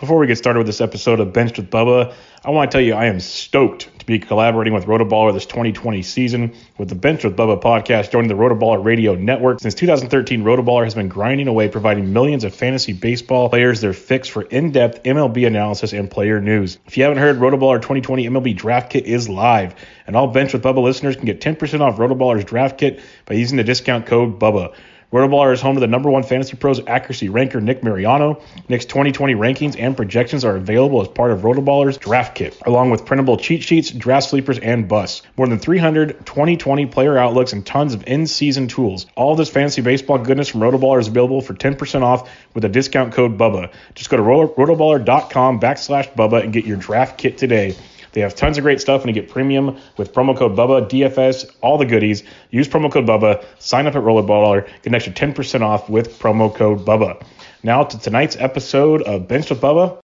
Before 0.00 0.16
we 0.16 0.26
get 0.26 0.38
started 0.38 0.60
with 0.60 0.66
this 0.66 0.80
episode 0.80 1.20
of 1.20 1.34
Benched 1.34 1.58
with 1.58 1.70
Bubba, 1.70 2.14
I 2.42 2.48
want 2.48 2.70
to 2.70 2.74
tell 2.74 2.80
you 2.82 2.94
I 2.94 3.04
am 3.04 3.20
stoked 3.20 3.98
to 3.98 4.06
be 4.06 4.18
collaborating 4.18 4.72
with 4.72 4.86
Rotoballer 4.86 5.30
this 5.34 5.44
2020 5.44 6.00
season 6.00 6.54
with 6.78 6.88
the 6.88 6.94
Benched 6.94 7.24
with 7.24 7.36
Bubba 7.36 7.60
podcast 7.60 8.10
joining 8.10 8.28
the 8.28 8.34
Rotoballer 8.34 8.82
Radio 8.82 9.14
Network. 9.14 9.60
Since 9.60 9.74
2013, 9.74 10.42
Rotoballer 10.42 10.84
has 10.84 10.94
been 10.94 11.08
grinding 11.08 11.48
away 11.48 11.68
providing 11.68 12.14
millions 12.14 12.44
of 12.44 12.54
fantasy 12.54 12.94
baseball 12.94 13.50
players 13.50 13.82
their 13.82 13.92
fix 13.92 14.26
for 14.26 14.40
in-depth 14.40 15.02
MLB 15.02 15.46
analysis 15.46 15.92
and 15.92 16.10
player 16.10 16.40
news. 16.40 16.78
If 16.86 16.96
you 16.96 17.02
haven't 17.02 17.18
heard, 17.18 17.36
Rotoballer 17.36 17.76
2020 17.76 18.26
MLB 18.26 18.56
Draft 18.56 18.88
Kit 18.88 19.04
is 19.04 19.28
live, 19.28 19.74
and 20.06 20.16
all 20.16 20.28
Benched 20.28 20.54
with 20.54 20.62
Bubba 20.62 20.82
listeners 20.82 21.16
can 21.16 21.26
get 21.26 21.42
10% 21.42 21.80
off 21.82 21.98
Rotoballer's 21.98 22.44
Draft 22.46 22.78
Kit 22.78 23.00
by 23.26 23.34
using 23.34 23.58
the 23.58 23.64
discount 23.64 24.06
code 24.06 24.38
BUBBA. 24.38 24.72
Rotoballer 25.12 25.52
is 25.52 25.60
home 25.60 25.74
to 25.74 25.80
the 25.80 25.88
number 25.88 26.08
one 26.08 26.22
fantasy 26.22 26.56
pros 26.56 26.80
accuracy 26.86 27.28
ranker, 27.28 27.60
Nick 27.60 27.82
Mariano. 27.82 28.40
Nick's 28.68 28.84
2020 28.84 29.34
rankings 29.34 29.76
and 29.76 29.96
projections 29.96 30.44
are 30.44 30.54
available 30.54 31.02
as 31.02 31.08
part 31.08 31.32
of 31.32 31.40
Rotoballer's 31.40 31.98
draft 31.98 32.36
kit, 32.36 32.56
along 32.64 32.90
with 32.90 33.04
printable 33.04 33.36
cheat 33.36 33.64
sheets, 33.64 33.90
draft 33.90 34.28
sleepers, 34.28 34.60
and 34.60 34.86
busts. 34.86 35.22
More 35.36 35.48
than 35.48 35.58
300 35.58 36.24
2020 36.24 36.86
player 36.86 37.18
outlooks 37.18 37.52
and 37.52 37.66
tons 37.66 37.92
of 37.92 38.06
in-season 38.06 38.68
tools. 38.68 39.06
All 39.16 39.34
this 39.34 39.50
fantasy 39.50 39.82
baseball 39.82 40.18
goodness 40.18 40.48
from 40.48 40.60
Rotoballer 40.60 41.00
is 41.00 41.08
available 41.08 41.40
for 41.40 41.54
10% 41.54 42.02
off 42.02 42.30
with 42.54 42.64
a 42.64 42.68
discount 42.68 43.12
code 43.12 43.36
BUBBA. 43.36 43.72
Just 43.96 44.10
go 44.10 44.16
to 44.16 44.22
rotoballer.com 44.22 45.58
backslash 45.58 46.14
BUBBA 46.14 46.44
and 46.44 46.52
get 46.52 46.64
your 46.64 46.76
draft 46.76 47.18
kit 47.18 47.36
today. 47.36 47.74
They 48.12 48.20
have 48.20 48.34
tons 48.34 48.58
of 48.58 48.64
great 48.64 48.80
stuff, 48.80 49.02
and 49.02 49.14
you 49.14 49.20
get 49.20 49.30
premium 49.30 49.78
with 49.96 50.12
promo 50.12 50.36
code 50.36 50.56
Bubba, 50.56 50.88
DFS, 50.88 51.50
all 51.60 51.78
the 51.78 51.86
goodies. 51.86 52.22
Use 52.50 52.68
promo 52.68 52.90
code 52.90 53.06
Bubba, 53.06 53.44
sign 53.58 53.86
up 53.86 53.94
at 53.94 54.02
Rollerballer, 54.02 54.66
get 54.66 54.86
an 54.86 54.94
extra 54.94 55.12
10% 55.12 55.62
off 55.62 55.88
with 55.88 56.18
promo 56.18 56.54
code 56.54 56.80
Bubba. 56.80 57.22
Now 57.62 57.84
to 57.84 57.98
tonight's 57.98 58.36
episode 58.36 59.02
of 59.02 59.28
Bench 59.28 59.50
with 59.50 59.60
Bubba. 59.60 59.98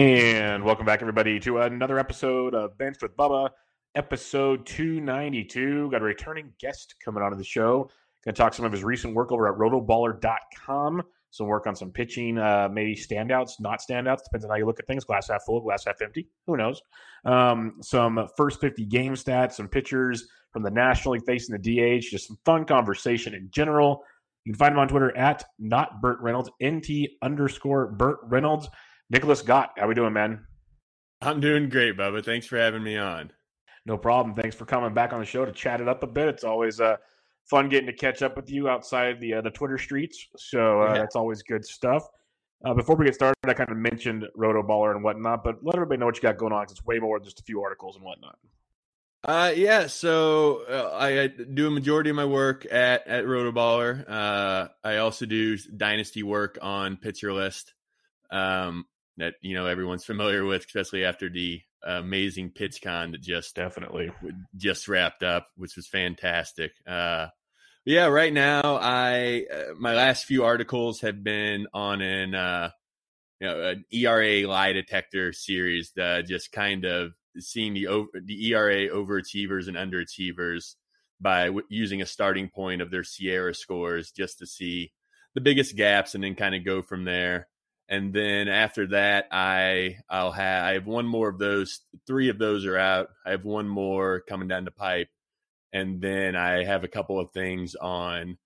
And 0.00 0.64
welcome 0.64 0.86
back, 0.86 1.02
everybody, 1.02 1.38
to 1.40 1.58
another 1.58 1.98
episode 1.98 2.54
of 2.54 2.78
Bench 2.78 2.96
with 3.02 3.14
Bubba, 3.18 3.50
episode 3.94 4.64
292. 4.64 5.90
Got 5.90 6.00
a 6.00 6.04
returning 6.06 6.54
guest 6.58 6.94
coming 7.04 7.22
on 7.22 7.32
to 7.32 7.36
the 7.36 7.44
show. 7.44 7.90
Going 8.24 8.32
to 8.34 8.42
talk 8.42 8.54
some 8.54 8.64
of 8.64 8.72
his 8.72 8.82
recent 8.82 9.14
work 9.14 9.30
over 9.30 9.46
at 9.46 9.58
rotoballer.com. 9.58 11.02
Some 11.28 11.46
work 11.48 11.66
on 11.66 11.76
some 11.76 11.90
pitching, 11.90 12.38
uh, 12.38 12.70
maybe 12.72 12.96
standouts, 12.96 13.60
not 13.60 13.80
standouts, 13.80 14.24
depends 14.24 14.46
on 14.46 14.50
how 14.50 14.56
you 14.56 14.64
look 14.64 14.80
at 14.80 14.86
things. 14.86 15.04
Glass 15.04 15.28
half 15.28 15.44
full, 15.44 15.60
glass 15.60 15.84
half 15.84 16.00
empty. 16.00 16.28
Who 16.46 16.56
knows? 16.56 16.80
Um, 17.26 17.74
some 17.82 18.26
first 18.38 18.58
50 18.62 18.86
game 18.86 19.12
stats, 19.12 19.52
some 19.52 19.68
pitchers 19.68 20.26
from 20.50 20.62
the 20.62 20.70
National 20.70 21.12
League 21.12 21.26
facing 21.26 21.54
the 21.54 21.98
DH, 21.98 22.04
just 22.04 22.26
some 22.26 22.38
fun 22.46 22.64
conversation 22.64 23.34
in 23.34 23.50
general. 23.50 24.02
You 24.46 24.54
can 24.54 24.58
find 24.58 24.72
him 24.72 24.78
on 24.78 24.88
Twitter 24.88 25.14
at 25.14 25.44
not 25.58 26.00
Burt 26.00 26.20
Reynolds, 26.22 26.48
NT 26.64 27.10
underscore 27.20 27.88
Burt 27.88 28.20
Reynolds. 28.22 28.66
Nicklaus 29.10 29.42
Gaut, 29.42 29.70
how 29.76 29.88
we 29.88 29.94
doing, 29.94 30.12
man? 30.12 30.46
I'm 31.20 31.40
doing 31.40 31.68
great, 31.68 31.96
Bubba. 31.96 32.24
Thanks 32.24 32.46
for 32.46 32.56
having 32.56 32.84
me 32.84 32.96
on. 32.96 33.32
No 33.84 33.98
problem. 33.98 34.36
Thanks 34.36 34.54
for 34.54 34.64
coming 34.64 34.94
back 34.94 35.12
on 35.12 35.18
the 35.18 35.26
show 35.26 35.44
to 35.44 35.50
chat 35.50 35.80
it 35.80 35.88
up 35.88 36.04
a 36.04 36.06
bit. 36.06 36.28
It's 36.28 36.44
always 36.44 36.80
uh, 36.80 36.96
fun 37.44 37.68
getting 37.68 37.88
to 37.88 37.92
catch 37.92 38.22
up 38.22 38.36
with 38.36 38.48
you 38.48 38.68
outside 38.68 39.20
the 39.20 39.34
uh, 39.34 39.40
the 39.40 39.50
Twitter 39.50 39.78
streets. 39.78 40.28
So 40.36 40.82
uh, 40.82 40.86
yeah. 40.86 41.00
that's 41.00 41.16
always 41.16 41.42
good 41.42 41.64
stuff. 41.64 42.06
Uh, 42.64 42.72
before 42.72 42.94
we 42.94 43.04
get 43.04 43.14
started, 43.14 43.34
I 43.44 43.54
kind 43.54 43.70
of 43.70 43.78
mentioned 43.78 44.26
Rotoballer 44.38 44.94
and 44.94 45.02
whatnot, 45.02 45.42
but 45.42 45.56
let 45.64 45.74
everybody 45.74 45.98
know 45.98 46.06
what 46.06 46.16
you 46.16 46.22
got 46.22 46.36
going 46.36 46.52
on 46.52 46.62
because 46.62 46.72
it's 46.78 46.86
way 46.86 47.00
more 47.00 47.18
than 47.18 47.24
just 47.24 47.40
a 47.40 47.42
few 47.42 47.62
articles 47.62 47.96
and 47.96 48.04
whatnot. 48.04 48.38
Uh, 49.24 49.52
yeah. 49.56 49.88
So 49.88 50.62
uh, 50.68 50.96
I, 50.96 51.22
I, 51.22 51.26
do 51.26 51.66
a 51.66 51.70
majority 51.70 52.10
of 52.10 52.16
my 52.16 52.24
work 52.24 52.64
at 52.70 53.08
at 53.08 53.24
Rotoballer. 53.24 54.08
Uh, 54.08 54.68
I 54.84 54.98
also 54.98 55.26
do 55.26 55.56
dynasty 55.56 56.22
work 56.22 56.58
on 56.62 56.96
Pitcher 56.96 57.32
List. 57.32 57.74
Um, 58.30 58.86
that 59.20 59.34
you 59.40 59.54
know 59.54 59.66
everyone's 59.66 60.04
familiar 60.04 60.44
with, 60.44 60.64
especially 60.66 61.04
after 61.04 61.28
the 61.28 61.60
amazing 61.82 62.50
PitchCon 62.50 63.12
that 63.12 63.22
just 63.22 63.54
definitely 63.54 64.10
just 64.56 64.88
wrapped 64.88 65.22
up, 65.22 65.48
which 65.56 65.76
was 65.76 65.86
fantastic. 65.86 66.72
Uh, 66.86 67.28
yeah, 67.84 68.06
right 68.06 68.32
now 68.32 68.76
I 68.76 69.46
uh, 69.52 69.74
my 69.78 69.94
last 69.94 70.24
few 70.24 70.44
articles 70.44 71.00
have 71.00 71.24
been 71.24 71.66
on 71.72 72.02
an 72.02 72.34
uh, 72.34 72.70
you 73.40 73.46
know 73.46 73.70
an 73.70 73.84
ERA 73.92 74.46
lie 74.46 74.72
detector 74.72 75.32
series 75.32 75.92
that 75.96 76.26
just 76.26 76.52
kind 76.52 76.84
of 76.84 77.12
seeing 77.38 77.74
the 77.74 77.86
over, 77.86 78.08
the 78.14 78.48
ERA 78.48 78.88
overachievers 78.88 79.68
and 79.68 79.76
underachievers 79.76 80.74
by 81.20 81.46
w- 81.46 81.66
using 81.68 82.02
a 82.02 82.06
starting 82.06 82.48
point 82.48 82.82
of 82.82 82.90
their 82.90 83.02
SIERA 83.02 83.54
scores 83.54 84.10
just 84.10 84.38
to 84.38 84.46
see 84.46 84.92
the 85.34 85.40
biggest 85.40 85.76
gaps 85.76 86.14
and 86.14 86.24
then 86.24 86.34
kind 86.34 86.54
of 86.54 86.64
go 86.64 86.82
from 86.82 87.04
there 87.04 87.46
and 87.90 88.14
then 88.14 88.48
after 88.48 88.86
that 88.86 89.26
i 89.32 89.96
i'll 90.08 90.32
have 90.32 90.64
i 90.64 90.72
have 90.74 90.86
one 90.86 91.06
more 91.06 91.28
of 91.28 91.38
those 91.38 91.80
three 92.06 92.28
of 92.28 92.38
those 92.38 92.64
are 92.64 92.76
out. 92.78 93.10
I 93.24 93.30
have 93.30 93.44
one 93.44 93.68
more 93.68 94.20
coming 94.20 94.48
down 94.48 94.64
the 94.64 94.70
pipe. 94.70 95.08
And 95.72 96.00
then 96.00 96.34
i 96.34 96.64
have 96.64 96.82
a 96.82 96.88
couple 96.88 97.20
of 97.20 97.30
things 97.30 97.74
on 97.76 98.38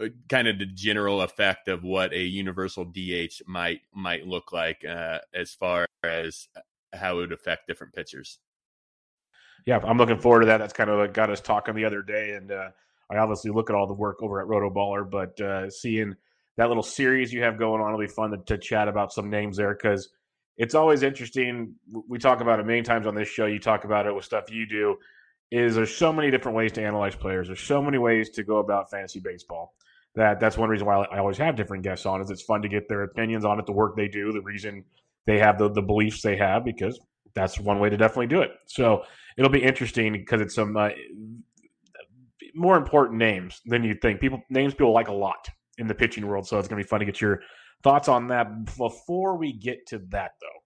uh, 0.00 0.06
kind 0.28 0.48
of 0.48 0.58
the 0.58 0.66
general 0.66 1.20
effect 1.20 1.68
of 1.68 1.82
what 1.82 2.12
a 2.12 2.22
universal 2.22 2.84
dh 2.86 3.42
might 3.46 3.80
might 3.92 4.26
look 4.26 4.52
like 4.52 4.84
uh, 4.84 5.18
as 5.34 5.52
far 5.52 5.86
as 6.04 6.48
how 6.92 7.18
it 7.18 7.20
would 7.20 7.32
affect 7.32 7.66
different 7.66 7.92
pitchers. 7.92 8.38
Yeah 9.66 9.80
i'm 9.84 9.98
looking 9.98 10.18
forward 10.18 10.40
to 10.40 10.46
that. 10.46 10.58
That's 10.58 10.72
kind 10.72 10.88
of 10.88 10.98
what 10.98 11.12
got 11.12 11.30
us 11.30 11.40
talking 11.40 11.74
the 11.74 11.84
other 11.84 12.02
day. 12.02 12.32
And 12.32 12.50
uh, 12.50 12.70
i 13.10 13.18
obviously 13.18 13.50
look 13.50 13.68
at 13.68 13.76
all 13.76 13.86
the 13.86 13.92
work 13.92 14.22
over 14.22 14.40
at 14.40 14.48
rotoballer 14.48 15.08
but 15.08 15.38
uh, 15.40 15.68
seeing 15.68 16.16
that 16.56 16.68
little 16.68 16.82
series 16.82 17.32
you 17.32 17.42
have 17.42 17.58
going 17.58 17.80
on 17.80 17.92
will 17.92 18.00
be 18.00 18.06
fun 18.06 18.30
to, 18.30 18.38
to 18.46 18.58
chat 18.58 18.88
about 18.88 19.12
some 19.12 19.30
names 19.30 19.56
there 19.56 19.74
because 19.74 20.10
it's 20.56 20.74
always 20.74 21.02
interesting. 21.02 21.74
We 22.08 22.18
talk 22.18 22.40
about 22.40 22.60
it 22.60 22.66
many 22.66 22.82
times 22.82 23.06
on 23.06 23.14
this 23.14 23.28
show. 23.28 23.46
You 23.46 23.58
talk 23.58 23.84
about 23.84 24.06
it 24.06 24.14
with 24.14 24.24
stuff 24.24 24.50
you 24.50 24.66
do. 24.66 24.96
Is 25.50 25.74
there's 25.74 25.94
so 25.94 26.12
many 26.12 26.30
different 26.30 26.56
ways 26.56 26.70
to 26.72 26.82
analyze 26.82 27.16
players. 27.16 27.48
There's 27.48 27.62
so 27.62 27.82
many 27.82 27.98
ways 27.98 28.30
to 28.30 28.44
go 28.44 28.58
about 28.58 28.90
fantasy 28.90 29.20
baseball. 29.20 29.74
That 30.14 30.38
that's 30.38 30.58
one 30.58 30.68
reason 30.68 30.86
why 30.86 31.02
I 31.04 31.18
always 31.18 31.38
have 31.38 31.56
different 31.56 31.82
guests 31.82 32.04
on. 32.06 32.20
Is 32.20 32.30
it's 32.30 32.42
fun 32.42 32.62
to 32.62 32.68
get 32.68 32.88
their 32.88 33.02
opinions 33.02 33.44
on 33.44 33.58
it, 33.58 33.66
the 33.66 33.72
work 33.72 33.96
they 33.96 34.06
do, 34.06 34.32
the 34.32 34.42
reason 34.42 34.84
they 35.26 35.38
have 35.38 35.58
the 35.58 35.70
the 35.70 35.82
beliefs 35.82 36.22
they 36.22 36.36
have, 36.36 36.64
because 36.64 37.00
that's 37.34 37.58
one 37.58 37.78
way 37.78 37.88
to 37.88 37.96
definitely 37.96 38.26
do 38.26 38.42
it. 38.42 38.50
So 38.66 39.04
it'll 39.38 39.50
be 39.50 39.62
interesting 39.62 40.12
because 40.12 40.40
it's 40.40 40.54
some 40.54 40.76
uh, 40.76 40.90
more 42.54 42.76
important 42.76 43.18
names 43.18 43.60
than 43.64 43.82
you 43.82 43.94
think. 43.94 44.20
People 44.20 44.42
names 44.50 44.74
people 44.74 44.92
like 44.92 45.08
a 45.08 45.12
lot 45.12 45.48
in 45.80 45.88
the 45.88 45.94
pitching 45.94 46.26
world, 46.26 46.46
so 46.46 46.58
it's 46.58 46.68
going 46.68 46.80
to 46.80 46.84
be 46.84 46.88
fun 46.88 47.00
to 47.00 47.06
get 47.06 47.20
your 47.20 47.40
thoughts 47.82 48.08
on 48.08 48.28
that. 48.28 48.64
Before 48.76 49.36
we 49.36 49.52
get 49.52 49.86
to 49.88 49.98
that, 50.10 50.32
though, 50.40 50.60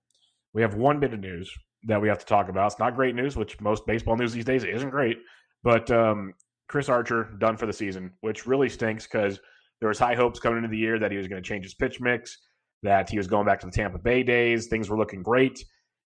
we 0.53 0.63
have 0.63 0.75
one 0.75 1.01
bit 1.01 1.15
of 1.15 1.21
news 1.21 1.51
that 1.85 2.01
we 2.01 2.09
have 2.09 2.19
to 2.19 2.27
talk 2.27 2.49
about. 2.49 2.73
It's 2.73 2.79
not 2.79 2.97
great 2.97 3.15
news, 3.15 3.37
which 3.37 3.61
most 3.61 3.87
baseball 3.87 4.17
news 4.17 4.33
these 4.33 4.45
days 4.45 4.65
isn't 4.65 4.91
great, 4.91 5.19
but 5.63 5.91
um, 5.91 6.35
Chris 6.69 6.89
Archer 6.89 7.31
done 7.39 7.57
for 7.57 7.67
the 7.67 7.73
season, 7.73 8.13
which 8.21 8.47
really 8.47 8.69
stinks 8.69 9.07
because 9.07 9.39
there 9.81 9.89
was 9.89 9.99
high 9.99 10.15
hopes 10.15 10.41
coming 10.41 10.59
into 10.59 10.69
the 10.69 10.79
year 10.79 10.99
that 10.99 11.11
he 11.11 11.19
was 11.19 11.29
going 11.29 11.43
to 11.43 11.47
change 11.47 11.65
his 11.65 11.75
pitch 11.75 12.01
mix, 12.01 12.39
that 12.83 13.09
he 13.09 13.17
was 13.17 13.27
going 13.27 13.47
back 13.47 13.61
to 13.61 13.67
the 13.67 13.73
Tampa 13.73 13.99
Bay 13.99 14.23
days. 14.23 14.67
Things 14.67 14.89
were 14.89 14.99
looking 14.99 15.23
great, 15.23 15.65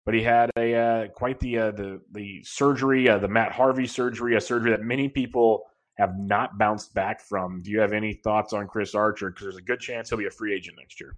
but 0.05 0.13
he 0.13 0.23
had 0.23 0.49
a 0.57 0.75
uh, 0.75 1.07
quite 1.09 1.39
the 1.39 1.57
uh, 1.57 1.71
the 1.71 2.01
the 2.11 2.41
surgery, 2.43 3.07
uh, 3.07 3.19
the 3.19 3.27
Matt 3.27 3.51
Harvey 3.51 3.87
surgery, 3.87 4.35
a 4.35 4.41
surgery 4.41 4.71
that 4.71 4.81
many 4.81 5.07
people 5.07 5.63
have 5.99 6.17
not 6.17 6.57
bounced 6.57 6.93
back 6.93 7.21
from. 7.21 7.61
Do 7.61 7.71
you 7.71 7.81
have 7.81 7.93
any 7.93 8.13
thoughts 8.13 8.53
on 8.53 8.67
Chris 8.67 8.95
Archer? 8.95 9.29
Because 9.29 9.43
there's 9.43 9.57
a 9.57 9.61
good 9.61 9.79
chance 9.79 10.09
he'll 10.09 10.17
be 10.17 10.25
a 10.25 10.31
free 10.31 10.55
agent 10.55 10.77
next 10.79 10.99
year. 10.99 11.15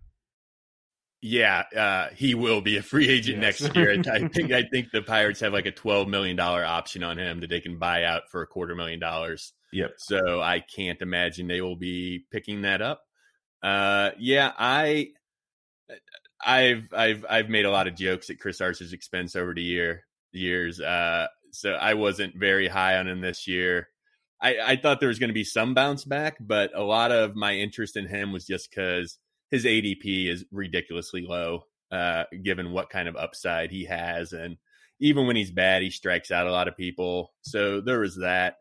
Yeah, 1.21 1.63
uh, 1.77 2.07
he 2.15 2.33
will 2.33 2.61
be 2.61 2.77
a 2.77 2.81
free 2.81 3.07
agent 3.07 3.41
yes. 3.41 3.61
next 3.61 3.75
year. 3.75 3.91
I 3.91 4.27
think 4.33 4.51
I 4.51 4.63
think 4.63 4.89
the 4.91 5.03
Pirates 5.03 5.39
have 5.41 5.53
like 5.53 5.67
a 5.67 5.71
twelve 5.71 6.07
million 6.07 6.35
dollar 6.35 6.65
option 6.65 7.03
on 7.03 7.19
him 7.19 7.39
that 7.41 7.49
they 7.49 7.61
can 7.61 7.77
buy 7.77 8.05
out 8.05 8.23
for 8.31 8.41
a 8.41 8.47
quarter 8.47 8.73
million 8.73 8.99
dollars. 8.99 9.53
Yep. 9.71 9.91
So 9.97 10.41
I 10.41 10.59
can't 10.59 11.01
imagine 11.01 11.47
they 11.47 11.61
will 11.61 11.75
be 11.75 12.25
picking 12.31 12.63
that 12.63 12.81
up. 12.81 13.03
Uh, 13.61 14.11
yeah, 14.17 14.51
I, 14.57 15.09
I've 16.43 16.91
I've 16.91 17.25
I've 17.29 17.49
made 17.49 17.65
a 17.65 17.71
lot 17.71 17.87
of 17.87 17.95
jokes 17.95 18.31
at 18.31 18.39
Chris 18.39 18.59
Archer's 18.59 18.91
expense 18.91 19.35
over 19.35 19.53
the 19.53 19.61
year 19.61 20.05
years. 20.31 20.81
Uh, 20.81 21.27
so 21.51 21.73
I 21.73 21.93
wasn't 21.93 22.35
very 22.35 22.67
high 22.67 22.97
on 22.97 23.07
him 23.07 23.21
this 23.21 23.47
year. 23.47 23.89
I, 24.41 24.55
I 24.65 24.75
thought 24.75 24.99
there 24.99 25.09
was 25.09 25.19
going 25.19 25.29
to 25.29 25.33
be 25.33 25.43
some 25.43 25.73
bounce 25.73 26.03
back, 26.03 26.38
but 26.39 26.71
a 26.75 26.83
lot 26.83 27.11
of 27.11 27.35
my 27.35 27.55
interest 27.55 27.95
in 27.95 28.07
him 28.07 28.31
was 28.31 28.45
just 28.45 28.69
because 28.69 29.17
his 29.51 29.65
ADP 29.65 30.27
is 30.27 30.45
ridiculously 30.51 31.25
low, 31.27 31.65
uh, 31.91 32.23
given 32.43 32.71
what 32.71 32.89
kind 32.89 33.07
of 33.07 33.15
upside 33.15 33.69
he 33.69 33.85
has. 33.85 34.33
And 34.33 34.57
even 34.99 35.27
when 35.27 35.35
he's 35.35 35.51
bad, 35.51 35.83
he 35.83 35.91
strikes 35.91 36.31
out 36.31 36.47
a 36.47 36.51
lot 36.51 36.67
of 36.67 36.77
people. 36.77 37.33
So 37.41 37.81
there 37.81 37.99
was 37.99 38.17
that. 38.17 38.55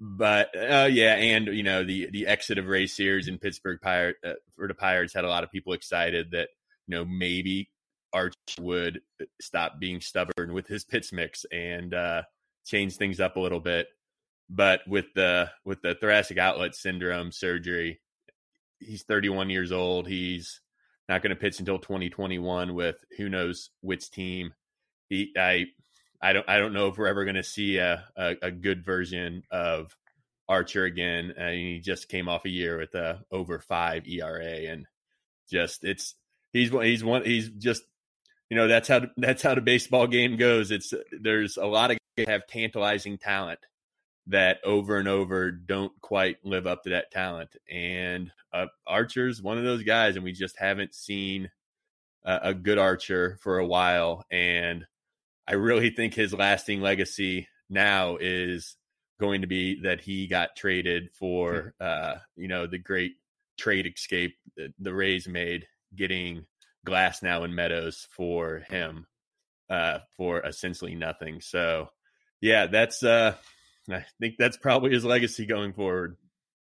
But 0.00 0.48
uh, 0.56 0.88
yeah, 0.90 1.14
and 1.14 1.46
you 1.46 1.62
know 1.62 1.84
the 1.84 2.10
the 2.10 2.26
exit 2.26 2.58
of 2.58 2.66
Ray 2.66 2.84
Searage 2.84 3.28
in 3.28 3.38
Pittsburgh 3.38 3.78
Pirate 3.80 4.16
uh, 4.26 4.32
for 4.56 4.66
the 4.66 4.74
Pirates 4.74 5.14
had 5.14 5.24
a 5.24 5.28
lot 5.28 5.44
of 5.44 5.52
people 5.52 5.72
excited 5.72 6.32
that 6.32 6.48
you 6.88 6.96
know 6.96 7.04
maybe 7.04 7.70
Arch 8.12 8.34
would 8.60 9.00
stop 9.40 9.78
being 9.78 10.00
stubborn 10.00 10.52
with 10.52 10.66
his 10.66 10.84
pitch 10.84 11.12
mix 11.12 11.46
and 11.52 11.94
uh, 11.94 12.22
change 12.66 12.96
things 12.96 13.20
up 13.20 13.36
a 13.36 13.40
little 13.40 13.60
bit. 13.60 13.86
But 14.50 14.80
with 14.86 15.06
the 15.14 15.50
with 15.64 15.82
the 15.82 15.94
thoracic 15.94 16.38
outlet 16.38 16.74
syndrome 16.74 17.32
surgery, 17.32 18.00
he's 18.78 19.02
31 19.02 19.50
years 19.50 19.72
old. 19.72 20.06
He's 20.06 20.60
not 21.08 21.22
going 21.22 21.30
to 21.30 21.40
pitch 21.40 21.58
until 21.58 21.78
2021 21.78 22.74
with 22.74 22.96
who 23.16 23.28
knows 23.28 23.70
which 23.80 24.10
team. 24.10 24.54
He 25.08 25.32
I 25.36 25.66
I 26.20 26.32
don't 26.32 26.48
I 26.48 26.58
don't 26.58 26.72
know 26.72 26.88
if 26.88 26.98
we're 26.98 27.06
ever 27.06 27.24
going 27.24 27.36
to 27.36 27.42
see 27.42 27.78
a, 27.78 28.04
a, 28.16 28.36
a 28.42 28.50
good 28.50 28.84
version 28.84 29.42
of 29.50 29.96
Archer 30.48 30.84
again. 30.84 31.34
Uh, 31.38 31.50
he 31.50 31.80
just 31.80 32.08
came 32.08 32.28
off 32.28 32.44
a 32.44 32.50
year 32.50 32.78
with 32.78 32.94
a 32.94 33.24
over 33.30 33.58
five 33.58 34.06
ERA, 34.06 34.70
and 34.70 34.86
just 35.50 35.84
it's 35.84 36.14
he's 36.52 36.70
he's 36.70 37.04
one 37.04 37.24
he's 37.24 37.50
just 37.50 37.82
you 38.50 38.56
know 38.56 38.68
that's 38.68 38.88
how 38.88 39.02
that's 39.16 39.42
how 39.42 39.54
the 39.54 39.60
baseball 39.60 40.06
game 40.06 40.36
goes. 40.36 40.70
It's 40.70 40.92
there's 41.12 41.56
a 41.56 41.66
lot 41.66 41.90
of 41.90 41.98
have 42.26 42.46
tantalizing 42.46 43.18
talent, 43.18 43.58
that 44.28 44.58
over 44.64 44.96
and 44.96 45.08
over 45.08 45.50
don't 45.50 45.92
quite 46.00 46.44
live 46.44 46.66
up 46.66 46.84
to 46.84 46.90
that 46.90 47.10
talent. 47.10 47.50
And 47.70 48.32
uh, 48.52 48.66
Archer's 48.86 49.42
one 49.42 49.58
of 49.58 49.64
those 49.64 49.82
guys, 49.82 50.16
and 50.16 50.24
we 50.24 50.32
just 50.32 50.58
haven't 50.58 50.94
seen 50.94 51.50
a, 52.24 52.40
a 52.44 52.54
good 52.54 52.78
Archer 52.78 53.38
for 53.42 53.58
a 53.58 53.66
while. 53.66 54.24
And 54.30 54.86
I 55.46 55.54
really 55.54 55.90
think 55.90 56.14
his 56.14 56.32
lasting 56.32 56.80
legacy 56.80 57.48
now 57.68 58.16
is 58.18 58.76
going 59.20 59.42
to 59.42 59.46
be 59.46 59.82
that 59.82 60.00
he 60.00 60.26
got 60.26 60.56
traded 60.56 61.10
for, 61.12 61.74
uh, 61.80 62.14
you 62.36 62.48
know, 62.48 62.66
the 62.66 62.78
great 62.78 63.12
trade 63.58 63.86
escape 63.86 64.36
that 64.56 64.72
the 64.78 64.94
Rays 64.94 65.28
made, 65.28 65.66
getting 65.94 66.46
Glasnow 66.86 67.44
and 67.44 67.54
Meadows 67.54 68.06
for 68.10 68.60
him 68.70 69.06
uh, 69.70 70.00
for 70.16 70.40
essentially 70.44 70.94
nothing. 70.94 71.40
So, 71.40 71.90
yeah, 72.40 72.66
that's 72.66 73.02
uh, 73.02 73.34
I 73.90 74.04
think 74.20 74.36
that's 74.38 74.56
probably 74.56 74.92
his 74.92 75.04
legacy 75.04 75.46
going 75.46 75.72
forward. 75.72 76.16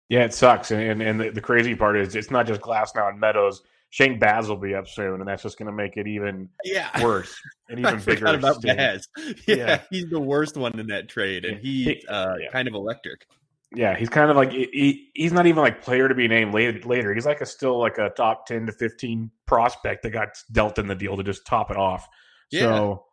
Yeah, 0.08 0.25
it 0.25 0.34
sucks, 0.34 0.70
and 0.72 1.00
and 1.00 1.20
the, 1.20 1.31
the 1.31 1.40
crazy 1.40 1.75
part 1.75 1.96
is 1.96 2.17
it's 2.17 2.31
not 2.31 2.46
just 2.46 2.61
Glasnow 2.61 3.08
and 3.08 3.20
Meadows. 3.20 3.62
Shane 3.90 4.19
Baz 4.20 4.49
will 4.49 4.56
be 4.56 4.75
up 4.75 4.88
soon, 4.88 5.20
and 5.20 5.28
that's 5.28 5.43
just 5.43 5.58
going 5.58 5.67
to 5.67 5.72
make 5.72 5.96
it 5.96 6.06
even 6.06 6.49
yeah. 6.64 7.02
worse 7.02 7.34
and 7.69 7.81
even 7.81 8.00
bigger. 8.00 8.26
about 8.26 8.62
Baz. 8.62 9.08
Yeah, 9.46 9.56
yeah, 9.56 9.81
he's 9.90 10.08
the 10.08 10.20
worst 10.20 10.56
one 10.56 10.78
in 10.78 10.87
that 10.88 11.08
trade, 11.08 11.44
and 11.44 11.61
he's 11.61 12.05
uh, 12.08 12.34
yeah. 12.40 12.50
kind 12.50 12.69
of 12.69 12.75
electric. 12.75 13.26
Yeah, 13.75 13.96
he's 13.96 14.08
kind 14.08 14.31
of 14.31 14.37
like 14.37 14.50
he, 14.50 15.11
he's 15.14 15.32
not 15.32 15.46
even 15.46 15.62
like 15.62 15.82
player 15.82 16.08
to 16.08 16.14
be 16.14 16.26
named 16.26 16.55
later. 16.55 16.81
Later, 16.88 17.14
he's 17.14 17.26
like 17.26 17.40
a 17.40 17.46
still 17.46 17.78
like 17.78 17.99
a 17.99 18.11
top 18.11 18.46
ten 18.46 18.66
to 18.66 18.73
fifteen 18.73 19.31
prospect 19.46 20.02
that 20.02 20.11
got 20.11 20.31
dealt 20.50 20.78
in 20.78 20.88
the 20.88 20.94
deal 20.96 21.16
to 21.16 21.23
just 21.23 21.46
top 21.46 21.70
it 21.70 21.76
off. 21.76 22.08
Yeah. 22.50 22.61
So 22.62 23.05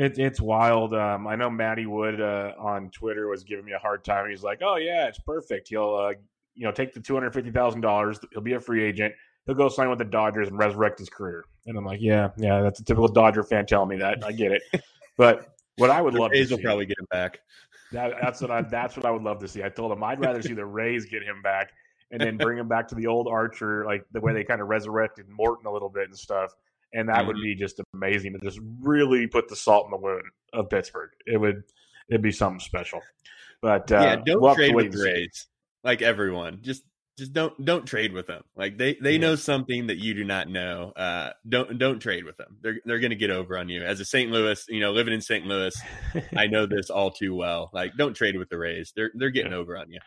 it, 0.00 0.18
it's 0.18 0.40
wild. 0.40 0.94
Um, 0.94 1.26
I 1.26 1.36
know 1.36 1.50
Matty 1.50 1.84
Wood 1.86 2.20
uh, 2.20 2.54
on 2.58 2.90
Twitter 2.90 3.28
was 3.28 3.44
giving 3.44 3.64
me 3.64 3.72
a 3.72 3.78
hard 3.78 4.02
time. 4.02 4.30
He's 4.30 4.42
like, 4.42 4.60
"Oh 4.62 4.76
yeah, 4.76 5.06
it's 5.06 5.18
perfect. 5.18 5.68
He'll 5.68 5.94
uh, 5.94 6.12
you 6.54 6.64
know 6.64 6.72
take 6.72 6.94
the 6.94 7.00
two 7.00 7.14
hundred 7.14 7.34
fifty 7.34 7.50
thousand 7.50 7.82
dollars. 7.82 8.18
He'll 8.32 8.40
be 8.40 8.54
a 8.54 8.60
free 8.60 8.82
agent. 8.82 9.14
He'll 9.46 9.54
go 9.54 9.68
sign 9.68 9.90
with 9.90 9.98
the 9.98 10.04
Dodgers 10.04 10.48
and 10.48 10.58
resurrect 10.58 10.98
his 10.98 11.10
career." 11.10 11.44
And 11.66 11.76
I'm 11.76 11.84
like, 11.84 12.00
"Yeah, 12.00 12.30
yeah, 12.38 12.62
that's 12.62 12.80
a 12.80 12.84
typical 12.84 13.08
Dodger 13.08 13.42
fan 13.42 13.66
telling 13.66 13.90
me 13.90 13.96
that. 13.98 14.24
I 14.24 14.32
get 14.32 14.52
it." 14.52 14.62
But 15.16 15.54
what 15.76 15.90
I 15.90 16.00
would 16.00 16.14
love 16.14 16.30
Rays 16.30 16.48
to 16.48 16.54
will 16.54 16.62
probably 16.62 16.86
get 16.86 16.98
him 16.98 17.06
back. 17.10 17.40
That, 17.92 18.14
that's 18.22 18.40
what 18.40 18.50
I 18.50 18.62
that's 18.62 18.96
what 18.96 19.04
I 19.04 19.10
would 19.10 19.20
love 19.20 19.38
to 19.40 19.48
see. 19.48 19.62
I 19.62 19.68
told 19.68 19.92
him 19.92 20.02
I'd 20.02 20.18
rather 20.18 20.40
see 20.40 20.54
the 20.54 20.64
Rays 20.64 21.04
get 21.04 21.22
him 21.22 21.42
back 21.42 21.72
and 22.10 22.18
then 22.18 22.38
bring 22.38 22.56
him 22.56 22.68
back 22.68 22.88
to 22.88 22.94
the 22.94 23.06
old 23.06 23.28
Archer, 23.28 23.84
like 23.84 24.06
the 24.12 24.20
way 24.22 24.32
they 24.32 24.44
kind 24.44 24.62
of 24.62 24.68
resurrected 24.68 25.28
Morton 25.28 25.66
a 25.66 25.70
little 25.70 25.90
bit 25.90 26.08
and 26.08 26.16
stuff 26.16 26.54
and 26.92 27.08
that 27.08 27.18
mm-hmm. 27.18 27.26
would 27.28 27.36
be 27.42 27.54
just 27.54 27.80
amazing 27.94 28.32
to 28.32 28.38
just 28.40 28.60
really 28.80 29.26
put 29.26 29.48
the 29.48 29.56
salt 29.56 29.86
in 29.86 29.90
the 29.90 29.96
wound 29.96 30.22
of 30.52 30.70
Pittsburgh. 30.70 31.10
It 31.26 31.38
would 31.38 31.62
it'd 32.08 32.22
be 32.22 32.32
something 32.32 32.60
special. 32.60 33.00
But 33.62 33.90
uh, 33.92 34.00
yeah, 34.00 34.16
don't 34.16 34.40
we'll 34.40 34.54
trade 34.54 34.74
with 34.74 34.92
the 34.92 35.02
Rays 35.02 35.46
like 35.84 36.02
everyone. 36.02 36.60
Just 36.62 36.82
just 37.18 37.32
don't 37.32 37.64
don't 37.64 37.86
trade 37.86 38.12
with 38.12 38.26
them. 38.26 38.42
Like 38.56 38.78
they 38.78 38.96
they 39.00 39.12
yeah. 39.12 39.18
know 39.18 39.34
something 39.36 39.88
that 39.88 39.98
you 39.98 40.14
do 40.14 40.24
not 40.24 40.48
know. 40.48 40.92
Uh, 40.96 41.30
don't 41.48 41.78
don't 41.78 42.00
trade 42.00 42.24
with 42.24 42.36
them. 42.36 42.56
They're 42.62 42.80
they're 42.84 42.98
going 42.98 43.10
to 43.10 43.16
get 43.16 43.30
over 43.30 43.58
on 43.58 43.68
you. 43.68 43.82
As 43.82 44.00
a 44.00 44.04
St. 44.04 44.30
Louis, 44.30 44.64
you 44.68 44.80
know, 44.80 44.92
living 44.92 45.14
in 45.14 45.20
St. 45.20 45.44
Louis, 45.44 45.74
I 46.36 46.46
know 46.46 46.66
this 46.70 46.90
all 46.90 47.10
too 47.10 47.34
well. 47.34 47.70
Like 47.72 47.92
don't 47.96 48.14
trade 48.14 48.36
with 48.36 48.48
the 48.48 48.58
Rays. 48.58 48.92
They're 48.96 49.10
they're 49.14 49.30
getting 49.30 49.52
yeah. 49.52 49.58
over 49.58 49.76
on 49.76 49.90
you. 49.90 50.00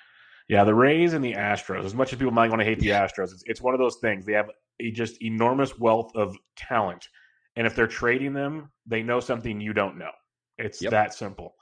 Yeah, 0.53 0.65
the 0.65 0.75
Rays 0.75 1.13
and 1.13 1.25
the 1.25 1.33
Astros. 1.33 1.83
As 1.83 1.95
much 1.95 2.13
as 2.13 2.19
people 2.19 2.31
might 2.31 2.51
want 2.51 2.59
to 2.59 2.63
hate 2.65 2.77
the 2.77 2.89
Astros, 2.89 3.31
it's, 3.31 3.41
it's 3.47 3.59
one 3.59 3.73
of 3.73 3.79
those 3.79 3.95
things. 3.95 4.23
They 4.23 4.33
have 4.33 4.51
a 4.79 4.91
just 4.91 5.19
enormous 5.23 5.79
wealth 5.79 6.11
of 6.13 6.37
talent. 6.55 7.07
And 7.55 7.65
if 7.65 7.75
they're 7.75 7.87
trading 7.87 8.33
them, 8.33 8.69
they 8.85 9.01
know 9.01 9.19
something 9.19 9.59
you 9.59 9.73
don't 9.73 9.97
know. 9.97 10.11
It's 10.59 10.79
yep. 10.79 10.91
that 10.91 11.15
simple. 11.15 11.55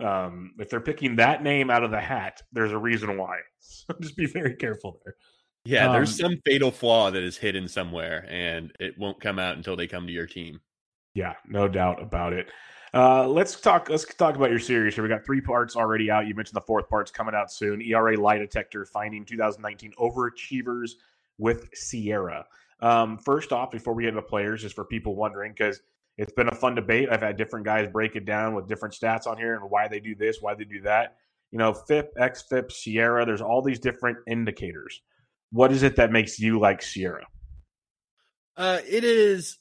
Um, 0.00 0.52
if 0.60 0.70
they're 0.70 0.78
picking 0.78 1.16
that 1.16 1.42
name 1.42 1.70
out 1.70 1.82
of 1.82 1.90
the 1.90 2.00
hat, 2.00 2.40
there's 2.52 2.70
a 2.70 2.78
reason 2.78 3.18
why. 3.18 3.38
So 3.58 3.92
just 4.00 4.16
be 4.16 4.26
very 4.26 4.54
careful 4.54 5.00
there. 5.04 5.16
Yeah, 5.64 5.88
um, 5.88 5.94
there's 5.94 6.16
some 6.16 6.36
fatal 6.44 6.70
flaw 6.70 7.10
that 7.10 7.24
is 7.24 7.36
hidden 7.36 7.66
somewhere, 7.66 8.24
and 8.28 8.70
it 8.78 8.96
won't 8.96 9.20
come 9.20 9.40
out 9.40 9.56
until 9.56 9.74
they 9.74 9.88
come 9.88 10.06
to 10.06 10.12
your 10.12 10.28
team. 10.28 10.60
Yeah, 11.14 11.34
no 11.48 11.66
doubt 11.66 12.00
about 12.00 12.32
it. 12.32 12.46
Uh, 12.96 13.28
let's 13.28 13.60
talk. 13.60 13.90
Let's 13.90 14.06
talk 14.14 14.36
about 14.36 14.48
your 14.48 14.58
series 14.58 14.94
here. 14.94 15.02
We 15.02 15.10
got 15.10 15.22
three 15.22 15.42
parts 15.42 15.76
already 15.76 16.10
out. 16.10 16.26
You 16.26 16.34
mentioned 16.34 16.56
the 16.56 16.62
fourth 16.62 16.88
part's 16.88 17.10
coming 17.10 17.34
out 17.34 17.52
soon. 17.52 17.82
ERA 17.82 18.18
lie 18.18 18.38
detector 18.38 18.86
finding 18.86 19.26
2019 19.26 19.92
overachievers 20.00 20.92
with 21.36 21.70
SIERA. 21.74 22.44
Um, 22.80 23.18
first 23.18 23.52
off, 23.52 23.70
before 23.70 23.92
we 23.92 24.04
get 24.04 24.10
into 24.10 24.22
players, 24.22 24.62
just 24.62 24.74
for 24.74 24.86
people 24.86 25.14
wondering, 25.14 25.52
because 25.52 25.82
it's 26.16 26.32
been 26.32 26.48
a 26.48 26.54
fun 26.54 26.74
debate. 26.74 27.10
I've 27.12 27.20
had 27.20 27.36
different 27.36 27.66
guys 27.66 27.86
break 27.86 28.16
it 28.16 28.24
down 28.24 28.54
with 28.54 28.66
different 28.66 28.94
stats 28.94 29.26
on 29.26 29.36
here 29.36 29.56
and 29.56 29.70
why 29.70 29.88
they 29.88 30.00
do 30.00 30.14
this, 30.14 30.38
why 30.40 30.54
they 30.54 30.64
do 30.64 30.80
that. 30.80 31.16
You 31.50 31.58
know, 31.58 31.74
FIP, 31.74 32.14
XFIP, 32.16 32.70
SIERA. 32.70 33.26
there's 33.26 33.42
all 33.42 33.60
these 33.60 33.78
different 33.78 34.16
indicators. 34.26 35.02
What 35.52 35.70
is 35.70 35.82
it 35.82 35.96
that 35.96 36.12
makes 36.12 36.38
you 36.40 36.58
like 36.58 36.80
SIERA? 36.80 37.24
Uh, 38.56 38.78
it 38.88 39.04
is 39.04 39.58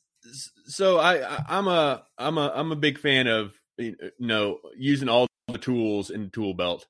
so 0.65 0.99
I, 0.99 1.43
I'm 1.47 1.67
a 1.67 2.03
I'm 2.17 2.37
a 2.37 2.51
I'm 2.55 2.71
a 2.71 2.75
big 2.75 2.99
fan 2.99 3.27
of 3.27 3.53
you 3.77 3.95
know 4.19 4.59
using 4.77 5.09
all 5.09 5.27
the 5.47 5.57
tools 5.57 6.09
in 6.09 6.23
the 6.25 6.29
tool 6.29 6.53
belt, 6.53 6.87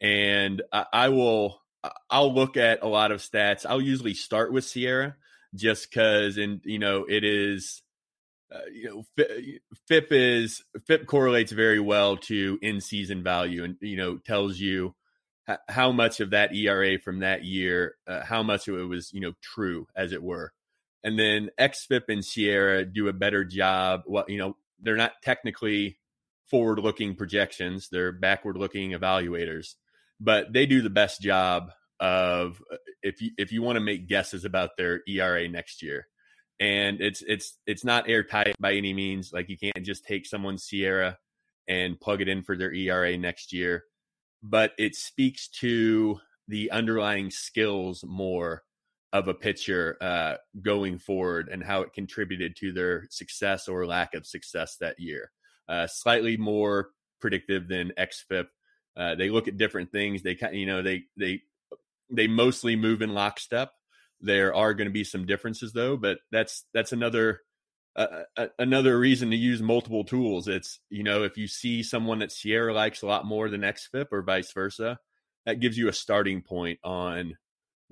and 0.00 0.62
I, 0.72 0.86
I 0.92 1.08
will 1.10 1.62
I'll 2.10 2.34
look 2.34 2.56
at 2.56 2.82
a 2.82 2.88
lot 2.88 3.12
of 3.12 3.20
stats. 3.20 3.66
I'll 3.68 3.80
usually 3.80 4.14
start 4.14 4.52
with 4.52 4.64
SIERA 4.64 5.14
just 5.54 5.90
because, 5.90 6.38
and 6.38 6.60
you 6.64 6.78
know, 6.78 7.04
it 7.08 7.24
is, 7.24 7.82
uh, 8.54 8.60
you 8.72 8.84
know, 9.18 9.26
FIP 9.88 10.08
is 10.10 10.62
FIP 10.86 11.06
correlates 11.06 11.52
very 11.52 11.80
well 11.80 12.16
to 12.18 12.58
in 12.62 12.80
season 12.80 13.22
value, 13.22 13.64
and 13.64 13.76
you 13.80 13.96
know, 13.96 14.18
tells 14.18 14.58
you 14.58 14.94
how 15.68 15.90
much 15.90 16.20
of 16.20 16.30
that 16.30 16.54
ERA 16.54 16.98
from 16.98 17.20
that 17.20 17.44
year, 17.44 17.96
uh, 18.06 18.24
how 18.24 18.42
much 18.42 18.68
of 18.68 18.78
it 18.78 18.84
was, 18.84 19.12
you 19.12 19.20
know, 19.20 19.32
true 19.42 19.86
as 19.96 20.12
it 20.12 20.22
were. 20.22 20.52
And 21.04 21.18
then 21.18 21.50
XFIP 21.58 22.02
and 22.08 22.22
SIERA 22.22 22.92
do 22.92 23.08
a 23.08 23.12
better 23.12 23.44
job. 23.44 24.02
Well, 24.06 24.24
you 24.28 24.38
know, 24.38 24.56
they're 24.80 24.96
not 24.96 25.14
technically 25.22 25.98
forward 26.48 26.78
looking 26.78 27.14
projections, 27.14 27.88
they're 27.90 28.12
backward 28.12 28.56
looking 28.56 28.90
evaluators, 28.92 29.74
but 30.20 30.52
they 30.52 30.66
do 30.66 30.82
the 30.82 30.90
best 30.90 31.20
job 31.20 31.70
of 31.98 32.62
uh, 32.72 32.76
if 33.02 33.20
you 33.22 33.30
if 33.38 33.52
you 33.52 33.62
want 33.62 33.76
to 33.76 33.80
make 33.80 34.08
guesses 34.08 34.44
about 34.44 34.76
their 34.76 35.00
ERA 35.08 35.48
next 35.48 35.82
year. 35.82 36.06
And 36.60 37.00
it's 37.00 37.22
it's 37.22 37.58
it's 37.66 37.84
not 37.84 38.08
airtight 38.08 38.54
by 38.60 38.74
any 38.74 38.92
means. 38.92 39.32
Like 39.32 39.48
you 39.48 39.56
can't 39.56 39.84
just 39.84 40.04
take 40.04 40.26
someone's 40.26 40.64
SIERA 40.64 41.16
and 41.68 41.98
plug 42.00 42.20
it 42.20 42.28
in 42.28 42.42
for 42.42 42.56
their 42.56 42.72
ERA 42.72 43.16
next 43.16 43.52
year 43.52 43.84
but 44.42 44.72
it 44.76 44.96
speaks 44.96 45.48
to 45.48 46.18
the 46.48 46.70
underlying 46.70 47.30
skills 47.30 48.04
more 48.06 48.64
of 49.12 49.28
a 49.28 49.34
pitcher 49.34 49.96
uh, 50.00 50.34
going 50.60 50.98
forward 50.98 51.48
and 51.50 51.62
how 51.62 51.82
it 51.82 51.92
contributed 51.92 52.56
to 52.56 52.72
their 52.72 53.06
success 53.10 53.68
or 53.68 53.86
lack 53.86 54.14
of 54.14 54.26
success 54.26 54.76
that 54.80 54.98
year. 54.98 55.30
Uh, 55.68 55.86
slightly 55.86 56.36
more 56.36 56.90
predictive 57.20 57.68
than 57.68 57.92
XFIP. 57.98 58.46
Uh, 58.96 59.14
they 59.14 59.30
look 59.30 59.48
at 59.48 59.56
different 59.56 59.92
things. 59.92 60.22
They 60.22 60.34
kind, 60.34 60.56
you 60.56 60.66
know, 60.66 60.82
they 60.82 61.04
they 61.16 61.42
they 62.10 62.26
mostly 62.26 62.76
move 62.76 63.02
in 63.02 63.14
lockstep. 63.14 63.70
There 64.20 64.54
are 64.54 64.74
going 64.74 64.88
to 64.88 64.92
be 64.92 65.04
some 65.04 65.26
differences 65.26 65.72
though, 65.72 65.96
but 65.96 66.18
that's 66.30 66.64
that's 66.74 66.92
another 66.92 67.40
uh, 67.94 68.24
another 68.58 68.98
reason 68.98 69.30
to 69.30 69.36
use 69.36 69.60
multiple 69.60 70.04
tools. 70.04 70.48
It's, 70.48 70.80
you 70.88 71.02
know, 71.02 71.24
if 71.24 71.36
you 71.36 71.46
see 71.46 71.82
someone 71.82 72.20
that 72.20 72.30
SIERA 72.30 72.74
likes 72.74 73.02
a 73.02 73.06
lot 73.06 73.26
more 73.26 73.50
than 73.50 73.60
XFIP 73.60 74.06
or 74.10 74.22
vice 74.22 74.52
versa, 74.52 74.98
that 75.44 75.60
gives 75.60 75.76
you 75.76 75.88
a 75.88 75.92
starting 75.92 76.40
point 76.40 76.78
on 76.82 77.36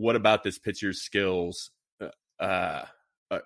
what 0.00 0.16
about 0.16 0.42
this 0.42 0.59
pitcher's 0.59 1.02
skills 1.02 1.71
uh, 2.00 2.07
uh 2.40 2.85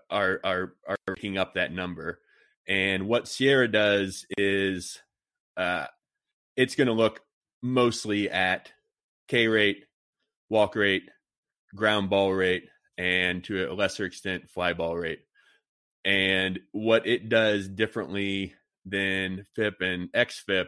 are 0.08 0.40
are 0.44 0.74
are 0.86 0.96
making 1.08 1.36
up 1.36 1.54
that 1.54 1.72
number. 1.72 2.20
And 2.68 3.08
what 3.08 3.24
SIERA 3.24 3.70
does 3.70 4.24
is 4.38 5.02
uh, 5.56 5.86
it's 6.56 6.76
going 6.76 6.86
to 6.86 6.92
look 6.92 7.20
mostly 7.60 8.30
at 8.30 8.72
K 9.26 9.48
rate, 9.48 9.84
walk 10.48 10.76
rate, 10.76 11.10
ground 11.74 12.08
ball 12.08 12.32
rate, 12.32 12.68
and 12.96 13.42
to 13.44 13.70
a 13.70 13.74
lesser 13.74 14.04
extent, 14.04 14.48
fly 14.48 14.74
ball 14.74 14.96
rate. 14.96 15.20
And 16.04 16.60
what 16.70 17.06
it 17.06 17.28
does 17.28 17.68
differently 17.68 18.54
than 18.86 19.44
FIP 19.56 19.80
and 19.80 20.12
XFIP 20.12 20.66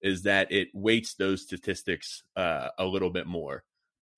is 0.00 0.22
that 0.22 0.50
it 0.50 0.68
weights 0.72 1.14
those 1.14 1.42
statistics 1.42 2.22
uh, 2.36 2.68
a 2.78 2.86
little 2.86 3.10
bit 3.10 3.26
more. 3.26 3.64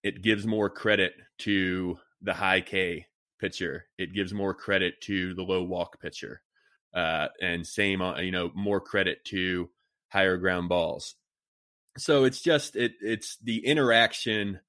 It 0.02 0.22
gives 0.22 0.46
more 0.46 0.68
credit 0.68 1.14
to 1.38 1.98
the 2.20 2.34
high 2.34 2.60
K 2.60 3.06
pitcher. 3.40 3.86
It 3.98 4.14
gives 4.14 4.32
more 4.32 4.54
credit 4.54 5.00
to 5.02 5.34
the 5.34 5.42
low 5.42 5.62
walk 5.62 6.00
pitcher, 6.00 6.42
uh, 6.94 7.28
and 7.40 7.66
same, 7.66 8.00
you 8.18 8.30
know, 8.30 8.50
more 8.54 8.80
credit 8.80 9.24
to 9.26 9.70
higher 10.08 10.36
ground 10.36 10.68
balls. 10.68 11.14
So 11.98 12.24
it's 12.24 12.40
just 12.40 12.76
it 12.76 12.92
it's 13.00 13.36
the 13.42 13.66
interaction 13.66 14.60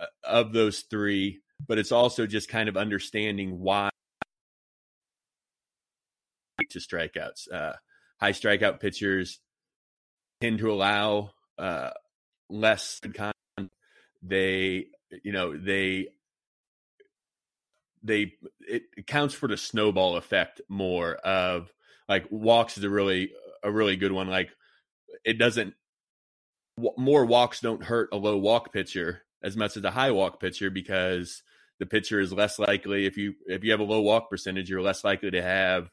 uh, 0.00 0.06
of 0.24 0.52
those 0.52 0.80
three, 0.80 1.40
but 1.66 1.78
it's 1.78 1.92
also 1.92 2.26
just 2.26 2.48
kind 2.48 2.68
of 2.68 2.76
understanding 2.76 3.60
why 3.60 3.90
to 6.70 6.78
strikeouts. 6.78 7.52
Uh, 7.52 7.74
high 8.20 8.32
strikeout 8.32 8.80
pitchers 8.80 9.40
tend 10.40 10.58
to 10.58 10.72
allow 10.72 11.30
uh, 11.58 11.90
less 12.48 13.00
content. 13.00 13.34
They, 14.26 14.86
you 15.22 15.32
know, 15.32 15.56
they 15.56 16.08
they 18.02 18.34
it 18.60 19.06
counts 19.06 19.34
for 19.34 19.48
the 19.48 19.56
snowball 19.56 20.16
effect 20.16 20.60
more 20.68 21.14
of 21.16 21.72
like 22.08 22.26
walks 22.30 22.76
is 22.76 22.84
a 22.84 22.90
really 22.90 23.32
a 23.62 23.70
really 23.70 23.96
good 23.96 24.12
one. 24.12 24.28
Like 24.28 24.50
it 25.24 25.38
doesn't 25.38 25.74
more 26.96 27.24
walks 27.24 27.60
don't 27.60 27.84
hurt 27.84 28.08
a 28.12 28.16
low 28.16 28.36
walk 28.36 28.72
pitcher 28.72 29.22
as 29.42 29.56
much 29.56 29.76
as 29.76 29.84
a 29.84 29.90
high 29.90 30.10
walk 30.10 30.40
pitcher 30.40 30.70
because 30.70 31.42
the 31.78 31.86
pitcher 31.86 32.18
is 32.18 32.32
less 32.32 32.58
likely 32.58 33.06
if 33.06 33.16
you 33.16 33.34
if 33.46 33.62
you 33.62 33.70
have 33.70 33.80
a 33.80 33.84
low 33.84 34.00
walk 34.00 34.28
percentage 34.28 34.68
you're 34.68 34.82
less 34.82 35.04
likely 35.04 35.30
to 35.30 35.40
have 35.40 35.88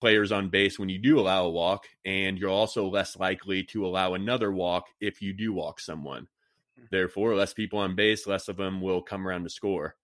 players 0.00 0.32
on 0.32 0.48
base 0.48 0.78
when 0.78 0.88
you 0.88 0.98
do 0.98 1.18
allow 1.18 1.44
a 1.44 1.50
walk, 1.50 1.86
and 2.04 2.38
you're 2.38 2.50
also 2.50 2.88
less 2.88 3.16
likely 3.16 3.64
to 3.64 3.86
allow 3.86 4.14
another 4.14 4.52
walk 4.52 4.86
if 5.00 5.22
you 5.22 5.32
do 5.32 5.52
walk 5.52 5.80
someone. 5.80 6.28
Therefore, 6.90 7.34
less 7.34 7.52
people 7.52 7.78
on 7.80 7.96
base, 7.96 8.26
less 8.26 8.48
of 8.48 8.56
them 8.56 8.80
will 8.80 9.02
come 9.02 9.26
around 9.26 9.44
to 9.44 9.50
score. 9.50 9.96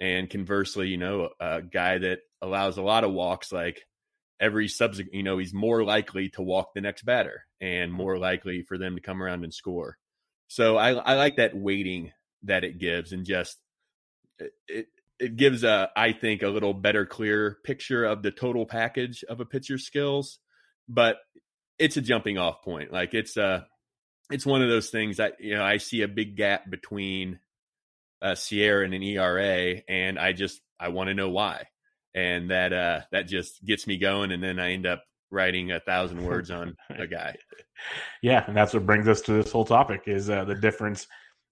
And 0.00 0.28
conversely, 0.28 0.88
you 0.88 0.96
know, 0.96 1.30
a 1.38 1.62
guy 1.62 1.98
that 1.98 2.20
allows 2.40 2.76
a 2.76 2.82
lot 2.82 3.04
of 3.04 3.12
walks, 3.12 3.52
like 3.52 3.86
every 4.40 4.66
subsequent, 4.68 5.14
you 5.14 5.22
know, 5.22 5.38
he's 5.38 5.54
more 5.54 5.84
likely 5.84 6.28
to 6.30 6.42
walk 6.42 6.74
the 6.74 6.80
next 6.80 7.04
batter 7.04 7.44
and 7.60 7.90
hmm. 7.90 7.96
more 7.96 8.18
likely 8.18 8.62
for 8.62 8.76
them 8.76 8.96
to 8.96 9.00
come 9.00 9.22
around 9.22 9.44
and 9.44 9.54
score. 9.54 9.98
So 10.48 10.76
I, 10.76 10.90
I 10.92 11.14
like 11.14 11.36
that 11.36 11.56
weighting 11.56 12.12
that 12.42 12.64
it 12.64 12.78
gives 12.78 13.12
and 13.12 13.24
just 13.24 13.58
it, 14.68 14.88
it 15.18 15.36
gives 15.36 15.62
a 15.62 15.90
I 15.96 16.12
think 16.12 16.42
a 16.42 16.48
little 16.48 16.74
better, 16.74 17.06
clear 17.06 17.58
picture 17.64 18.04
of 18.04 18.22
the 18.22 18.32
total 18.32 18.66
package 18.66 19.24
of 19.28 19.40
a 19.40 19.46
pitcher's 19.46 19.86
skills. 19.86 20.40
But 20.88 21.18
it's 21.78 21.96
a 21.96 22.02
jumping 22.02 22.38
off 22.38 22.62
point. 22.62 22.92
Like 22.92 23.14
it's 23.14 23.36
a 23.36 23.66
it's 24.32 24.46
one 24.46 24.62
of 24.62 24.68
those 24.68 24.90
things 24.90 25.18
that 25.18 25.40
you 25.40 25.54
know 25.54 25.62
I 25.62 25.76
see 25.76 26.02
a 26.02 26.08
big 26.08 26.36
gap 26.36 26.68
between 26.70 27.38
uh, 28.20 28.34
SIERA 28.34 28.84
and 28.84 28.94
an 28.94 29.02
ERA, 29.02 29.82
and 29.88 30.18
I 30.18 30.32
just 30.32 30.60
I 30.80 30.88
want 30.88 31.08
to 31.08 31.14
know 31.14 31.28
why, 31.28 31.66
and 32.14 32.50
that 32.50 32.72
uh 32.72 33.00
that 33.12 33.28
just 33.28 33.64
gets 33.64 33.86
me 33.86 33.98
going, 33.98 34.32
and 34.32 34.42
then 34.42 34.58
I 34.58 34.72
end 34.72 34.86
up 34.86 35.04
writing 35.30 35.72
a 35.72 35.80
thousand 35.80 36.24
words 36.26 36.50
on 36.50 36.76
a 36.90 37.06
guy. 37.06 37.36
Yeah, 38.22 38.44
and 38.46 38.56
that's 38.56 38.74
what 38.74 38.86
brings 38.86 39.08
us 39.08 39.20
to 39.22 39.32
this 39.32 39.52
whole 39.52 39.64
topic 39.64 40.02
is 40.06 40.30
uh, 40.30 40.44
the 40.44 40.54
difference 40.54 41.06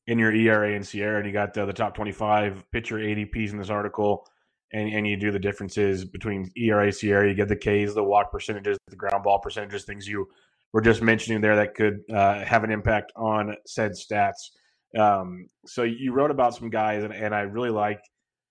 in 0.06 0.18
your 0.18 0.34
ERA 0.34 0.74
and 0.74 0.84
SIERA, 0.84 1.18
and 1.18 1.26
you 1.26 1.32
got 1.32 1.56
uh, 1.56 1.66
the 1.66 1.72
top 1.72 1.94
25 1.94 2.64
pitcher 2.72 2.96
ADPs 2.96 3.50
in 3.50 3.58
this 3.58 3.70
article, 3.70 4.26
and, 4.72 4.92
and 4.92 5.06
you 5.06 5.16
do 5.16 5.30
the 5.30 5.38
differences 5.38 6.04
between 6.04 6.50
ERA, 6.56 6.88
SIERA, 6.88 7.28
you 7.28 7.34
get 7.34 7.48
the 7.48 7.56
Ks, 7.56 7.94
the 7.94 8.02
walk 8.02 8.30
percentages, 8.30 8.78
the 8.88 8.96
ground 8.96 9.24
ball 9.24 9.38
percentages, 9.38 9.84
things 9.84 10.08
you 10.08 10.28
were 10.72 10.80
just 10.80 11.02
mentioning 11.02 11.40
there 11.40 11.56
that 11.56 11.74
could 11.74 12.00
uh, 12.12 12.44
have 12.44 12.64
an 12.64 12.70
impact 12.70 13.12
on 13.16 13.56
said 13.66 13.92
stats. 13.92 14.50
Um, 14.98 15.48
so 15.66 15.82
you 15.82 16.12
wrote 16.12 16.30
about 16.30 16.54
some 16.54 16.70
guys, 16.70 17.04
and, 17.04 17.12
and 17.12 17.34
I 17.34 17.40
really 17.40 17.70
like 17.70 18.00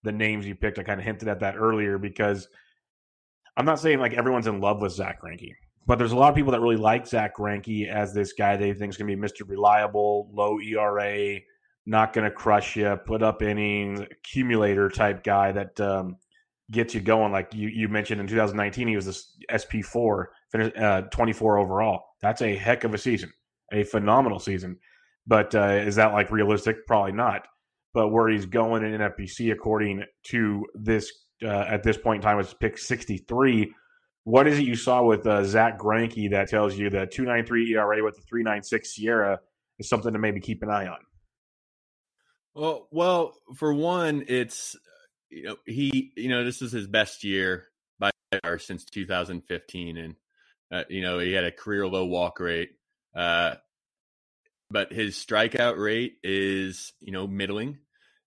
the 0.04 0.12
names 0.12 0.46
you 0.46 0.56
picked. 0.56 0.80
I 0.80 0.84
kind 0.84 1.00
of 1.00 1.06
hinted 1.06 1.28
at 1.28 1.40
that 1.42 1.56
earlier 1.58 1.98
because 1.98 2.48
I'm 3.58 3.66
not 3.66 3.80
saying 3.80 4.00
like 4.00 4.14
everyone's 4.14 4.48
in 4.48 4.62
love 4.62 4.82
with 4.82 4.94
Zack 4.94 5.22
Greinke. 5.22 5.52
But 5.86 5.98
there's 5.98 6.12
a 6.12 6.16
lot 6.16 6.30
of 6.30 6.36
people 6.36 6.52
that 6.52 6.62
really 6.62 6.78
like 6.78 7.08
Zack 7.08 7.38
Greinke 7.38 7.90
as 7.90 8.14
this 8.14 8.34
guy 8.34 8.56
they 8.58 8.74
think 8.74 8.92
is 8.92 8.98
going 8.98 9.10
to 9.10 9.16
be 9.16 9.22
Mr. 9.22 9.50
Reliable, 9.50 10.30
low 10.32 10.60
ERA, 10.62 11.40
not 11.86 12.14
going 12.14 12.26
to 12.26 12.32
crush 12.32 12.76
you, 12.76 12.96
put 13.06 13.24
up 13.24 13.42
innings, 13.42 14.00
accumulator 14.00 14.90
type 14.90 15.24
guy 15.24 15.52
that 15.52 15.80
um, 15.82 16.18
gets 16.70 16.94
you 16.94 17.02
going. 17.02 17.32
Like 17.32 17.54
you, 17.54 17.70
you 17.70 17.90
mentioned 17.90 18.22
in 18.22 18.28
2019, 18.28 18.88
he 18.88 18.96
was 18.96 19.08
this 19.08 19.36
SP4, 19.52 20.26
uh, 20.54 21.02
24 21.02 21.58
overall. 21.58 22.04
That's 22.22 22.42
a 22.42 22.56
heck 22.56 22.84
of 22.84 22.94
a 22.94 22.98
season, 22.98 23.32
a 23.72 23.84
phenomenal 23.84 24.40
season. 24.40 24.78
But 25.28 25.54
uh, 25.54 25.82
is 25.86 25.96
that 25.96 26.14
like 26.14 26.32
realistic? 26.32 26.88
Probably 26.88 27.12
not. 27.12 27.48
But 27.94 28.10
where 28.10 28.30
he's 28.30 28.46
going 28.46 28.84
in 28.84 29.00
NFBC, 29.00 29.52
according 29.52 30.04
to 30.28 30.66
this 30.76 31.12
uh, 31.44 31.48
at 31.48 31.84
this 31.84 31.98
point 31.98 32.18
in 32.18 32.22
time, 32.22 32.38
was 32.38 32.54
pick 32.54 32.78
63 32.78 33.74
what 34.30 34.48
is 34.48 34.60
it 34.60 34.66
you 34.66 34.76
saw 34.76 35.02
with 35.04 35.26
uh, 35.26 35.44
Zack 35.44 35.80
Greinke 35.80 36.30
that 36.32 36.50
tells 36.50 36.78
you 36.78 36.92
that 36.92 37.12
293 37.12 37.74
ERA 37.74 38.04
with 38.04 38.16
the 38.16 38.22
396 38.22 38.96
SIERA 38.96 39.38
is 39.80 39.90
something 39.90 40.14
to 40.14 40.20
maybe 40.20 40.40
keep 40.40 40.62
an 40.62 40.70
eye 40.70 40.88
on? 40.88 41.00
Well, 42.54 42.88
well, 42.92 43.34
for 43.56 43.74
one, 43.74 44.26
it's 44.28 44.76
you 45.30 45.44
know 45.44 45.56
he 45.66 46.12
you 46.16 46.30
know 46.30 46.44
this 46.44 46.62
is 46.62 46.72
his 46.72 46.88
best 46.88 47.24
year 47.24 47.68
by 48.00 48.12
far 48.44 48.60
since 48.60 48.86
2015, 48.86 49.98
and 49.98 50.16
uh, 50.72 50.84
you 50.90 51.02
know 51.02 51.20
he 51.20 51.34
had 51.34 51.44
a 51.44 51.52
career 51.52 51.88
low 51.88 52.06
walk 52.06 52.40
rate, 52.40 52.72
uh, 53.16 53.56
but 54.70 54.92
his 54.92 55.16
strikeout 55.16 55.78
rate 55.78 56.14
is 56.24 56.94
you 57.00 57.12
know 57.12 57.28
middling. 57.28 57.80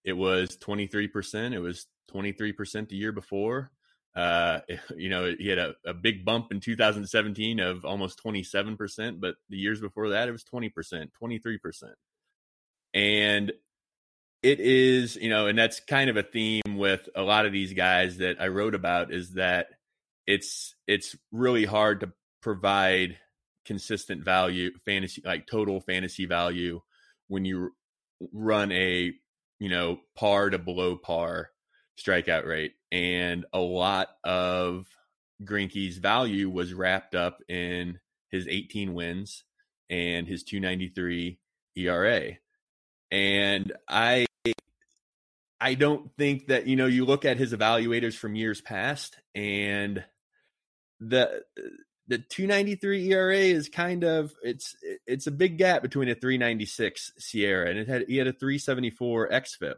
It 0.04 0.14
was 0.14 0.56
23 0.56 1.08
percent. 1.08 1.54
It 1.54 1.60
was 1.60 1.86
23 2.08 2.52
percent 2.52 2.88
the 2.88 2.96
year 2.96 3.12
before. 3.12 3.70
Uh, 4.14 4.60
you 4.96 5.08
know, 5.08 5.32
he 5.38 5.48
had 5.48 5.58
a, 5.58 5.74
a 5.86 5.94
big 5.94 6.24
bump 6.24 6.52
in 6.52 6.60
2017 6.60 7.60
of 7.60 7.84
almost 7.84 8.22
27%, 8.24 9.20
but 9.20 9.34
the 9.48 9.56
years 9.56 9.80
before 9.80 10.10
that, 10.10 10.28
it 10.28 10.32
was 10.32 10.44
20%, 10.44 10.72
23%. 11.22 11.82
And 12.94 13.52
it 14.42 14.60
is, 14.60 15.16
you 15.16 15.30
know, 15.30 15.46
and 15.46 15.58
that's 15.58 15.80
kind 15.80 16.10
of 16.10 16.16
a 16.16 16.22
theme 16.22 16.76
with 16.76 17.08
a 17.14 17.22
lot 17.22 17.46
of 17.46 17.52
these 17.52 17.72
guys 17.72 18.18
that 18.18 18.40
I 18.40 18.48
wrote 18.48 18.74
about 18.74 19.12
is 19.12 19.34
that 19.34 19.68
it's 20.26 20.74
it's 20.86 21.16
really 21.32 21.64
hard 21.64 22.00
to 22.00 22.12
provide 22.42 23.16
consistent 23.64 24.24
value 24.24 24.70
fantasy 24.84 25.22
like 25.24 25.46
total 25.46 25.80
fantasy 25.80 26.26
value 26.26 26.80
when 27.28 27.44
you 27.44 27.72
run 28.32 28.72
a 28.72 29.12
you 29.60 29.68
know 29.68 30.00
par 30.16 30.50
to 30.50 30.58
below 30.58 30.96
par 30.96 31.50
strikeout 31.98 32.46
rate. 32.46 32.72
And 32.90 33.46
a 33.52 33.60
lot 33.60 34.08
of 34.24 34.86
Greinke's 35.42 35.98
value 35.98 36.50
was 36.50 36.74
wrapped 36.74 37.14
up 37.14 37.38
in 37.48 37.98
his 38.30 38.46
18 38.48 38.94
wins 38.94 39.44
and 39.90 40.26
his 40.26 40.42
293 40.44 41.38
ERA 41.76 42.32
and 43.10 43.72
I 43.88 44.26
I 45.60 45.74
don't 45.74 46.10
think 46.16 46.48
that 46.48 46.66
you 46.66 46.74
know 46.74 46.86
you 46.86 47.04
look 47.04 47.24
at 47.24 47.36
his 47.36 47.52
evaluators 47.52 48.14
from 48.14 48.34
years 48.34 48.60
past 48.60 49.16
and 49.34 50.04
the 50.98 51.44
the 52.08 52.18
293 52.18 53.12
ERA 53.12 53.36
is 53.36 53.68
kind 53.68 54.04
of 54.04 54.34
it's 54.42 54.76
it's 55.06 55.26
a 55.26 55.32
big 55.32 55.58
gap 55.58 55.82
between 55.82 56.08
a 56.08 56.14
396 56.14 57.12
SIERA 57.18 57.70
and 57.70 57.78
it 57.78 57.88
had 57.88 58.04
he 58.08 58.16
had 58.16 58.26
a 58.26 58.32
374 58.32 59.28
xFIP. 59.30 59.74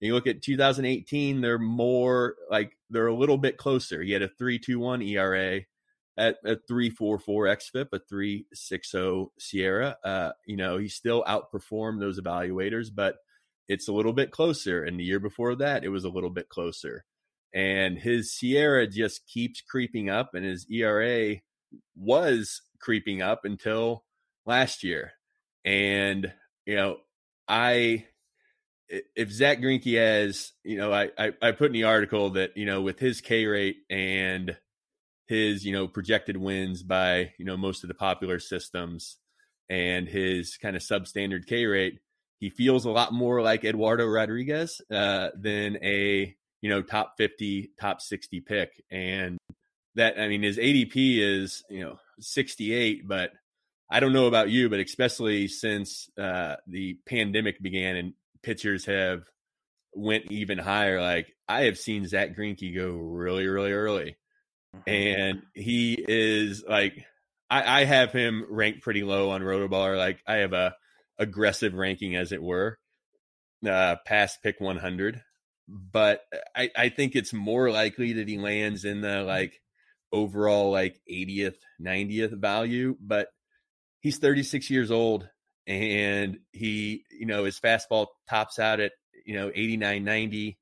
you 0.00 0.14
look 0.14 0.26
at 0.26 0.42
2018, 0.42 1.40
they're 1.40 1.58
more 1.58 2.36
like 2.50 2.76
they're 2.90 3.08
a 3.08 3.14
little 3.14 3.38
bit 3.38 3.56
closer. 3.56 4.02
He 4.02 4.12
had 4.12 4.22
a 4.22 4.28
321 4.28 5.02
ERA 5.02 5.60
at 6.18 6.36
a 6.44 6.56
344 6.56 7.44
xFIP, 7.46 7.88
a 7.92 7.98
360 7.98 9.26
SIERA. 9.38 9.96
Uh, 10.02 10.32
you 10.46 10.56
know, 10.56 10.78
he 10.78 10.88
still 10.88 11.22
outperformed 11.24 12.00
those 12.00 12.18
evaluators, 12.18 12.88
but 12.94 13.16
it's 13.68 13.88
a 13.88 13.92
little 13.92 14.12
bit 14.12 14.30
closer. 14.30 14.82
And 14.82 14.98
the 14.98 15.04
year 15.04 15.20
before 15.20 15.56
that, 15.56 15.84
it 15.84 15.88
was 15.88 16.04
a 16.04 16.08
little 16.08 16.30
bit 16.30 16.48
closer. 16.48 17.04
And 17.52 17.98
his 17.98 18.32
SIERA 18.32 18.90
just 18.90 19.26
keeps 19.26 19.60
creeping 19.60 20.08
up, 20.08 20.34
and 20.34 20.44
his 20.44 20.66
ERA 20.70 21.36
was 21.96 22.62
creeping 22.80 23.22
up 23.22 23.44
until 23.44 24.04
last 24.44 24.82
year. 24.84 25.12
And, 25.64 26.32
you 26.64 26.76
know, 26.76 26.98
I, 27.48 28.06
if 28.88 29.30
Zack 29.30 29.58
Greinke 29.58 29.96
has, 29.98 30.52
you 30.62 30.76
know, 30.76 30.92
I, 30.92 31.10
I, 31.18 31.32
I 31.42 31.52
put 31.52 31.66
in 31.66 31.72
the 31.72 31.84
article 31.84 32.30
that, 32.30 32.56
you 32.56 32.66
know, 32.66 32.82
with 32.82 32.98
his 32.98 33.20
K 33.20 33.46
rate 33.46 33.78
and 33.90 34.56
his, 35.26 35.64
you 35.64 35.72
know, 35.72 35.88
projected 35.88 36.36
wins 36.36 36.82
by, 36.82 37.32
you 37.38 37.44
know, 37.44 37.56
most 37.56 37.82
of 37.82 37.88
the 37.88 37.94
popular 37.94 38.38
systems 38.38 39.16
and 39.68 40.08
his 40.08 40.56
kind 40.56 40.76
of 40.76 40.82
substandard 40.82 41.46
K 41.46 41.66
rate, 41.66 41.98
he 42.38 42.50
feels 42.50 42.84
a 42.84 42.90
lot 42.90 43.12
more 43.12 43.42
like 43.42 43.64
Eduardo 43.64 44.06
Rodriguez 44.06 44.80
uh, 44.90 45.30
than 45.36 45.78
a 45.82 46.36
you 46.62 46.70
know 46.70 46.82
top 46.82 47.14
50 47.16 47.70
top 47.78 48.00
60 48.00 48.40
pick 48.40 48.82
and 48.90 49.38
that 49.96 50.18
i 50.18 50.28
mean 50.28 50.42
his 50.42 50.58
adp 50.58 50.94
is 50.94 51.64
you 51.68 51.80
know 51.80 51.98
68 52.20 53.06
but 53.06 53.30
i 53.90 54.00
don't 54.00 54.12
know 54.12 54.26
about 54.26 54.48
you 54.48 54.68
but 54.68 54.80
especially 54.80 55.48
since 55.48 56.08
uh, 56.18 56.56
the 56.66 56.98
pandemic 57.06 57.60
began 57.60 57.96
and 57.96 58.14
pitchers 58.42 58.84
have 58.86 59.22
went 59.94 60.30
even 60.30 60.58
higher 60.58 61.00
like 61.00 61.34
i 61.48 61.62
have 61.62 61.78
seen 61.78 62.06
zack 62.06 62.36
Greinke 62.36 62.74
go 62.74 62.90
really 62.90 63.46
really 63.46 63.72
early 63.72 64.16
mm-hmm. 64.74 64.88
and 64.88 65.42
he 65.54 65.94
is 66.06 66.64
like 66.68 67.04
I, 67.48 67.82
I 67.82 67.84
have 67.84 68.12
him 68.12 68.46
ranked 68.50 68.82
pretty 68.82 69.02
low 69.02 69.30
on 69.30 69.42
rotoballer 69.42 69.96
like 69.96 70.20
i 70.26 70.36
have 70.36 70.52
a 70.52 70.74
aggressive 71.18 71.74
ranking, 71.74 72.16
as 72.16 72.32
it 72.32 72.42
were, 72.42 72.78
uh, 73.66 73.96
past 74.04 74.42
pick 74.42 74.60
100. 74.60 75.22
But 75.68 76.20
I, 76.54 76.70
I 76.76 76.88
think 76.90 77.16
it's 77.16 77.32
more 77.32 77.70
likely 77.70 78.14
that 78.14 78.28
he 78.28 78.38
lands 78.38 78.84
in 78.84 79.00
the 79.00 79.22
like 79.22 79.60
overall 80.16 80.70
like 80.70 81.00
80th, 81.10 81.56
90th 81.80 82.38
value. 82.38 82.96
But 83.00 83.28
he's 84.00 84.18
36 84.18 84.70
years 84.70 84.90
old 84.90 85.28
and 85.66 86.38
he, 86.52 87.04
you 87.10 87.26
know, 87.26 87.44
his 87.44 87.60
fastball 87.60 88.06
tops 88.28 88.58
out 88.58 88.80
at, 88.80 88.92
you 89.24 89.34
know, 89.34 89.50
89, 89.54 90.04
90. 90.04 90.58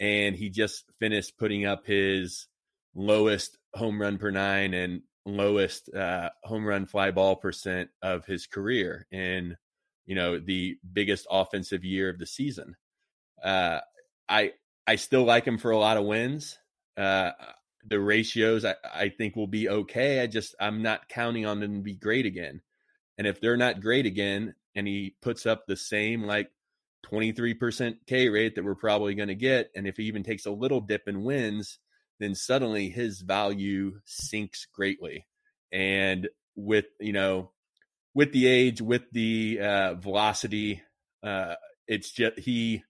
And 0.00 0.36
he 0.36 0.50
just 0.50 0.84
finished 0.98 1.38
putting 1.38 1.66
up 1.66 1.86
his 1.86 2.48
lowest 2.94 3.58
home 3.74 4.00
run 4.00 4.18
per 4.18 4.30
nine 4.30 4.74
and 4.74 5.02
lowest 5.24 5.92
uh, 5.94 6.30
home 6.42 6.66
run 6.66 6.86
fly 6.86 7.10
ball 7.10 7.36
percent 7.36 7.90
of 8.02 8.26
his 8.26 8.46
career 8.46 9.06
in 9.10 9.56
you 10.06 10.14
know, 10.14 10.38
the 10.38 10.76
biggest 10.92 11.26
offensive 11.30 11.84
year 11.84 12.08
of 12.08 12.18
the 12.18 12.26
season. 12.26 12.76
Uh, 13.42 13.80
I 14.28 14.52
I 14.86 14.96
still 14.96 15.24
like 15.24 15.44
him 15.44 15.58
for 15.58 15.70
a 15.70 15.78
lot 15.78 15.96
of 15.96 16.04
wins. 16.04 16.58
Uh, 16.96 17.30
the 17.86 18.00
ratios 18.00 18.64
I, 18.64 18.74
I 18.94 19.08
think 19.08 19.36
will 19.36 19.46
be 19.46 19.68
okay. 19.68 20.20
I 20.20 20.26
just 20.26 20.54
I'm 20.60 20.82
not 20.82 21.08
counting 21.08 21.46
on 21.46 21.60
them 21.60 21.76
to 21.76 21.82
be 21.82 21.94
great 21.94 22.26
again. 22.26 22.60
And 23.18 23.26
if 23.26 23.40
they're 23.40 23.56
not 23.56 23.80
great 23.80 24.06
again, 24.06 24.54
and 24.74 24.86
he 24.86 25.14
puts 25.22 25.46
up 25.46 25.66
the 25.66 25.76
same 25.76 26.24
like 26.24 26.50
23% 27.06 27.96
K 28.06 28.28
rate 28.28 28.56
that 28.56 28.64
we're 28.64 28.74
probably 28.74 29.14
going 29.14 29.28
to 29.28 29.34
get, 29.34 29.70
and 29.76 29.86
if 29.86 29.96
he 29.96 30.04
even 30.04 30.22
takes 30.22 30.46
a 30.46 30.50
little 30.50 30.80
dip 30.80 31.06
in 31.06 31.22
wins, 31.22 31.78
then 32.18 32.34
suddenly 32.34 32.88
his 32.88 33.20
value 33.20 34.00
sinks 34.04 34.66
greatly. 34.72 35.26
And 35.70 36.28
with 36.56 36.86
you 37.00 37.12
know 37.12 37.50
with 38.14 38.32
the 38.32 38.46
age, 38.46 38.80
with 38.80 39.02
the 39.12 39.58
uh, 39.60 39.94
velocity, 39.94 40.82
uh, 41.22 41.54
it's 41.86 42.10
just 42.10 42.38
he. 42.38 42.84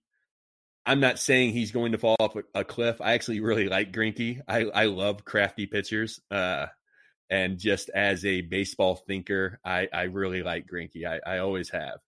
I'm 0.87 1.01
not 1.01 1.19
saying 1.19 1.53
he's 1.53 1.73
going 1.73 1.93
to 1.93 1.99
fall 1.99 2.17
off 2.21 2.37
a, 2.55 2.65
cliff. 2.65 3.01
I 3.01 3.15
actually 3.15 3.41
really 3.41 3.69
like 3.69 3.93
Greinke. 3.93 4.41
I 4.47 4.65
I 4.65 4.85
love 4.87 5.25
crafty 5.25 5.67
pitchers. 5.67 6.21
Uh, 6.31 6.67
and 7.31 7.59
just 7.59 7.89
as 7.89 8.25
a 8.25 8.43
baseball 8.43 8.97
thinker, 8.97 9.61
I 9.65 9.89
I 9.93 10.03
really 10.05 10.43
like 10.43 10.67
Greinke. 10.67 11.07
I 11.07 11.21
I 11.27 11.39
always 11.39 11.71
have. 11.71 12.01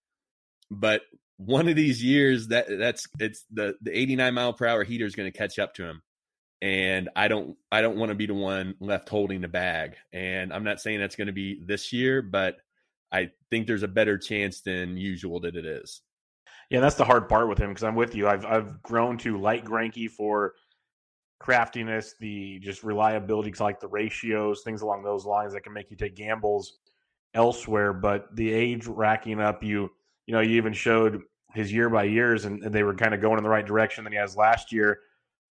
But 0.69 1.01
one 1.37 1.67
of 1.67 1.75
these 1.75 2.03
years 2.03 2.49
that 2.49 2.67
that's 2.69 3.07
it's 3.19 3.45
the 3.51 3.75
the 3.81 3.97
89 3.97 4.33
mile 4.33 4.53
per 4.53 4.67
hour 4.67 4.83
heater 4.83 5.05
is 5.05 5.15
going 5.15 5.31
to 5.31 5.37
catch 5.37 5.59
up 5.59 5.73
to 5.75 5.83
him 5.83 6.01
and 6.61 7.09
I 7.15 7.27
don't 7.27 7.55
I 7.71 7.81
don't 7.81 7.97
want 7.97 8.09
to 8.09 8.15
be 8.15 8.25
the 8.25 8.33
one 8.33 8.75
left 8.79 9.09
holding 9.09 9.41
the 9.41 9.47
bag. 9.47 9.95
And 10.11 10.51
I'm 10.51 10.63
not 10.63 10.81
saying 10.81 10.99
that's 10.99 11.15
going 11.15 11.27
to 11.27 11.33
be 11.33 11.59
this 11.63 11.93
year, 11.93 12.21
but 12.21 12.57
I 13.11 13.29
think 13.49 13.67
there's 13.67 13.83
a 13.83 13.87
better 13.87 14.17
chance 14.17 14.61
than 14.61 14.97
usual 14.97 15.41
that 15.41 15.55
it 15.55 15.65
is. 15.65 16.01
Yeah, 16.69 16.81
that's 16.81 16.95
the 16.95 17.05
hard 17.05 17.29
part 17.29 17.47
with 17.47 17.57
him 17.57 17.69
because 17.69 17.83
I'm 17.83 17.95
with 17.95 18.13
you. 18.13 18.27
I've 18.27 18.45
I've 18.45 18.81
grown 18.83 19.17
to 19.19 19.39
like 19.39 19.65
Greinke 19.65 20.09
for 20.09 20.53
craftiness, 21.39 22.15
the 22.19 22.59
just 22.59 22.83
reliability, 22.83 23.53
like 23.59 23.79
the 23.79 23.87
ratios, 23.87 24.63
things 24.63 24.81
along 24.81 25.03
those 25.03 25.25
lines 25.25 25.53
that 25.53 25.61
can 25.61 25.73
make 25.73 25.89
you 25.89 25.97
take 25.97 26.15
gambles 26.15 26.79
elsewhere. 27.33 27.93
But 27.93 28.35
the 28.35 28.51
age 28.51 28.85
racking 28.85 29.39
up, 29.39 29.63
you 29.63 29.89
you 30.25 30.33
know, 30.33 30.41
you 30.41 30.57
even 30.57 30.73
showed 30.73 31.21
his 31.53 31.71
year 31.71 31.89
by 31.89 32.03
years, 32.03 32.43
and, 32.45 32.61
and 32.63 32.73
they 32.73 32.83
were 32.83 32.93
kind 32.93 33.13
of 33.13 33.21
going 33.21 33.37
in 33.37 33.43
the 33.43 33.49
right 33.49 33.65
direction 33.65 34.03
than 34.03 34.11
he 34.11 34.19
has 34.19 34.35
last 34.35 34.73
year. 34.73 34.99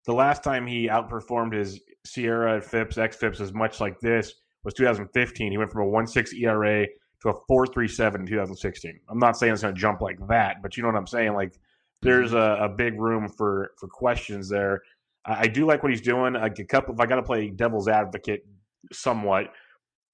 The 0.06 0.14
last 0.14 0.44
time 0.44 0.68
he 0.68 0.88
outperformed 0.88 1.54
his 1.54 1.82
SIERA 2.06 2.62
FIPS, 2.64 2.98
XFIPS 2.98 3.42
as 3.42 3.54
much 3.54 3.80
like 3.80 4.00
this 4.00 4.34
was 4.64 4.74
2015. 4.76 5.52
He 5.52 5.58
went 5.58 5.72
from 5.72 5.88
a 5.88 5.92
1.6 5.92 6.34
ERA 6.40 6.88
to 7.22 7.30
a 7.30 7.34
437 7.48 8.22
in 8.22 8.28
2016. 8.28 9.00
I'm 9.10 9.20
not 9.20 9.38
saying 9.38 9.54
it's 9.54 9.62
going 9.62 9.74
to 9.74 9.80
jump 9.80 10.02
like 10.02 10.26
that, 10.28 10.62
but 10.62 10.78
you 10.78 10.84
know 10.84 10.90
what 10.90 10.98
I'm 10.98 11.08
saying? 11.08 11.34
Like 11.34 11.60
there's 12.02 12.32
mm-hmm. 12.32 12.64
a, 12.64 12.66
a 12.66 12.70
big 12.70 13.00
room 13.00 13.28
for 13.30 13.72
for 13.78 13.88
questions 13.88 14.50
there. 14.50 14.82
I, 15.26 15.42
I 15.42 15.48
do 15.48 15.66
like 15.66 15.84
what 15.84 15.92
he's 15.92 16.02
doing. 16.02 16.34
Like 16.34 16.60
a 16.60 16.66
couple, 16.66 16.94
if 16.94 17.00
I 17.00 17.06
got 17.06 17.18
to 17.18 17.24
play 17.24 17.50
devil's 17.50 17.88
advocate 17.88 18.46
somewhat, 18.92 19.52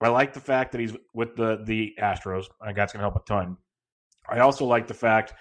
I 0.01 0.09
like 0.09 0.33
the 0.33 0.39
fact 0.39 0.71
that 0.71 0.81
he's 0.81 0.93
with 1.13 1.35
the 1.35 1.61
the 1.65 1.93
Astros. 1.99 2.45
I 2.61 2.65
think 2.65 2.77
that's 2.77 2.93
going 2.93 3.03
to 3.03 3.09
help 3.09 3.15
a 3.15 3.25
ton. 3.27 3.57
I 4.27 4.39
also 4.39 4.65
like 4.65 4.87
the 4.87 4.93
fact 4.93 5.33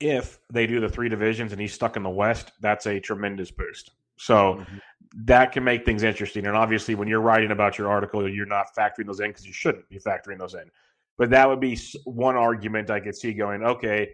if 0.00 0.38
they 0.52 0.66
do 0.66 0.80
the 0.80 0.88
three 0.88 1.08
divisions 1.08 1.52
and 1.52 1.60
he's 1.60 1.72
stuck 1.72 1.96
in 1.96 2.02
the 2.02 2.10
West, 2.10 2.52
that's 2.60 2.86
a 2.86 3.00
tremendous 3.00 3.50
boost. 3.50 3.90
So 4.16 4.54
mm-hmm. 4.54 4.76
that 5.24 5.52
can 5.52 5.64
make 5.64 5.84
things 5.84 6.02
interesting. 6.02 6.46
And 6.46 6.56
obviously, 6.56 6.94
when 6.94 7.08
you're 7.08 7.20
writing 7.20 7.50
about 7.50 7.78
your 7.78 7.88
article, 7.88 8.28
you're 8.28 8.46
not 8.46 8.66
factoring 8.76 9.06
those 9.06 9.20
in 9.20 9.30
because 9.30 9.46
you 9.46 9.52
shouldn't 9.52 9.88
be 9.88 9.98
factoring 9.98 10.38
those 10.38 10.54
in. 10.54 10.70
But 11.18 11.30
that 11.30 11.48
would 11.48 11.60
be 11.60 11.78
one 12.04 12.36
argument 12.36 12.90
I 12.90 13.00
could 13.00 13.16
see 13.16 13.34
going, 13.34 13.64
okay, 13.64 14.08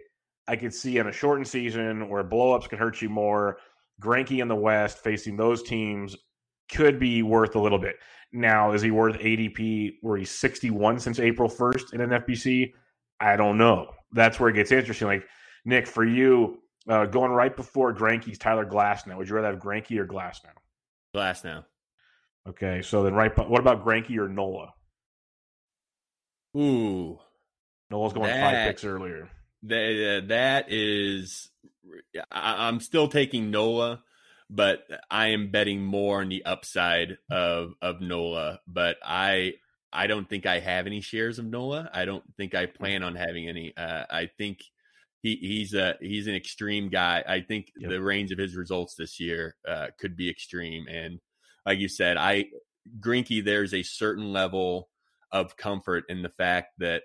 I 0.47 0.55
could 0.55 0.73
see 0.73 0.97
in 0.97 1.07
a 1.07 1.11
shortened 1.11 1.47
season 1.47 2.09
where 2.09 2.23
blowups 2.23 2.67
can 2.67 2.79
hurt 2.79 3.01
you 3.01 3.09
more. 3.09 3.57
Greinke 4.01 4.41
in 4.41 4.47
the 4.47 4.55
West 4.55 4.99
facing 4.99 5.37
those 5.37 5.63
teams 5.63 6.15
could 6.71 6.99
be 6.99 7.21
worth 7.21 7.55
a 7.55 7.59
little 7.59 7.77
bit. 7.77 7.95
Now, 8.33 8.73
is 8.73 8.81
he 8.81 8.91
worth 8.91 9.17
ADP 9.17 9.97
where 10.01 10.17
he's 10.17 10.31
61 10.31 10.99
since 10.99 11.19
April 11.19 11.49
1st 11.49 11.93
in 11.93 12.01
an 12.01 12.09
FBC? 12.09 12.73
I 13.19 13.35
don't 13.37 13.57
know. 13.57 13.91
That's 14.11 14.39
where 14.39 14.49
it 14.49 14.55
gets 14.55 14.71
interesting. 14.71 15.07
Like, 15.07 15.25
Nick, 15.63 15.87
for 15.87 16.05
you, 16.05 16.59
uh, 16.89 17.05
going 17.05 17.31
right 17.31 17.55
before 17.55 17.93
Greinke's 17.93 18.37
Tyler 18.37 18.65
Glasnow. 18.65 19.17
would 19.17 19.29
you 19.29 19.35
rather 19.35 19.51
have 19.51 19.59
Greinke 19.59 19.97
or 19.97 20.05
Glasnow? 20.05 20.53
Glass 21.13 21.43
now. 21.43 21.65
Okay, 22.47 22.81
so 22.81 23.03
then 23.03 23.13
right. 23.13 23.35
What 23.49 23.59
about 23.59 23.83
Greinke 23.83 24.17
or 24.17 24.27
Nola? 24.27 24.73
Ooh, 26.55 27.19
Nola's 27.89 28.13
going 28.13 28.27
That- 28.27 28.41
five 28.53 28.67
picks 28.67 28.83
earlier. 28.83 29.29
that 29.63 30.25
that 30.29 30.71
is. 30.71 31.49
I, 32.31 32.67
I'm 32.67 32.79
still 32.79 33.07
taking 33.07 33.51
Nola, 33.51 34.03
but 34.49 34.85
I 35.09 35.27
am 35.27 35.51
betting 35.51 35.83
more 35.83 36.21
on 36.21 36.29
the 36.29 36.45
upside 36.45 37.17
of 37.29 37.73
of 37.81 38.01
Nola. 38.01 38.59
But 38.67 38.97
I 39.03 39.53
I 39.93 40.07
don't 40.07 40.27
think 40.29 40.45
I 40.45 40.59
have 40.59 40.87
any 40.87 41.01
shares 41.01 41.39
of 41.39 41.45
Nola. 41.45 41.89
I 41.93 42.05
don't 42.05 42.23
think 42.37 42.55
I 42.55 42.65
plan 42.65 43.03
on 43.03 43.15
having 43.15 43.47
any. 43.49 43.75
Uh, 43.75 44.05
I 44.09 44.29
think 44.37 44.59
he 45.21 45.35
he's 45.35 45.73
a 45.73 45.95
he's 46.01 46.27
an 46.27 46.35
extreme 46.35 46.89
guy. 46.89 47.23
I 47.27 47.41
think 47.41 47.71
Yep. 47.77 47.89
the 47.91 48.01
range 48.01 48.31
of 48.31 48.37
his 48.39 48.55
results 48.55 48.95
this 48.95 49.19
year 49.19 49.55
uh, 49.67 49.87
could 49.99 50.15
be 50.15 50.29
extreme. 50.29 50.87
And 50.87 51.19
like 51.65 51.79
you 51.79 51.87
said, 51.89 52.17
I 52.17 52.45
Greinke, 52.99 53.43
there's 53.43 53.73
a 53.73 53.83
certain 53.83 54.31
level 54.31 54.89
of 55.35 55.57
comfort 55.57 56.05
in 56.07 56.21
the 56.21 56.29
fact 56.29 56.69
that 56.79 57.03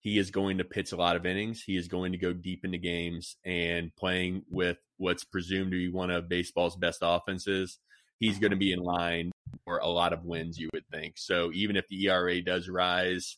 he 0.00 0.18
is 0.18 0.30
going 0.30 0.58
to 0.58 0.64
pitch 0.64 0.92
a 0.92 0.96
lot 0.96 1.16
of 1.16 1.24
innings. 1.24 1.62
He 1.62 1.76
is 1.76 1.88
going 1.88 2.12
to 2.12 2.18
go 2.18 2.32
deep 2.32 2.64
into 2.64 2.78
games 2.78 3.36
and 3.44 3.94
playing 3.96 4.42
with 4.50 4.78
what's 4.96 5.24
presumed 5.24 5.70
to 5.70 5.76
be 5.76 5.88
one 5.88 6.10
of 6.10 6.28
baseball's 6.28 6.76
best 6.76 6.98
offenses. 7.02 7.78
He's 8.18 8.38
going 8.38 8.50
to 8.50 8.56
be 8.56 8.72
in 8.72 8.80
line 8.80 9.30
for 9.64 9.78
a 9.78 9.86
lot 9.86 10.12
of 10.12 10.24
wins, 10.24 10.58
you 10.58 10.68
would 10.74 10.86
think. 10.90 11.18
So 11.18 11.50
even 11.54 11.76
if 11.76 11.86
the 11.88 12.06
ERA 12.06 12.40
does 12.42 12.68
rise, 12.68 13.36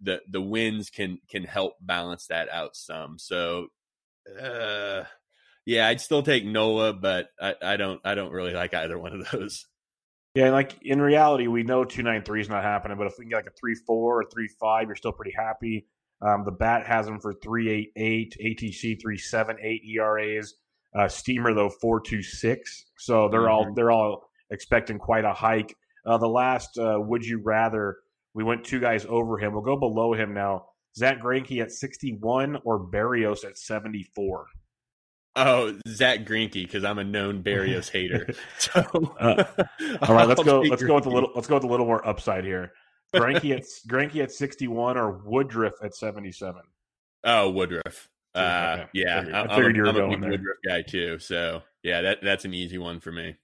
the 0.00 0.20
the 0.28 0.40
wins 0.40 0.88
can 0.88 1.18
can 1.28 1.44
help 1.44 1.74
balance 1.80 2.26
that 2.28 2.48
out 2.48 2.76
some. 2.76 3.18
So 3.18 3.66
uh 4.40 5.04
yeah, 5.66 5.88
I'd 5.88 6.00
still 6.00 6.22
take 6.22 6.44
Nola, 6.44 6.92
but 6.92 7.28
I, 7.40 7.54
I 7.60 7.76
don't 7.76 8.00
I 8.04 8.14
don't 8.14 8.32
really 8.32 8.54
like 8.54 8.72
either 8.72 8.98
one 8.98 9.12
of 9.12 9.30
those. 9.30 9.66
Yeah, 10.34 10.50
like 10.50 10.76
in 10.82 11.00
reality, 11.00 11.48
we 11.48 11.64
know 11.64 11.84
two 11.84 12.02
nine 12.02 12.22
three 12.22 12.40
is 12.40 12.48
not 12.48 12.62
happening, 12.62 12.96
but 12.96 13.06
if 13.08 13.14
we 13.18 13.24
can 13.24 13.30
get 13.30 13.36
like 13.36 13.46
a 13.46 13.58
three 13.58 13.74
four 13.74 14.20
or 14.20 14.24
three 14.32 14.48
five, 14.60 14.86
you're 14.86 14.96
still 14.96 15.12
pretty 15.12 15.34
happy. 15.36 15.86
Um, 16.22 16.44
the 16.44 16.52
bat 16.52 16.86
has 16.86 17.06
them 17.06 17.18
for 17.20 17.34
three 17.34 17.68
eight 17.68 17.92
eight, 17.96 18.36
ATC 18.40 19.00
three 19.00 19.18
seven 19.18 19.56
eight 19.60 19.82
ERAs. 19.96 20.54
Uh, 20.96 21.08
Steamer 21.08 21.54
though 21.54 21.70
four 21.80 22.00
two 22.00 22.22
six, 22.22 22.84
so 22.96 23.28
they're 23.28 23.48
all 23.48 23.72
they're 23.74 23.90
all 23.90 24.28
expecting 24.50 24.98
quite 24.98 25.24
a 25.24 25.32
hike. 25.32 25.76
Uh, 26.06 26.18
the 26.18 26.28
last 26.28 26.78
uh, 26.78 26.98
would 26.98 27.24
you 27.24 27.40
rather 27.42 27.96
we 28.34 28.44
went 28.44 28.64
two 28.64 28.80
guys 28.80 29.06
over 29.08 29.38
him. 29.38 29.52
We'll 29.52 29.62
go 29.62 29.76
below 29.76 30.14
him 30.14 30.32
now. 30.32 30.66
Zack 30.96 31.20
Greinke 31.20 31.60
at 31.60 31.72
sixty 31.72 32.16
one 32.20 32.56
or 32.64 32.78
Berrios 32.78 33.44
at 33.44 33.58
seventy 33.58 34.04
four. 34.14 34.46
Oh, 35.42 35.78
Zack 35.88 36.20
Greinke, 36.20 36.52
because 36.54 36.84
I'm 36.84 36.98
a 36.98 37.04
known 37.04 37.42
Berrios 37.42 37.88
hater. 37.92 38.26
So, 38.58 38.80
Uh, 39.18 39.44
All 40.02 40.14
right, 40.14 40.28
let's 40.28 40.42
go. 40.42 40.60
Let's 40.60 40.82
go 40.82 40.94
with 40.96 41.06
a 41.06 41.10
little. 41.10 41.30
Let's 41.34 41.46
go 41.48 41.54
with 41.54 41.64
a 41.64 41.68
little 41.68 41.86
more 41.86 42.06
upside 42.06 42.44
here. 42.44 42.72
Greinke 43.14 43.56
at 43.56 43.62
Greinke 43.88 44.22
at 44.22 44.30
sixty 44.32 44.68
one 44.68 44.96
or 44.96 45.10
Woodruff 45.24 45.74
at 45.82 45.94
seventy 45.94 46.30
seven. 46.32 46.62
Oh, 47.24 47.50
Woodruff. 47.50 48.08
Uh, 48.34 48.38
Okay. 48.80 48.88
yeah, 48.94 49.18
Figured- 49.20 49.34
I 49.34 49.56
figured 49.56 49.66
I'm 49.66 49.74
you 49.76 49.82
were 49.82 49.88
a- 49.88 49.90
I'm 49.90 49.96
a 49.96 50.00
going 50.00 50.10
big 50.10 50.20
there. 50.20 50.30
Woodruff 50.30 50.56
guy 50.66 50.82
too. 50.82 51.18
So 51.18 51.62
yeah, 51.82 52.00
that 52.02 52.18
that's 52.22 52.44
an 52.44 52.54
easy 52.54 52.78
one 52.78 53.00
for 53.00 53.10
me. 53.12 53.34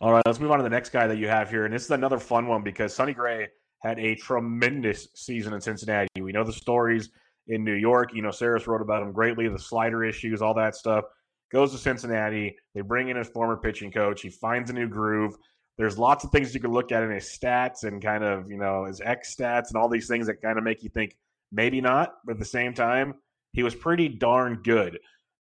All 0.00 0.12
right, 0.12 0.22
let's 0.26 0.38
move 0.38 0.50
on 0.50 0.58
to 0.58 0.62
the 0.64 0.70
next 0.70 0.90
guy 0.90 1.06
that 1.06 1.16
you 1.18 1.28
have 1.28 1.48
here, 1.50 1.64
and 1.64 1.72
this 1.74 1.84
is 1.84 1.90
another 1.90 2.18
fun 2.18 2.46
one 2.46 2.62
because 2.62 2.94
Sonny 2.94 3.14
Gray 3.14 3.48
had 3.82 3.98
a 3.98 4.14
tremendous 4.16 5.08
season 5.14 5.52
in 5.54 5.60
Cincinnati. 5.60 6.08
We 6.20 6.32
know 6.32 6.44
the 6.44 6.52
stories 6.52 7.10
in 7.48 7.64
New 7.64 7.74
York. 7.74 8.14
You 8.14 8.22
know, 8.22 8.30
Sarris 8.30 8.66
wrote 8.66 8.82
about 8.82 9.02
him 9.02 9.12
greatly, 9.12 9.48
the 9.48 9.58
slider 9.58 10.04
issues, 10.04 10.42
all 10.42 10.54
that 10.54 10.74
stuff. 10.76 11.04
Goes 11.52 11.72
to 11.72 11.78
Cincinnati. 11.78 12.56
They 12.74 12.80
bring 12.80 13.08
in 13.08 13.16
his 13.16 13.28
former 13.28 13.56
pitching 13.56 13.92
coach. 13.92 14.22
He 14.22 14.30
finds 14.30 14.70
a 14.70 14.72
new 14.72 14.88
groove. 14.88 15.34
There's 15.76 15.98
lots 15.98 16.24
of 16.24 16.30
things 16.30 16.54
you 16.54 16.60
can 16.60 16.72
look 16.72 16.92
at 16.92 17.02
in 17.02 17.10
his 17.10 17.36
stats 17.36 17.84
and 17.84 18.02
kind 18.02 18.24
of, 18.24 18.50
you 18.50 18.56
know, 18.56 18.84
his 18.84 19.00
X 19.00 19.34
stats 19.34 19.68
and 19.68 19.76
all 19.76 19.88
these 19.88 20.08
things 20.08 20.26
that 20.26 20.40
kind 20.40 20.58
of 20.58 20.64
make 20.64 20.82
you 20.82 20.88
think 20.88 21.16
maybe 21.52 21.80
not, 21.80 22.14
but 22.24 22.32
at 22.32 22.38
the 22.38 22.44
same 22.44 22.74
time, 22.74 23.14
he 23.52 23.62
was 23.62 23.74
pretty 23.74 24.08
darn 24.08 24.60
good. 24.62 24.98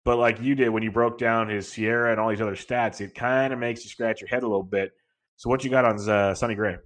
But 0.05 0.17
like 0.17 0.41
you 0.41 0.55
did 0.55 0.71
when 0.71 0.83
you 0.83 0.91
broke 0.91 1.19
down 1.19 1.49
his 1.49 1.69
SIERA 1.69 2.13
and 2.13 2.21
all 2.21 2.31
these 2.31 2.41
other 2.41 2.57
stats, 2.57 3.01
it 3.01 3.15
kind 3.15 3.53
of 3.53 3.59
makes 3.59 3.85
you 3.85 3.91
scratch 3.91 4.21
your 4.21 4.29
head 4.29 4.43
a 4.43 4.47
little 4.47 4.63
bit. 4.63 4.93
So 5.37 5.51
what 5.51 5.65
you 5.65 5.71
got 5.71 5.85
on 5.85 6.09
uh, 6.09 6.35
Sonny 6.35 6.55
Gray? 6.55 6.77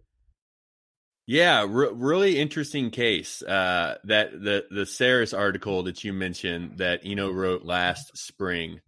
Yeah, 1.27 1.65
re- 1.69 1.93
really 1.93 2.39
interesting 2.39 2.91
case. 2.91 3.43
Uh, 3.43 3.97
that 4.05 4.33
the 4.33 4.67
the 4.71 4.83
Sarris 4.83 5.37
article 5.37 5.85
that 5.85 6.03
you 6.05 6.13
mentioned 6.13 6.79
that 6.79 7.01
Eno 7.05 7.31
wrote 7.31 7.65
last 7.65 8.17
spring 8.17 8.81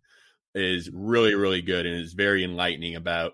is 0.55 0.91
really 0.93 1.35
really 1.35 1.63
good 1.63 1.87
and 1.87 2.01
is 2.01 2.13
very 2.13 2.45
enlightening 2.45 2.97
about 2.97 3.33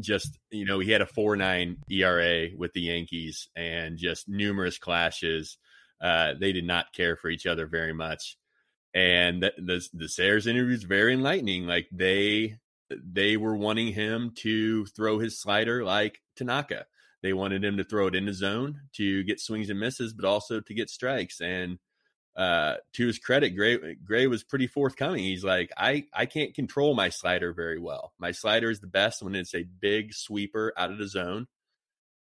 just 0.00 0.38
you 0.50 0.64
know 0.64 0.78
he 0.78 0.90
had 0.90 1.02
a 1.02 1.06
four 1.06 1.36
nine 1.36 1.78
ERA 1.90 2.48
with 2.56 2.72
the 2.72 2.82
Yankees 2.82 3.48
and 3.56 3.98
just 3.98 4.28
numerous 4.28 4.78
clashes. 4.78 5.58
Uh, 6.00 6.34
they 6.38 6.52
did 6.52 6.64
not 6.64 6.92
care 6.92 7.16
for 7.16 7.28
each 7.30 7.46
other 7.46 7.66
very 7.66 7.92
much, 7.92 8.38
and 8.94 9.42
the 9.42 9.52
the, 9.58 9.88
the 9.92 10.04
Sarris 10.06 10.46
interview 10.46 10.74
is 10.74 10.84
very 10.84 11.12
enlightening. 11.12 11.66
Like 11.66 11.88
they 11.92 12.58
they 12.90 13.36
were 13.36 13.56
wanting 13.56 13.92
him 13.92 14.32
to 14.36 14.86
throw 14.86 15.18
his 15.18 15.38
slider 15.38 15.84
like 15.84 16.20
Tanaka. 16.36 16.86
They 17.26 17.32
wanted 17.32 17.64
him 17.64 17.78
to 17.78 17.84
throw 17.84 18.06
it 18.06 18.14
in 18.14 18.26
the 18.26 18.32
zone 18.32 18.82
to 18.92 19.24
get 19.24 19.40
swings 19.40 19.68
and 19.68 19.80
misses, 19.80 20.14
but 20.14 20.24
also 20.24 20.60
to 20.60 20.74
get 20.74 20.88
strikes. 20.88 21.40
And 21.40 21.80
uh, 22.36 22.76
to 22.92 23.06
his 23.08 23.18
credit, 23.18 23.56
Gray 23.56 23.96
Gray 23.96 24.28
was 24.28 24.44
pretty 24.44 24.68
forthcoming. 24.68 25.24
He's 25.24 25.42
like, 25.42 25.72
I 25.76 26.04
I 26.14 26.26
can't 26.26 26.54
control 26.54 26.94
my 26.94 27.08
slider 27.08 27.52
very 27.52 27.80
well. 27.80 28.12
My 28.20 28.30
slider 28.30 28.70
is 28.70 28.78
the 28.78 28.86
best 28.86 29.24
when 29.24 29.34
it's 29.34 29.56
a 29.56 29.64
big 29.64 30.14
sweeper 30.14 30.72
out 30.76 30.92
of 30.92 30.98
the 30.98 31.08
zone. 31.08 31.48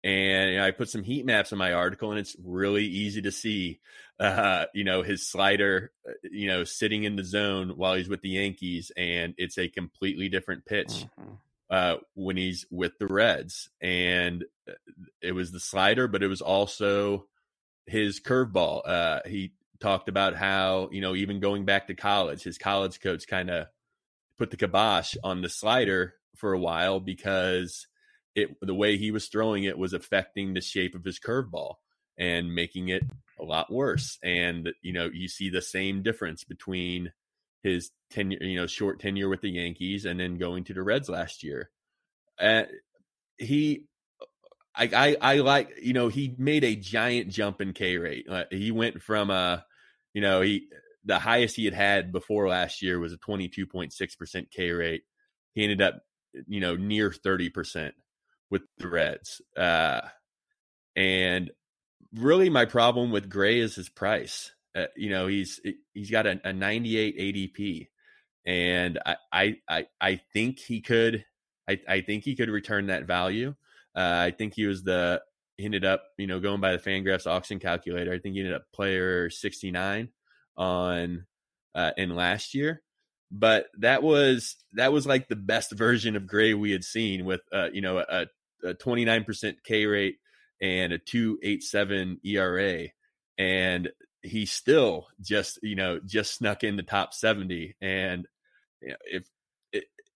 And 0.02 0.52
you 0.52 0.56
know, 0.56 0.64
I 0.64 0.70
put 0.70 0.88
some 0.88 1.02
heat 1.02 1.26
maps 1.26 1.52
in 1.52 1.58
my 1.58 1.74
article, 1.74 2.10
and 2.10 2.18
it's 2.18 2.34
really 2.42 2.86
easy 2.86 3.20
to 3.22 3.30
see, 3.32 3.80
uh, 4.18 4.64
you 4.72 4.84
know, 4.84 5.02
his 5.02 5.28
slider, 5.28 5.92
uh, 6.08 6.12
you 6.22 6.46
know, 6.46 6.64
sitting 6.64 7.04
in 7.04 7.16
the 7.16 7.24
zone 7.24 7.74
while 7.76 7.94
he's 7.94 8.08
with 8.08 8.22
the 8.22 8.30
Yankees, 8.30 8.90
and 8.96 9.34
it's 9.36 9.58
a 9.58 9.68
completely 9.68 10.30
different 10.30 10.64
pitch 10.64 11.04
uh, 11.74 11.96
when 12.14 12.37
he's 12.37 12.66
with 12.70 12.92
the 13.00 13.08
Reds, 13.08 13.68
and 13.80 14.44
uh, 14.68 14.74
it 15.20 15.32
was 15.32 15.50
the 15.50 15.58
slider, 15.58 16.06
but 16.06 16.22
it 16.22 16.28
was 16.28 16.40
also 16.40 17.26
his 17.87 18.20
curveball. 18.20 18.82
Uh, 18.87 19.20
he 19.26 19.54
talked 19.80 20.08
about 20.08 20.37
how 20.37 20.88
you 20.92 21.00
know 21.00 21.16
even 21.16 21.40
going 21.40 21.64
back 21.64 21.88
to 21.88 21.94
college, 21.94 22.44
his 22.44 22.58
college 22.58 23.00
coach 23.00 23.26
kind 23.26 23.50
of 23.50 23.66
put 24.38 24.52
the 24.52 24.56
kibosh 24.56 25.16
on 25.24 25.42
the 25.42 25.48
slider 25.48 26.14
for 26.37 26.52
a 26.52 26.60
while 26.60 27.00
because 27.00 27.88
it 28.37 28.50
the 28.62 28.72
way 28.72 28.96
he 28.96 29.10
was 29.10 29.26
throwing 29.26 29.64
it 29.64 29.76
was 29.76 29.92
affecting 29.92 30.54
the 30.54 30.60
shape 30.60 30.94
of 30.94 31.02
his 31.02 31.18
curveball 31.18 31.74
and 32.16 32.54
making 32.54 32.88
it 32.88 33.02
a 33.40 33.42
lot 33.42 33.72
worse. 33.72 34.16
And 34.22 34.70
you 34.80 34.92
know 34.92 35.10
you 35.12 35.26
see 35.26 35.50
the 35.50 35.60
same 35.60 36.04
difference 36.04 36.44
between 36.44 37.12
his 37.64 37.90
tenure, 38.11 38.38
you 38.40 38.57
know, 38.57 38.66
short 38.66 39.00
tenure 39.00 39.29
with 39.29 39.40
the 39.40 39.50
Yankees 39.50 40.05
and 40.05 40.20
then 40.20 40.37
going 40.37 40.62
to 40.64 40.74
the 40.74 40.83
Reds 40.83 41.09
last 41.09 41.42
year. 41.42 41.70
Uh, 42.38 42.64
he, 43.38 43.87
I, 44.77 44.90
I, 44.94 45.16
I 45.20 45.35
like, 45.38 45.70
you 45.83 45.94
know, 45.94 46.09
he 46.09 46.35
made 46.38 46.62
a 46.62 46.77
giant 46.77 47.31
jump 47.31 47.61
in 47.61 47.72
K 47.72 47.96
rate. 47.96 48.27
Uh, 48.29 48.44
he 48.50 48.70
went 48.70 49.03
from 49.03 49.31
a, 49.31 49.64
you 50.12 50.20
know, 50.20 50.42
he, 50.42 50.68
the 51.05 51.18
highest 51.18 51.57
he 51.57 51.64
had 51.64 51.74
had 51.74 52.12
before 52.12 52.48
last 52.48 52.83
year 52.83 53.00
was 53.00 53.12
a 53.12 53.18
22.6% 53.18 54.50
K 54.50 54.70
rate. 54.70 55.03
He 55.55 55.62
ended 55.62 55.83
up, 55.83 56.00
you 56.46 56.61
know, 56.61 56.77
near 56.77 57.11
30% 57.11 57.92
with 58.50 58.62
the 58.79 58.88
Reds. 58.88 59.40
Uh, 59.57 60.03
and 60.96 61.50
really 62.14 62.50
my 62.50 62.64
problem 62.64 63.11
with 63.11 63.29
Gray 63.29 63.59
is 63.59 63.74
his 63.74 63.88
price. 63.88 64.53
Uh, 64.74 64.87
you 64.96 65.10
know, 65.10 65.26
he's 65.26 65.60
he's 65.92 66.10
got 66.10 66.26
a, 66.26 66.40
a 66.44 66.52
98 66.52 67.18
ADP, 67.18 67.88
and 68.46 68.98
I, 69.04 69.56
I 69.68 69.87
I 70.00 70.20
think 70.32 70.58
he 70.58 70.80
could. 70.80 71.24
I, 71.68 71.80
I 71.88 72.00
think 72.02 72.24
he 72.24 72.37
could 72.37 72.50
return 72.50 72.87
that 72.88 73.06
value. 73.06 73.54
Uh, 73.96 74.26
I 74.26 74.32
think 74.32 74.54
he 74.54 74.66
was 74.66 74.82
the 74.82 75.22
he 75.56 75.64
ended 75.64 75.84
up 75.84 76.04
you 76.18 76.26
know 76.26 76.40
going 76.40 76.60
by 76.60 76.72
the 76.72 76.78
Fangraphs 76.78 77.26
auction 77.26 77.60
calculator. 77.60 78.12
I 78.12 78.18
think 78.18 78.34
he 78.34 78.40
ended 78.40 78.54
up 78.54 78.64
player 78.72 79.30
69 79.30 80.08
on 80.56 81.26
uh, 81.74 81.90
in 81.96 82.16
last 82.16 82.54
year, 82.54 82.82
but 83.30 83.66
that 83.78 84.02
was 84.02 84.56
that 84.72 84.92
was 84.92 85.06
like 85.06 85.28
the 85.28 85.37
best 85.37 85.72
version 85.72 86.16
of 86.16 86.26
Gray 86.26 86.54
we 86.54 86.72
had 86.72 86.84
seen 86.84 87.24
with 87.24 87.42
uh, 87.52 87.68
you 87.72 87.80
know 87.80 87.98
a, 87.98 88.26
a 88.64 88.74
29% 88.74 89.54
K 89.64 89.87
rate 89.87 90.16
and 90.60 90.92
a 90.92 90.98
287 90.98 92.20
ERA 92.24 92.88
and 93.38 93.90
he 94.24 94.46
still 94.46 95.06
just 95.20 95.58
you 95.62 95.76
know 95.76 96.00
just 96.04 96.34
snuck 96.34 96.64
in 96.64 96.76
the 96.76 96.82
top 96.82 97.12
70 97.12 97.76
and 97.80 98.26
you 98.80 98.88
know, 98.88 98.96
if 99.04 99.28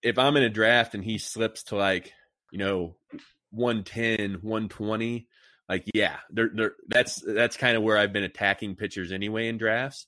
if 0.01 0.17
i'm 0.17 0.35
in 0.35 0.43
a 0.43 0.49
draft 0.49 0.95
and 0.95 1.03
he 1.03 1.17
slips 1.17 1.63
to 1.63 1.75
like 1.75 2.13
you 2.51 2.57
know 2.57 2.95
110 3.51 4.39
120 4.41 5.27
like 5.67 5.85
yeah 5.93 6.17
they're, 6.31 6.49
they're, 6.53 6.73
that's 6.87 7.21
that's 7.21 7.57
kind 7.57 7.77
of 7.77 7.83
where 7.83 7.97
i've 7.97 8.13
been 8.13 8.23
attacking 8.23 8.75
pitchers 8.75 9.11
anyway 9.11 9.47
in 9.47 9.57
drafts 9.57 10.07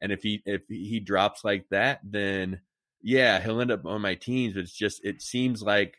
and 0.00 0.12
if 0.12 0.22
he 0.22 0.42
if 0.44 0.62
he 0.68 1.00
drops 1.00 1.44
like 1.44 1.64
that 1.70 2.00
then 2.04 2.60
yeah 3.02 3.40
he'll 3.40 3.60
end 3.60 3.70
up 3.70 3.86
on 3.86 4.02
my 4.02 4.14
teams 4.14 4.54
but 4.54 4.60
it's 4.60 4.72
just 4.72 5.04
it 5.04 5.22
seems 5.22 5.62
like 5.62 5.98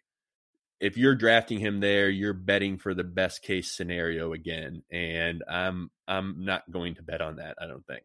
if 0.80 0.98
you're 0.98 1.16
drafting 1.16 1.60
him 1.60 1.80
there, 1.80 2.10
you're 2.10 2.34
betting 2.34 2.78
for 2.78 2.94
the 2.94 3.04
best 3.04 3.42
case 3.42 3.72
scenario 3.72 4.34
again, 4.34 4.84
and 4.92 5.44
I'm 5.50 5.92
I'm 6.08 6.46
not 6.46 6.70
going 6.72 6.96
to 6.96 7.04
bet 7.04 7.22
on 7.22 7.38
that. 7.38 7.56
I 7.62 7.68
don't 7.68 7.86
think. 7.86 8.04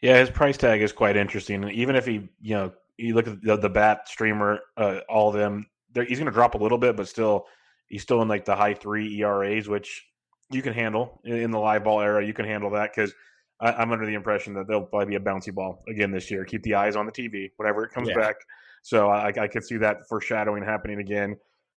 Yeah, 0.00 0.18
his 0.18 0.30
price 0.30 0.56
tag 0.56 0.80
is 0.80 0.92
quite 0.92 1.16
interesting. 1.16 1.68
Even 1.70 1.96
if 1.96 2.06
he, 2.06 2.28
you 2.40 2.54
know, 2.54 2.72
you 2.96 3.14
look 3.14 3.26
at 3.26 3.42
the, 3.42 3.56
the 3.56 3.68
bat 3.68 4.08
streamer, 4.08 4.60
uh, 4.76 5.00
all 5.08 5.28
of 5.28 5.34
them, 5.34 5.66
he's 5.92 6.18
going 6.18 6.26
to 6.26 6.32
drop 6.32 6.54
a 6.54 6.58
little 6.58 6.78
bit, 6.78 6.96
but 6.96 7.08
still, 7.08 7.46
he's 7.88 8.02
still 8.02 8.22
in 8.22 8.28
like 8.28 8.44
the 8.44 8.54
high 8.54 8.74
three 8.74 9.20
ERAs, 9.20 9.68
which 9.68 10.06
you 10.50 10.62
can 10.62 10.72
handle 10.72 11.20
in 11.24 11.50
the 11.50 11.58
live 11.58 11.84
ball 11.84 12.00
era. 12.00 12.24
You 12.24 12.32
can 12.32 12.44
handle 12.44 12.70
that 12.70 12.92
because 12.94 13.12
I'm 13.60 13.90
under 13.90 14.06
the 14.06 14.14
impression 14.14 14.54
that 14.54 14.68
they'll 14.68 14.82
probably 14.82 15.06
be 15.06 15.16
a 15.16 15.20
bouncy 15.20 15.52
ball 15.52 15.82
again 15.88 16.12
this 16.12 16.30
year. 16.30 16.44
Keep 16.44 16.62
the 16.62 16.74
eyes 16.74 16.94
on 16.94 17.06
the 17.06 17.12
TV 17.12 17.50
whenever 17.56 17.84
it 17.84 17.92
comes 17.92 18.08
yeah. 18.08 18.14
back. 18.14 18.36
So 18.82 19.08
I, 19.08 19.28
I 19.28 19.48
could 19.48 19.64
see 19.64 19.78
that 19.78 20.06
foreshadowing 20.08 20.62
happening 20.62 21.00
again. 21.00 21.36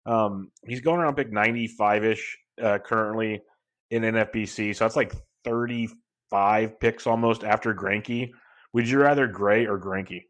Um, 0.09 0.49
he's 0.65 0.81
going 0.81 0.99
around 0.99 1.15
pick 1.15 1.31
95 1.31 2.03
ish 2.03 2.37
uh, 2.59 2.79
currently 2.79 3.41
in 3.91 4.01
NFBC. 4.01 4.75
So 4.75 4.83
that's 4.83 4.95
like 4.95 5.13
35 5.43 6.79
picks 6.79 7.05
almost 7.05 7.43
after 7.43 7.75
Greinke. 7.75 8.31
Would 8.73 8.89
you 8.89 8.99
rather 8.99 9.27
Gray 9.27 9.67
or 9.67 9.79
Greinke? 9.79 10.23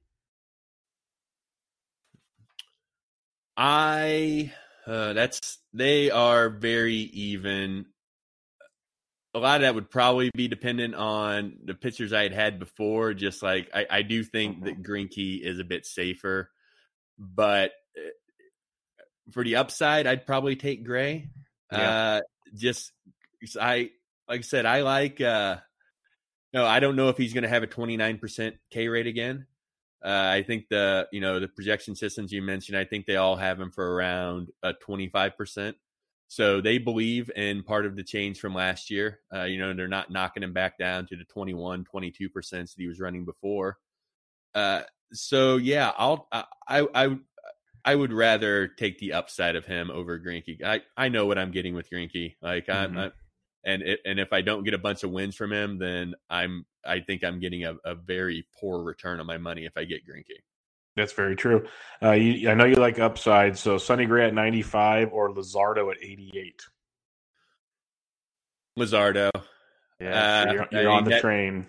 I 3.55 4.51
uh, 4.85 5.13
that's 5.13 5.59
they 5.73 6.11
are 6.11 6.49
very 6.49 6.95
even. 6.95 7.85
A 9.33 9.39
lot 9.39 9.57
of 9.57 9.61
that 9.61 9.75
would 9.75 9.91
probably 9.91 10.31
be 10.33 10.47
dependent 10.47 10.95
on 10.95 11.57
the 11.63 11.75
pitchers 11.75 12.11
I 12.11 12.23
had 12.23 12.33
had 12.33 12.59
before. 12.59 13.13
Just 13.13 13.43
like 13.43 13.69
I, 13.73 13.85
I 13.89 14.01
do 14.01 14.23
think 14.23 14.65
that 14.65 14.81
mm-hmm. 14.81 14.91
Greinke 14.91 15.41
is 15.41 15.59
a 15.59 15.63
bit 15.63 15.85
safer, 15.85 16.49
but 17.17 17.71
for 19.31 19.43
the 19.43 19.57
upside, 19.57 20.07
I'd 20.07 20.25
probably 20.25 20.55
take 20.55 20.83
Gray. 20.83 21.29
Yeah. 21.71 21.89
Uh, 21.89 22.21
just 22.55 22.91
I 23.59 23.91
like 24.27 24.39
I 24.39 24.41
said, 24.41 24.65
I 24.65 24.81
like. 24.81 25.21
uh 25.21 25.57
No, 26.53 26.65
I 26.65 26.79
don't 26.79 26.95
know 26.95 27.09
if 27.09 27.17
he's 27.17 27.33
going 27.33 27.43
to 27.43 27.49
have 27.49 27.63
a 27.63 27.67
twenty 27.67 27.97
nine 27.97 28.17
percent 28.17 28.55
K 28.71 28.87
rate 28.87 29.07
again. 29.07 29.45
Uh, 30.03 30.31
I 30.33 30.43
think 30.43 30.69
the 30.69 31.07
you 31.11 31.21
know 31.21 31.39
the 31.39 31.47
projection 31.47 31.95
systems 31.95 32.31
you 32.31 32.41
mentioned, 32.41 32.77
I 32.77 32.85
think 32.85 33.05
they 33.05 33.17
all 33.17 33.35
have 33.35 33.59
him 33.59 33.71
for 33.71 33.95
around 33.95 34.49
a 34.63 34.73
twenty 34.73 35.09
five 35.09 35.37
percent. 35.37 35.75
So 36.27 36.61
they 36.61 36.77
believe 36.77 37.31
in 37.35 37.63
part 37.63 37.87
of 37.87 37.95
the 37.95 38.03
change 38.03 38.39
from 38.39 38.53
last 38.53 38.91
year. 38.91 39.19
Uh, 39.33 39.45
you 39.45 39.57
know, 39.57 39.73
they're 39.73 39.87
not 39.87 40.11
knocking 40.11 40.43
him 40.43 40.53
back 40.53 40.77
down 40.77 41.07
to 41.07 41.15
the 41.15 41.23
21, 41.23 41.85
22 41.85 42.29
percent 42.29 42.69
that 42.69 42.75
he 42.77 42.87
was 42.87 42.99
running 42.99 43.25
before. 43.25 43.77
Uh, 44.53 44.83
so 45.11 45.57
yeah, 45.57 45.91
I'll 45.97 46.27
I, 46.31 46.45
I 46.93 47.17
I 47.85 47.95
would 47.95 48.13
rather 48.13 48.67
take 48.67 48.99
the 48.99 49.13
upside 49.13 49.55
of 49.55 49.65
him 49.65 49.89
over 49.91 50.19
Greinke. 50.19 50.63
I 50.63 50.81
I 50.97 51.09
know 51.09 51.25
what 51.25 51.37
I'm 51.37 51.51
getting 51.51 51.75
with 51.75 51.89
Greinke. 51.89 52.35
Like 52.41 52.67
mm-hmm. 52.67 52.97
I'm, 52.97 52.97
I'm 52.97 53.11
and 53.63 53.81
it, 53.81 53.99
and 54.05 54.19
if 54.19 54.31
I 54.33 54.41
don't 54.41 54.63
get 54.63 54.73
a 54.73 54.79
bunch 54.79 55.03
of 55.03 55.11
wins 55.11 55.35
from 55.35 55.51
him, 55.51 55.77
then 55.77 56.15
I'm 56.29 56.65
I 56.85 56.99
think 57.01 57.23
I'm 57.23 57.39
getting 57.39 57.65
a, 57.65 57.75
a 57.83 57.95
very 57.95 58.45
poor 58.59 58.81
return 58.83 59.19
on 59.19 59.25
my 59.25 59.37
money 59.37 59.65
if 59.65 59.73
I 59.77 59.83
get 59.83 60.07
Greinke. 60.07 60.39
That's 60.95 61.13
very 61.13 61.35
true. 61.35 61.67
Uh, 62.01 62.11
you, 62.11 62.49
I 62.49 62.55
know 62.55 62.65
you 62.65 62.75
like 62.75 62.99
upside, 62.99 63.57
so 63.57 63.77
Sonny 63.77 64.05
Gray 64.05 64.25
at 64.25 64.33
95 64.33 65.13
or 65.13 65.33
Luzardo 65.33 65.91
at 65.91 65.97
88. 66.01 66.61
Luzardo. 68.77 69.29
Yeah, 69.99 70.43
so 70.43 70.51
you're, 70.51 70.67
you're 70.71 70.91
on 70.91 71.03
the 71.03 71.11
that, 71.11 71.21
train. 71.21 71.67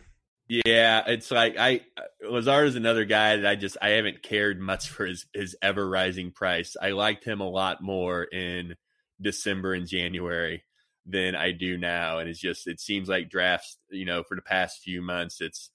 Yeah, 0.51 1.05
it's 1.07 1.31
like 1.31 1.57
I 1.57 1.83
Luzardo 2.25 2.67
is 2.67 2.75
another 2.75 3.05
guy 3.05 3.37
that 3.37 3.47
I 3.47 3.55
just 3.55 3.77
I 3.81 3.91
haven't 3.91 4.25
cared 4.25 4.59
much 4.59 4.89
for 4.89 5.07
his 5.07 5.25
his 5.33 5.57
ever 5.63 5.89
rising 5.89 6.33
price. 6.33 6.77
I 6.81 6.91
liked 6.91 7.25
him 7.25 7.41
a 7.41 7.49
lot 7.49 7.81
more 7.81 8.25
in 8.25 8.75
December 9.21 9.75
and 9.75 9.87
January 9.87 10.65
than 11.07 11.37
I 11.37 11.53
do 11.53 11.79
now, 11.79 12.19
and 12.19 12.29
it's 12.29 12.41
just 12.41 12.67
it 12.67 12.81
seems 12.81 13.09
like 13.09 13.31
drafts. 13.31 13.79
You 13.91 14.07
know, 14.07 14.25
for 14.25 14.35
the 14.35 14.43
past 14.43 14.83
few 14.83 15.01
months, 15.01 15.41
it's 15.41 15.71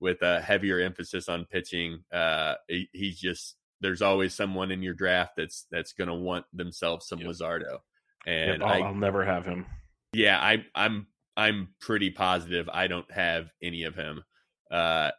with 0.00 0.22
a 0.22 0.40
heavier 0.40 0.80
emphasis 0.80 1.28
on 1.28 1.44
pitching. 1.44 2.02
Uh, 2.10 2.54
he, 2.68 2.88
he's 2.94 3.20
just 3.20 3.56
there's 3.82 4.00
always 4.00 4.32
someone 4.32 4.70
in 4.70 4.82
your 4.82 4.94
draft 4.94 5.32
that's 5.36 5.66
that's 5.70 5.92
going 5.92 6.08
to 6.08 6.14
want 6.14 6.46
themselves 6.54 7.06
some 7.06 7.18
yep. 7.18 7.28
Luzardo, 7.28 7.80
and 8.26 8.62
yep, 8.62 8.62
I'll, 8.62 8.82
I, 8.82 8.86
will 8.86 8.94
never 8.94 9.26
have 9.26 9.44
him. 9.44 9.66
Yeah, 10.14 10.40
I 10.40 10.64
I'm 10.74 11.06
I'm 11.36 11.68
pretty 11.80 12.10
positive 12.10 12.68
I 12.72 12.86
don't 12.86 13.10
have 13.12 13.50
any 13.62 13.84
of 13.84 13.94
him. 13.94 14.24
Uh, 14.70 15.10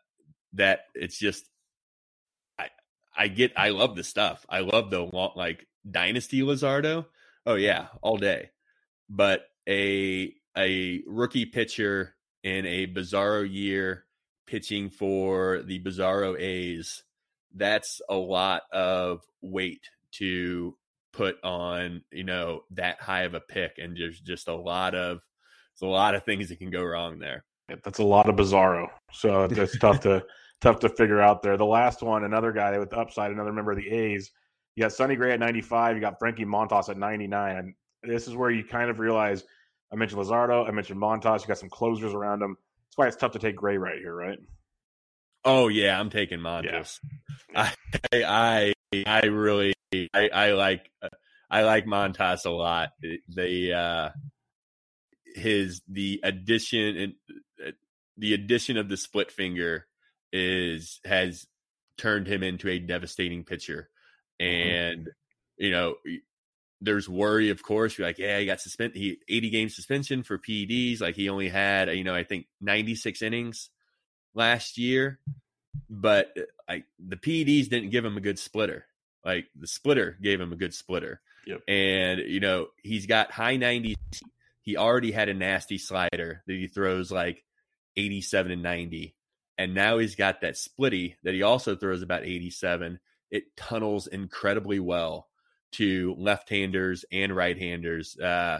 that 0.54 0.82
it's 0.96 1.18
just 1.18 1.50
I 2.58 2.70
I 3.16 3.28
get 3.28 3.54
I 3.56 3.70
love 3.70 3.96
the 3.96 4.04
stuff. 4.04 4.46
I 4.50 4.60
love 4.60 4.90
the 4.90 5.02
like 5.36 5.68
dynasty 5.90 6.42
Luzardo. 6.42 7.06
Oh 7.46 7.56
yeah, 7.56 7.88
all 8.02 8.18
day. 8.18 8.50
But 9.10 9.46
a 9.68 10.34
a 10.58 11.02
rookie 11.06 11.46
pitcher 11.46 12.16
in 12.44 12.66
a 12.66 12.88
bizarro 12.88 13.48
year 13.50 14.06
pitching 14.48 14.90
for 14.90 15.62
the 15.64 15.80
bizarro 15.84 16.40
A's, 16.40 17.04
that's 17.54 18.02
a 18.10 18.16
lot 18.16 18.64
of 18.72 19.22
weight 19.42 19.90
to 20.14 20.76
put 21.14 21.44
on, 21.44 22.02
you 22.12 22.24
know, 22.24 22.62
that 22.72 23.02
high 23.02 23.24
of 23.24 23.34
a 23.34 23.40
pick 23.40 23.78
and 23.78 23.98
there's 23.98 24.20
just 24.20 24.48
a 24.48 24.56
lot 24.56 24.96
of 24.96 25.20
there's 25.80 25.90
a 25.90 25.92
lot 25.92 26.16
of 26.16 26.24
things 26.24 26.50
that 26.50 26.60
can 26.60 26.70
go 26.70 26.84
wrong 26.84 27.20
there. 27.20 27.44
Yeah, 27.70 27.76
that's 27.84 28.00
a 28.00 28.04
lot 28.04 28.30
of 28.30 28.36
bizarro. 28.36 28.88
So 29.12 29.44
it's 29.44 29.78
tough 29.78 30.02
to 30.02 30.26
tough 30.62 30.80
to 30.80 30.90
figure 30.90 31.22
out 31.22 31.44
there. 31.44 31.58
The 31.58 31.66
last 31.66 32.02
one, 32.02 32.24
another 32.24 32.52
guy 32.52 32.78
with 32.78 32.94
upside, 32.94 33.32
another 33.32 33.54
member 33.54 33.72
of 33.72 33.78
the 33.78 33.90
A's. 33.90 34.32
You 34.76 34.84
got 34.84 34.94
Sonny 34.94 35.16
Gray 35.16 35.34
at 35.34 35.40
95. 35.40 35.96
You 35.96 36.02
got 36.02 36.20
Frankie 36.20 36.46
Montas 36.46 36.90
at 36.90 36.98
99. 36.98 37.58
And 37.58 37.76
this 38.04 38.28
is 38.28 38.36
where 38.36 38.52
you 38.52 38.64
kind 38.64 38.90
of 38.90 39.00
realize 39.00 39.44
I 39.92 39.96
mentioned 39.96 40.22
Luzardo. 40.22 40.68
I 40.68 40.72
mentioned 40.72 41.02
Montas. 41.02 41.42
You 41.42 41.48
got 41.48 41.58
some 41.58 41.70
closers 41.70 42.14
around 42.14 42.42
him. 42.42 42.58
That's 42.88 42.98
why 42.98 43.08
it's 43.08 43.18
tough 43.18 43.32
to 43.34 43.40
take 43.40 43.56
Gray 43.56 43.78
right 43.78 43.98
here, 43.98 44.16
right? 44.16 44.40
Oh 45.46 45.68
yeah, 45.68 46.00
I'm 46.00 46.10
taking 46.10 46.40
Montas. 46.40 47.00
Yeah. 47.54 47.72
I, 48.14 48.74
I 48.94 49.04
I 49.06 49.26
really 49.26 49.74
I, 50.14 50.30
I 50.34 50.52
like 50.52 50.90
I 51.50 51.64
like 51.64 51.86
Montas 51.86 52.46
a 52.46 52.50
lot. 52.50 52.90
The 53.30 53.74
uh 53.74 54.10
his 55.38 55.82
the 55.88 56.20
addition 56.24 56.98
and 56.98 57.14
uh, 57.66 57.72
the 58.18 58.34
addition 58.34 58.78
of 58.78 58.90
the 58.90 58.98
split 58.98 59.32
finger 59.32 59.86
is 60.34 61.00
has 61.06 61.46
turned 61.98 62.28
him 62.28 62.44
into 62.44 62.70
a 62.70 62.80
devastating 62.80 63.44
pitcher. 63.44 63.90
Mm-hmm. 64.42 64.70
And 64.70 65.02
mm-hmm. 65.02 65.64
you 65.64 65.72
know, 65.72 65.96
there's 66.82 67.10
worry, 67.10 67.50
of 67.50 67.64
course. 67.64 67.98
You're 67.98 68.08
like, 68.08 68.20
yeah, 68.20 68.40
he 68.40 68.46
got 68.46 68.62
suspended. 68.62 68.98
He 68.98 69.18
80 69.28 69.50
game 69.50 69.70
suspension 69.70 70.24
for 70.24 70.38
PEDs. 70.38 71.02
Like 71.02 71.16
he 71.16 71.30
only 71.30 71.50
had, 71.50 71.90
you 71.90 72.04
know, 72.04 72.16
I 72.16 72.24
think 72.24 72.48
96 72.62 73.22
innings 73.22 73.70
last 74.36 74.78
year, 74.78 75.20
but 75.90 76.32
uh, 76.38 76.42
like 76.70 76.86
the 77.00 77.18
PEDs 77.18 77.70
didn't 77.70 77.90
give 77.90 78.06
him 78.06 78.18
a 78.18 78.22
good 78.22 78.40
splitter. 78.40 78.86
Like 79.26 79.48
the 79.56 79.68
splitter 79.68 80.18
gave 80.22 80.40
him 80.40 80.54
a 80.54 80.58
good 80.58 80.74
splitter. 80.74 81.22
Yep. 81.46 81.62
And 81.68 82.20
you 82.20 82.40
know, 82.40 82.68
he's 82.82 83.06
got 83.06 83.32
high 83.32 83.58
90s 83.58 83.96
he 84.68 84.76
already 84.76 85.14
had 85.14 85.30
a 85.30 85.34
nasty 85.34 85.78
slider 85.78 86.44
that 86.46 86.54
he 86.54 86.68
throws 86.68 87.10
like 87.10 87.46
87 87.96 88.52
and 88.52 88.62
90. 88.62 89.16
And 89.58 89.74
now 89.74 89.98
he's 89.98 90.16
got 90.16 90.42
that 90.42 90.56
splitty 90.56 91.16
that 91.24 91.34
he 91.34 91.42
also 91.42 91.78
throws 91.78 92.02
about 92.02 92.26
87. 92.26 93.00
It 93.32 93.56
tunnels 93.56 94.08
incredibly 94.08 94.82
well 94.82 95.30
to 95.76 96.14
left-handers 96.18 97.06
and 97.14 97.34
right-handers. 97.34 98.20
Uh, 98.20 98.60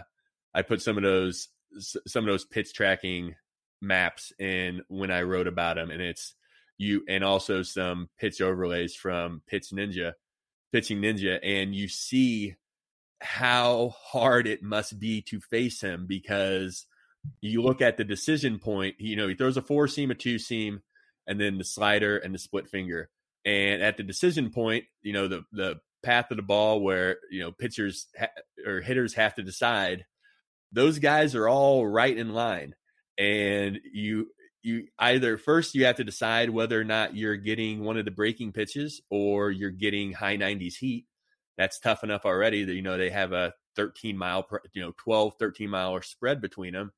I 0.54 0.62
put 0.62 0.80
some 0.80 0.96
of 0.96 1.02
those 1.02 1.48
some 1.78 2.24
of 2.24 2.32
those 2.32 2.46
pitch 2.46 2.72
tracking 2.72 3.34
maps 3.82 4.32
in 4.38 4.80
when 4.88 5.10
I 5.10 5.24
wrote 5.24 5.46
about 5.46 5.76
him, 5.76 5.90
and 5.90 6.00
it's 6.00 6.34
you 6.78 7.04
and 7.06 7.22
also 7.22 7.62
some 7.62 8.08
pitch 8.18 8.40
overlays 8.40 8.94
from 8.94 9.42
Pitch 9.46 9.72
Ninja, 9.74 10.14
Pitching 10.72 11.02
Ninja, 11.02 11.38
and 11.42 11.74
you 11.74 11.86
see 11.86 12.56
how 13.20 13.94
hard 14.00 14.46
it 14.46 14.62
must 14.62 14.98
be 14.98 15.22
to 15.22 15.40
face 15.40 15.80
him 15.80 16.06
because 16.06 16.86
you 17.40 17.62
look 17.62 17.80
at 17.82 17.96
the 17.96 18.04
decision 18.04 18.58
point, 18.58 18.96
you 18.98 19.16
know, 19.16 19.28
he 19.28 19.34
throws 19.34 19.56
a 19.56 19.62
four 19.62 19.88
seam, 19.88 20.10
a 20.10 20.14
two 20.14 20.38
seam, 20.38 20.80
and 21.26 21.40
then 21.40 21.58
the 21.58 21.64
slider 21.64 22.16
and 22.16 22.34
the 22.34 22.38
split 22.38 22.68
finger. 22.68 23.10
And 23.44 23.82
at 23.82 23.96
the 23.96 24.02
decision 24.02 24.50
point, 24.50 24.84
you 25.02 25.12
know, 25.12 25.28
the 25.28 25.42
the 25.52 25.80
path 26.02 26.30
of 26.30 26.36
the 26.36 26.42
ball 26.42 26.80
where, 26.80 27.18
you 27.30 27.40
know, 27.40 27.52
pitchers 27.52 28.06
ha- 28.18 28.28
or 28.66 28.80
hitters 28.80 29.14
have 29.14 29.34
to 29.34 29.42
decide, 29.42 30.04
those 30.72 30.98
guys 30.98 31.34
are 31.34 31.48
all 31.48 31.86
right 31.86 32.16
in 32.16 32.34
line. 32.34 32.74
And 33.18 33.80
you 33.92 34.28
you 34.62 34.86
either 34.98 35.38
first 35.38 35.74
you 35.74 35.86
have 35.86 35.96
to 35.96 36.04
decide 36.04 36.50
whether 36.50 36.80
or 36.80 36.84
not 36.84 37.16
you're 37.16 37.36
getting 37.36 37.84
one 37.84 37.96
of 37.96 38.04
the 38.04 38.10
breaking 38.10 38.52
pitches 38.52 39.00
or 39.10 39.50
you're 39.50 39.70
getting 39.70 40.12
high 40.12 40.36
90s 40.36 40.74
heat 40.76 41.06
that's 41.58 41.78
tough 41.78 42.02
enough 42.02 42.24
already 42.24 42.64
that 42.64 42.74
you 42.74 42.80
know 42.82 42.96
they 42.96 43.10
have 43.10 43.32
a 43.32 43.52
13 43.76 44.16
mile 44.16 44.48
you 44.72 44.80
know 44.80 44.94
12 44.96 45.34
13 45.38 45.68
mile 45.68 46.00
spread 46.00 46.40
between 46.40 46.72
them 46.72 46.92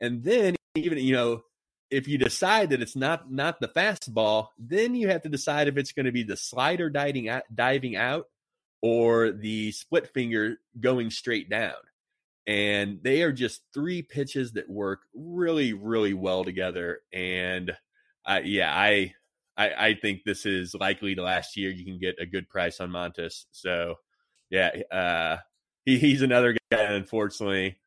and 0.00 0.24
then 0.24 0.56
even 0.74 0.96
you 0.96 1.14
know 1.14 1.42
if 1.90 2.08
you 2.08 2.16
decide 2.16 2.70
that 2.70 2.80
it's 2.80 2.96
not 2.96 3.30
not 3.30 3.60
the 3.60 3.68
fastball 3.68 4.48
then 4.58 4.94
you 4.94 5.08
have 5.08 5.22
to 5.22 5.28
decide 5.28 5.68
if 5.68 5.76
it's 5.76 5.92
going 5.92 6.06
to 6.06 6.12
be 6.12 6.22
the 6.22 6.36
slider 6.36 6.88
diving 6.88 7.28
out, 7.28 7.42
diving 7.54 7.94
out 7.94 8.26
or 8.82 9.32
the 9.32 9.72
split 9.72 10.12
finger 10.12 10.58
going 10.78 11.10
straight 11.10 11.48
down. 11.50 11.74
And 12.46 13.00
they 13.02 13.22
are 13.22 13.32
just 13.32 13.62
three 13.74 14.02
pitches 14.02 14.52
that 14.52 14.70
work 14.70 15.00
really, 15.12 15.72
really 15.72 16.14
well 16.14 16.44
together. 16.44 17.00
And 17.12 17.76
uh, 18.24 18.40
yeah, 18.44 18.72
I, 18.72 19.14
I, 19.56 19.88
I 19.88 19.94
think 19.94 20.24
this 20.24 20.44
is 20.44 20.74
likely 20.74 21.14
the 21.14 21.22
last 21.22 21.56
year 21.56 21.70
you 21.70 21.84
can 21.84 21.98
get 21.98 22.16
a 22.20 22.26
good 22.26 22.48
price 22.48 22.80
on 22.80 22.90
Montas. 22.90 23.46
So 23.52 23.96
yeah, 24.50 24.70
uh, 24.90 25.38
he, 25.84 25.98
he's 25.98 26.22
another 26.22 26.56
guy. 26.70 26.82
Unfortunately, 26.82 27.78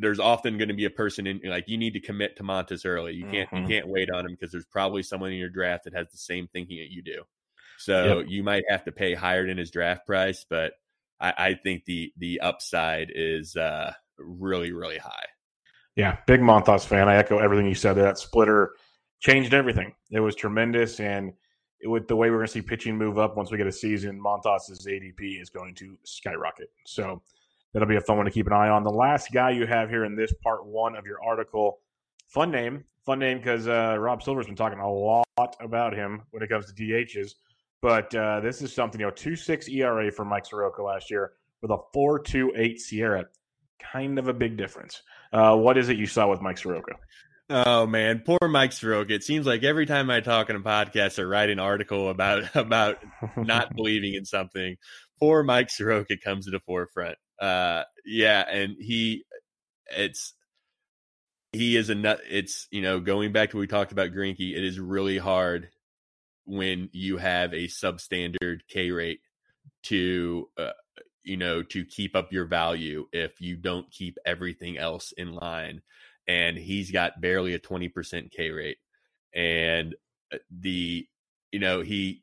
there's 0.00 0.20
often 0.20 0.58
going 0.58 0.68
to 0.68 0.74
be 0.74 0.86
a 0.86 0.90
person 0.90 1.26
in 1.26 1.40
like 1.44 1.68
you 1.68 1.76
need 1.76 1.92
to 1.92 2.00
commit 2.00 2.36
to 2.36 2.42
Montas 2.42 2.86
early. 2.86 3.14
You 3.14 3.26
can't 3.26 3.50
mm-hmm. 3.50 3.62
you 3.62 3.68
can't 3.68 3.88
wait 3.88 4.10
on 4.10 4.24
him 4.24 4.32
because 4.32 4.52
there's 4.52 4.66
probably 4.66 5.02
someone 5.02 5.32
in 5.32 5.38
your 5.38 5.50
draft 5.50 5.84
that 5.84 5.94
has 5.94 6.10
the 6.10 6.18
same 6.18 6.48
thinking 6.48 6.78
that 6.78 6.92
you 6.92 7.02
do. 7.02 7.22
So 7.78 8.18
yep. 8.18 8.26
you 8.28 8.42
might 8.42 8.64
have 8.70 8.84
to 8.84 8.92
pay 8.92 9.14
higher 9.14 9.46
than 9.46 9.58
his 9.58 9.70
draft 9.70 10.06
price, 10.06 10.46
but 10.48 10.72
I, 11.20 11.34
I 11.36 11.54
think 11.54 11.84
the 11.84 12.12
the 12.16 12.40
upside 12.40 13.12
is 13.14 13.54
uh, 13.56 13.92
really 14.18 14.72
really 14.72 14.98
high. 14.98 15.26
Yeah, 15.94 16.18
big 16.26 16.40
Montas 16.40 16.86
fan. 16.86 17.08
I 17.08 17.16
echo 17.16 17.38
everything 17.38 17.66
you 17.66 17.74
said. 17.74 17.94
That 17.94 18.18
splitter 18.18 18.72
changed 19.26 19.54
everything. 19.54 19.92
It 20.10 20.20
was 20.20 20.36
tremendous, 20.36 21.00
and 21.00 21.32
with 21.84 22.06
the 22.06 22.14
way 22.14 22.30
we're 22.30 22.36
going 22.36 22.46
to 22.46 22.52
see 22.52 22.62
pitching 22.62 22.96
move 22.96 23.18
up 23.18 23.36
once 23.36 23.50
we 23.50 23.58
get 23.58 23.66
a 23.66 23.72
season, 23.72 24.20
Montas's 24.20 24.86
ADP 24.86 25.40
is 25.40 25.50
going 25.50 25.74
to 25.76 25.98
skyrocket. 26.04 26.70
So 26.86 27.22
that'll 27.72 27.88
be 27.88 27.96
a 27.96 28.00
fun 28.00 28.18
one 28.18 28.26
to 28.26 28.32
keep 28.32 28.46
an 28.46 28.52
eye 28.52 28.68
on. 28.68 28.84
The 28.84 28.90
last 28.90 29.32
guy 29.32 29.50
you 29.50 29.66
have 29.66 29.90
here 29.90 30.04
in 30.04 30.14
this 30.14 30.32
part 30.44 30.64
one 30.64 30.94
of 30.94 31.04
your 31.04 31.22
article, 31.24 31.80
fun 32.28 32.52
name, 32.52 32.84
fun 33.04 33.18
name 33.18 33.38
because 33.38 33.66
uh, 33.66 33.96
Rob 33.98 34.22
Silver's 34.22 34.46
been 34.46 34.54
talking 34.54 34.78
a 34.78 34.90
lot 34.90 35.26
about 35.60 35.92
him 35.92 36.22
when 36.30 36.42
it 36.42 36.48
comes 36.48 36.72
to 36.72 36.72
DHs. 36.72 37.32
But 37.82 38.14
uh, 38.14 38.40
this 38.40 38.62
is 38.62 38.72
something, 38.72 39.00
you 39.00 39.06
know, 39.06 39.12
2 39.12 39.36
6 39.36 39.68
ERA 39.68 40.10
for 40.10 40.24
Mike 40.24 40.46
Soroka 40.46 40.82
last 40.82 41.10
year 41.10 41.32
with 41.62 41.72
a 41.72 41.78
4 41.92 42.20
2 42.20 42.52
8 42.56 42.78
SIERA. 42.78 43.24
Kind 43.80 44.18
of 44.18 44.28
a 44.28 44.32
big 44.32 44.56
difference. 44.56 45.02
Uh, 45.32 45.56
what 45.56 45.76
is 45.76 45.88
it 45.88 45.98
you 45.98 46.06
saw 46.06 46.28
with 46.30 46.40
Mike 46.40 46.58
Soroka? 46.58 46.92
Oh 47.48 47.86
man, 47.86 48.22
poor 48.26 48.48
Mike 48.48 48.72
Soroka. 48.72 49.14
It 49.14 49.22
seems 49.22 49.46
like 49.46 49.62
every 49.62 49.86
time 49.86 50.10
I 50.10 50.20
talk 50.20 50.50
in 50.50 50.56
a 50.56 50.60
podcast 50.60 51.20
or 51.20 51.28
write 51.28 51.48
an 51.48 51.60
article 51.60 52.08
about 52.08 52.44
about 52.56 52.98
not 53.36 53.72
believing 53.76 54.14
in 54.14 54.24
something, 54.24 54.76
poor 55.20 55.42
Mike 55.44 55.70
Soroka 55.70 56.16
comes 56.16 56.46
to 56.46 56.50
the 56.50 56.60
forefront. 56.60 57.16
Uh, 57.40 57.84
yeah, 58.04 58.44
and 58.48 58.76
he, 58.80 59.24
it's 59.96 60.34
he 61.52 61.76
is 61.76 61.88
a 61.88 61.94
nut. 61.94 62.20
It's 62.28 62.66
you 62.72 62.82
know 62.82 62.98
going 62.98 63.32
back 63.32 63.50
to 63.50 63.56
what 63.56 63.60
we 63.60 63.66
talked 63.68 63.92
about 63.92 64.10
Greinke. 64.10 64.56
It 64.56 64.64
is 64.64 64.80
really 64.80 65.18
hard 65.18 65.68
when 66.46 66.88
you 66.92 67.16
have 67.16 67.52
a 67.52 67.68
substandard 67.68 68.60
K 68.68 68.90
rate 68.90 69.20
to 69.84 70.48
uh, 70.58 70.72
you 71.22 71.36
know 71.36 71.62
to 71.62 71.84
keep 71.84 72.16
up 72.16 72.32
your 72.32 72.46
value 72.46 73.06
if 73.12 73.40
you 73.40 73.56
don't 73.56 73.88
keep 73.92 74.18
everything 74.26 74.78
else 74.78 75.12
in 75.12 75.32
line 75.32 75.82
and 76.26 76.56
he's 76.56 76.90
got 76.90 77.20
barely 77.20 77.54
a 77.54 77.58
20% 77.58 78.30
K 78.30 78.50
rate. 78.50 78.78
And 79.34 79.94
uh, 80.32 80.38
the 80.50 81.06
you 81.52 81.60
know 81.60 81.82
he 81.82 82.22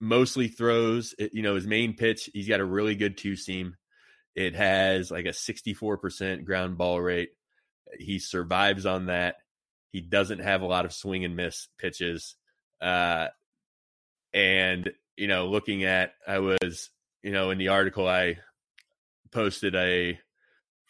mostly 0.00 0.48
throws 0.48 1.14
you 1.32 1.42
know 1.42 1.54
his 1.54 1.66
main 1.66 1.94
pitch 1.94 2.28
he's 2.34 2.48
got 2.48 2.60
a 2.60 2.64
really 2.64 2.94
good 2.94 3.16
two 3.16 3.36
seam. 3.36 3.76
It 4.34 4.54
has 4.54 5.10
like 5.10 5.24
a 5.24 5.30
64% 5.30 6.44
ground 6.44 6.76
ball 6.76 7.00
rate. 7.00 7.30
He 7.98 8.18
survives 8.18 8.84
on 8.84 9.06
that. 9.06 9.36
He 9.92 10.02
doesn't 10.02 10.40
have 10.40 10.60
a 10.60 10.66
lot 10.66 10.84
of 10.84 10.92
swing 10.92 11.24
and 11.24 11.36
miss 11.36 11.68
pitches 11.78 12.36
uh 12.80 13.28
and, 14.36 14.90
you 15.16 15.28
know, 15.28 15.46
looking 15.46 15.84
at, 15.84 16.12
I 16.28 16.40
was, 16.40 16.90
you 17.22 17.32
know, 17.32 17.50
in 17.50 17.56
the 17.56 17.68
article, 17.68 18.06
I 18.06 18.36
posted 19.32 19.74
a, 19.74 20.20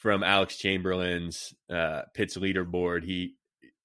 from 0.07 0.23
Alex 0.23 0.57
Chamberlain's 0.57 1.53
uh, 1.69 2.03
Pitch 2.15 2.35
leaderboard. 2.35 3.03
He, 3.03 3.35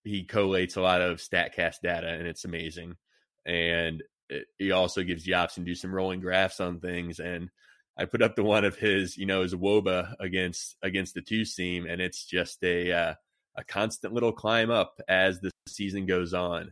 he 0.03 0.23
collates 0.23 0.77
a 0.77 0.81
lot 0.81 1.01
of 1.01 1.17
StatCast 1.17 1.77
data 1.81 2.09
and 2.09 2.27
it's 2.27 2.45
amazing. 2.45 2.97
And 3.43 4.03
it, 4.29 4.45
he 4.59 4.69
also 4.69 5.01
gives 5.01 5.25
you 5.25 5.33
option 5.33 5.65
to 5.65 5.71
do 5.71 5.73
some 5.73 5.91
rolling 5.91 6.19
graphs 6.19 6.59
on 6.59 6.79
things. 6.79 7.17
And 7.17 7.49
I 7.97 8.05
put 8.05 8.21
up 8.21 8.35
the 8.35 8.43
one 8.43 8.65
of 8.65 8.75
his, 8.75 9.17
you 9.17 9.25
know, 9.25 9.41
his 9.41 9.55
Woba 9.55 10.13
against 10.19 10.77
against 10.83 11.15
the 11.15 11.23
two 11.23 11.43
seam, 11.43 11.87
and 11.87 11.99
it's 11.99 12.23
just 12.23 12.63
a 12.63 12.91
uh, 12.91 13.13
a 13.57 13.63
constant 13.63 14.13
little 14.13 14.31
climb 14.31 14.69
up 14.69 15.01
as 15.07 15.39
the 15.39 15.49
season 15.67 16.05
goes 16.05 16.35
on. 16.35 16.71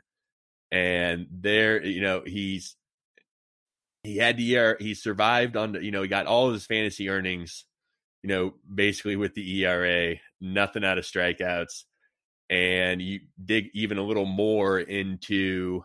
And 0.71 1.25
there, 1.31 1.83
you 1.83 2.01
know, 2.01 2.21
he's 2.23 2.75
he 4.03 4.17
had 4.17 4.37
the 4.37 4.43
year 4.43 4.77
he 4.79 4.93
survived 4.93 5.57
on 5.57 5.73
you 5.81 5.89
know 5.89 6.03
he 6.03 6.07
got 6.07 6.27
all 6.27 6.49
of 6.49 6.53
his 6.53 6.67
fantasy 6.67 7.09
earnings 7.09 7.65
you 8.23 8.29
know 8.29 8.53
basically 8.73 9.15
with 9.15 9.33
the 9.33 9.63
ERA 9.63 10.15
nothing 10.41 10.83
out 10.83 10.97
of 10.97 11.05
strikeouts 11.05 11.83
and 12.49 13.01
you 13.01 13.19
dig 13.43 13.69
even 13.73 13.97
a 13.97 14.03
little 14.03 14.25
more 14.25 14.79
into 14.79 15.83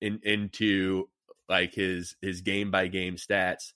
in 0.00 0.20
into 0.22 1.08
like 1.48 1.74
his 1.74 2.16
his 2.22 2.40
game 2.40 2.70
by 2.70 2.86
game 2.86 3.16
stats. 3.16 3.72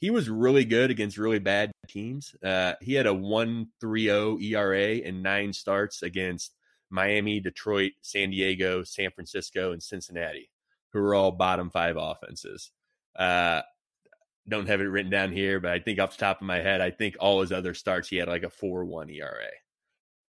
He 0.00 0.10
was 0.10 0.30
really 0.30 0.64
good 0.64 0.90
against 0.90 1.18
really 1.18 1.40
bad 1.40 1.72
teams. 1.88 2.34
Uh 2.42 2.74
he 2.80 2.94
had 2.94 3.06
a 3.06 3.14
130 3.14 4.54
ERA 4.54 5.00
and 5.04 5.22
9 5.22 5.52
starts 5.52 6.02
against 6.02 6.54
Miami, 6.90 7.40
Detroit, 7.40 7.92
San 8.00 8.30
Diego, 8.30 8.82
San 8.82 9.10
Francisco 9.10 9.72
and 9.72 9.82
Cincinnati 9.82 10.50
who 10.92 11.00
were 11.00 11.14
all 11.14 11.32
bottom 11.32 11.70
5 11.70 11.96
offenses. 11.98 12.70
Uh, 13.14 13.62
don't 14.48 14.68
have 14.68 14.80
it 14.80 14.84
written 14.84 15.10
down 15.10 15.32
here, 15.32 15.60
but 15.60 15.72
I 15.72 15.78
think 15.78 16.00
off 16.00 16.16
the 16.16 16.24
top 16.24 16.40
of 16.40 16.46
my 16.46 16.60
head, 16.60 16.80
I 16.80 16.90
think 16.90 17.16
all 17.20 17.40
his 17.40 17.52
other 17.52 17.74
starts, 17.74 18.08
he 18.08 18.16
had 18.16 18.28
like 18.28 18.42
a 18.42 18.50
4 18.50 18.84
1 18.84 19.10
ERA. 19.10 19.48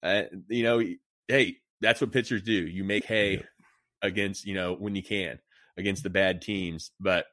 Uh, 0.02 0.22
you 0.48 0.62
know, 0.62 0.83
hey, 1.28 1.57
that's 1.81 2.00
what 2.00 2.12
pitchers 2.12 2.42
do. 2.42 2.52
You 2.52 2.85
make 2.85 3.04
hay 3.04 3.44
against, 4.02 4.46
you 4.46 4.54
know, 4.54 4.74
when 4.74 4.94
you 4.94 5.02
can 5.02 5.38
against 5.76 6.02
the 6.02 6.11
bad 6.11 6.42
teams, 6.42 6.90
but 7.00 7.26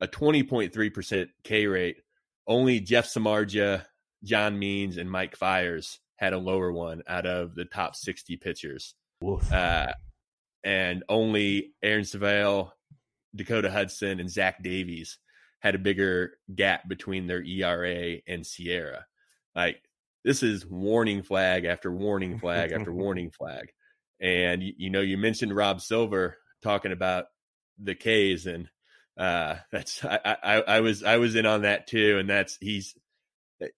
a 0.00 0.06
20.3% 0.06 1.28
K 1.44 1.66
rate, 1.66 1.96
only 2.46 2.80
Jeff 2.80 3.06
Samardzija, 3.06 3.84
John 4.24 4.58
Means, 4.58 4.96
and 4.96 5.10
Mike 5.10 5.36
Fiers 5.36 5.98
had 6.16 6.32
a 6.32 6.38
lower 6.38 6.72
one 6.72 7.02
out 7.06 7.26
of 7.26 7.54
the 7.54 7.64
top 7.64 7.94
60 7.94 8.36
pitchers. 8.36 8.94
Uh, 9.52 9.92
and 10.64 11.04
only 11.08 11.72
Aaron 11.82 12.04
Civale 12.04 12.72
Dakota 13.34 13.70
Hudson 13.70 14.20
and 14.20 14.30
Zach 14.30 14.62
Davies 14.62 15.18
had 15.60 15.74
a 15.74 15.78
bigger 15.78 16.32
gap 16.54 16.88
between 16.88 17.26
their 17.26 17.42
ERA 17.42 18.18
and 18.26 18.44
SIERA. 18.44 19.04
Like 19.54 19.82
this 20.24 20.42
is 20.42 20.66
warning 20.66 21.22
flag 21.22 21.64
after 21.64 21.90
warning 21.90 22.38
flag 22.38 22.72
after 22.72 22.92
warning 22.94 23.30
flag. 23.30 23.72
And 24.20 24.62
you, 24.62 24.72
you, 24.76 24.90
know, 24.90 25.00
you 25.00 25.16
mentioned 25.16 25.54
Rob 25.54 25.80
Silver 25.80 26.36
talking 26.62 26.92
about 26.92 27.26
the 27.78 27.94
K's, 27.94 28.46
and 28.46 28.68
uh, 29.16 29.56
that's 29.72 30.04
I, 30.04 30.20
I, 30.24 30.54
I 30.60 30.80
was 30.80 31.02
I 31.02 31.16
was 31.18 31.34
in 31.34 31.46
on 31.46 31.62
that 31.62 31.86
too, 31.86 32.18
and 32.18 32.28
that's 32.28 32.58
he's 32.60 32.94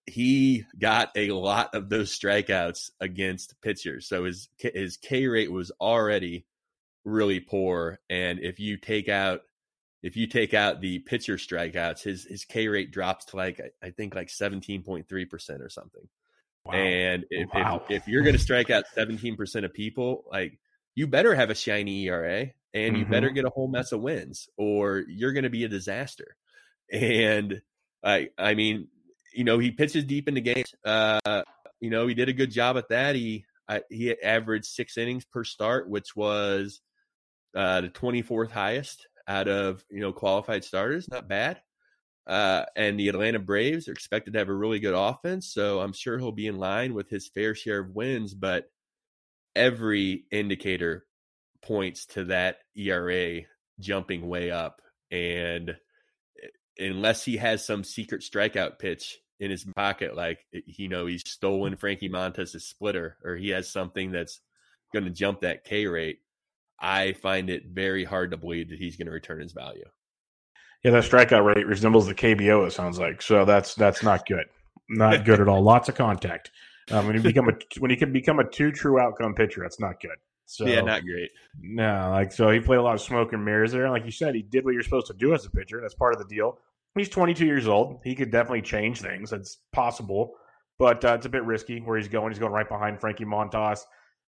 he 0.06 0.64
got 0.78 1.10
a 1.16 1.30
lot 1.30 1.74
of 1.74 1.88
those 1.88 2.18
strikeouts 2.18 2.90
against 3.00 3.60
pitchers, 3.62 4.08
so 4.08 4.24
his 4.24 4.48
his 4.58 4.96
K 4.96 5.26
rate 5.26 5.52
was 5.52 5.72
already 5.80 6.46
really 7.04 7.40
poor. 7.40 7.98
And 8.08 8.40
if 8.40 8.60
you 8.60 8.76
take 8.76 9.08
out 9.08 9.42
if 10.02 10.16
you 10.16 10.26
take 10.26 10.54
out 10.54 10.80
the 10.80 10.98
pitcher 11.00 11.36
strikeouts, 11.36 12.02
his 12.02 12.24
his 12.24 12.44
K 12.44 12.68
rate 12.68 12.90
drops 12.90 13.26
to 13.26 13.36
like 13.36 13.60
I 13.82 13.90
think 13.90 14.14
like 14.14 14.30
seventeen 14.30 14.82
point 14.82 15.08
three 15.08 15.26
percent 15.26 15.62
or 15.62 15.68
something. 15.68 16.08
Wow. 16.64 16.72
And 16.74 17.24
if, 17.30 17.48
wow. 17.54 17.82
if, 17.88 18.02
if 18.02 18.08
you're 18.08 18.22
going 18.22 18.36
to 18.36 18.42
strike 18.42 18.70
out 18.70 18.84
seventeen 18.94 19.36
percent 19.36 19.64
of 19.64 19.72
people, 19.72 20.24
like 20.30 20.58
you 20.94 21.06
better 21.06 21.34
have 21.34 21.50
a 21.50 21.54
shiny 21.54 22.04
ERA 22.06 22.50
and 22.72 22.96
you 22.96 23.02
mm-hmm. 23.02 23.12
better 23.12 23.30
get 23.30 23.44
a 23.44 23.50
whole 23.50 23.68
mess 23.68 23.92
of 23.92 24.00
wins, 24.00 24.48
or 24.56 25.04
you're 25.08 25.32
going 25.32 25.44
to 25.44 25.50
be 25.50 25.64
a 25.64 25.68
disaster. 25.68 26.36
And 26.90 27.60
I 28.02 28.30
I 28.38 28.54
mean, 28.54 28.88
you 29.34 29.44
know, 29.44 29.58
he 29.58 29.70
pitches 29.70 30.04
deep 30.04 30.28
into 30.28 30.40
games. 30.40 30.74
Uh, 30.84 31.42
you 31.80 31.90
know, 31.90 32.06
he 32.06 32.14
did 32.14 32.28
a 32.28 32.34
good 32.34 32.50
job 32.50 32.76
at 32.78 32.88
that. 32.88 33.14
He 33.16 33.44
I, 33.68 33.82
he 33.88 34.20
averaged 34.20 34.66
six 34.66 34.96
innings 34.96 35.24
per 35.24 35.44
start, 35.44 35.88
which 35.88 36.16
was 36.16 36.80
uh, 37.54 37.82
the 37.82 37.88
24th 37.88 38.50
highest 38.50 39.06
out 39.28 39.48
of 39.48 39.84
you 39.90 40.00
know 40.00 40.12
qualified 40.12 40.64
starters. 40.64 41.08
Not 41.08 41.28
bad. 41.28 41.60
Uh, 42.26 42.64
and 42.76 42.98
the 43.00 43.08
Atlanta 43.08 43.38
Braves 43.38 43.88
are 43.88 43.92
expected 43.92 44.32
to 44.32 44.38
have 44.38 44.48
a 44.48 44.54
really 44.54 44.78
good 44.78 44.94
offense, 44.94 45.52
so 45.52 45.80
I'm 45.80 45.92
sure 45.92 46.18
he'll 46.18 46.32
be 46.32 46.46
in 46.46 46.58
line 46.58 46.94
with 46.94 47.08
his 47.08 47.28
fair 47.28 47.54
share 47.54 47.80
of 47.80 47.90
wins. 47.90 48.34
But 48.34 48.70
every 49.56 50.26
indicator 50.30 51.06
points 51.62 52.06
to 52.06 52.24
that 52.26 52.58
ERA 52.76 53.42
jumping 53.80 54.28
way 54.28 54.50
up, 54.50 54.80
and 55.10 55.70
eh, 55.70 56.86
unless 56.86 57.24
he 57.24 57.36
has 57.38 57.64
some 57.64 57.84
secret 57.84 58.22
strikeout 58.22 58.78
pitch 58.78 59.18
in 59.40 59.50
his 59.50 59.64
pocket, 59.74 60.14
like 60.14 60.46
eh, 60.54 60.60
you 60.66 60.88
know 60.88 61.06
he's 61.06 61.28
stolen 61.28 61.76
Frankie 61.76 62.10
Montas' 62.10 62.60
splitter, 62.60 63.16
or 63.24 63.34
he 63.36 63.48
has 63.48 63.68
something 63.68 64.12
that's 64.12 64.40
going 64.92 65.04
to 65.04 65.10
jump 65.10 65.40
that 65.40 65.64
K 65.64 65.86
rate, 65.86 66.18
I 66.80 67.12
find 67.12 67.50
it 67.50 67.64
very 67.72 68.04
hard 68.04 68.30
to 68.30 68.36
believe 68.36 68.70
that 68.70 68.78
he's 68.78 68.96
going 68.96 69.06
to 69.06 69.12
return 69.12 69.40
his 69.40 69.52
value. 69.52 69.84
Yeah, 70.82 70.92
that 70.92 71.04
strikeout 71.04 71.44
rate 71.44 71.66
resembles 71.66 72.06
the 72.06 72.14
KBO. 72.14 72.66
It 72.66 72.72
sounds 72.72 72.98
like 72.98 73.20
so. 73.20 73.44
That's 73.44 73.74
that's 73.74 74.02
not 74.02 74.26
good. 74.26 74.46
Not 74.88 75.24
good 75.24 75.40
at 75.40 75.48
all. 75.48 75.62
Lots 75.62 75.88
of 75.88 75.94
contact. 75.94 76.50
Um, 76.90 77.06
when 77.06 77.14
you 77.14 77.22
become 77.22 77.48
a 77.48 77.52
when 77.78 77.90
you 77.90 77.96
can 77.96 78.12
become 78.12 78.38
a 78.38 78.48
two 78.48 78.72
true 78.72 78.98
outcome 78.98 79.34
pitcher, 79.34 79.60
that's 79.62 79.78
not 79.78 80.00
good. 80.00 80.16
So 80.46 80.66
yeah, 80.66 80.80
not 80.80 81.02
great. 81.04 81.30
No, 81.60 82.10
like 82.10 82.32
so 82.32 82.50
he 82.50 82.58
played 82.58 82.78
a 82.78 82.82
lot 82.82 82.94
of 82.94 83.00
smoke 83.00 83.32
and 83.32 83.44
mirrors 83.44 83.72
there. 83.72 83.88
Like 83.90 84.04
you 84.04 84.10
said, 84.10 84.34
he 84.34 84.42
did 84.42 84.64
what 84.64 84.74
you're 84.74 84.82
supposed 84.82 85.06
to 85.06 85.14
do 85.14 85.32
as 85.34 85.44
a 85.46 85.50
pitcher. 85.50 85.80
That's 85.80 85.94
part 85.94 86.12
of 86.12 86.18
the 86.18 86.34
deal. 86.34 86.58
He's 86.96 87.08
22 87.08 87.46
years 87.46 87.68
old. 87.68 88.00
He 88.02 88.16
could 88.16 88.32
definitely 88.32 88.62
change 88.62 89.00
things. 89.00 89.30
That's 89.30 89.58
possible, 89.72 90.34
but 90.78 91.04
uh, 91.04 91.14
it's 91.14 91.26
a 91.26 91.28
bit 91.28 91.44
risky 91.44 91.78
where 91.78 91.96
he's 91.96 92.08
going. 92.08 92.32
He's 92.32 92.40
going 92.40 92.52
right 92.52 92.68
behind 92.68 93.00
Frankie 93.00 93.24
Montas. 93.24 93.82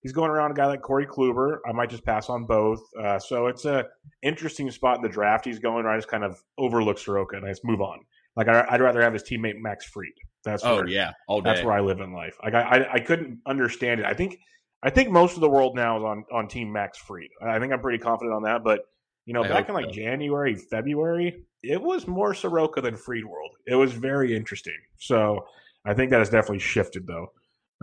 He's 0.03 0.13
going 0.13 0.31
around 0.31 0.53
a 0.53 0.55
guy 0.55 0.67
like 0.67 0.81
Corey 0.81 1.07
Kluber. 1.07 1.59
I 1.69 1.73
might 1.73 1.91
just 1.91 2.05
pass 2.05 2.31
on 2.31 2.47
both. 2.47 2.83
Uh, 2.99 3.19
so 3.19 3.49
it's 3.49 3.67
a 3.67 3.87
interesting 4.23 4.71
spot 4.71 4.97
in 4.97 5.03
the 5.03 5.09
draft. 5.09 5.45
He's 5.45 5.59
going. 5.59 5.85
I 5.87 5.97
just 5.97 6.09
kind 6.09 6.25
of 6.25 6.43
overlook 6.57 6.99
Soroka 6.99 7.37
and 7.37 7.45
I 7.45 7.51
just 7.51 7.65
move 7.65 7.81
on. 7.81 8.01
Like 8.37 8.49
I, 8.49 8.67
would 8.73 8.81
rather 8.81 9.03
have 9.03 9.13
his 9.13 9.23
teammate 9.23 9.61
Max 9.61 9.85
Fried. 9.85 10.09
That's 10.45 10.65
oh 10.65 10.77
where, 10.77 10.89
yeah, 10.89 11.13
all 11.29 11.41
day. 11.41 11.51
That's 11.51 11.65
where 11.65 11.75
I 11.75 11.81
live 11.81 12.01
in 12.01 12.13
life. 12.13 12.37
Like 12.43 12.55
I, 12.55 12.61
I, 12.61 12.93
I 12.95 13.01
couldn't 13.01 13.41
understand 13.47 14.01
it. 14.01 14.07
I 14.07 14.15
think 14.15 14.39
I 14.83 14.91
think 14.91 15.11
most 15.11 15.35
of 15.35 15.41
the 15.41 15.51
world 15.51 15.77
now 15.77 15.99
is 15.99 16.05
on 16.05 16.25
on 16.33 16.49
Team 16.49 16.73
Max 16.73 16.97
Fried. 16.97 17.29
I 17.43 17.59
think 17.59 17.73
I'm 17.73 17.81
pretty 17.81 17.99
confident 17.99 18.35
on 18.35 18.45
that. 18.45 18.65
But 18.65 18.81
you 19.27 19.35
know, 19.35 19.45
I 19.45 19.49
back 19.49 19.69
in 19.69 19.75
like 19.75 19.87
so. 19.87 19.91
January, 19.91 20.55
February, 20.55 21.45
it 21.63 21.83
was 21.83 22.07
more 22.07 22.33
Soroka 22.33 22.81
than 22.81 22.97
Fried 22.97 23.25
world. 23.25 23.51
It 23.67 23.75
was 23.75 23.93
very 23.93 24.35
interesting. 24.35 24.79
So 24.99 25.45
I 25.85 25.93
think 25.93 26.11
that 26.11 26.19
has 26.19 26.31
definitely 26.31 26.61
shifted 26.61 27.07
though. 27.07 27.33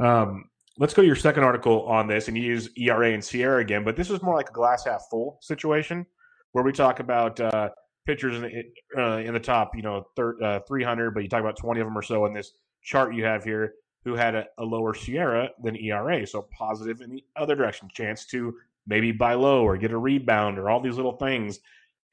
Um, 0.03 0.45
let's 0.77 0.93
go 0.93 1.01
to 1.01 1.05
your 1.05 1.15
second 1.15 1.43
article 1.43 1.83
on 1.87 2.07
this, 2.07 2.27
and 2.27 2.37
you 2.37 2.43
use 2.43 2.69
ERA 2.77 3.11
and 3.11 3.23
SIERA 3.23 3.61
again, 3.61 3.83
but 3.83 3.95
this 3.95 4.09
was 4.09 4.21
more 4.21 4.35
like 4.35 4.49
a 4.49 4.53
glass 4.53 4.85
half 4.85 5.03
full 5.09 5.39
situation 5.41 6.05
where 6.51 6.63
we 6.63 6.71
talk 6.71 6.99
about 6.99 7.39
uh, 7.39 7.69
pitchers 8.05 8.35
in 8.35 8.41
the, 8.43 9.01
uh, 9.01 9.17
in 9.17 9.33
the 9.33 9.39
top, 9.39 9.75
you 9.75 9.81
know, 9.81 10.05
thir- 10.15 10.41
uh, 10.41 10.59
300, 10.67 11.13
but 11.13 11.23
you 11.23 11.29
talk 11.29 11.41
about 11.41 11.57
20 11.57 11.81
of 11.81 11.87
them 11.87 11.97
or 11.97 12.01
so 12.01 12.25
in 12.25 12.33
this 12.33 12.53
chart 12.83 13.13
you 13.13 13.25
have 13.25 13.43
here 13.43 13.73
who 14.05 14.15
had 14.15 14.35
a, 14.35 14.45
a, 14.59 14.63
lower 14.63 14.93
SIERA 14.93 15.49
than 15.61 15.75
ERA. 15.75 16.25
So 16.25 16.47
positive 16.57 17.01
in 17.01 17.09
the 17.11 17.23
other 17.35 17.55
direction, 17.55 17.89
chance 17.93 18.25
to 18.27 18.55
maybe 18.87 19.11
buy 19.11 19.33
low 19.33 19.63
or 19.63 19.75
get 19.75 19.91
a 19.91 19.97
rebound 19.97 20.57
or 20.57 20.69
all 20.69 20.79
these 20.79 20.95
little 20.95 21.17
things. 21.17 21.59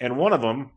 And 0.00 0.16
one 0.16 0.32
of 0.32 0.42
them 0.42 0.72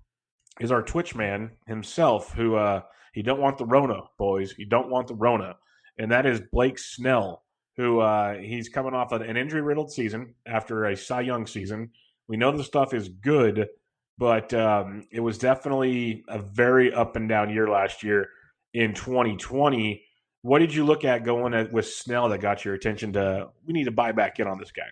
is 0.60 0.72
our 0.72 0.84
Twitch 0.84 1.16
man 1.16 1.52
himself, 1.66 2.34
who 2.34 2.56
uh, 2.56 2.82
he 3.14 3.24
don't 3.24 3.42
want 3.42 3.58
the 3.58 3.66
Rona, 3.66 4.02
boys. 4.20 4.54
You 4.60 4.68
don't 4.68 4.92
want 4.92 5.08
the 5.08 5.16
Rona. 5.16 5.56
And 5.98 6.12
that 6.12 6.28
is 6.28 6.42
Blake 6.52 6.78
Snell, 6.78 7.44
who 7.78 8.00
uh, 8.00 8.38
he's 8.38 8.70
coming 8.70 8.96
off 8.96 9.12
an 9.12 9.38
injury 9.38 9.62
riddled 9.62 9.92
season 9.92 10.34
after 10.46 10.86
a 10.86 10.98
Cy 10.98 11.22
Young 11.22 11.46
season. 11.46 11.92
We 12.28 12.36
know 12.36 12.56
the 12.56 12.64
stuff 12.64 12.94
is 12.94 13.08
good, 13.08 13.70
but 14.18 14.54
um, 14.54 15.08
it 15.12 15.20
was 15.20 15.38
definitely 15.38 16.24
a 16.28 16.40
very 16.40 16.92
up 16.92 17.16
and 17.16 17.30
down 17.30 17.52
year 17.52 17.70
last 17.70 18.04
year 18.04 18.30
in 18.74 18.96
2020. 18.96 20.04
What 20.42 20.60
did 20.60 20.74
you 20.74 20.86
look 20.86 21.06
at 21.06 21.24
going 21.24 21.54
at, 21.54 21.72
with 21.72 21.88
Snell 21.88 22.30
that 22.30 22.42
got 22.42 22.66
your 22.66 22.74
attention 22.74 23.14
to 23.14 23.50
we 23.66 23.74
need 23.74 23.86
to 23.86 23.92
buy 23.92 24.12
back 24.12 24.40
in 24.40 24.48
on 24.48 24.58
this 24.58 24.72
guy? 24.72 24.88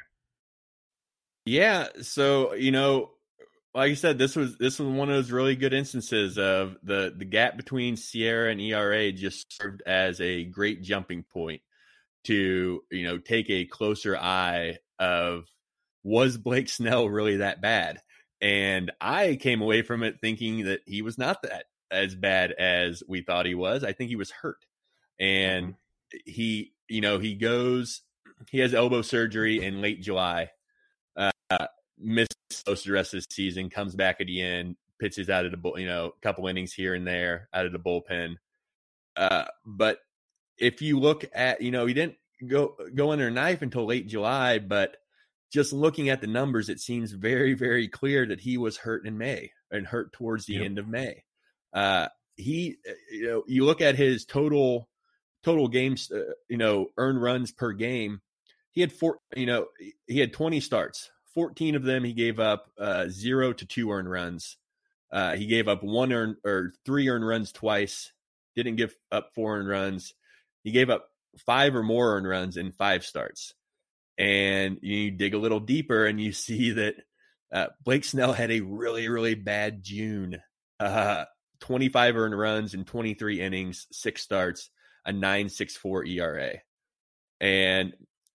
Yeah, 1.45 1.87
so 2.01 2.53
you 2.53 2.71
know, 2.71 3.11
like 3.73 3.89
you 3.89 3.95
said, 3.95 4.19
this 4.19 4.35
was 4.35 4.57
this 4.57 4.79
was 4.79 4.89
one 4.89 5.09
of 5.09 5.15
those 5.15 5.31
really 5.31 5.55
good 5.55 5.73
instances 5.73 6.37
of 6.37 6.77
the 6.83 7.13
the 7.17 7.25
gap 7.25 7.57
between 7.57 7.95
SIERA 7.95 8.51
and 8.51 8.61
ERA 8.61 9.11
just 9.11 9.51
served 9.51 9.81
as 9.87 10.21
a 10.21 10.43
great 10.43 10.83
jumping 10.83 11.23
point 11.23 11.61
to 12.25 12.83
you 12.91 13.03
know 13.03 13.17
take 13.17 13.49
a 13.49 13.65
closer 13.65 14.17
eye 14.17 14.77
of 14.99 15.45
was 16.03 16.37
Blake 16.37 16.69
Snell 16.69 17.09
really 17.09 17.37
that 17.37 17.61
bad? 17.61 18.01
And 18.41 18.91
I 19.01 19.37
came 19.37 19.61
away 19.61 19.81
from 19.81 20.03
it 20.03 20.19
thinking 20.21 20.65
that 20.65 20.81
he 20.85 21.01
was 21.01 21.17
not 21.17 21.41
that 21.43 21.65
as 21.89 22.15
bad 22.15 22.51
as 22.51 23.01
we 23.07 23.21
thought 23.21 23.45
he 23.45 23.55
was. 23.55 23.83
I 23.83 23.93
think 23.93 24.09
he 24.09 24.15
was 24.15 24.31
hurt. 24.31 24.65
And 25.19 25.67
mm-hmm. 25.67 26.17
he, 26.25 26.73
you 26.89 27.01
know, 27.01 27.19
he 27.19 27.35
goes, 27.35 28.01
he 28.51 28.59
has 28.59 28.73
elbow 28.73 29.01
surgery 29.01 29.63
in 29.63 29.81
late 29.81 30.01
July, 30.01 30.51
uh, 31.15 31.31
missed 31.97 32.35
most 32.67 32.81
of 32.81 32.83
the 32.83 32.91
rest 32.91 33.13
of 33.13 33.21
the 33.21 33.33
season, 33.33 33.69
comes 33.69 33.95
back 33.95 34.19
at 34.19 34.27
the 34.27 34.41
end, 34.41 34.75
pitches 34.99 35.29
out 35.29 35.45
of 35.45 35.51
the, 35.51 35.71
you 35.79 35.87
know, 35.87 36.07
a 36.07 36.21
couple 36.21 36.47
innings 36.47 36.73
here 36.73 36.93
and 36.93 37.07
there 37.07 37.49
out 37.53 37.65
of 37.65 37.71
the 37.71 37.79
bullpen. 37.79 38.35
Uh, 39.15 39.45
but 39.65 39.99
if 40.57 40.81
you 40.81 40.99
look 40.99 41.25
at, 41.33 41.61
you 41.61 41.71
know, 41.71 41.85
he 41.85 41.93
didn't 41.93 42.15
go 42.47 42.75
go 42.93 43.11
under 43.11 43.27
a 43.27 43.31
knife 43.31 43.61
until 43.61 43.85
late 43.85 44.07
July, 44.07 44.59
but 44.59 44.97
just 45.51 45.73
looking 45.73 46.09
at 46.09 46.21
the 46.21 46.27
numbers, 46.27 46.69
it 46.69 46.79
seems 46.79 47.11
very, 47.11 47.53
very 47.53 47.87
clear 47.87 48.25
that 48.25 48.41
he 48.41 48.57
was 48.57 48.77
hurt 48.77 49.05
in 49.05 49.17
May 49.17 49.51
and 49.71 49.87
hurt 49.87 50.11
towards 50.13 50.45
the 50.45 50.55
yep. 50.55 50.65
end 50.65 50.79
of 50.79 50.87
May. 50.87 51.23
Uh, 51.73 52.07
he, 52.35 52.77
uh, 52.87 52.93
you 53.11 53.27
know, 53.27 53.43
you 53.47 53.65
look 53.65 53.81
at 53.81 53.95
his 53.95 54.25
total 54.25 54.89
total 55.43 55.67
games, 55.67 56.11
uh, 56.11 56.33
you 56.49 56.57
know, 56.57 56.87
earned 56.97 57.21
runs 57.21 57.51
per 57.51 57.71
game. 57.71 58.21
He 58.71 58.81
had 58.81 58.91
four, 58.91 59.19
you 59.35 59.45
know, 59.45 59.67
he 60.07 60.19
had 60.19 60.33
20 60.33 60.59
starts. 60.59 61.11
14 61.33 61.75
of 61.75 61.83
them 61.83 62.03
he 62.03 62.13
gave 62.13 62.39
up 62.39 62.69
uh, 62.79 63.07
zero 63.09 63.53
to 63.53 63.65
two 63.65 63.91
earned 63.91 64.09
runs. 64.09 64.57
Uh, 65.11 65.35
he 65.35 65.45
gave 65.45 65.67
up 65.67 65.83
one 65.83 66.11
earned 66.11 66.37
or 66.43 66.73
three 66.85 67.07
earned 67.09 67.27
runs 67.27 67.51
twice. 67.51 68.11
Didn't 68.55 68.77
give 68.77 68.95
up 69.11 69.31
four 69.35 69.57
earned 69.57 69.69
runs. 69.69 70.13
He 70.65 70.71
gave 70.71 70.89
up 70.89 71.07
five 71.45 71.75
or 71.75 71.83
more 71.83 72.15
earned 72.15 72.27
runs 72.27 72.57
in 72.57 72.73
five 72.73 73.05
starts 73.05 73.53
and 74.17 74.79
you 74.81 75.11
dig 75.11 75.33
a 75.33 75.37
little 75.39 75.59
deeper 75.59 76.05
and 76.05 76.19
you 76.19 76.31
see 76.33 76.71
that 76.71 76.95
uh, 77.53 77.67
Blake 77.83 78.03
Snell 78.03 78.33
had 78.33 78.51
a 78.51 78.61
really, 78.61 79.07
really 79.07 79.35
bad 79.35 79.83
June. 79.83 80.41
Uh, 80.79 81.25
25 81.61 82.17
earned 82.17 82.37
runs 82.37 82.73
in 82.73 82.83
23 82.83 83.41
innings, 83.41 83.87
six 83.91 84.21
starts, 84.21 84.69
a 85.05 85.13
9.64 85.13 86.09
ERA. 86.09 86.53
And 87.39 87.93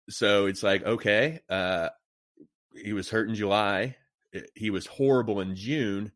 so 0.09 0.47
it's 0.47 0.63
like, 0.63 0.85
okay, 0.85 1.41
uh, 1.49 1.89
he 2.75 2.93
was 2.93 3.11
hurt 3.11 3.29
in 3.29 3.35
July. 3.35 3.97
He 4.55 4.71
was 4.71 4.87
horrible 4.87 5.41
in 5.41 5.57
June. 5.57 6.13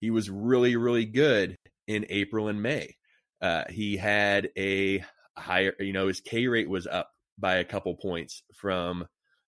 He 0.00 0.10
was 0.10 0.30
really, 0.30 0.76
really 0.76 1.04
good 1.04 1.56
in 1.86 2.06
April 2.08 2.48
and 2.48 2.62
May. 2.62 2.96
Uh, 3.40 3.64
he 3.68 3.96
had 3.96 4.50
a 4.56 5.04
higher, 5.40 5.74
you 5.80 5.92
know, 5.92 6.08
his 6.08 6.20
K 6.20 6.46
rate 6.46 6.68
was 6.68 6.86
up 6.86 7.10
by 7.38 7.56
a 7.56 7.64
couple 7.64 7.94
points 7.94 8.42
from 8.54 9.06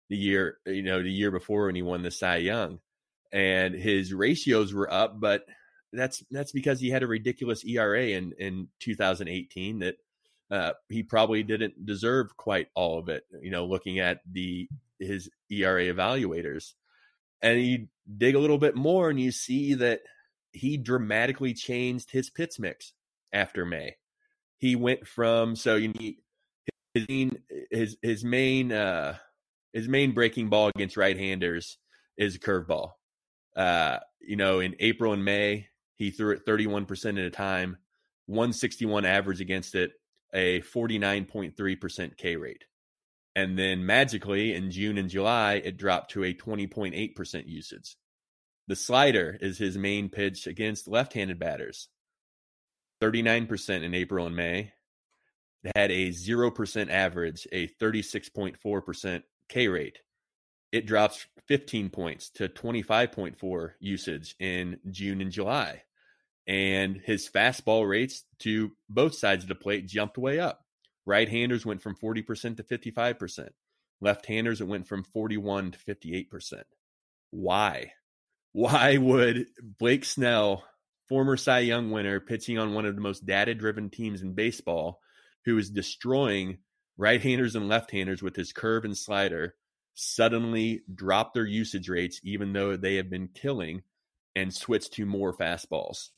the 0.08 0.16
year, 0.16 0.58
you 0.66 0.82
know, 0.82 1.02
the 1.02 1.10
year 1.10 1.30
before 1.30 1.66
when 1.66 1.74
he 1.74 1.82
won 1.82 2.02
the 2.02 2.10
Cy 2.10 2.36
Young. 2.36 2.78
And 3.32 3.74
his 3.74 4.12
ratios 4.12 4.74
were 4.74 4.92
up, 4.92 5.20
but 5.20 5.44
that's 5.92 6.22
that's 6.30 6.52
because 6.52 6.80
he 6.80 6.90
had 6.90 7.02
a 7.02 7.08
ridiculous 7.08 7.64
ERA 7.64 8.08
in 8.08 8.32
in 8.38 8.68
2018 8.80 9.80
that 9.80 9.96
uh, 10.50 10.72
he 10.88 11.02
probably 11.02 11.42
didn't 11.42 11.86
deserve 11.86 12.36
quite 12.36 12.68
all 12.74 12.98
of 12.98 13.08
it. 13.08 13.24
You 13.40 13.50
know, 13.50 13.66
looking 13.66 14.00
at 14.00 14.20
the 14.30 14.68
his 14.98 15.30
ERA 15.50 15.84
evaluators, 15.84 16.72
and 17.40 17.60
you 17.60 17.88
dig 18.16 18.34
a 18.34 18.40
little 18.40 18.58
bit 18.58 18.74
more, 18.74 19.10
and 19.10 19.20
you 19.20 19.30
see 19.30 19.74
that 19.74 20.00
he 20.52 20.76
dramatically 20.76 21.54
changed 21.54 22.10
his 22.10 22.30
pitch 22.30 22.58
mix 22.58 22.92
after 23.32 23.64
May. 23.64 23.96
He 24.60 24.76
went 24.76 25.06
from 25.06 25.56
so 25.56 25.74
you 25.74 25.88
need 25.88 26.16
his 26.94 27.08
main 27.08 27.38
his 27.70 27.96
his 28.02 28.24
main 28.24 28.72
uh 28.72 29.16
his 29.72 29.88
main 29.88 30.12
breaking 30.12 30.48
ball 30.48 30.68
against 30.68 30.96
right-handers 30.96 31.78
is 32.16 32.34
a 32.34 32.38
curveball. 32.38 32.92
Uh, 33.56 33.98
you 34.20 34.36
know, 34.36 34.60
in 34.60 34.74
April 34.80 35.12
and 35.12 35.24
May, 35.24 35.68
he 35.94 36.10
threw 36.10 36.32
it 36.32 36.46
31% 36.46 37.18
at 37.18 37.24
a 37.24 37.30
time, 37.30 37.76
161 38.26 39.04
average 39.04 39.40
against 39.40 39.74
it, 39.74 39.92
a 40.34 40.60
49.3% 40.62 42.16
K 42.16 42.36
rate. 42.36 42.64
And 43.36 43.58
then 43.58 43.86
magically 43.86 44.54
in 44.54 44.70
June 44.70 44.98
and 44.98 45.08
July, 45.08 45.54
it 45.54 45.76
dropped 45.76 46.12
to 46.12 46.24
a 46.24 46.34
20.8% 46.34 47.46
usage. 47.46 47.96
The 48.66 48.76
slider 48.76 49.38
is 49.40 49.58
his 49.58 49.78
main 49.78 50.08
pitch 50.08 50.46
against 50.46 50.88
left 50.88 51.12
handed 51.12 51.38
batters. 51.38 51.88
39% 53.00 53.82
in 53.82 53.94
April 53.94 54.26
and 54.26 54.36
May, 54.36 54.72
had 55.74 55.90
a 55.90 56.08
0% 56.08 56.90
average, 56.90 57.46
a 57.52 57.68
36.4% 57.68 59.22
K 59.48 59.68
rate. 59.68 59.98
It 60.72 60.86
drops 60.86 61.26
15 61.48 61.90
points 61.90 62.30
to 62.30 62.48
25.4 62.48 63.72
usage 63.80 64.36
in 64.38 64.78
June 64.90 65.20
and 65.20 65.32
July. 65.32 65.82
And 66.46 67.00
his 67.04 67.28
fastball 67.28 67.88
rates 67.88 68.24
to 68.40 68.72
both 68.88 69.14
sides 69.14 69.44
of 69.44 69.48
the 69.48 69.54
plate 69.54 69.86
jumped 69.86 70.16
way 70.16 70.38
up. 70.38 70.64
Right 71.06 71.28
handers 71.28 71.66
went 71.66 71.82
from 71.82 71.96
40% 71.96 72.56
to 72.56 72.62
55%. 72.62 73.48
Left 74.00 74.26
handers, 74.26 74.60
it 74.60 74.68
went 74.68 74.86
from 74.86 75.04
41 75.04 75.72
to 75.72 75.78
58%. 75.78 76.62
Why? 77.30 77.92
Why 78.52 78.96
would 78.96 79.46
Blake 79.78 80.04
Snell, 80.04 80.64
former 81.10 81.36
Cy 81.36 81.58
Young 81.58 81.90
winner, 81.90 82.20
pitching 82.20 82.56
on 82.56 82.72
one 82.72 82.86
of 82.86 82.94
the 82.94 83.02
most 83.02 83.26
data 83.26 83.52
driven 83.52 83.90
teams 83.90 84.22
in 84.22 84.32
baseball, 84.32 85.00
who 85.44 85.58
is 85.58 85.68
destroying 85.68 86.58
right 86.96 87.20
handers 87.20 87.56
and 87.56 87.68
left 87.68 87.90
handers 87.90 88.22
with 88.22 88.36
his 88.36 88.52
curve 88.52 88.84
and 88.84 88.96
slider, 88.96 89.56
suddenly 89.94 90.82
drop 90.94 91.34
their 91.34 91.44
usage 91.44 91.88
rates, 91.88 92.20
even 92.22 92.52
though 92.52 92.76
they 92.76 92.94
have 92.94 93.10
been 93.10 93.28
killing, 93.34 93.82
and 94.36 94.54
switch 94.54 94.88
to 94.90 95.04
more 95.04 95.36
fastballs. 95.36 96.10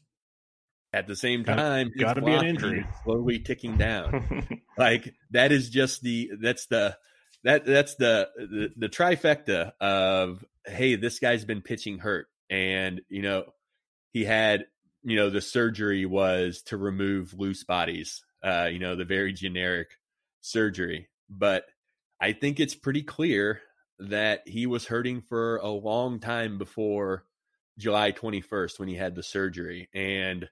at 0.93 1.07
the 1.07 1.17
same 1.17 1.43
time, 1.43 1.91
got 1.99 2.15
to 2.15 2.23
be 2.23 2.33
an 2.33 2.45
injury 2.45 2.87
slowly 3.03 3.39
ticking 3.39 3.79
down. 3.79 4.61
like 4.79 5.15
that 5.31 5.51
is 5.53 5.71
just 5.71 6.03
the 6.03 6.33
that's 6.39 6.67
the 6.67 6.99
that 7.45 7.65
that's 7.65 7.95
the, 7.95 8.29
the 8.37 8.69
the 8.77 8.89
trifecta 8.91 9.73
of 9.81 10.45
hey, 10.67 10.97
this 10.97 11.19
guy's 11.19 11.47
been 11.47 11.63
pitching 11.63 11.99
hurt, 11.99 12.27
and 12.51 13.01
you 13.09 13.23
know 13.23 13.45
he 14.13 14.25
had 14.25 14.67
you 15.03 15.17
know 15.17 15.31
the 15.31 15.41
surgery 15.41 16.07
was 16.07 16.63
to 16.67 16.77
remove 16.77 17.35
loose 17.35 17.65
bodies, 17.65 18.25
uh, 18.43 18.69
you 18.71 18.79
know 18.79 18.97
the 18.97 19.05
very 19.05 19.33
generic 19.33 19.99
surgery, 20.41 21.09
but 21.29 21.65
I 22.21 22.33
think 22.33 22.61
it's 22.61 22.75
pretty 22.75 23.03
clear 23.03 23.61
that 23.99 24.43
he 24.47 24.67
was 24.67 24.87
hurting 24.87 25.23
for 25.23 25.57
a 25.57 25.69
long 25.69 26.21
time 26.21 26.59
before 26.59 27.25
July 27.79 28.13
21st 28.13 28.79
when 28.79 28.89
he 28.89 28.97
had 28.97 29.15
the 29.15 29.23
surgery 29.23 29.89
and 29.95 30.49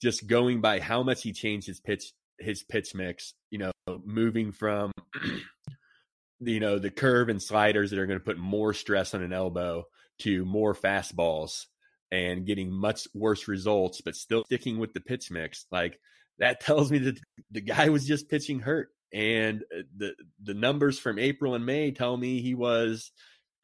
just 0.00 0.26
going 0.26 0.60
by 0.60 0.80
how 0.80 1.02
much 1.02 1.22
he 1.22 1.32
changed 1.32 1.66
his 1.66 1.80
pitch 1.80 2.12
his 2.38 2.62
pitch 2.64 2.94
mix, 2.94 3.34
you 3.50 3.58
know, 3.58 3.72
moving 4.04 4.52
from 4.52 4.90
you 6.40 6.60
know 6.60 6.78
the 6.78 6.90
curve 6.90 7.28
and 7.28 7.42
sliders 7.42 7.90
that 7.90 7.98
are 7.98 8.06
going 8.06 8.18
to 8.18 8.24
put 8.24 8.38
more 8.38 8.74
stress 8.74 9.14
on 9.14 9.22
an 9.22 9.32
elbow 9.32 9.84
to 10.18 10.44
more 10.44 10.74
fastballs 10.74 11.66
and 12.12 12.46
getting 12.46 12.70
much 12.70 13.08
worse 13.14 13.48
results, 13.48 14.02
but 14.02 14.14
still 14.14 14.44
sticking 14.44 14.78
with 14.78 14.92
the 14.92 15.00
pitch 15.00 15.30
mix. 15.30 15.66
Like 15.72 15.98
that 16.38 16.60
tells 16.64 16.92
me 16.92 16.98
that 16.98 17.18
the 17.50 17.62
guy 17.62 17.88
was 17.88 18.06
just 18.06 18.28
pitching 18.28 18.60
hurt, 18.60 18.90
and 19.12 19.64
uh, 19.76 19.82
the 19.96 20.14
the 20.42 20.54
numbers 20.54 20.98
from 20.98 21.18
April 21.18 21.54
and 21.54 21.66
May 21.66 21.90
tell 21.90 22.16
me 22.16 22.40
he 22.40 22.54
was 22.54 23.10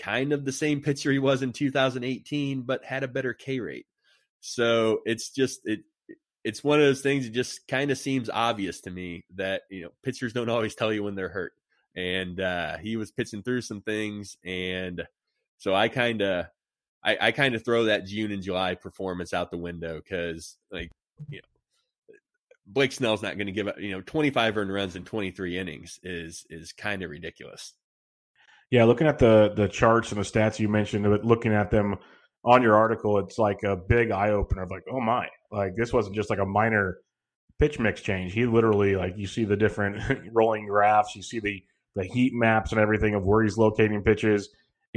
kind 0.00 0.32
of 0.32 0.44
the 0.44 0.52
same 0.52 0.80
pitcher 0.80 1.12
he 1.12 1.18
was 1.18 1.42
in 1.42 1.52
2018, 1.52 2.62
but 2.62 2.84
had 2.84 3.04
a 3.04 3.08
better 3.08 3.34
K 3.34 3.60
rate. 3.60 3.86
So 4.40 5.00
it's 5.04 5.30
just 5.30 5.60
it 5.64 5.80
it's 6.44 6.64
one 6.64 6.80
of 6.80 6.86
those 6.86 7.02
things 7.02 7.24
that 7.24 7.34
just 7.34 7.66
kind 7.68 7.90
of 7.90 7.98
seems 7.98 8.30
obvious 8.30 8.80
to 8.82 8.90
me 8.90 9.24
that 9.34 9.62
you 9.70 9.82
know 9.82 9.90
pitchers 10.02 10.32
don't 10.32 10.48
always 10.48 10.74
tell 10.74 10.92
you 10.92 11.02
when 11.02 11.14
they're 11.14 11.28
hurt 11.28 11.52
and 11.94 12.40
uh, 12.40 12.78
he 12.78 12.96
was 12.96 13.10
pitching 13.10 13.42
through 13.42 13.60
some 13.60 13.82
things 13.82 14.36
and 14.44 15.06
so 15.58 15.74
i 15.74 15.88
kind 15.88 16.22
of 16.22 16.46
i, 17.08 17.28
I 17.28 17.32
kind 17.32 17.54
of 17.54 17.64
throw 17.64 17.84
that 17.84 18.06
june 18.06 18.32
and 18.32 18.42
july 18.42 18.74
performance 18.74 19.32
out 19.32 19.50
the 19.50 19.58
window 19.58 19.96
because 19.96 20.56
like 20.70 20.90
you 21.28 21.38
know 21.38 22.14
blake 22.66 22.92
snell's 22.92 23.22
not 23.22 23.36
going 23.36 23.46
to 23.46 23.52
give 23.52 23.68
up 23.68 23.80
you 23.80 23.90
know 23.90 24.00
25 24.02 24.56
earned 24.56 24.72
runs 24.72 24.96
in 24.96 25.04
23 25.04 25.58
innings 25.58 25.98
is 26.02 26.46
is 26.50 26.72
kind 26.72 27.02
of 27.02 27.10
ridiculous 27.10 27.74
yeah 28.70 28.84
looking 28.84 29.06
at 29.06 29.18
the 29.18 29.52
the 29.56 29.68
charts 29.68 30.12
and 30.12 30.20
the 30.20 30.24
stats 30.24 30.58
you 30.58 30.68
mentioned 30.68 31.04
but 31.04 31.24
looking 31.24 31.52
at 31.52 31.70
them 31.70 31.96
on 32.44 32.62
your 32.62 32.76
article 32.76 33.18
it's 33.18 33.38
like 33.38 33.62
a 33.62 33.76
big 33.76 34.10
eye-opener 34.10 34.62
of 34.62 34.70
like 34.70 34.84
oh 34.90 35.00
my 35.00 35.26
like 35.50 35.74
this 35.76 35.92
wasn't 35.92 36.14
just 36.14 36.30
like 36.30 36.38
a 36.38 36.46
minor 36.46 36.98
pitch 37.58 37.78
mix 37.78 38.00
change 38.00 38.32
he 38.32 38.46
literally 38.46 38.94
like 38.94 39.16
you 39.16 39.26
see 39.26 39.44
the 39.44 39.56
different 39.56 40.00
rolling 40.32 40.66
graphs 40.66 41.16
you 41.16 41.22
see 41.22 41.40
the 41.40 41.62
the 41.98 42.04
heat 42.04 42.32
maps 42.32 42.70
and 42.72 42.80
everything 42.80 43.14
of 43.14 43.26
where 43.26 43.42
he's 43.42 43.58
locating 43.58 44.02
pitches. 44.02 44.50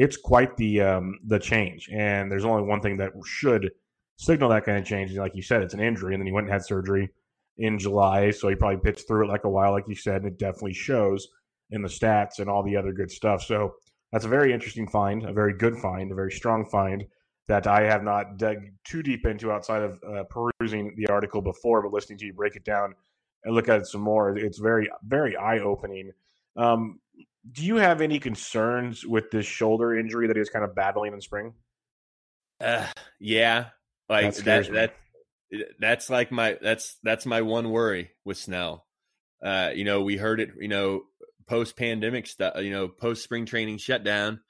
It's 0.04 0.18
quite 0.18 0.58
the 0.58 0.82
um, 0.82 1.20
the 1.28 1.38
change, 1.38 1.89
and 1.93 2.32
there's 2.32 2.45
only 2.45 2.64
one 2.64 2.82
thing 2.82 2.97
that 2.97 3.12
should 3.26 3.72
signal 4.18 4.49
that 4.49 4.66
kind 4.66 4.78
of 4.78 4.86
change. 4.86 5.12
Like 5.14 5.36
you 5.36 5.43
said, 5.43 5.62
it's 5.62 5.76
an 5.76 5.80
injury, 5.80 6.14
and 6.14 6.22
then 6.22 6.26
he 6.26 6.34
went 6.34 6.47
and 6.47 6.54
had 6.54 6.66
surgery 6.66 7.10
in 7.58 7.78
July, 7.78 8.32
so 8.32 8.47
he 8.47 8.56
probably 8.56 8.82
pitched 8.86 9.08
through 9.08 9.26
it 9.26 9.32
like 9.32 9.43
a 9.43 9.49
while, 9.49 9.72
like 9.72 9.88
you 9.88 9.95
said, 9.95 10.24
and 10.24 10.32
it 10.32 10.39
definitely 10.39 10.74
shows 10.74 11.28
in 11.70 11.82
the 11.82 11.88
stats 11.88 12.39
and 12.39 12.49
all 12.49 12.64
the 12.64 12.76
other 12.76 12.93
good 12.93 13.12
stuff. 13.12 13.43
So 13.43 13.76
that's 14.12 14.26
a 14.26 14.30
very 14.38 14.52
interesting 14.54 14.88
find, 14.88 15.24
a 15.24 15.34
very 15.34 15.54
good 15.54 15.78
find, 15.78 16.12
a 16.12 16.16
very 16.16 16.32
strong 16.32 16.66
find 16.66 17.06
that 17.47 17.68
I 17.68 17.82
have 17.84 18.04
not 18.04 18.38
dug 18.38 18.58
too 18.84 19.04
deep 19.04 19.26
into 19.26 19.52
outside 19.52 19.84
of 19.84 19.99
uh, 20.04 20.24
perusing 20.30 20.95
the 20.97 21.08
article 21.08 21.41
before, 21.41 21.82
but 21.84 21.93
listening 21.93 22.18
to 22.20 22.26
you 22.26 22.34
break 22.34 22.56
it 22.56 22.66
down 22.66 22.95
and 23.43 23.54
look 23.54 23.70
at 23.70 23.82
it 23.82 23.88
some 23.88 24.02
more, 24.02 24.38
it's 24.38 24.60
very, 24.60 24.89
very 25.04 25.36
eye 25.38 25.60
opening 25.60 26.12
um, 26.56 26.99
do 27.50 27.66
you 27.66 27.78
have 27.78 28.02
any 28.02 28.20
concerns 28.20 29.06
with 29.06 29.32
this 29.32 29.46
shoulder 29.46 29.98
injury 29.98 30.28
that 30.28 30.36
he 30.36 30.39
was 30.39 30.50
kind 30.50 30.66
of 30.66 30.76
battling 30.76 31.14
in 31.14 31.22
spring? 31.22 31.54
Uh, 32.60 32.86
yeah, 33.20 33.68
like 34.08 34.36
that, 34.36 34.68
that, 34.72 34.72
that 34.72 34.94
that's 35.80 36.10
like 36.10 36.32
my 36.32 36.58
that's 36.62 36.98
that's 37.04 37.26
my 37.26 37.42
one 37.42 37.72
worry 37.72 38.12
with 38.24 38.38
Snell. 38.38 38.86
Uh, 39.44 39.72
you 39.74 39.84
know, 39.84 40.02
we 40.02 40.18
heard 40.18 40.39
it. 40.39 40.52
You 40.60 40.68
know, 40.68 41.02
post 41.48 41.76
pandemic 41.76 42.28
stuff. 42.28 42.62
You 42.62 42.72
know, 42.72 42.88
post 42.88 43.24
spring 43.24 43.46
training 43.46 43.78
shutdown. 43.78 44.42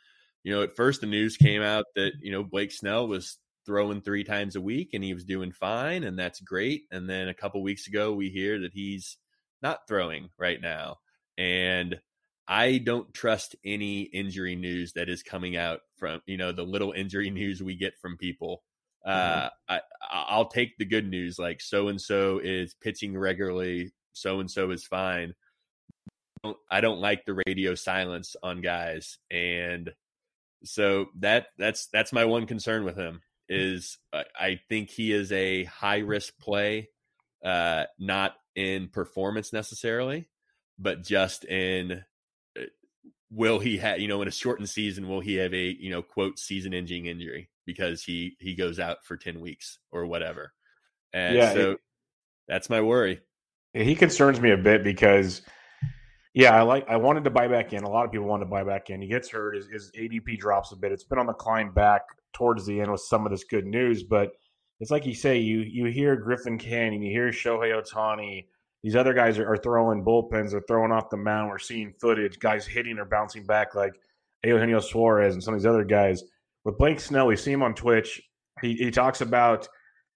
You 0.43 0.53
know, 0.53 0.63
at 0.63 0.75
first 0.75 1.01
the 1.01 1.07
news 1.07 1.37
came 1.37 1.61
out 1.61 1.85
that 1.95 2.13
you 2.21 2.31
know 2.31 2.43
Blake 2.43 2.71
Snell 2.71 3.07
was 3.07 3.37
throwing 3.65 4.01
three 4.01 4.23
times 4.23 4.55
a 4.55 4.61
week 4.61 4.89
and 4.93 5.03
he 5.03 5.13
was 5.13 5.23
doing 5.23 5.51
fine, 5.51 6.03
and 6.03 6.17
that's 6.17 6.41
great. 6.41 6.83
And 6.91 7.09
then 7.09 7.29
a 7.29 7.33
couple 7.33 7.61
weeks 7.61 7.87
ago, 7.87 8.13
we 8.13 8.29
hear 8.29 8.59
that 8.59 8.73
he's 8.73 9.17
not 9.61 9.87
throwing 9.87 10.29
right 10.37 10.59
now. 10.59 10.97
And 11.37 11.99
I 12.47 12.79
don't 12.79 13.13
trust 13.13 13.55
any 13.63 14.01
injury 14.01 14.55
news 14.55 14.93
that 14.93 15.09
is 15.09 15.23
coming 15.23 15.55
out 15.55 15.81
from, 15.97 16.21
you 16.25 16.37
know, 16.37 16.51
the 16.51 16.63
little 16.63 16.91
injury 16.91 17.29
news 17.31 17.61
we 17.61 17.75
get 17.75 17.93
from 18.01 18.17
people. 18.17 18.63
Mm-hmm. 19.07 19.45
Uh, 19.45 19.49
I, 19.67 19.81
I'll 20.11 20.49
take 20.49 20.77
the 20.77 20.85
good 20.85 21.07
news, 21.07 21.39
like 21.39 21.61
so 21.61 21.87
and 21.87 21.99
so 21.99 22.39
is 22.43 22.75
pitching 22.75 23.17
regularly, 23.17 23.93
so 24.13 24.39
and 24.39 24.49
so 24.49 24.71
is 24.71 24.85
fine. 24.85 25.33
I 26.69 26.81
don't 26.81 26.99
like 26.99 27.25
the 27.25 27.39
radio 27.45 27.75
silence 27.75 28.35
on 28.43 28.61
guys, 28.61 29.17
and 29.29 29.91
so 30.63 31.07
that 31.19 31.47
that's 31.57 31.87
that's 31.87 32.13
my 32.13 32.25
one 32.25 32.45
concern 32.45 32.83
with 32.83 32.95
him 32.95 33.21
is 33.49 33.97
I 34.13 34.61
think 34.69 34.89
he 34.89 35.11
is 35.11 35.31
a 35.31 35.65
high 35.65 35.99
risk 35.99 36.33
play, 36.39 36.89
uh, 37.43 37.85
not 37.99 38.33
in 38.55 38.87
performance 38.87 39.51
necessarily, 39.51 40.29
but 40.79 41.03
just 41.03 41.43
in 41.43 42.03
will 43.31 43.59
he 43.59 43.77
have 43.77 43.99
you 43.99 44.07
know 44.07 44.21
in 44.21 44.27
a 44.27 44.31
shortened 44.31 44.69
season 44.69 45.07
will 45.07 45.21
he 45.21 45.35
have 45.35 45.53
a 45.53 45.75
you 45.79 45.89
know 45.89 46.01
quote 46.01 46.37
season 46.37 46.73
ending 46.73 47.05
injury 47.05 47.49
because 47.65 48.03
he 48.03 48.35
he 48.39 48.55
goes 48.55 48.79
out 48.79 49.03
for 49.03 49.17
10 49.17 49.39
weeks 49.39 49.79
or 49.91 50.05
whatever. 50.05 50.53
And 51.13 51.35
yeah, 51.35 51.53
so 51.53 51.71
it, 51.71 51.77
that's 52.47 52.69
my 52.69 52.81
worry. 52.81 53.21
He 53.73 53.95
concerns 53.95 54.39
me 54.39 54.51
a 54.51 54.57
bit 54.57 54.83
because 54.83 55.41
yeah 56.33 56.55
i 56.55 56.61
like 56.61 56.87
i 56.89 56.95
wanted 56.95 57.23
to 57.23 57.29
buy 57.29 57.47
back 57.47 57.73
in. 57.73 57.83
A 57.83 57.89
lot 57.89 58.05
of 58.05 58.11
people 58.11 58.27
wanted 58.27 58.45
to 58.45 58.51
buy 58.51 58.63
back 58.63 58.89
in. 58.89 59.01
He 59.01 59.07
gets 59.07 59.29
hurt. 59.29 59.55
His, 59.55 59.67
his 59.67 59.91
adp 59.91 60.37
drops 60.37 60.71
a 60.71 60.75
bit. 60.75 60.91
It's 60.91 61.03
been 61.03 61.19
on 61.19 61.25
the 61.25 61.33
climb 61.33 61.73
back 61.73 62.01
towards 62.33 62.65
the 62.65 62.79
end 62.79 62.91
with 62.91 63.01
some 63.01 63.25
of 63.25 63.31
this 63.31 63.43
good 63.43 63.65
news 63.65 64.03
but 64.03 64.31
it's 64.79 64.91
like 64.91 65.05
you 65.05 65.13
say 65.13 65.37
you 65.37 65.59
you 65.59 65.85
hear 65.85 66.15
griffin 66.15 66.57
canning 66.57 67.01
you 67.01 67.11
hear 67.11 67.29
shohei 67.29 67.71
ohtani 67.73 68.45
these 68.83 68.95
other 68.95 69.13
guys 69.13 69.37
are, 69.37 69.47
are 69.47 69.57
throwing 69.57 70.03
bullpens, 70.03 70.51
they're 70.51 70.63
throwing 70.67 70.91
off 70.91 71.09
the 71.09 71.17
mound. 71.17 71.49
We're 71.49 71.59
seeing 71.59 71.93
footage, 71.99 72.39
guys 72.39 72.65
hitting 72.65 72.97
or 72.97 73.05
bouncing 73.05 73.45
back 73.45 73.75
like 73.75 73.93
Eugenio 74.43 74.79
Suarez 74.79 75.33
and 75.33 75.43
some 75.43 75.53
of 75.53 75.59
these 75.59 75.67
other 75.67 75.83
guys. 75.83 76.23
With 76.65 76.77
Blake 76.77 76.99
Snell, 76.99 77.27
we 77.27 77.35
see 77.35 77.51
him 77.51 77.63
on 77.63 77.73
Twitch. 77.73 78.21
He, 78.61 78.75
he 78.75 78.91
talks 78.91 79.21
about 79.21 79.67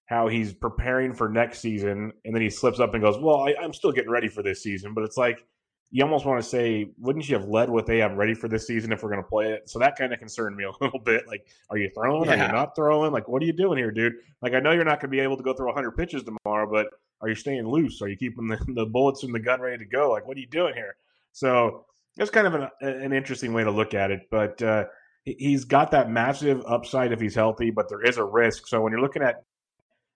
how 0.06 0.28
he's 0.28 0.52
preparing 0.52 1.12
for 1.12 1.28
next 1.28 1.60
season, 1.60 2.12
and 2.24 2.34
then 2.34 2.42
he 2.42 2.50
slips 2.50 2.78
up 2.78 2.94
and 2.94 3.02
goes, 3.02 3.18
"Well, 3.18 3.40
I, 3.40 3.54
am 3.62 3.72
still 3.72 3.92
getting 3.92 4.10
ready 4.10 4.28
for 4.28 4.42
this 4.42 4.62
season." 4.62 4.94
But 4.94 5.04
it's 5.04 5.16
like 5.16 5.44
you 5.90 6.02
almost 6.04 6.26
want 6.26 6.42
to 6.42 6.48
say, 6.48 6.90
"Wouldn't 6.98 7.28
you 7.28 7.38
have 7.38 7.48
led 7.48 7.70
with, 7.70 7.86
hey, 7.86 8.02
I'm 8.02 8.16
ready 8.16 8.34
for 8.34 8.48
this 8.48 8.66
season 8.66 8.92
if 8.92 9.02
we're 9.02 9.10
going 9.10 9.22
to 9.22 9.28
play 9.28 9.52
it?" 9.52 9.68
So 9.68 9.78
that 9.78 9.96
kind 9.96 10.12
of 10.12 10.18
concerned 10.18 10.56
me 10.56 10.64
a 10.80 10.84
little 10.84 10.98
bit. 10.98 11.26
Like, 11.28 11.46
are 11.70 11.78
you 11.78 11.90
throwing? 11.94 12.28
Yeah. 12.28 12.44
Are 12.44 12.46
you 12.46 12.52
not 12.52 12.74
throwing? 12.74 13.12
Like, 13.12 13.28
what 13.28 13.42
are 13.42 13.46
you 13.46 13.52
doing 13.52 13.78
here, 13.78 13.90
dude? 13.90 14.14
Like, 14.42 14.54
I 14.54 14.60
know 14.60 14.72
you're 14.72 14.84
not 14.84 15.00
going 15.00 15.10
to 15.10 15.16
be 15.16 15.20
able 15.20 15.36
to 15.36 15.42
go 15.42 15.52
through 15.52 15.66
100 15.66 15.92
pitches 15.92 16.24
tomorrow, 16.24 16.68
but 16.70 16.88
are 17.20 17.28
you 17.28 17.34
staying 17.34 17.66
loose? 17.66 18.02
Are 18.02 18.08
you 18.08 18.16
keeping 18.16 18.48
the, 18.48 18.58
the 18.74 18.86
bullets 18.86 19.22
in 19.22 19.32
the 19.32 19.40
gun 19.40 19.60
ready 19.60 19.78
to 19.78 19.88
go? 19.88 20.10
Like, 20.10 20.26
what 20.26 20.36
are 20.36 20.40
you 20.40 20.48
doing 20.48 20.74
here? 20.74 20.96
So 21.32 21.86
that's 22.16 22.30
kind 22.30 22.46
of 22.46 22.54
an, 22.54 22.68
an 22.80 23.12
interesting 23.12 23.52
way 23.52 23.64
to 23.64 23.70
look 23.70 23.94
at 23.94 24.10
it. 24.10 24.22
But 24.30 24.60
uh, 24.62 24.84
he's 25.24 25.64
got 25.64 25.90
that 25.90 26.10
massive 26.10 26.62
upside 26.66 27.12
if 27.12 27.20
he's 27.20 27.34
healthy, 27.34 27.70
but 27.70 27.88
there 27.88 28.02
is 28.02 28.16
a 28.16 28.24
risk. 28.24 28.66
So 28.66 28.80
when 28.80 28.92
you're 28.92 29.02
looking 29.02 29.22
at 29.22 29.44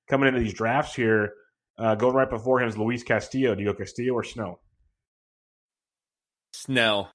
coming 0.09 0.29
into 0.29 0.41
these 0.41 0.55
drafts 0.55 0.95
here, 0.95 1.35
uh, 1.79 1.95
going 1.95 2.15
right 2.15 2.29
before 2.29 2.61
him 2.61 2.69
is 2.69 2.77
Luis 2.77 3.03
Castillo. 3.03 3.55
Do 3.55 3.63
you 3.63 3.69
go 3.69 3.75
Castillo 3.75 4.15
or 4.15 4.25
Snell? 4.25 4.61
Snell. 6.61 7.11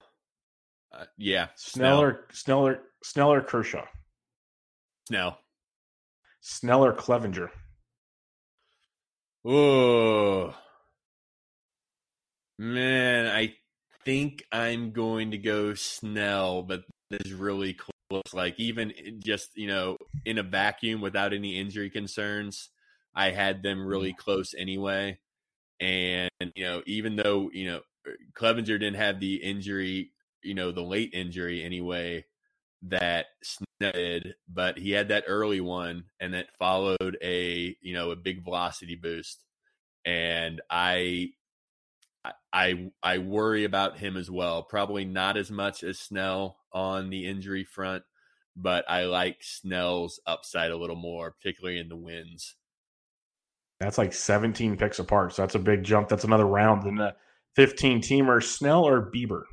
Uh, 0.91 1.05
yeah. 1.17 1.47
Sneller, 1.55 2.25
Sneller, 2.31 2.79
Sneller, 3.03 3.41
Kershaw. 3.41 3.85
Snell. 5.07 5.37
Sneller, 6.41 6.93
Clevinger. 6.93 7.49
Oh 9.45 10.55
man, 12.57 13.27
I 13.27 13.53
think 14.03 14.43
I'm 14.51 14.91
going 14.91 15.31
to 15.31 15.37
go 15.37 15.75
Snell, 15.75 16.63
but 16.63 16.83
this 17.11 17.21
is 17.25 17.33
really 17.33 17.73
close. 17.73 18.33
Like 18.33 18.59
even 18.59 18.93
just 19.23 19.51
you 19.55 19.67
know 19.67 19.97
in 20.25 20.39
a 20.39 20.43
vacuum 20.43 21.01
without 21.01 21.33
any 21.33 21.59
injury 21.59 21.91
concerns, 21.91 22.69
I 23.13 23.29
had 23.29 23.61
them 23.61 23.85
really 23.85 24.13
mm. 24.13 24.17
close 24.17 24.55
anyway. 24.57 25.19
And 25.79 26.31
you 26.55 26.63
know 26.63 26.81
even 26.87 27.15
though 27.15 27.51
you 27.53 27.67
know 27.67 27.81
Clevinger 28.33 28.79
didn't 28.79 28.95
have 28.95 29.19
the 29.19 29.35
injury, 29.35 30.11
you 30.43 30.53
know 30.53 30.71
the 30.71 30.81
late 30.81 31.11
injury 31.13 31.63
anyway 31.63 32.25
that 32.83 33.27
did, 33.79 34.35
but 34.47 34.77
he 34.77 34.91
had 34.91 35.09
that 35.09 35.25
early 35.27 35.59
one 35.59 36.05
and 36.19 36.33
that 36.33 36.55
followed 36.57 37.17
a 37.21 37.75
you 37.81 37.93
know 37.93 38.11
a 38.11 38.15
big 38.15 38.43
velocity 38.43 38.95
boost, 38.95 39.43
and 40.05 40.61
I 40.69 41.31
I 42.53 42.91
I 43.01 43.17
worry 43.19 43.63
about 43.63 43.97
him 43.97 44.17
as 44.17 44.29
well. 44.29 44.63
Probably 44.63 45.05
not 45.05 45.37
as 45.37 45.51
much 45.51 45.83
as 45.83 45.99
Snell 45.99 46.57
on 46.71 47.09
the 47.09 47.27
injury 47.27 47.63
front, 47.63 48.03
but 48.55 48.85
I 48.89 49.05
like 49.05 49.37
Snell's 49.41 50.19
upside 50.25 50.71
a 50.71 50.77
little 50.77 50.95
more, 50.95 51.31
particularly 51.31 51.79
in 51.79 51.89
the 51.89 51.95
wins. 51.95 52.55
That's 53.79 53.97
like 53.97 54.13
17 54.13 54.77
picks 54.77 54.99
apart, 54.99 55.33
so 55.33 55.41
that's 55.41 55.55
a 55.55 55.59
big 55.59 55.83
jump. 55.83 56.07
That's 56.07 56.23
another 56.23 56.47
round 56.47 56.87
in 56.87 56.95
the 56.95 57.15
15 57.55 58.01
teamer. 58.01 58.43
Snell 58.43 58.83
or 58.83 59.11
Bieber? 59.11 59.43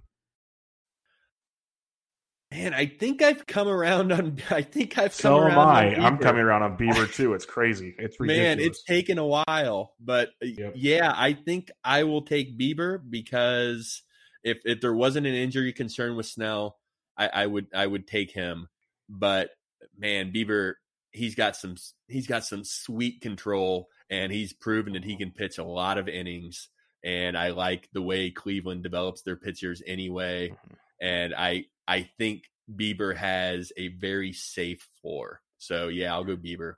Man, 2.52 2.74
I 2.74 2.84
think 2.84 3.22
I've 3.22 3.46
come 3.46 3.66
around 3.66 4.12
on. 4.12 4.38
I 4.50 4.60
think 4.60 4.98
I've 4.98 5.14
so 5.14 5.40
come 5.40 5.52
am 5.52 5.58
I. 5.58 5.94
I'm 5.96 6.18
coming 6.18 6.42
around 6.42 6.62
on 6.62 6.76
Bieber 6.76 7.12
too. 7.12 7.32
It's 7.32 7.46
crazy. 7.46 7.94
It's 7.98 8.20
ridiculous. 8.20 8.56
Man, 8.56 8.60
it's 8.60 8.82
taken 8.84 9.18
a 9.18 9.26
while, 9.26 9.94
but 9.98 10.30
uh, 10.42 10.46
yep. 10.46 10.72
yeah, 10.76 11.14
I 11.16 11.32
think 11.32 11.70
I 11.82 12.04
will 12.04 12.22
take 12.22 12.58
Bieber 12.58 13.00
because 13.08 14.02
if 14.44 14.58
if 14.64 14.82
there 14.82 14.92
wasn't 14.92 15.26
an 15.26 15.34
injury 15.34 15.72
concern 15.72 16.14
with 16.14 16.26
Snell, 16.26 16.76
I, 17.16 17.30
I 17.32 17.46
would 17.46 17.68
I 17.74 17.86
would 17.86 18.06
take 18.06 18.32
him. 18.32 18.68
But 19.08 19.48
man, 19.96 20.30
Bieber, 20.30 20.74
he's 21.10 21.34
got 21.34 21.56
some 21.56 21.76
he's 22.08 22.26
got 22.26 22.44
some 22.44 22.64
sweet 22.64 23.22
control, 23.22 23.88
and 24.10 24.30
he's 24.30 24.52
proven 24.52 24.92
that 24.92 25.04
he 25.04 25.16
can 25.16 25.30
pitch 25.30 25.56
a 25.56 25.64
lot 25.64 25.96
of 25.96 26.06
innings. 26.06 26.68
And 27.04 27.36
I 27.36 27.50
like 27.50 27.88
the 27.92 28.02
way 28.02 28.30
Cleveland 28.30 28.82
develops 28.82 29.22
their 29.22 29.36
pitchers 29.36 29.82
anyway. 29.86 30.50
Mm-hmm. 30.50 30.74
And 31.00 31.34
I 31.34 31.64
I 31.88 32.08
think 32.18 32.44
Bieber 32.70 33.16
has 33.16 33.72
a 33.76 33.88
very 33.88 34.32
safe 34.32 34.86
floor. 35.00 35.40
So 35.58 35.88
yeah, 35.88 36.12
I'll 36.12 36.24
go 36.24 36.36
Bieber. 36.36 36.74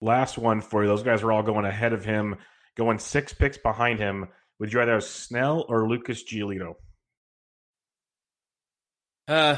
Last 0.00 0.38
one 0.38 0.60
for 0.60 0.82
you. 0.82 0.88
Those 0.88 1.02
guys 1.02 1.22
are 1.22 1.32
all 1.32 1.42
going 1.42 1.64
ahead 1.64 1.92
of 1.92 2.04
him, 2.04 2.36
going 2.76 2.98
six 2.98 3.32
picks 3.32 3.58
behind 3.58 3.98
him. 3.98 4.28
Would 4.58 4.72
you 4.72 4.78
rather 4.78 4.94
have 4.94 5.04
Snell 5.04 5.64
or 5.68 5.88
Lucas 5.88 6.24
Giolito? 6.24 6.74
Uh, 9.28 9.56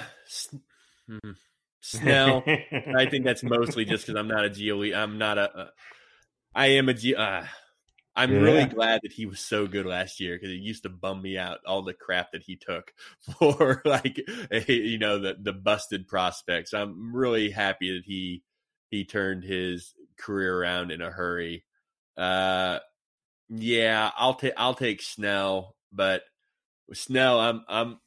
hmm, 1.07 1.33
Snell. 1.81 2.43
I 2.47 3.07
think 3.07 3.25
that's 3.25 3.43
mostly 3.43 3.85
just 3.85 4.07
because 4.07 4.19
I'm 4.19 4.29
not 4.29 4.45
a 4.45 4.51
Giolito. 4.51 4.97
I'm 4.97 5.19
not 5.19 5.39
a. 5.39 5.57
Uh, 5.57 5.69
I 6.55 6.67
am 6.69 6.89
a 6.89 6.95
G. 6.95 7.15
Uh, 7.15 7.45
I'm 8.19 8.33
yeah. 8.33 8.41
really 8.41 8.65
glad 8.65 9.01
that 9.05 9.13
he 9.13 9.27
was 9.27 9.39
so 9.39 9.69
good 9.69 9.87
last 9.87 10.19
year 10.19 10.35
because 10.35 10.51
it 10.51 10.59
used 10.61 10.83
to 10.83 10.89
bum 10.89 11.23
me 11.23 11.39
out 11.39 11.61
all 11.65 11.83
the 11.83 11.95
crap 11.95 12.33
that 12.33 12.43
he 12.43 12.57
took 12.57 12.93
for 13.39 13.81
like 13.85 14.21
a, 14.51 14.73
you 14.73 14.99
know 14.99 15.21
the 15.21 15.37
the 15.41 15.53
busted 15.53 16.09
prospects. 16.09 16.75
I'm 16.75 17.15
really 17.15 17.51
happy 17.51 17.95
that 17.95 18.05
he 18.05 18.43
he 18.91 19.05
turned 19.05 19.45
his 19.45 19.95
career 20.19 20.59
around 20.59 20.91
in 20.91 21.01
a 21.01 21.11
hurry. 21.11 21.65
Uh, 22.17 22.81
yeah, 23.49 24.11
I'll 24.17 24.35
take 24.35 24.55
I'll 24.57 24.75
take 24.75 25.01
Snell, 25.01 25.77
but 25.93 26.23
Snell, 26.93 27.39
I'm 27.39 27.65
I'm 27.69 28.01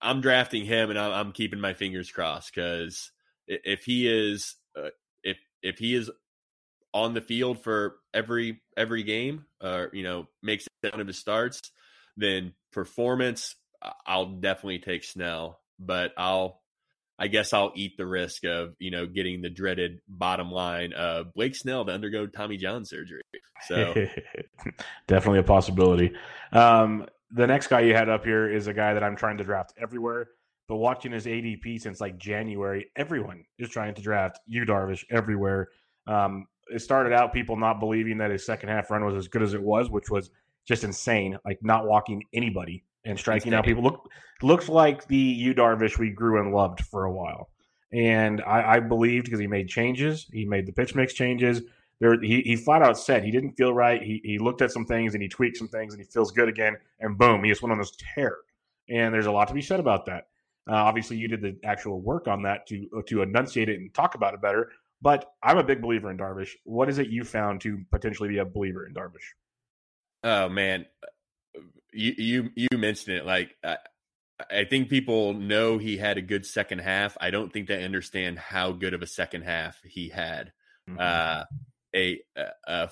I'm 0.00 0.20
drafting 0.20 0.66
him 0.66 0.90
and 0.90 0.98
I'm, 0.98 1.12
I'm 1.12 1.32
keeping 1.32 1.58
my 1.58 1.74
fingers 1.74 2.12
crossed 2.12 2.54
because 2.54 3.10
if 3.48 3.82
he 3.84 4.06
is 4.06 4.54
uh, 4.76 4.90
if 5.24 5.38
if 5.64 5.78
he 5.78 5.96
is 5.96 6.12
on 6.94 7.14
the 7.14 7.20
field 7.20 7.62
for 7.62 7.96
every 8.14 8.60
every 8.76 9.02
game, 9.02 9.44
or 9.62 9.90
you 9.92 10.02
know, 10.02 10.26
makes 10.42 10.66
it 10.82 10.92
one 10.92 11.00
of 11.00 11.06
his 11.06 11.18
starts, 11.18 11.60
then 12.16 12.52
performance, 12.72 13.54
I'll 14.06 14.26
definitely 14.26 14.80
take 14.80 15.04
Snell. 15.04 15.60
But 15.78 16.12
I'll, 16.16 16.60
I 17.18 17.28
guess 17.28 17.52
I'll 17.52 17.72
eat 17.76 17.96
the 17.96 18.06
risk 18.06 18.44
of 18.44 18.74
you 18.78 18.90
know 18.90 19.06
getting 19.06 19.42
the 19.42 19.50
dreaded 19.50 20.00
bottom 20.08 20.50
line 20.50 20.92
of 20.92 21.34
Blake 21.34 21.54
Snell 21.54 21.84
to 21.84 21.92
undergo 21.92 22.26
Tommy 22.26 22.56
John 22.56 22.84
surgery. 22.84 23.22
So 23.66 23.94
definitely 25.06 25.40
a 25.40 25.44
possibility. 25.44 26.12
Um, 26.52 27.06
the 27.30 27.46
next 27.46 27.66
guy 27.66 27.80
you 27.80 27.94
had 27.94 28.08
up 28.08 28.24
here 28.24 28.50
is 28.50 28.66
a 28.66 28.74
guy 28.74 28.94
that 28.94 29.04
I'm 29.04 29.16
trying 29.16 29.38
to 29.38 29.44
draft 29.44 29.74
everywhere. 29.80 30.28
But 30.68 30.76
watching 30.76 31.12
his 31.12 31.24
ADP 31.24 31.80
since 31.80 32.00
like 32.00 32.18
January, 32.18 32.90
everyone 32.94 33.44
is 33.58 33.70
trying 33.70 33.94
to 33.94 34.02
draft 34.02 34.38
Yu 34.46 34.66
Darvish 34.66 35.04
everywhere. 35.10 35.68
Um, 36.06 36.46
it 36.70 36.80
started 36.80 37.12
out 37.12 37.32
people 37.32 37.56
not 37.56 37.80
believing 37.80 38.18
that 38.18 38.30
his 38.30 38.44
second 38.44 38.68
half 38.68 38.90
run 38.90 39.04
was 39.04 39.14
as 39.14 39.28
good 39.28 39.42
as 39.42 39.54
it 39.54 39.62
was, 39.62 39.90
which 39.90 40.10
was 40.10 40.30
just 40.66 40.84
insane. 40.84 41.38
Like 41.44 41.58
not 41.62 41.86
walking 41.86 42.22
anybody 42.32 42.84
and 43.04 43.18
striking 43.18 43.54
out 43.54 43.64
people. 43.64 43.82
Look 43.82 44.10
looks 44.42 44.68
like 44.68 45.06
the 45.08 45.16
Yu 45.16 45.54
Darvish 45.54 45.98
we 45.98 46.10
grew 46.10 46.40
and 46.40 46.54
loved 46.54 46.80
for 46.80 47.04
a 47.04 47.12
while. 47.12 47.50
And 47.92 48.42
I, 48.42 48.74
I 48.74 48.80
believed 48.80 49.24
because 49.24 49.40
he 49.40 49.46
made 49.46 49.68
changes, 49.68 50.26
he 50.32 50.44
made 50.44 50.66
the 50.66 50.72
pitch 50.72 50.94
mix 50.94 51.14
changes. 51.14 51.62
There, 52.00 52.20
he, 52.20 52.42
he 52.42 52.54
flat 52.54 52.82
out 52.82 52.96
said 52.96 53.24
he 53.24 53.32
didn't 53.32 53.54
feel 53.54 53.72
right. 53.72 54.00
He, 54.00 54.20
he 54.22 54.38
looked 54.38 54.62
at 54.62 54.70
some 54.70 54.86
things 54.86 55.14
and 55.14 55.22
he 55.22 55.28
tweaked 55.28 55.56
some 55.56 55.68
things 55.68 55.94
and 55.94 56.02
he 56.02 56.08
feels 56.08 56.30
good 56.30 56.48
again. 56.48 56.76
And 57.00 57.18
boom, 57.18 57.42
he 57.42 57.50
just 57.50 57.62
went 57.62 57.72
on 57.72 57.78
this 57.78 57.96
tear. 58.14 58.36
And 58.88 59.12
there's 59.12 59.26
a 59.26 59.32
lot 59.32 59.48
to 59.48 59.54
be 59.54 59.62
said 59.62 59.80
about 59.80 60.06
that. 60.06 60.28
Uh, 60.68 60.74
obviously, 60.74 61.16
you 61.16 61.28
did 61.28 61.40
the 61.40 61.56
actual 61.64 62.00
work 62.00 62.28
on 62.28 62.42
that 62.42 62.66
to 62.66 63.02
to 63.06 63.22
enunciate 63.22 63.70
it 63.70 63.80
and 63.80 63.92
talk 63.94 64.14
about 64.14 64.34
it 64.34 64.42
better. 64.42 64.70
But 65.00 65.30
I'm 65.42 65.58
a 65.58 65.64
big 65.64 65.80
believer 65.80 66.10
in 66.10 66.18
Darvish. 66.18 66.50
What 66.64 66.88
is 66.88 66.98
it 66.98 67.08
you 67.08 67.24
found 67.24 67.60
to 67.62 67.84
potentially 67.90 68.28
be 68.28 68.38
a 68.38 68.44
believer 68.44 68.86
in 68.86 68.94
Darvish? 68.94 69.34
Oh 70.24 70.48
man, 70.48 70.86
you 71.92 72.14
you 72.16 72.50
you 72.56 72.78
mentioned 72.78 73.16
it. 73.16 73.24
Like 73.24 73.54
I, 73.62 73.76
I 74.50 74.64
think 74.64 74.88
people 74.88 75.34
know 75.34 75.78
he 75.78 75.96
had 75.96 76.18
a 76.18 76.22
good 76.22 76.44
second 76.44 76.80
half. 76.80 77.16
I 77.20 77.30
don't 77.30 77.52
think 77.52 77.68
they 77.68 77.84
understand 77.84 78.38
how 78.38 78.72
good 78.72 78.94
of 78.94 79.02
a 79.02 79.06
second 79.06 79.42
half 79.42 79.78
he 79.84 80.08
had. 80.08 80.52
Mm-hmm. 80.88 80.98
Uh, 80.98 81.44
a, 81.94 82.20
a 82.66 82.90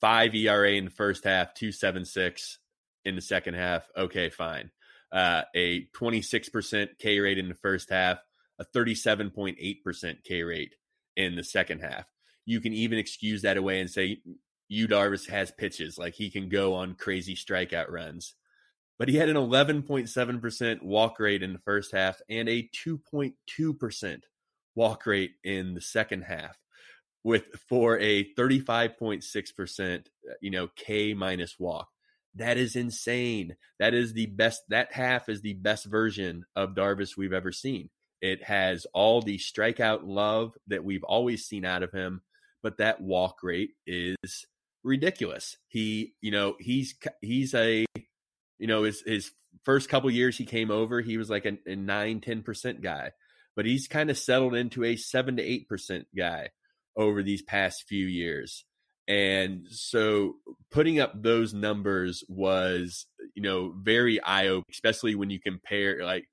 five 0.00 0.34
ERA 0.34 0.72
in 0.72 0.86
the 0.86 0.90
first 0.90 1.24
half, 1.24 1.54
two 1.54 1.72
seven 1.72 2.04
six 2.04 2.58
in 3.04 3.14
the 3.14 3.20
second 3.20 3.54
half. 3.54 3.88
Okay, 3.96 4.30
fine. 4.30 4.70
Uh, 5.12 5.42
a 5.56 5.86
26% 5.96 6.98
K 7.00 7.18
rate 7.18 7.38
in 7.38 7.48
the 7.48 7.54
first 7.54 7.90
half, 7.90 8.18
a 8.60 8.64
37.8% 8.64 10.22
K 10.22 10.42
rate 10.44 10.74
in 11.16 11.36
the 11.36 11.44
second 11.44 11.80
half. 11.80 12.06
You 12.46 12.60
can 12.60 12.72
even 12.72 12.98
excuse 12.98 13.42
that 13.42 13.56
away 13.56 13.80
and 13.80 13.90
say 13.90 14.22
Yu 14.68 14.88
Darvish 14.88 15.28
has 15.28 15.50
pitches, 15.50 15.98
like 15.98 16.14
he 16.14 16.30
can 16.30 16.48
go 16.48 16.74
on 16.74 16.94
crazy 16.94 17.34
strikeout 17.34 17.90
runs. 17.90 18.34
But 18.98 19.08
he 19.08 19.16
had 19.16 19.28
an 19.28 19.36
11.7% 19.36 20.82
walk 20.82 21.18
rate 21.18 21.42
in 21.42 21.52
the 21.52 21.58
first 21.60 21.92
half 21.92 22.20
and 22.28 22.48
a 22.48 22.68
2.2% 22.86 24.22
walk 24.74 25.06
rate 25.06 25.32
in 25.42 25.74
the 25.74 25.80
second 25.80 26.22
half 26.22 26.56
with 27.24 27.44
for 27.68 27.98
a 27.98 28.32
35.6% 28.34 29.98
uh, 29.98 30.02
you 30.40 30.50
know 30.50 30.68
K 30.76 31.14
minus 31.14 31.58
walk. 31.58 31.88
That 32.36 32.56
is 32.56 32.76
insane. 32.76 33.56
That 33.78 33.94
is 33.94 34.12
the 34.12 34.26
best 34.26 34.62
that 34.68 34.92
half 34.92 35.28
is 35.28 35.40
the 35.40 35.54
best 35.54 35.86
version 35.86 36.44
of 36.54 36.74
Darvish 36.74 37.16
we've 37.16 37.32
ever 37.32 37.52
seen. 37.52 37.90
It 38.20 38.42
has 38.44 38.86
all 38.92 39.22
the 39.22 39.38
strikeout 39.38 40.00
love 40.04 40.52
that 40.66 40.84
we've 40.84 41.04
always 41.04 41.46
seen 41.46 41.64
out 41.64 41.82
of 41.82 41.92
him, 41.92 42.22
but 42.62 42.78
that 42.78 43.00
walk 43.00 43.42
rate 43.42 43.70
is 43.86 44.46
ridiculous. 44.84 45.56
He, 45.68 46.14
you 46.20 46.30
know, 46.30 46.56
he's 46.58 46.94
he's 47.20 47.54
a, 47.54 47.86
you 48.58 48.66
know, 48.66 48.84
his 48.84 49.02
his 49.06 49.32
first 49.64 49.88
couple 49.88 50.10
years 50.10 50.36
he 50.36 50.44
came 50.44 50.70
over, 50.70 51.00
he 51.00 51.16
was 51.16 51.30
like 51.30 51.46
a, 51.46 51.58
a 51.66 51.76
nine 51.76 52.20
ten 52.20 52.42
percent 52.42 52.82
guy, 52.82 53.12
but 53.56 53.66
he's 53.66 53.88
kind 53.88 54.10
of 54.10 54.18
settled 54.18 54.54
into 54.54 54.84
a 54.84 54.96
seven 54.96 55.36
to 55.36 55.42
eight 55.42 55.68
percent 55.68 56.06
guy 56.16 56.50
over 56.96 57.22
these 57.22 57.42
past 57.42 57.84
few 57.88 58.06
years. 58.06 58.64
And 59.08 59.66
so 59.68 60.34
putting 60.70 61.00
up 61.00 61.20
those 61.20 61.52
numbers 61.52 62.22
was, 62.28 63.06
you 63.34 63.42
know, 63.42 63.74
very 63.76 64.22
eye 64.22 64.46
opening, 64.46 64.64
especially 64.70 65.14
when 65.16 65.30
you 65.30 65.40
compare 65.40 66.04
like 66.04 66.28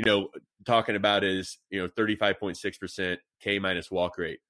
you 0.00 0.06
know, 0.06 0.28
talking 0.64 0.96
about 0.96 1.24
is, 1.24 1.58
you 1.68 1.78
know, 1.78 1.88
35.6% 1.88 3.18
K 3.42 3.58
minus 3.58 3.90
walk 3.90 4.16
rate. 4.16 4.40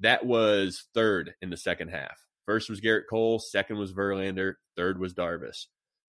That 0.00 0.26
was 0.26 0.88
third 0.94 1.34
in 1.40 1.50
the 1.50 1.56
second 1.56 1.88
half. 1.90 2.18
First 2.44 2.68
was 2.68 2.80
Gerrit 2.80 3.04
Cole, 3.08 3.38
second 3.38 3.78
was 3.78 3.92
Verlander, 3.92 4.54
third 4.76 4.98
was 4.98 5.14
Darvish. 5.14 5.66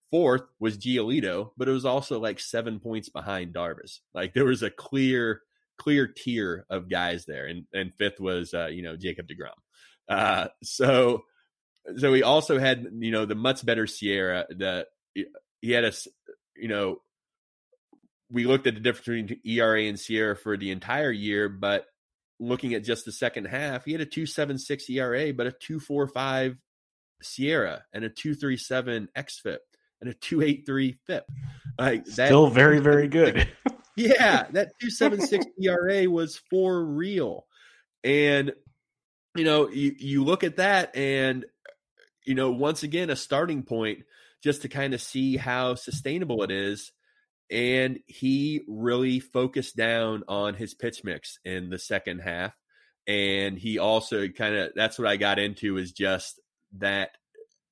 Fourth 0.09 0.41
was 0.59 0.79
Giolito, 0.79 1.51
but 1.57 1.67
it 1.67 1.73
was 1.73 1.85
also 1.85 2.19
like 2.19 2.39
seven 2.39 2.79
points 2.79 3.09
behind 3.09 3.53
Darvish. 3.53 3.99
Like 4.15 4.33
there 4.33 4.45
was 4.45 4.63
a 4.63 4.71
clear, 4.71 5.41
clear 5.77 6.07
tier 6.07 6.65
of 6.67 6.89
guys 6.89 7.25
there. 7.25 7.45
And 7.45 7.65
and 7.73 7.93
fifth 7.99 8.19
was 8.19 8.55
uh, 8.55 8.67
you 8.67 8.81
know, 8.81 8.97
Jacob 8.97 9.27
DeGrom. 9.27 9.51
Uh 10.09 10.47
so 10.63 11.23
so 11.97 12.13
he 12.13 12.23
also 12.23 12.57
had, 12.57 12.87
you 12.97 13.11
know, 13.11 13.25
the 13.25 13.35
much 13.35 13.63
better 13.63 13.85
SIERA, 13.85 14.45
The 14.49 14.87
he 15.13 15.71
had 15.71 15.83
a 15.83 15.93
you 16.55 16.67
know 16.67 17.01
we 18.29 18.45
looked 18.45 18.67
at 18.67 18.73
the 18.73 18.79
difference 18.79 19.29
between 19.29 19.39
ERA 19.45 19.83
and 19.83 19.97
SIERA 19.97 20.37
for 20.37 20.57
the 20.57 20.71
entire 20.71 21.11
year, 21.11 21.49
but 21.49 21.85
looking 22.39 22.73
at 22.73 22.83
just 22.83 23.05
the 23.05 23.11
second 23.11 23.45
half, 23.45 23.85
he 23.85 23.93
had 23.93 24.01
a 24.01 24.05
2.76 24.05 24.89
ERA, 24.89 25.33
but 25.33 25.47
a 25.47 25.51
2.45 25.51 26.57
SIERA 27.23 27.81
and 27.93 28.03
a 28.03 28.09
2.37 28.09 29.07
xFIP 29.17 29.57
and 30.01 30.09
a 30.09 30.13
2.83 30.13 30.97
FIP. 31.05 31.25
Like 31.79 32.05
that, 32.05 32.27
still 32.27 32.47
very 32.47 32.79
very 32.79 33.07
good. 33.07 33.47
yeah, 33.95 34.47
that 34.51 34.71
276 34.81 35.45
ERA 35.61 36.09
was 36.09 36.39
for 36.49 36.83
real. 36.83 37.45
And 38.03 38.53
you 39.35 39.43
know, 39.43 39.69
you 39.69 39.95
you 39.97 40.23
look 40.23 40.43
at 40.43 40.57
that 40.57 40.95
and 40.95 41.45
you 42.25 42.35
know, 42.35 42.51
once 42.51 42.83
again 42.83 43.09
a 43.09 43.15
starting 43.15 43.63
point 43.63 43.99
just 44.43 44.63
to 44.63 44.69
kind 44.69 44.93
of 44.93 45.01
see 45.01 45.37
how 45.37 45.75
sustainable 45.75 46.43
it 46.43 46.51
is. 46.51 46.91
And 47.49 47.99
he 48.05 48.61
really 48.67 49.19
focused 49.19 49.77
down 49.77 50.23
on 50.27 50.53
his 50.53 50.73
pitch 50.73 51.03
mix 51.03 51.39
in 51.45 51.69
the 51.69 51.79
second 51.79 52.19
half. 52.19 52.53
And 53.07 53.57
he 53.57 53.79
also 53.79 54.27
kind 54.27 54.55
of 54.55 54.71
that's 54.75 54.99
what 54.99 55.07
I 55.07 55.15
got 55.15 55.39
into 55.39 55.77
is 55.77 55.93
just 55.93 56.41
that 56.77 57.11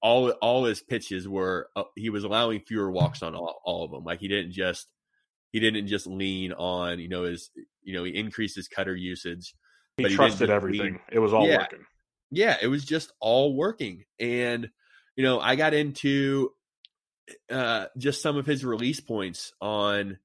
all 0.02 0.30
all 0.30 0.66
his 0.66 0.82
pitches 0.82 1.28
were 1.28 1.70
uh, 1.76 1.84
he 1.96 2.10
was 2.10 2.24
allowing 2.24 2.62
fewer 2.62 2.92
walks 2.92 3.24
on 3.24 3.36
all, 3.36 3.60
all 3.66 3.84
of 3.84 3.92
them. 3.92 4.04
Like 4.04 4.20
he 4.20 4.28
didn't 4.28 4.52
just 4.52 4.88
he 5.52 5.60
didn't 5.60 5.88
just 5.88 6.06
lean 6.06 6.54
on 6.54 7.00
you 7.00 7.10
know 7.10 7.24
his 7.24 7.50
you 7.84 7.96
know 7.96 8.04
he 8.04 8.16
increased 8.16 8.56
his 8.56 8.68
cutter 8.68 8.96
usage. 8.96 9.56
He, 9.98 10.08
he 10.08 10.16
trusted 10.16 10.50
everything. 10.50 10.94
Lean. 10.94 11.00
It 11.12 11.20
was 11.20 11.34
all 11.34 11.48
yeah. 11.48 11.58
working. 11.58 11.86
Yeah, 12.30 12.58
it 12.62 12.68
was 12.68 12.86
just 12.86 13.14
all 13.20 13.56
working. 13.56 14.04
And 14.20 14.70
you 15.16 15.24
know 15.24 15.40
I 15.40 15.56
got 15.56 15.74
into 15.74 16.52
uh, 17.52 17.86
just 17.98 18.22
some 18.22 18.38
of 18.38 18.46
his 18.46 18.66
release 18.66 19.00
points 19.00 19.54
on 19.62 20.18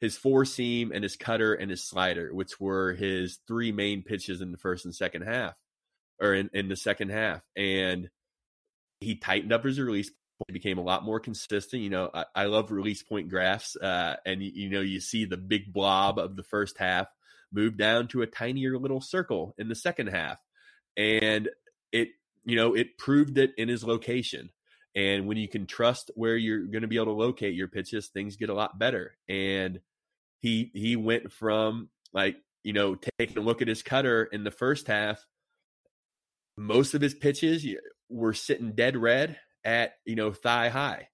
his 0.00 0.16
four 0.16 0.44
seam 0.44 0.92
and 0.92 1.02
his 1.02 1.16
cutter 1.16 1.54
and 1.54 1.70
his 1.70 1.82
slider, 1.82 2.34
which 2.34 2.60
were 2.60 2.92
his 2.92 3.38
three 3.48 3.72
main 3.72 4.02
pitches 4.02 4.40
in 4.40 4.52
the 4.52 4.58
first 4.58 4.84
and 4.84 4.94
second 4.94 5.22
half, 5.22 5.54
or 6.20 6.34
in, 6.34 6.50
in 6.52 6.68
the 6.68 6.76
second 6.76 7.10
half. 7.10 7.40
And 7.56 8.10
he 9.00 9.16
tightened 9.16 9.52
up 9.52 9.64
his 9.64 9.80
release 9.80 10.10
point, 10.10 10.52
became 10.52 10.78
a 10.78 10.82
lot 10.82 11.04
more 11.04 11.20
consistent. 11.20 11.82
You 11.82 11.90
know, 11.90 12.10
I, 12.12 12.24
I 12.34 12.44
love 12.44 12.70
release 12.70 13.02
point 13.02 13.30
graphs, 13.30 13.76
uh, 13.76 14.16
and 14.26 14.42
you, 14.42 14.50
you 14.54 14.70
know, 14.70 14.80
you 14.80 15.00
see 15.00 15.24
the 15.24 15.36
big 15.36 15.72
blob 15.72 16.18
of 16.18 16.36
the 16.36 16.42
first 16.42 16.78
half 16.78 17.06
move 17.52 17.76
down 17.76 18.08
to 18.08 18.22
a 18.22 18.26
tinier 18.26 18.78
little 18.78 19.00
circle 19.00 19.54
in 19.58 19.68
the 19.68 19.74
second 19.74 20.08
half, 20.08 20.38
and 20.96 21.48
it, 21.92 22.08
you 22.44 22.56
know, 22.56 22.74
it 22.74 22.98
proved 22.98 23.38
it 23.38 23.52
in 23.56 23.68
his 23.68 23.84
location. 23.84 24.50
And 24.94 25.26
when 25.26 25.36
you 25.36 25.48
can 25.48 25.66
trust 25.66 26.10
where 26.14 26.36
you're 26.36 26.66
going 26.66 26.82
to 26.82 26.88
be 26.88 26.96
able 26.96 27.06
to 27.06 27.12
locate 27.12 27.54
your 27.54 27.68
pitches, 27.68 28.08
things 28.08 28.36
get 28.36 28.48
a 28.48 28.54
lot 28.54 28.78
better. 28.78 29.16
And 29.28 29.80
he 30.40 30.70
he 30.74 30.94
went 30.94 31.32
from 31.32 31.88
like 32.12 32.36
you 32.62 32.72
know 32.72 32.96
taking 33.18 33.38
a 33.38 33.40
look 33.40 33.62
at 33.62 33.68
his 33.68 33.82
cutter 33.82 34.24
in 34.24 34.44
the 34.44 34.50
first 34.50 34.86
half. 34.86 35.24
Most 36.56 36.94
of 36.94 37.00
his 37.00 37.14
pitches 37.14 37.66
were 38.08 38.34
sitting 38.34 38.72
dead 38.72 38.96
red 38.96 39.38
at 39.64 39.94
you 40.04 40.14
know 40.14 40.32
thigh 40.32 40.68
high, 40.68 41.08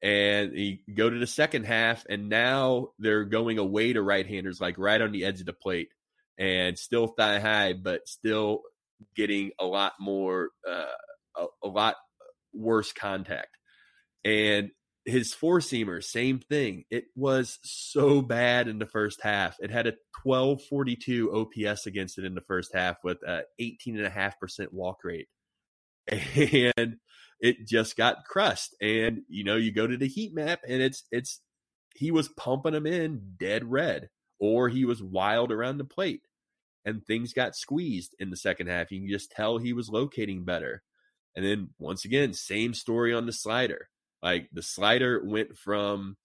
and 0.00 0.56
you 0.56 0.78
go 0.94 1.10
to 1.10 1.18
the 1.18 1.26
second 1.26 1.64
half, 1.64 2.06
and 2.08 2.28
now 2.28 2.88
they're 2.98 3.24
going 3.24 3.58
away 3.58 3.92
to 3.92 4.00
right-handers, 4.00 4.60
like 4.60 4.78
right 4.78 5.02
on 5.02 5.12
the 5.12 5.24
edge 5.24 5.40
of 5.40 5.46
the 5.46 5.52
plate, 5.52 5.90
and 6.38 6.78
still 6.78 7.08
thigh 7.08 7.40
high, 7.40 7.72
but 7.72 8.08
still 8.08 8.62
getting 9.16 9.50
a 9.58 9.66
lot 9.66 9.94
more, 10.00 10.50
uh, 10.68 10.84
a, 11.36 11.46
a 11.64 11.68
lot 11.68 11.96
worse 12.52 12.92
contact. 12.92 13.56
And 14.24 14.70
his 15.04 15.32
four 15.32 15.60
seamer, 15.60 16.02
same 16.02 16.38
thing. 16.38 16.84
It 16.90 17.04
was 17.16 17.58
so 17.62 18.20
bad 18.20 18.68
in 18.68 18.78
the 18.78 18.86
first 18.86 19.22
half. 19.22 19.56
It 19.60 19.70
had 19.70 19.86
a 19.86 19.94
1242 20.22 21.32
OPS 21.32 21.86
against 21.86 22.18
it 22.18 22.24
in 22.24 22.34
the 22.34 22.42
first 22.42 22.74
half 22.74 22.96
with 23.02 23.18
a 23.22 23.42
18.5% 23.60 24.72
walk 24.72 24.98
rate. 25.04 25.28
And 26.76 26.96
it 27.40 27.66
just 27.66 27.96
got 27.96 28.24
crushed. 28.24 28.74
And 28.80 29.22
you 29.28 29.44
know, 29.44 29.56
you 29.56 29.72
go 29.72 29.86
to 29.86 29.96
the 29.96 30.08
heat 30.08 30.34
map 30.34 30.60
and 30.66 30.82
it's 30.82 31.04
it's 31.10 31.40
he 31.94 32.10
was 32.10 32.28
pumping 32.28 32.72
them 32.72 32.86
in 32.86 33.34
dead 33.38 33.64
red, 33.70 34.08
or 34.38 34.68
he 34.68 34.84
was 34.84 35.02
wild 35.02 35.52
around 35.52 35.78
the 35.78 35.84
plate. 35.84 36.22
And 36.84 37.04
things 37.04 37.32
got 37.32 37.56
squeezed 37.56 38.14
in 38.18 38.30
the 38.30 38.36
second 38.36 38.68
half. 38.68 38.90
You 38.90 39.00
can 39.00 39.08
just 39.08 39.30
tell 39.30 39.58
he 39.58 39.72
was 39.72 39.88
locating 39.88 40.44
better. 40.44 40.82
And 41.38 41.46
then 41.46 41.68
once 41.78 42.04
again, 42.04 42.32
same 42.32 42.74
story 42.74 43.14
on 43.14 43.24
the 43.24 43.32
slider. 43.32 43.88
Like 44.24 44.48
the 44.52 44.60
slider 44.60 45.22
went 45.24 45.56
from 45.56 46.16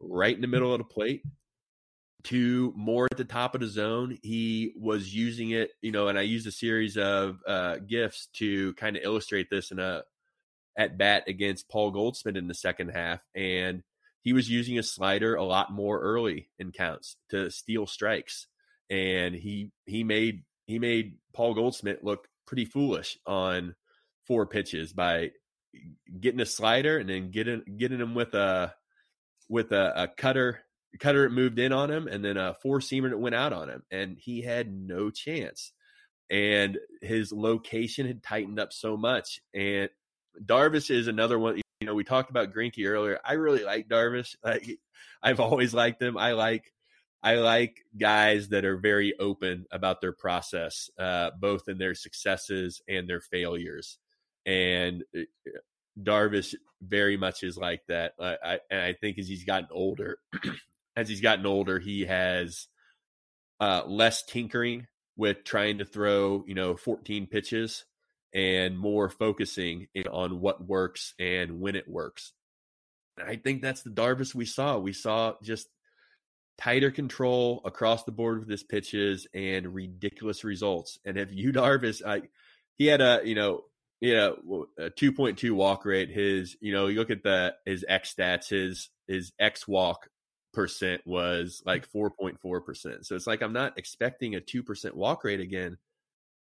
right 0.00 0.34
in 0.34 0.40
the 0.40 0.48
middle 0.48 0.72
of 0.72 0.78
the 0.78 0.84
plate 0.84 1.22
to 2.24 2.72
more 2.74 3.06
at 3.08 3.16
the 3.16 3.24
top 3.24 3.54
of 3.54 3.60
the 3.60 3.68
zone. 3.68 4.18
He 4.24 4.72
was 4.76 5.14
using 5.14 5.50
it, 5.50 5.70
you 5.82 5.92
know, 5.92 6.08
and 6.08 6.18
I 6.18 6.22
used 6.22 6.48
a 6.48 6.50
series 6.50 6.96
of 6.96 7.38
uh, 7.46 7.76
gifts 7.76 8.26
to 8.38 8.74
kind 8.74 8.96
of 8.96 9.04
illustrate 9.04 9.50
this 9.50 9.70
in 9.70 9.78
a 9.78 10.02
at 10.76 10.98
bat 10.98 11.22
against 11.28 11.68
Paul 11.68 11.92
Goldschmidt 11.92 12.36
in 12.36 12.48
the 12.48 12.52
second 12.54 12.88
half, 12.88 13.20
and 13.36 13.84
he 14.22 14.32
was 14.32 14.50
using 14.50 14.80
a 14.80 14.82
slider 14.82 15.36
a 15.36 15.44
lot 15.44 15.70
more 15.70 16.00
early 16.00 16.50
in 16.58 16.72
counts 16.72 17.14
to 17.30 17.52
steal 17.52 17.86
strikes, 17.86 18.48
and 18.90 19.32
he 19.32 19.70
he 19.84 20.02
made 20.02 20.42
he 20.66 20.80
made 20.80 21.18
Paul 21.32 21.54
Goldschmidt 21.54 22.02
look 22.02 22.26
pretty 22.48 22.64
foolish 22.64 23.16
on 23.26 23.76
four 24.26 24.46
pitches 24.46 24.92
by 24.92 25.30
getting 26.20 26.40
a 26.40 26.46
slider 26.46 26.98
and 26.98 27.08
then 27.08 27.30
getting 27.30 27.62
getting 27.76 28.00
him 28.00 28.14
with 28.14 28.34
a 28.34 28.74
with 29.48 29.72
a, 29.72 30.02
a 30.02 30.08
cutter 30.08 30.60
cutter 30.98 31.28
moved 31.28 31.58
in 31.58 31.72
on 31.72 31.90
him 31.90 32.08
and 32.08 32.24
then 32.24 32.36
a 32.36 32.54
four 32.62 32.80
seamer 32.80 33.10
that 33.10 33.18
went 33.18 33.34
out 33.34 33.52
on 33.52 33.68
him 33.68 33.82
and 33.90 34.16
he 34.18 34.42
had 34.42 34.72
no 34.72 35.10
chance. 35.10 35.72
And 36.28 36.78
his 37.02 37.30
location 37.30 38.06
had 38.06 38.22
tightened 38.22 38.58
up 38.58 38.72
so 38.72 38.96
much 38.96 39.40
and 39.54 39.90
Darvish 40.44 40.90
is 40.90 41.06
another 41.06 41.38
one 41.38 41.60
you 41.80 41.86
know 41.86 41.94
we 41.94 42.04
talked 42.04 42.30
about 42.30 42.52
Greinke 42.52 42.86
earlier. 42.86 43.20
I 43.24 43.34
really 43.34 43.64
like 43.64 43.88
Darvish. 43.88 44.34
Like 44.44 44.78
I've 45.22 45.40
always 45.40 45.74
liked 45.74 46.02
him. 46.02 46.16
I 46.16 46.32
like 46.32 46.72
I 47.22 47.36
like 47.36 47.78
guys 47.96 48.48
that 48.50 48.64
are 48.64 48.76
very 48.76 49.18
open 49.18 49.66
about 49.70 50.00
their 50.00 50.12
process 50.12 50.90
uh, 50.98 51.30
both 51.38 51.68
in 51.68 51.78
their 51.78 51.94
successes 51.94 52.80
and 52.88 53.08
their 53.08 53.20
failures 53.20 53.98
and 54.46 55.02
uh, 55.14 55.22
Darvish 56.00 56.54
very 56.80 57.16
much 57.16 57.42
is 57.42 57.56
like 57.56 57.82
that. 57.88 58.12
I, 58.20 58.36
I, 58.42 58.58
and 58.70 58.80
I 58.80 58.92
think 58.94 59.18
as 59.18 59.28
he's 59.28 59.44
gotten 59.44 59.68
older, 59.70 60.18
as 60.96 61.08
he's 61.08 61.20
gotten 61.20 61.44
older, 61.46 61.78
he 61.78 62.04
has 62.04 62.68
uh, 63.60 63.82
less 63.86 64.22
tinkering 64.22 64.86
with 65.16 65.44
trying 65.44 65.78
to 65.78 65.84
throw, 65.84 66.44
you 66.46 66.54
know, 66.54 66.76
14 66.76 67.26
pitches 67.26 67.84
and 68.34 68.78
more 68.78 69.08
focusing 69.08 69.88
on 70.10 70.40
what 70.40 70.66
works 70.66 71.14
and 71.18 71.60
when 71.60 71.74
it 71.74 71.88
works. 71.88 72.32
And 73.18 73.28
I 73.28 73.36
think 73.36 73.62
that's 73.62 73.82
the 73.82 73.90
Darvish 73.90 74.34
we 74.34 74.44
saw. 74.44 74.78
We 74.78 74.92
saw 74.92 75.34
just 75.42 75.68
tighter 76.58 76.90
control 76.90 77.62
across 77.64 78.04
the 78.04 78.12
board 78.12 78.40
with 78.40 78.50
his 78.50 78.62
pitches 78.62 79.26
and 79.34 79.74
ridiculous 79.74 80.44
results. 80.44 80.98
And 81.04 81.16
if 81.16 81.32
you 81.32 81.52
Darvish, 81.54 82.04
I, 82.06 82.22
he 82.76 82.86
had 82.86 83.00
a, 83.00 83.22
you 83.24 83.34
know, 83.34 83.64
yeah, 84.00 84.30
a 84.78 84.90
two 84.90 85.12
point 85.12 85.38
two 85.38 85.54
walk 85.54 85.84
rate. 85.84 86.10
His, 86.10 86.56
you 86.60 86.72
know, 86.72 86.86
you 86.86 86.98
look 86.98 87.10
at 87.10 87.22
the 87.22 87.54
his 87.64 87.84
X 87.88 88.14
stats. 88.14 88.48
His 88.48 88.90
his 89.08 89.32
X 89.38 89.66
walk 89.66 90.08
percent 90.52 91.00
was 91.06 91.62
like 91.64 91.86
four 91.86 92.10
point 92.10 92.38
four 92.40 92.60
percent. 92.60 93.06
So 93.06 93.14
it's 93.16 93.26
like 93.26 93.42
I'm 93.42 93.54
not 93.54 93.78
expecting 93.78 94.34
a 94.34 94.40
two 94.40 94.62
percent 94.62 94.96
walk 94.96 95.24
rate 95.24 95.40
again. 95.40 95.78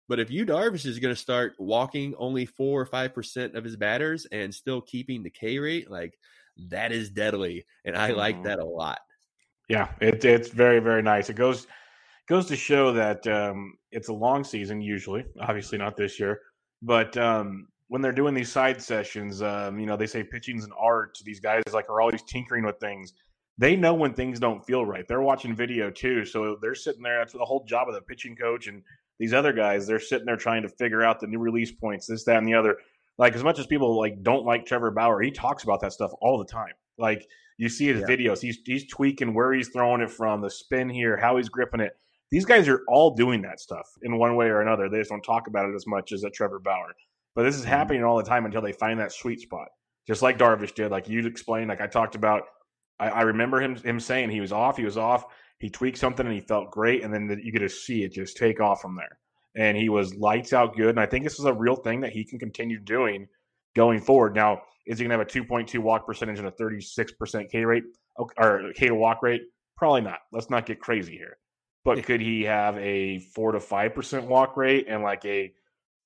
But 0.07 0.19
if 0.19 0.29
Yu 0.29 0.45
Darvish 0.45 0.85
is 0.85 0.99
going 0.99 1.15
to 1.15 1.19
start 1.19 1.55
walking 1.57 2.13
only 2.17 2.45
four 2.45 2.81
or 2.81 2.85
five 2.85 3.13
percent 3.13 3.55
of 3.55 3.63
his 3.63 3.77
batters 3.77 4.27
and 4.31 4.53
still 4.53 4.81
keeping 4.81 5.23
the 5.23 5.29
K 5.29 5.57
rate, 5.57 5.89
like 5.89 6.17
that 6.69 6.91
is 6.91 7.09
deadly, 7.09 7.65
and 7.85 7.95
I 7.95 8.11
like 8.11 8.35
mm-hmm. 8.35 8.45
that 8.45 8.59
a 8.59 8.65
lot. 8.65 8.99
Yeah, 9.69 9.91
it, 10.01 10.25
it's 10.25 10.49
very 10.49 10.79
very 10.79 11.01
nice. 11.01 11.29
It 11.29 11.37
goes 11.37 11.67
goes 12.27 12.47
to 12.47 12.57
show 12.57 12.91
that 12.93 13.25
um, 13.27 13.77
it's 13.91 14.09
a 14.09 14.13
long 14.13 14.43
season 14.43 14.81
usually. 14.81 15.23
Obviously 15.39 15.77
not 15.77 15.95
this 15.95 16.19
year 16.19 16.41
but 16.86 17.17
um, 17.17 17.67
when 17.88 18.01
they're 18.01 18.11
doing 18.11 18.36
these 18.36 18.51
side 18.51 18.81
sessions, 18.81 19.41
um, 19.41 19.79
you 19.79 19.88
know, 19.88 19.97
they 19.97 20.05
say 20.05 20.23
pitching's 20.23 20.63
an 20.63 20.71
art. 20.79 21.17
These 21.23 21.39
guys 21.39 21.63
like 21.73 21.89
are 21.89 21.99
always 21.99 22.21
tinkering 22.23 22.63
with 22.63 22.79
things. 22.79 23.13
They 23.57 23.75
know 23.75 23.93
when 23.93 24.13
things 24.13 24.39
don't 24.39 24.63
feel 24.65 24.86
right. 24.86 25.07
They're 25.07 25.21
watching 25.21 25.55
video 25.55 25.89
too, 25.89 26.25
so 26.25 26.57
they're 26.61 26.75
sitting 26.75 27.01
there. 27.01 27.19
That's 27.19 27.33
the 27.33 27.39
whole 27.39 27.65
job 27.65 27.88
of 27.88 27.95
the 27.95 28.01
pitching 28.01 28.36
coach 28.36 28.67
and 28.67 28.83
these 29.17 29.33
other 29.33 29.51
guys. 29.51 29.88
They're 29.88 29.99
sitting 29.99 30.25
there 30.25 30.38
trying 30.38 30.61
to 30.61 30.69
figure 30.69 31.03
out 31.03 31.19
the 31.19 31.27
new 31.27 31.39
release 31.39 31.71
points, 31.71 32.05
this, 32.05 32.23
that, 32.25 32.38
and 32.38 32.47
the 32.47 32.53
other. 32.53 32.77
Like 33.17 33.33
as 33.33 33.43
much 33.43 33.57
as 33.57 33.65
people 33.65 33.97
like 33.97 34.21
don't 34.21 34.45
like 34.45 34.65
Trevor 34.65 34.91
Bauer, 34.91 35.21
he 35.21 35.31
talks 35.31 35.63
about 35.63 35.81
that 35.81 35.93
stuff 35.93 36.11
all 36.21 36.38
the 36.38 36.45
time. 36.45 36.73
Like 36.99 37.25
you 37.57 37.69
see 37.69 37.88
his 37.88 38.01
yeah. 38.01 38.15
videos, 38.15 38.41
he's 38.41 38.59
he's 38.65 38.86
tweaking 38.88 39.33
where 39.33 39.53
he's 39.53 39.69
throwing 39.69 40.01
it 40.01 40.11
from, 40.11 40.41
the 40.41 40.51
spin 40.51 40.89
here, 40.89 41.17
how 41.17 41.38
he's 41.38 41.49
gripping 41.49 41.79
it. 41.79 41.93
These 42.32 42.45
guys 42.45 42.67
are 42.67 42.82
all 42.88 43.15
doing 43.15 43.41
that 43.43 43.59
stuff 43.59 43.88
in 44.01 44.17
one 44.17 44.36
way 44.36 44.47
or 44.47 44.61
another. 44.61 44.89
They 44.89 44.99
just 44.99 45.11
don't 45.11 45.21
talk 45.21 45.47
about 45.47 45.69
it 45.69 45.76
as 45.76 45.86
much 45.88 46.11
as 46.11 46.23
a 46.23 46.30
Trevor 46.30 46.59
Bauer. 46.59 46.93
But 47.36 47.43
this 47.43 47.55
is 47.55 47.61
mm-hmm. 47.61 47.71
happening 47.71 48.03
all 48.03 48.17
the 48.17 48.23
time 48.23 48.45
until 48.45 48.61
they 48.61 48.71
find 48.71 48.99
that 48.99 49.11
sweet 49.11 49.41
spot. 49.41 49.67
Just 50.07 50.21
like 50.21 50.38
Darvish 50.38 50.73
did, 50.73 50.91
like 50.91 51.09
you 51.09 51.26
explained, 51.26 51.69
like 51.69 51.82
I 51.82 51.88
talked 51.88 52.15
about. 52.15 52.43
I, 52.99 53.09
I 53.09 53.21
remember 53.23 53.61
him 53.61 53.76
him 53.76 53.99
saying 53.99 54.30
he 54.30 54.41
was 54.41 54.51
off, 54.51 54.78
he 54.78 54.86
was 54.86 54.97
off. 54.97 55.26
He 55.59 55.69
tweaked 55.69 55.97
something 55.97 56.26
and 56.26 56.36
he 56.36 56.41
felt 56.41 56.71
great, 56.71 57.03
and 57.03 57.13
then 57.13 57.28
the, 57.28 57.38
you 57.43 57.51
get 57.51 57.59
to 57.59 57.69
see 57.69 58.03
it 58.03 58.11
just 58.11 58.38
take 58.38 58.59
off 58.59 58.82
from 58.82 58.95
there. 58.95 59.17
And 59.55 59.78
he 59.78 59.89
was 59.89 60.15
lights 60.15 60.53
out 60.53 60.76
good. 60.76 60.89
And 60.89 60.99
I 60.99 61.05
think 61.05 61.23
this 61.23 61.39
is 61.39 61.45
a 61.45 61.53
real 61.53 61.76
thing 61.76 62.01
that 62.01 62.11
he 62.11 62.26
can 62.26 62.39
continue 62.39 62.80
doing 62.80 63.28
going 63.76 64.01
forward. 64.01 64.36
Now, 64.36 64.61
is 64.86 64.99
he 64.99 65.05
going 65.05 65.17
to 65.17 65.17
have 65.17 65.28
a 65.28 65.47
2.2 65.47 65.80
walk 65.80 66.05
percentage 66.05 66.39
and 66.39 66.47
a 66.47 66.51
36% 66.51 67.49
K 67.49 67.65
rate 67.65 67.84
or 68.17 68.71
K 68.76 68.88
to 68.88 68.95
walk 68.95 69.23
rate? 69.23 69.41
Probably 69.78 70.01
not. 70.01 70.19
Let's 70.32 70.49
not 70.49 70.65
get 70.65 70.80
crazy 70.80 71.13
here. 71.13 71.38
But 71.86 72.03
could 72.03 72.19
he 72.19 72.43
have 72.43 72.77
a 72.79 73.19
four 73.19 73.53
to 73.53 73.59
five 73.61 73.95
percent 73.95 74.25
walk 74.25 74.57
rate 74.57 74.88
and 74.89 75.03
like 75.03 75.23
a 75.23 75.53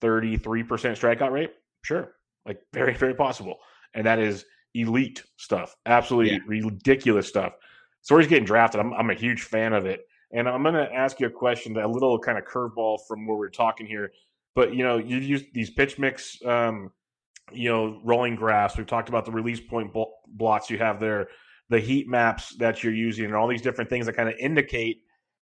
thirty-three 0.02 0.64
percent 0.64 1.00
strikeout 1.00 1.32
rate? 1.32 1.54
Sure, 1.84 2.14
like 2.46 2.62
very, 2.74 2.94
very 2.94 3.16
possible. 3.16 3.58
And 3.96 4.06
that 4.06 4.20
is 4.20 4.46
elite 4.76 5.24
stuff, 5.38 5.76
absolutely 5.88 6.34
yeah. 6.34 6.40
ridiculous 6.46 7.28
stuff. 7.28 7.54
So 8.02 8.18
he's 8.18 8.28
getting 8.28 8.46
drafted. 8.46 8.82
I'm, 8.82 8.94
I'm 8.94 9.10
a 9.10 9.16
huge 9.16 9.42
fan 9.42 9.74
of 9.74 9.86
it. 9.86 10.02
And 10.32 10.48
I'm 10.48 10.62
going 10.62 10.76
to 10.76 10.94
ask 10.94 11.20
you 11.20 11.26
a 11.26 11.32
question, 11.32 11.74
that 11.74 11.86
a 11.86 11.88
little 11.88 12.20
kind 12.20 12.38
of 12.38 12.46
curveball 12.46 13.00
from 13.08 13.26
where 13.26 13.38
we're 13.38 13.50
talking 13.50 13.88
here. 13.88 14.12
But 14.56 14.76
you 14.76 14.84
know, 14.84 14.98
you 14.98 15.18
use 15.18 15.44
these 15.54 15.72
pitch 15.72 15.98
mix, 15.98 16.38
um, 16.46 16.92
you 17.52 17.70
know, 17.70 18.00
rolling 18.04 18.36
graphs. 18.36 18.78
We've 18.78 18.86
talked 18.86 19.10
about 19.10 19.26
the 19.26 19.32
release 19.32 19.60
point 19.60 19.92
blocks 20.28 20.70
you 20.70 20.78
have 20.78 21.00
there, 21.00 21.30
the 21.70 21.80
heat 21.80 22.08
maps 22.08 22.56
that 22.58 22.84
you're 22.84 22.94
using, 22.94 23.26
and 23.26 23.36
all 23.36 23.48
these 23.48 23.62
different 23.62 23.90
things 23.90 24.06
that 24.06 24.16
kind 24.16 24.30
of 24.30 24.36
indicate 24.40 25.02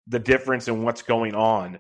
the 0.09 0.19
difference 0.19 0.69
in 0.69 0.83
what's 0.83 1.03
going 1.03 1.35
on. 1.35 1.79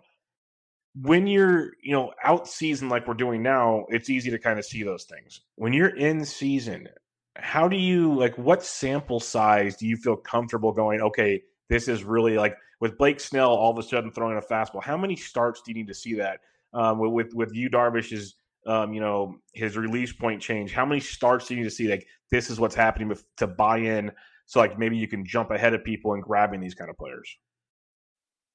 When 1.00 1.26
you're, 1.26 1.72
you 1.82 1.92
know, 1.92 2.12
out 2.24 2.48
season 2.48 2.88
like 2.88 3.06
we're 3.06 3.14
doing 3.14 3.42
now, 3.42 3.86
it's 3.88 4.10
easy 4.10 4.30
to 4.30 4.38
kind 4.38 4.58
of 4.58 4.64
see 4.64 4.82
those 4.82 5.04
things. 5.04 5.40
When 5.56 5.72
you're 5.72 5.96
in 5.96 6.24
season, 6.24 6.88
how 7.36 7.68
do 7.68 7.76
you 7.76 8.14
like 8.14 8.36
what 8.36 8.64
sample 8.64 9.20
size 9.20 9.76
do 9.76 9.86
you 9.86 9.96
feel 9.96 10.16
comfortable 10.16 10.72
going, 10.72 11.00
okay, 11.00 11.42
this 11.68 11.86
is 11.88 12.02
really 12.02 12.36
like 12.36 12.56
with 12.80 12.98
Blake 12.98 13.20
Snell 13.20 13.50
all 13.50 13.70
of 13.70 13.78
a 13.78 13.82
sudden 13.82 14.10
throwing 14.10 14.38
a 14.38 14.40
fastball. 14.40 14.82
How 14.82 14.96
many 14.96 15.16
starts 15.16 15.62
do 15.62 15.70
you 15.70 15.74
need 15.74 15.88
to 15.88 15.94
see 15.94 16.14
that? 16.14 16.40
Um, 16.74 16.98
with 16.98 17.32
with 17.34 17.54
Yu 17.54 17.70
Darvish's 17.70 18.34
um, 18.66 18.92
you 18.92 19.00
know 19.00 19.36
his 19.52 19.76
release 19.76 20.12
point 20.12 20.42
change. 20.42 20.72
How 20.72 20.84
many 20.84 21.00
starts 21.00 21.46
do 21.46 21.54
you 21.54 21.60
need 21.60 21.68
to 21.68 21.74
see? 21.74 21.88
Like 21.88 22.06
this 22.30 22.50
is 22.50 22.60
what's 22.60 22.74
happening 22.74 23.08
with, 23.08 23.24
to 23.36 23.46
buy 23.46 23.78
in. 23.78 24.12
So 24.46 24.60
like 24.60 24.78
maybe 24.78 24.96
you 24.96 25.08
can 25.08 25.24
jump 25.24 25.50
ahead 25.50 25.74
of 25.74 25.84
people 25.84 26.14
and 26.14 26.22
grabbing 26.22 26.60
these 26.60 26.74
kind 26.74 26.90
of 26.90 26.96
players. 26.96 27.36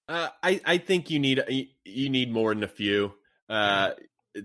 Uh, 0.07 0.29
I 0.41 0.61
I 0.65 0.77
think 0.77 1.09
you 1.09 1.19
need 1.19 1.41
you 1.85 2.09
need 2.09 2.31
more 2.31 2.53
than 2.53 2.63
a 2.63 2.67
few. 2.67 3.13
Uh, 3.49 3.91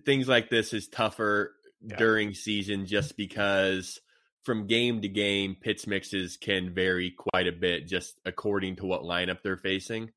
things 0.05 0.29
like 0.29 0.51
this 0.51 0.73
is 0.73 0.89
tougher 0.89 1.55
yeah. 1.81 1.97
during 1.97 2.35
season 2.35 2.87
just 2.87 3.17
because 3.17 4.01
from 4.45 4.67
game 4.67 5.03
to 5.03 5.09
game, 5.09 5.57
pitch 5.61 5.87
mixes 5.87 6.37
can 6.37 6.75
vary 6.75 7.11
quite 7.11 7.47
a 7.47 7.53
bit 7.53 7.87
just 7.87 8.15
according 8.25 8.77
to 8.77 8.87
what 8.87 9.03
lineup 9.03 9.43
they're 9.43 9.57
facing. 9.57 10.11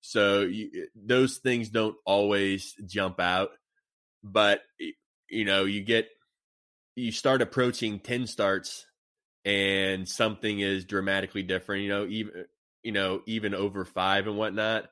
So 0.00 0.42
you, 0.42 0.88
those 0.94 1.38
things 1.38 1.68
don't 1.68 1.96
always 2.06 2.74
jump 2.86 3.20
out, 3.20 3.50
but 4.22 4.62
you 5.28 5.44
know 5.44 5.64
you 5.64 5.82
get 5.82 6.08
you 6.96 7.12
start 7.12 7.42
approaching 7.42 8.00
ten 8.00 8.26
starts 8.26 8.86
and 9.44 10.08
something 10.08 10.60
is 10.60 10.84
dramatically 10.84 11.42
different. 11.42 11.82
You 11.82 11.88
know 11.88 12.06
even 12.06 12.46
you 12.82 12.92
know 12.92 13.22
even 13.26 13.54
over 13.54 13.84
five 13.84 14.26
and 14.26 14.36
whatnot. 14.36 14.88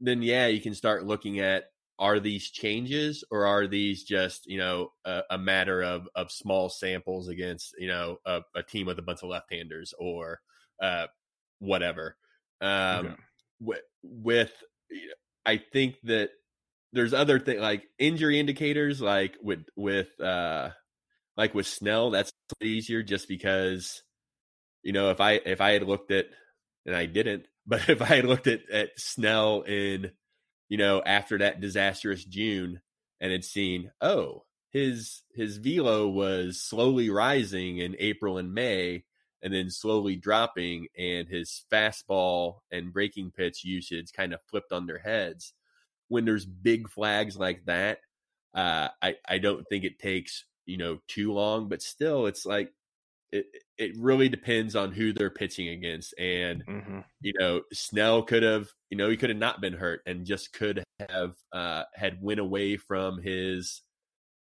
Then 0.00 0.22
yeah, 0.22 0.46
you 0.46 0.60
can 0.60 0.74
start 0.74 1.06
looking 1.06 1.40
at 1.40 1.64
are 1.98 2.18
these 2.18 2.50
changes 2.50 3.24
or 3.30 3.46
are 3.46 3.66
these 3.66 4.02
just 4.02 4.46
you 4.46 4.58
know 4.58 4.92
a, 5.04 5.22
a 5.30 5.38
matter 5.38 5.82
of 5.82 6.08
of 6.14 6.30
small 6.32 6.68
samples 6.68 7.28
against 7.28 7.74
you 7.78 7.88
know 7.88 8.18
a, 8.26 8.40
a 8.54 8.62
team 8.62 8.86
with 8.86 8.98
a 8.98 9.02
bunch 9.02 9.22
of 9.22 9.28
left-handers 9.28 9.94
or 9.98 10.40
uh, 10.82 11.06
whatever 11.60 12.16
um, 12.60 13.06
okay. 13.06 13.14
with, 13.60 13.80
with 14.02 14.52
i 15.46 15.56
think 15.56 15.96
that 16.02 16.30
there's 16.92 17.14
other 17.14 17.38
things 17.38 17.60
like 17.60 17.84
injury 17.98 18.40
indicators 18.40 19.00
like 19.00 19.36
with 19.40 19.64
with 19.76 20.08
uh 20.20 20.70
like 21.36 21.54
with 21.54 21.66
snell 21.66 22.10
that's 22.10 22.32
easier 22.60 23.02
just 23.02 23.28
because 23.28 24.02
you 24.82 24.92
know 24.92 25.10
if 25.10 25.20
i 25.20 25.32
if 25.46 25.60
i 25.60 25.70
had 25.70 25.84
looked 25.84 26.10
at 26.10 26.26
and 26.86 26.94
i 26.94 27.06
didn't 27.06 27.46
but 27.66 27.88
if 27.88 28.02
i 28.02 28.16
had 28.16 28.24
looked 28.24 28.46
at 28.46 28.68
at 28.70 28.90
snell 28.98 29.62
in 29.62 30.10
you 30.68 30.78
know, 30.78 31.02
after 31.04 31.38
that 31.38 31.60
disastrous 31.60 32.24
June 32.24 32.80
and 33.20 33.32
had 33.32 33.44
seen, 33.44 33.92
oh, 34.00 34.44
his 34.70 35.22
his 35.32 35.58
velo 35.58 36.08
was 36.08 36.60
slowly 36.60 37.10
rising 37.10 37.78
in 37.78 37.96
April 37.98 38.38
and 38.38 38.52
May 38.52 39.04
and 39.42 39.52
then 39.52 39.70
slowly 39.70 40.16
dropping 40.16 40.88
and 40.98 41.28
his 41.28 41.62
fastball 41.72 42.56
and 42.72 42.92
breaking 42.92 43.30
pitch 43.30 43.62
usage 43.62 44.12
kind 44.12 44.32
of 44.32 44.40
flipped 44.50 44.72
on 44.72 44.86
their 44.86 44.98
heads. 44.98 45.52
When 46.08 46.24
there's 46.24 46.46
big 46.46 46.88
flags 46.88 47.36
like 47.36 47.64
that, 47.66 47.98
uh, 48.54 48.88
I, 49.02 49.16
I 49.28 49.38
don't 49.38 49.64
think 49.68 49.84
it 49.84 49.98
takes, 49.98 50.44
you 50.66 50.76
know, 50.76 50.98
too 51.06 51.32
long, 51.32 51.68
but 51.68 51.82
still 51.82 52.26
it's 52.26 52.46
like 52.46 52.72
it 53.34 53.46
it 53.76 53.92
really 53.98 54.28
depends 54.28 54.76
on 54.76 54.92
who 54.92 55.12
they're 55.12 55.28
pitching 55.28 55.68
against. 55.68 56.14
And 56.18 56.64
mm-hmm. 56.64 57.00
you 57.20 57.32
know, 57.38 57.62
Snell 57.72 58.22
could 58.22 58.44
have, 58.44 58.68
you 58.90 58.96
know, 58.96 59.10
he 59.10 59.16
could 59.16 59.30
have 59.30 59.38
not 59.38 59.60
been 59.60 59.72
hurt 59.72 60.02
and 60.06 60.24
just 60.24 60.52
could 60.52 60.84
have 61.00 61.34
uh, 61.52 61.82
had 61.94 62.22
went 62.22 62.38
away 62.38 62.76
from 62.76 63.20
his 63.20 63.82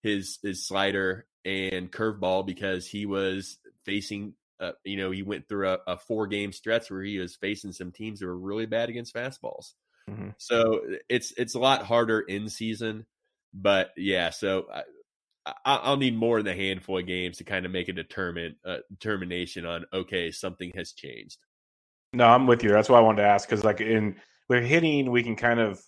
his 0.03 0.39
his 0.43 0.67
slider 0.67 1.27
and 1.45 1.91
curveball 1.91 2.47
because 2.47 2.87
he 2.87 3.05
was 3.07 3.59
facing. 3.85 4.35
Uh, 4.59 4.73
you 4.85 4.97
know, 4.97 5.11
he 5.11 5.23
went 5.23 5.47
through 5.47 5.69
a, 5.69 5.79
a, 5.87 5.99
four 5.99 6.27
game 6.27 6.51
stretch 6.51 6.91
where 6.91 7.03
he 7.03 7.19
was 7.19 7.37
facing 7.37 7.73
some 7.73 7.93
teams 7.93 8.21
that 8.21 8.27
were 8.27 8.39
really 8.39 8.65
bad 8.65 8.89
against 8.89 9.15
fastballs. 9.15 9.75
Mm-hmm. 10.09 10.31
So 10.39 10.81
it's 11.11 11.33
it's 11.37 11.55
a 11.55 11.59
lot 11.59 11.85
harder 11.85 12.21
in 12.21 12.49
season, 12.49 13.05
but 13.53 13.91
yeah. 13.99 14.31
So 14.31 14.67
I'll 15.65 15.97
need 15.97 16.17
more 16.17 16.43
than 16.43 16.53
a 16.53 16.57
handful 16.57 16.99
of 16.99 17.07
games 17.07 17.39
to 17.39 17.45
kind 17.45 17.67
of 17.67 17.73
make 17.73 17.89
a 17.89 17.93
determine 17.93 18.57
uh, 18.65 18.79
determination 18.91 19.65
on 19.65 19.85
okay, 19.93 20.31
something 20.31 20.73
has 20.75 20.93
changed. 20.93 21.39
No, 22.13 22.27
I'm 22.27 22.47
with 22.47 22.65
you. 22.65 22.71
That's 22.71 22.89
why 22.89 22.99
I 22.99 23.03
wanted 23.03 23.23
to 23.23 23.29
ask 23.29 23.49
because 23.49 23.65
like 23.65 23.81
in 23.81 24.17
with 24.49 24.65
hitting, 24.65 25.11
we 25.11 25.23
can 25.23 25.37
kind 25.37 25.61
of 25.61 25.81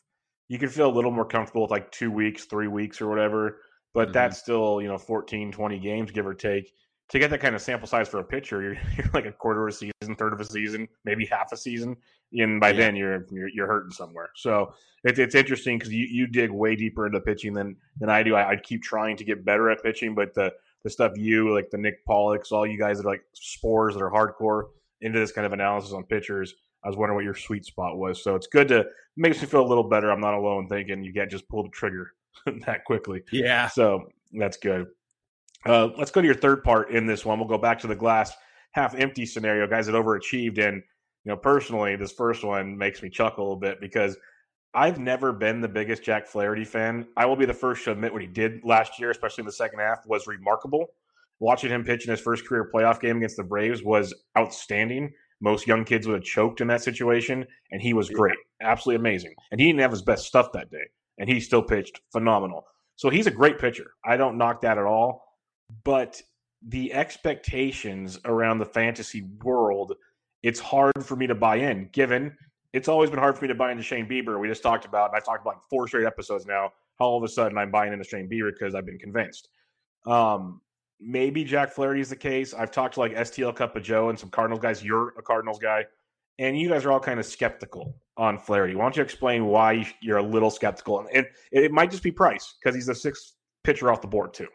you 0.48 0.58
can 0.58 0.68
feel 0.68 0.88
a 0.88 0.94
little 0.94 1.10
more 1.10 1.24
comfortable 1.24 1.62
with 1.62 1.70
like 1.70 1.90
two 1.90 2.10
weeks, 2.10 2.44
three 2.44 2.68
weeks, 2.68 3.00
or 3.00 3.08
whatever. 3.08 3.60
But 3.94 4.08
mm-hmm. 4.08 4.12
that's 4.12 4.38
still 4.38 4.80
you 4.80 4.88
know 4.88 4.98
14, 4.98 5.52
20 5.52 5.78
games, 5.78 6.10
give 6.10 6.26
or 6.26 6.34
take. 6.34 6.72
To 7.10 7.18
get 7.18 7.30
that 7.30 7.40
kind 7.40 7.54
of 7.54 7.62
sample 7.62 7.88
size 7.88 8.08
for 8.08 8.20
a 8.20 8.24
pitcher, 8.24 8.62
you're, 8.62 8.76
you're 8.96 9.10
like 9.14 9.26
a 9.26 9.32
quarter 9.32 9.66
of 9.66 9.72
a 9.72 9.76
season, 9.76 10.14
third 10.16 10.32
of 10.32 10.40
a 10.40 10.44
season, 10.44 10.88
maybe 11.04 11.24
half 11.24 11.52
a 11.52 11.56
season, 11.56 11.96
and 12.32 12.60
by 12.60 12.70
yeah. 12.70 12.76
then 12.76 12.96
you're, 12.96 13.26
you're, 13.30 13.48
you're 13.48 13.66
hurting 13.66 13.92
somewhere. 13.92 14.28
So 14.36 14.74
it, 15.04 15.18
it's 15.18 15.34
interesting 15.34 15.78
because 15.78 15.92
you, 15.92 16.06
you 16.06 16.26
dig 16.26 16.50
way 16.50 16.76
deeper 16.76 17.06
into 17.06 17.20
pitching 17.20 17.54
than 17.54 17.76
than 17.98 18.10
I 18.10 18.22
do. 18.22 18.34
I, 18.34 18.50
I 18.50 18.56
keep 18.56 18.82
trying 18.82 19.16
to 19.16 19.24
get 19.24 19.44
better 19.44 19.70
at 19.70 19.82
pitching, 19.82 20.14
but 20.14 20.34
the 20.34 20.52
the 20.84 20.90
stuff 20.90 21.12
you 21.16 21.52
like 21.52 21.70
the 21.70 21.78
Nick 21.78 22.04
Pollacks, 22.06 22.52
all 22.52 22.66
you 22.66 22.78
guys 22.78 22.98
that 22.98 23.06
are 23.06 23.10
like 23.10 23.24
spores 23.32 23.94
that 23.94 24.02
are 24.02 24.10
hardcore 24.10 24.64
into 25.00 25.18
this 25.18 25.32
kind 25.32 25.46
of 25.46 25.52
analysis 25.52 25.92
on 25.92 26.04
pitchers. 26.04 26.54
I 26.84 26.88
was 26.88 26.96
wondering 26.96 27.16
what 27.16 27.24
your 27.24 27.34
sweet 27.34 27.64
spot 27.64 27.98
was. 27.98 28.22
So 28.22 28.34
it's 28.34 28.46
good 28.46 28.68
to 28.68 28.86
makes 29.16 29.40
me 29.40 29.46
feel 29.46 29.64
a 29.64 29.66
little 29.66 29.84
better. 29.84 30.10
I'm 30.10 30.20
not 30.20 30.34
alone 30.34 30.68
thinking 30.68 31.02
you 31.02 31.12
can't 31.12 31.30
just 31.30 31.48
pull 31.48 31.64
the 31.64 31.70
trigger 31.70 32.12
that 32.66 32.84
quickly. 32.84 33.22
Yeah. 33.32 33.68
So 33.68 34.08
that's 34.32 34.56
good. 34.56 34.86
Uh, 35.66 35.88
let's 35.98 36.10
go 36.10 36.20
to 36.20 36.26
your 36.26 36.36
third 36.36 36.62
part 36.62 36.90
in 36.90 37.06
this 37.06 37.24
one. 37.24 37.38
We'll 37.38 37.48
go 37.48 37.58
back 37.58 37.80
to 37.80 37.86
the 37.86 37.96
glass 37.96 38.32
half 38.72 38.94
empty 38.94 39.26
scenario, 39.26 39.66
guys 39.66 39.86
that 39.86 39.92
overachieved. 39.92 40.58
And 40.58 40.82
you 41.24 41.30
know, 41.30 41.36
personally, 41.36 41.96
this 41.96 42.12
first 42.12 42.44
one 42.44 42.76
makes 42.76 43.02
me 43.02 43.10
chuckle 43.10 43.42
a 43.42 43.44
little 43.44 43.60
bit 43.60 43.80
because 43.80 44.16
I've 44.74 44.98
never 44.98 45.32
been 45.32 45.60
the 45.60 45.68
biggest 45.68 46.02
Jack 46.02 46.26
Flaherty 46.26 46.64
fan. 46.64 47.06
I 47.16 47.26
will 47.26 47.36
be 47.36 47.46
the 47.46 47.54
first 47.54 47.84
to 47.84 47.92
admit 47.92 48.12
what 48.12 48.22
he 48.22 48.28
did 48.28 48.60
last 48.64 48.98
year, 48.98 49.10
especially 49.10 49.42
in 49.42 49.46
the 49.46 49.52
second 49.52 49.80
half, 49.80 50.06
was 50.06 50.26
remarkable. 50.26 50.86
Watching 51.40 51.70
him 51.70 51.84
pitch 51.84 52.04
in 52.04 52.10
his 52.10 52.20
first 52.20 52.46
career 52.46 52.70
playoff 52.72 53.00
game 53.00 53.16
against 53.18 53.36
the 53.36 53.44
Braves 53.44 53.82
was 53.82 54.12
outstanding. 54.36 55.12
Most 55.40 55.66
young 55.66 55.84
kids 55.84 56.06
would 56.06 56.14
have 56.14 56.24
choked 56.24 56.60
in 56.60 56.66
that 56.68 56.82
situation, 56.82 57.46
and 57.70 57.80
he 57.80 57.92
was 57.92 58.10
great, 58.10 58.36
absolutely 58.60 59.00
amazing. 59.00 59.34
And 59.52 59.60
he 59.60 59.68
didn't 59.68 59.80
have 59.80 59.92
his 59.92 60.02
best 60.02 60.26
stuff 60.26 60.52
that 60.52 60.70
day, 60.70 60.84
and 61.18 61.28
he 61.28 61.40
still 61.40 61.62
pitched 61.62 62.00
phenomenal. 62.12 62.64
So 62.96 63.08
he's 63.08 63.28
a 63.28 63.30
great 63.30 63.58
pitcher. 63.58 63.92
I 64.04 64.16
don't 64.16 64.36
knock 64.36 64.62
that 64.62 64.78
at 64.78 64.84
all. 64.84 65.27
But 65.84 66.20
the 66.66 66.92
expectations 66.92 68.18
around 68.24 68.58
the 68.58 68.66
fantasy 68.66 69.28
world, 69.42 69.94
it's 70.42 70.60
hard 70.60 71.04
for 71.04 71.16
me 71.16 71.26
to 71.26 71.34
buy 71.34 71.56
in, 71.56 71.88
given 71.92 72.36
it's 72.72 72.88
always 72.88 73.10
been 73.10 73.18
hard 73.18 73.36
for 73.36 73.44
me 73.44 73.48
to 73.48 73.54
buy 73.54 73.70
into 73.70 73.82
Shane 73.82 74.08
Bieber. 74.08 74.38
We 74.38 74.48
just 74.48 74.62
talked 74.62 74.84
about, 74.84 75.10
and 75.10 75.16
I 75.16 75.20
talked 75.20 75.40
about 75.40 75.54
like 75.54 75.64
four 75.70 75.88
straight 75.88 76.06
episodes 76.06 76.46
now, 76.46 76.72
how 76.98 77.06
all 77.06 77.18
of 77.18 77.24
a 77.24 77.28
sudden 77.28 77.56
I'm 77.56 77.70
buying 77.70 77.92
into 77.92 78.04
Shane 78.04 78.28
Bieber 78.28 78.50
because 78.52 78.74
I've 78.74 78.86
been 78.86 78.98
convinced. 78.98 79.48
Um, 80.06 80.60
maybe 81.00 81.44
Jack 81.44 81.72
Flaherty 81.72 82.00
is 82.00 82.10
the 82.10 82.16
case. 82.16 82.52
I've 82.52 82.70
talked 82.70 82.94
to 82.94 83.00
like 83.00 83.14
STL 83.14 83.54
Cup 83.54 83.76
of 83.76 83.82
Joe 83.82 84.10
and 84.10 84.18
some 84.18 84.30
Cardinals 84.30 84.60
guys. 84.60 84.84
You're 84.84 85.08
a 85.18 85.22
Cardinals 85.22 85.58
guy, 85.58 85.86
and 86.38 86.58
you 86.58 86.68
guys 86.68 86.84
are 86.84 86.92
all 86.92 87.00
kind 87.00 87.18
of 87.18 87.26
skeptical 87.26 87.96
on 88.16 88.38
Flaherty. 88.38 88.74
Why 88.74 88.84
don't 88.84 88.96
you 88.96 89.02
explain 89.02 89.46
why 89.46 89.90
you're 90.02 90.18
a 90.18 90.22
little 90.22 90.50
skeptical? 90.50 91.00
And 91.00 91.08
it, 91.12 91.26
it 91.52 91.72
might 91.72 91.90
just 91.90 92.02
be 92.02 92.12
price 92.12 92.56
because 92.62 92.74
he's 92.74 92.86
the 92.86 92.94
sixth 92.94 93.34
pitcher 93.64 93.90
off 93.90 94.02
the 94.02 94.08
board 94.08 94.34
too. 94.34 94.48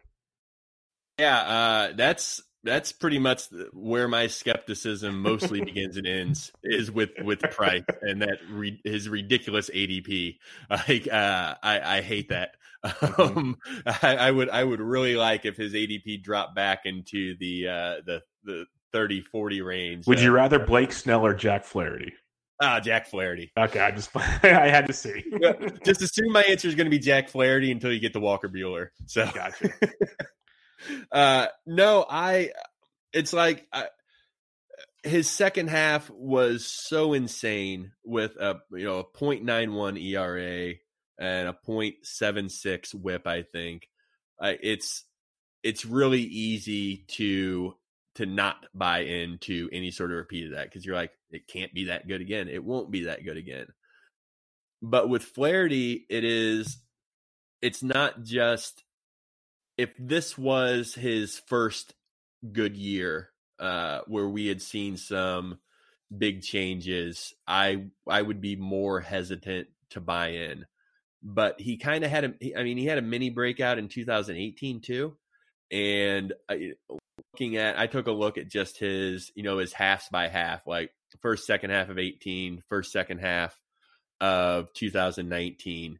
Yeah, 1.20 1.38
uh, 1.38 1.93
that's 1.95 2.41
that's 2.64 2.91
pretty 2.93 3.20
much 3.20 3.43
where 3.74 4.07
my 4.07 4.28
skepticism 4.28 5.22
mostly 5.22 5.61
begins 5.66 5.97
and 5.97 6.07
ends 6.07 6.51
is 6.64 6.91
with 6.91 7.11
with 7.24 7.39
Price 7.41 7.84
and 8.01 8.22
that 8.22 8.39
re, 8.49 8.80
his 8.84 9.09
ridiculous 9.09 9.70
ADP. 9.70 10.38
Like 10.88 11.07
uh, 11.11 11.55
I, 11.61 11.97
I 11.97 12.01
hate 12.01 12.30
that. 12.30 12.55
Mm-hmm. 12.84 13.38
Um, 13.38 13.57
I, 13.86 14.18
I, 14.18 14.32
would 14.32 14.49
I 14.49 14.61
would 14.61 14.82
really 14.82 15.16
like 15.16 15.45
if 15.45 15.55
his 15.55 15.74
ADP 15.74 16.22
dropped 16.22 16.53
back 16.53 16.82
into 16.84 17.34
the 17.38 17.68
uh, 17.70 17.95
the 18.05 18.22
the 18.43 18.66
30 18.91 19.22
40 19.22 19.61
range. 19.61 20.05
Would 20.05 20.20
you 20.20 20.32
rather 20.32 20.59
Blake 20.59 20.91
Snell 20.91 21.26
or 21.26 21.34
Jack 21.34 21.64
Flaherty? 21.64 22.11
Ah, 22.61 22.82
Jack 22.82 23.07
Flaherty. 23.07 23.53
Okay, 23.57 23.80
I 23.80 23.91
just 23.91 24.09
I 24.16 24.68
had 24.68 24.88
to 24.88 24.93
see. 24.93 25.24
just 25.86 26.01
assume 26.01 26.34
my 26.34 26.43
answer 26.43 26.68
is 26.68 26.76
going 26.76 26.86
to 26.86 26.91
be 26.91 26.99
Jack 26.99 27.30
Flaherty 27.30 27.72
until 27.72 27.93
you 27.93 28.01
get 28.01 28.11
to 28.14 28.20
Walker 28.20 28.49
Buehler. 28.49 28.89
So, 29.05 29.30
gotcha. 29.34 29.70
Uh, 31.12 31.48
no, 31.66 32.06
I. 32.10 32.52
It's 33.14 33.34
like 33.34 33.68
I, 33.72 33.88
his 35.04 35.30
second 35.30 35.70
half 35.70 36.10
was 36.10 36.66
so 36.66 37.14
insane 37.14 37.92
with 38.04 38.36
a 38.38 38.62
you 38.72 38.86
know 38.86 39.00
a 39.00 39.04
.91 39.04 40.02
ERA 40.02 40.76
and 41.20 41.50
a 41.50 41.58
.76 41.68 42.96
WHIP. 42.96 43.28
I 43.28 43.44
think 43.44 43.90
uh, 44.42 44.54
it's 44.62 45.04
it's 45.62 45.86
really 45.86 46.22
easy 46.22 47.06
to 47.10 47.76
to 48.16 48.26
not 48.26 48.66
buy 48.74 49.00
into 49.00 49.70
any 49.72 49.92
sort 49.92 50.12
of 50.12 50.18
repeat 50.18 50.46
of 50.46 50.52
that 50.52 50.66
because 50.66 50.86
you're 50.86 50.96
like 50.96 51.12
it 51.32 51.48
can't 51.48 51.74
be 51.74 51.86
that 51.86 52.08
good 52.08 52.22
again. 52.22 52.48
It 52.48 52.64
won't 52.64 52.92
be 52.92 53.06
that 53.06 53.26
good 53.26 53.38
again. 53.38 53.68
But 54.82 55.10
with 55.10 55.24
Flaherty, 55.24 56.06
it 56.10 56.24
is. 56.24 56.78
It's 57.62 57.82
not 57.82 58.24
just 58.24 58.84
if 59.78 59.92
this 59.98 60.38
was 60.38 60.94
his 60.94 61.42
first 61.48 61.94
good 62.52 62.76
year 62.78 63.30
uh, 63.60 64.02
where 64.08 64.28
we 64.28 64.48
had 64.48 64.62
seen 64.62 64.98
some 64.98 65.60
big 66.16 66.42
changes, 66.42 67.34
I 67.48 67.86
I 68.08 68.22
would 68.22 68.42
be 68.42 68.56
more 68.56 69.00
hesitant 69.00 69.68
to 69.92 70.02
buy 70.02 70.30
in. 70.30 70.66
But 71.24 71.60
he 71.60 71.78
kind 71.78 72.04
of 72.04 72.12
had 72.12 72.26
a, 72.26 72.60
I 72.60 72.64
mean, 72.64 72.78
he 72.78 72.86
had 72.86 72.98
a 72.98 73.02
mini 73.02 73.30
breakout 73.30 73.80
in 73.80 73.88
2018 73.88 74.82
too, 74.82 75.16
and 75.72 76.34
I, 76.50 76.74
looking 77.34 77.56
at, 77.58 77.80
I 77.80 77.88
took 77.88 78.08
a 78.08 78.12
look 78.12 78.38
at 78.38 78.50
just 78.50 78.78
his, 78.78 79.32
you 79.34 79.44
know, 79.44 79.60
his 79.60 79.72
halves 79.72 80.10
by 80.12 80.28
half, 80.28 80.68
like 80.68 80.92
first 81.22 81.46
second 81.46 81.70
half 81.70 81.90
of 81.90 81.98
18, 81.98 82.62
first 82.68 82.92
second 82.92 83.20
half 83.20 83.58
of 84.20 84.74
2019, 84.74 86.00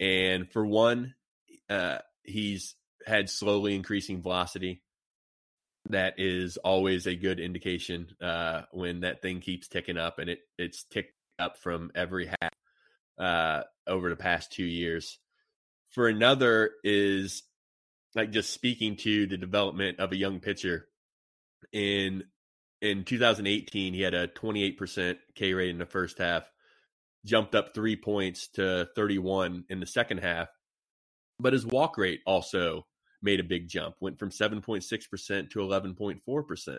and 0.00 0.50
for 0.50 0.66
one, 0.66 1.14
uh, 1.70 1.98
he's 2.24 2.74
had 3.06 3.30
slowly 3.30 3.74
increasing 3.74 4.22
velocity 4.22 4.82
that 5.90 6.14
is 6.18 6.56
always 6.58 7.06
a 7.06 7.14
good 7.14 7.40
indication 7.40 8.08
uh, 8.20 8.62
when 8.72 9.00
that 9.00 9.22
thing 9.22 9.40
keeps 9.40 9.68
ticking 9.68 9.98
up, 9.98 10.18
and 10.18 10.30
it 10.30 10.40
it's 10.58 10.84
ticked 10.84 11.14
up 11.38 11.58
from 11.58 11.90
every 11.94 12.26
half 12.40 12.50
uh, 13.18 13.62
over 13.86 14.08
the 14.08 14.16
past 14.16 14.52
two 14.52 14.64
years. 14.64 15.18
For 15.90 16.08
another 16.08 16.72
is 16.82 17.42
like 18.14 18.30
just 18.30 18.52
speaking 18.52 18.96
to 18.96 19.26
the 19.26 19.36
development 19.36 20.00
of 20.00 20.12
a 20.12 20.16
young 20.16 20.40
pitcher. 20.40 20.88
In 21.72 22.24
in 22.82 23.04
2018, 23.04 23.94
he 23.94 24.02
had 24.02 24.14
a 24.14 24.28
28% 24.28 25.16
K 25.34 25.54
rate 25.54 25.70
in 25.70 25.78
the 25.78 25.86
first 25.86 26.18
half, 26.18 26.50
jumped 27.24 27.54
up 27.54 27.74
three 27.74 27.96
points 27.96 28.48
to 28.48 28.88
31 28.94 29.64
in 29.70 29.80
the 29.80 29.86
second 29.86 30.18
half, 30.18 30.48
but 31.40 31.52
his 31.52 31.64
walk 31.64 31.96
rate 31.96 32.20
also 32.26 32.86
made 33.26 33.40
a 33.40 33.44
big 33.44 33.68
jump, 33.68 33.96
went 34.00 34.18
from 34.18 34.30
7.6% 34.30 35.50
to 35.50 35.58
11.4%. 35.58 36.78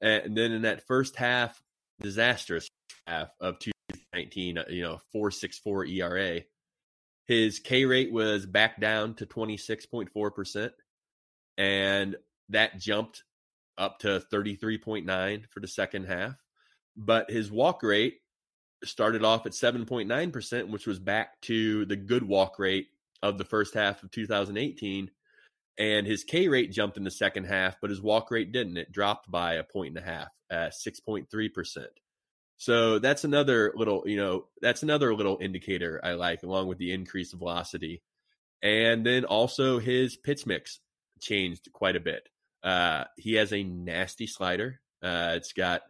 And 0.00 0.36
then 0.36 0.52
in 0.52 0.62
that 0.62 0.86
first 0.86 1.16
half, 1.16 1.60
disastrous 2.00 2.68
half 3.06 3.30
of 3.40 3.58
2019, 3.58 4.58
uh, 4.58 4.64
you 4.68 4.82
know, 4.82 5.00
464 5.10 5.86
ERA, 5.86 6.40
his 7.26 7.58
K 7.58 7.86
rate 7.86 8.12
was 8.12 8.44
back 8.44 8.78
down 8.78 9.14
to 9.14 9.26
26.4%. 9.26 10.70
And 11.56 12.16
that 12.50 12.78
jumped 12.78 13.24
up 13.78 14.00
to 14.00 14.22
33.9 14.30 15.48
for 15.48 15.60
the 15.60 15.68
second 15.68 16.04
half. 16.04 16.34
But 16.96 17.30
his 17.30 17.50
walk 17.50 17.82
rate 17.82 18.18
started 18.84 19.24
off 19.24 19.46
at 19.46 19.52
7.9%, 19.52 20.68
which 20.68 20.86
was 20.86 20.98
back 20.98 21.40
to 21.42 21.86
the 21.86 21.96
good 21.96 22.22
walk 22.22 22.58
rate 22.58 22.88
of 23.22 23.38
the 23.38 23.44
first 23.44 23.72
half 23.72 24.02
of 24.02 24.10
2018 24.10 25.10
and 25.78 26.06
his 26.06 26.24
K 26.24 26.48
rate 26.48 26.72
jumped 26.72 26.96
in 26.96 27.04
the 27.04 27.10
second 27.10 27.44
half, 27.44 27.76
but 27.80 27.90
his 27.90 28.00
walk 28.00 28.30
rate 28.30 28.52
didn't. 28.52 28.76
It 28.76 28.92
dropped 28.92 29.30
by 29.30 29.54
a 29.54 29.64
point 29.64 29.96
and 29.96 30.06
a 30.06 30.08
half 30.08 30.28
at 30.50 30.72
6.3%. 30.72 31.86
So 32.56 32.98
that's 32.98 33.24
another 33.24 33.72
little, 33.74 34.04
you 34.06 34.16
know, 34.16 34.46
that's 34.60 34.84
another 34.84 35.14
little 35.14 35.38
indicator 35.40 36.00
I 36.02 36.12
like, 36.14 36.42
along 36.44 36.68
with 36.68 36.78
the 36.78 36.92
increased 36.92 37.34
velocity. 37.34 38.02
And 38.62 39.04
then 39.04 39.24
also 39.24 39.78
his 39.78 40.16
pitch 40.16 40.46
mix 40.46 40.80
changed 41.20 41.68
quite 41.72 41.96
a 41.96 42.00
bit. 42.00 42.28
Uh, 42.62 43.04
he 43.16 43.34
has 43.34 43.52
a 43.52 43.62
nasty 43.62 44.26
slider. 44.26 44.80
Uh, 45.02 45.34
it's 45.36 45.52
got 45.52 45.82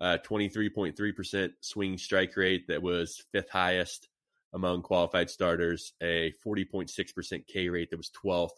a 0.00 0.18
23.3% 0.18 1.50
swing 1.60 1.98
strike 1.98 2.36
rate 2.36 2.68
that 2.68 2.82
was 2.82 3.22
fifth 3.32 3.50
highest 3.50 4.08
among 4.54 4.82
qualified 4.82 5.28
starters, 5.28 5.92
a 6.02 6.32
40.6% 6.44 7.46
K 7.46 7.68
rate 7.68 7.90
that 7.90 7.98
was 7.98 8.10
12th 8.24 8.56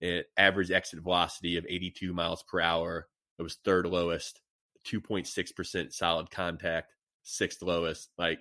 it, 0.00 0.26
average 0.36 0.70
exit 0.70 1.00
velocity 1.00 1.56
of 1.56 1.66
82 1.68 2.12
miles 2.12 2.42
per 2.42 2.60
hour. 2.60 3.06
It 3.38 3.42
was 3.42 3.56
third 3.64 3.86
lowest, 3.86 4.40
2.6% 4.86 5.92
solid 5.92 6.30
contact, 6.30 6.92
sixth 7.22 7.62
lowest. 7.62 8.10
Like 8.16 8.38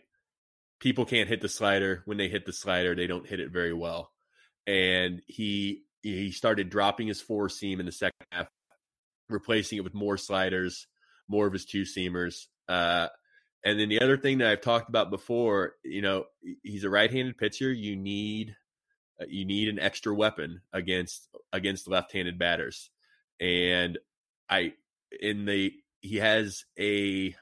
people 0.80 1.06
can't 1.06 1.30
hit 1.30 1.42
the 1.42 1.50
slider. 1.50 2.02
When 2.06 2.18
they 2.18 2.28
hit 2.28 2.46
the 2.46 2.54
slider, 2.54 2.96
they 2.96 3.08
don't 3.08 3.28
hit 3.28 3.40
it 3.40 3.52
very 3.52 3.74
well. 3.74 4.12
And 4.68 5.22
he 5.28 5.84
he 6.02 6.32
started 6.32 6.70
dropping 6.70 7.08
his 7.08 7.22
four 7.22 7.50
seam 7.50 7.80
in 7.80 7.86
the 7.86 7.92
second 7.92 8.26
half, 8.32 8.48
replacing 9.30 9.80
it 9.80 9.84
with 9.84 9.96
more 9.96 10.18
sliders, 10.18 10.88
more 11.28 11.48
of 11.48 11.54
his 11.54 11.66
two 11.66 11.82
seamers. 11.82 12.46
Uh, 12.68 13.08
and 13.64 13.80
then 13.80 13.90
the 13.90 14.02
other 14.02 14.18
thing 14.18 14.38
that 14.38 14.48
I've 14.48 14.62
talked 14.62 14.90
about 14.90 15.10
before, 15.10 15.74
you 15.84 16.04
know, 16.04 16.26
he's 16.62 16.84
a 16.84 16.90
right-handed 16.90 17.38
pitcher. 17.38 17.72
You 17.72 17.96
need 17.96 18.56
you 19.28 19.46
need 19.46 19.70
an 19.70 19.80
extra 19.80 20.14
weapon 20.14 20.62
against 20.74 21.28
against 21.54 21.88
left-handed 21.88 22.38
batters. 22.38 22.90
And 23.40 23.98
i 24.50 24.74
in 25.20 25.46
the 25.46 25.74
he 26.02 26.18
has 26.18 26.66
a 26.80 27.36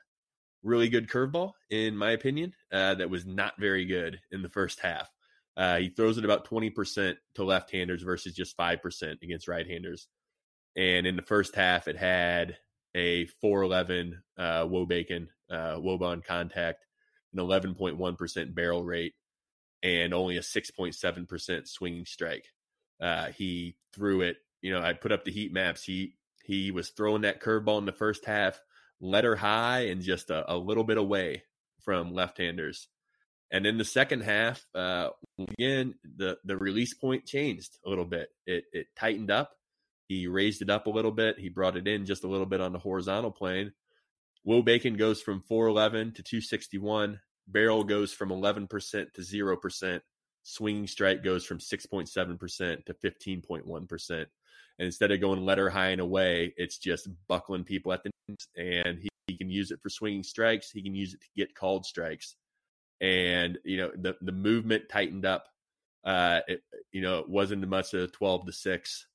really 0.64 0.88
good 0.88 1.10
curveball 1.10 1.52
in 1.70 1.98
my 1.98 2.12
opinion 2.12 2.54
uh, 2.72 2.96
that 2.96 3.10
was 3.10 3.26
not 3.26 3.54
very 3.60 3.86
good 3.86 4.20
in 4.32 4.42
the 4.42 4.50
first 4.50 4.80
half. 4.80 5.10
Uh, 5.56 5.78
he 5.78 5.90
throws 5.90 6.18
it 6.18 6.26
about 6.26 6.50
20% 6.50 7.16
to 7.36 7.44
left-handers 7.44 8.02
versus 8.02 8.34
just 8.34 8.58
5% 8.58 9.22
against 9.22 9.48
right-handers. 9.48 10.08
And 10.76 11.06
in 11.06 11.16
the 11.16 11.22
first 11.22 11.56
half 11.56 11.88
it 11.88 11.98
had 11.98 12.58
a 12.96 13.26
411 13.42 14.22
uh, 14.38 14.66
wOBAcon 14.66 15.28
uh, 15.52 15.76
wOBA 15.76 16.24
contact 16.24 16.86
an 17.34 17.40
11.1% 17.40 18.56
barrel 18.56 18.84
rate 18.84 19.14
and 19.84 20.14
only 20.14 20.38
a 20.38 20.42
6.7% 20.42 21.68
swinging 21.68 22.06
strike. 22.06 22.48
Uh, 23.02 23.28
he 23.28 23.76
threw 23.94 24.22
it, 24.22 24.38
you 24.62 24.74
know, 24.74 24.82
I 24.82 24.94
put 24.94 25.12
up 25.12 25.26
the 25.26 25.32
heat 25.32 25.52
maps. 25.52 25.84
He 25.84 26.16
he 26.46 26.72
was 26.72 26.90
throwing 26.90 27.22
that 27.22 27.42
curveball 27.42 27.80
in 27.80 27.86
the 27.86 27.92
first 27.92 28.26
half, 28.26 28.60
letter 29.00 29.36
high 29.36 29.88
and 29.88 30.02
just 30.02 30.30
a, 30.30 30.52
a 30.52 30.58
little 30.58 30.84
bit 30.84 30.98
away 30.98 31.44
from 31.84 32.14
left-handers. 32.14 32.88
And 33.52 33.66
in 33.66 33.78
the 33.78 33.86
second 33.86 34.22
half, 34.22 34.66
uh, 34.74 35.10
again, 35.38 35.96
the 36.18 36.38
the 36.44 36.58
release 36.58 36.94
point 36.94 37.26
changed 37.26 37.78
a 37.86 37.90
little 37.90 38.06
bit. 38.06 38.30
It 38.48 38.66
it 38.72 38.88
tightened 38.96 39.30
up. 39.30 39.52
He 40.08 40.28
raised 40.28 40.62
it 40.62 40.70
up 40.70 40.88
a 40.88 40.92
little 40.92 41.12
bit. 41.12 41.40
He 41.40 41.50
brought 41.50 41.78
it 41.78 41.88
in 41.88 42.06
just 42.06 42.24
a 42.24 42.28
little 42.28 42.46
bit 42.46 42.62
on 42.62 42.74
the 42.74 42.80
horizontal 42.80 43.32
plane. 43.32 43.74
wOBAcon 44.48 44.98
goes 44.98 45.22
from 45.22 45.42
411 45.42 46.14
to 46.14 46.24
261 46.24 47.20
barrel 47.48 47.84
goes 47.84 48.14
from 48.14 48.30
11% 48.30 48.70
to 49.14 49.22
0%. 49.22 50.00
Swinging 50.44 50.88
strike 50.88 51.24
goes 51.24 51.46
from 51.46 51.60
6.7% 51.60 52.86
to 52.86 52.94
15.1%. 52.94 54.26
And 54.80 54.86
instead 54.86 55.12
of 55.12 55.22
going 55.22 55.46
letter 55.46 55.70
high 55.70 55.90
and 55.90 56.02
away, 56.02 56.54
it's 56.58 56.78
just 56.78 57.08
buckling 57.28 57.64
people 57.64 57.94
at 57.94 58.04
the 58.04 58.12
knees. 58.28 58.48
and 58.58 59.00
he, 59.00 59.10
he 59.28 59.38
can 59.38 59.50
use 59.50 59.72
it 59.72 59.80
for 59.82 59.90
swinging 59.90 60.24
strikes. 60.24 60.72
He 60.72 60.82
can 60.82 60.96
use 60.96 61.14
it 61.14 61.22
to 61.22 61.28
get 61.38 61.56
called 61.56 61.86
strikes. 61.86 62.36
And, 63.00 63.58
you 63.64 63.78
know, 63.78 63.92
the, 63.96 64.16
the 64.22 64.32
movement 64.32 64.90
tightened 64.90 65.26
up. 65.26 65.46
Uh, 66.04 66.42
it, 66.48 66.62
you 66.92 67.02
know, 67.02 67.20
it 67.20 67.30
wasn't 67.30 67.66
much 67.68 67.94
of 67.94 68.12
12 68.12 68.48
to 68.48 68.52
6. 68.52 69.08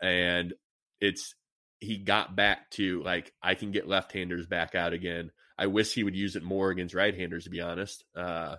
And 0.00 0.54
it's, 1.00 1.34
he 1.78 1.98
got 1.98 2.34
back 2.34 2.70
to 2.70 3.02
like, 3.02 3.32
I 3.42 3.54
can 3.54 3.70
get 3.70 3.88
left 3.88 4.12
handers 4.12 4.46
back 4.46 4.74
out 4.74 4.92
again. 4.92 5.30
I 5.58 5.66
wish 5.66 5.92
he 5.92 6.04
would 6.04 6.16
use 6.16 6.36
it 6.36 6.42
more 6.42 6.70
against 6.70 6.94
right-handers, 6.94 7.44
to 7.44 7.50
be 7.50 7.60
honest. 7.60 8.04
Uh, 8.16 8.56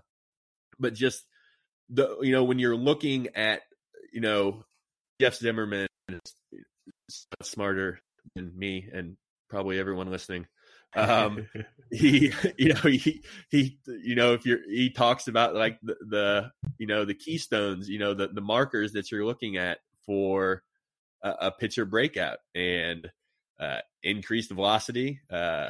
but 0.79 0.93
just 0.93 1.23
the 1.89 2.17
you 2.21 2.31
know 2.31 2.43
when 2.43 2.59
you're 2.59 2.75
looking 2.75 3.29
at 3.35 3.61
you 4.11 4.21
know 4.21 4.63
Jeff 5.19 5.35
Zimmerman 5.35 5.87
is 6.09 7.27
smarter 7.41 7.99
than 8.35 8.57
me 8.57 8.89
and 8.91 9.17
probably 9.49 9.79
everyone 9.79 10.09
listening. 10.09 10.47
Um, 10.95 11.47
he 11.91 12.31
you 12.57 12.73
know 12.73 12.81
he 12.81 13.23
he 13.49 13.77
you 13.85 14.15
know 14.15 14.33
if 14.33 14.45
you're 14.45 14.59
he 14.67 14.89
talks 14.89 15.27
about 15.27 15.55
like 15.55 15.79
the, 15.81 15.95
the 16.07 16.51
you 16.77 16.87
know 16.87 17.05
the 17.05 17.13
keystones 17.13 17.89
you 17.89 17.99
know 17.99 18.13
the 18.13 18.27
the 18.27 18.41
markers 18.41 18.93
that 18.93 19.11
you're 19.11 19.25
looking 19.25 19.57
at 19.57 19.79
for 20.05 20.63
a, 21.23 21.29
a 21.41 21.51
pitcher 21.51 21.85
breakout 21.85 22.39
and 22.53 23.09
uh, 23.59 23.79
increased 24.01 24.51
velocity, 24.51 25.21
uh, 25.31 25.69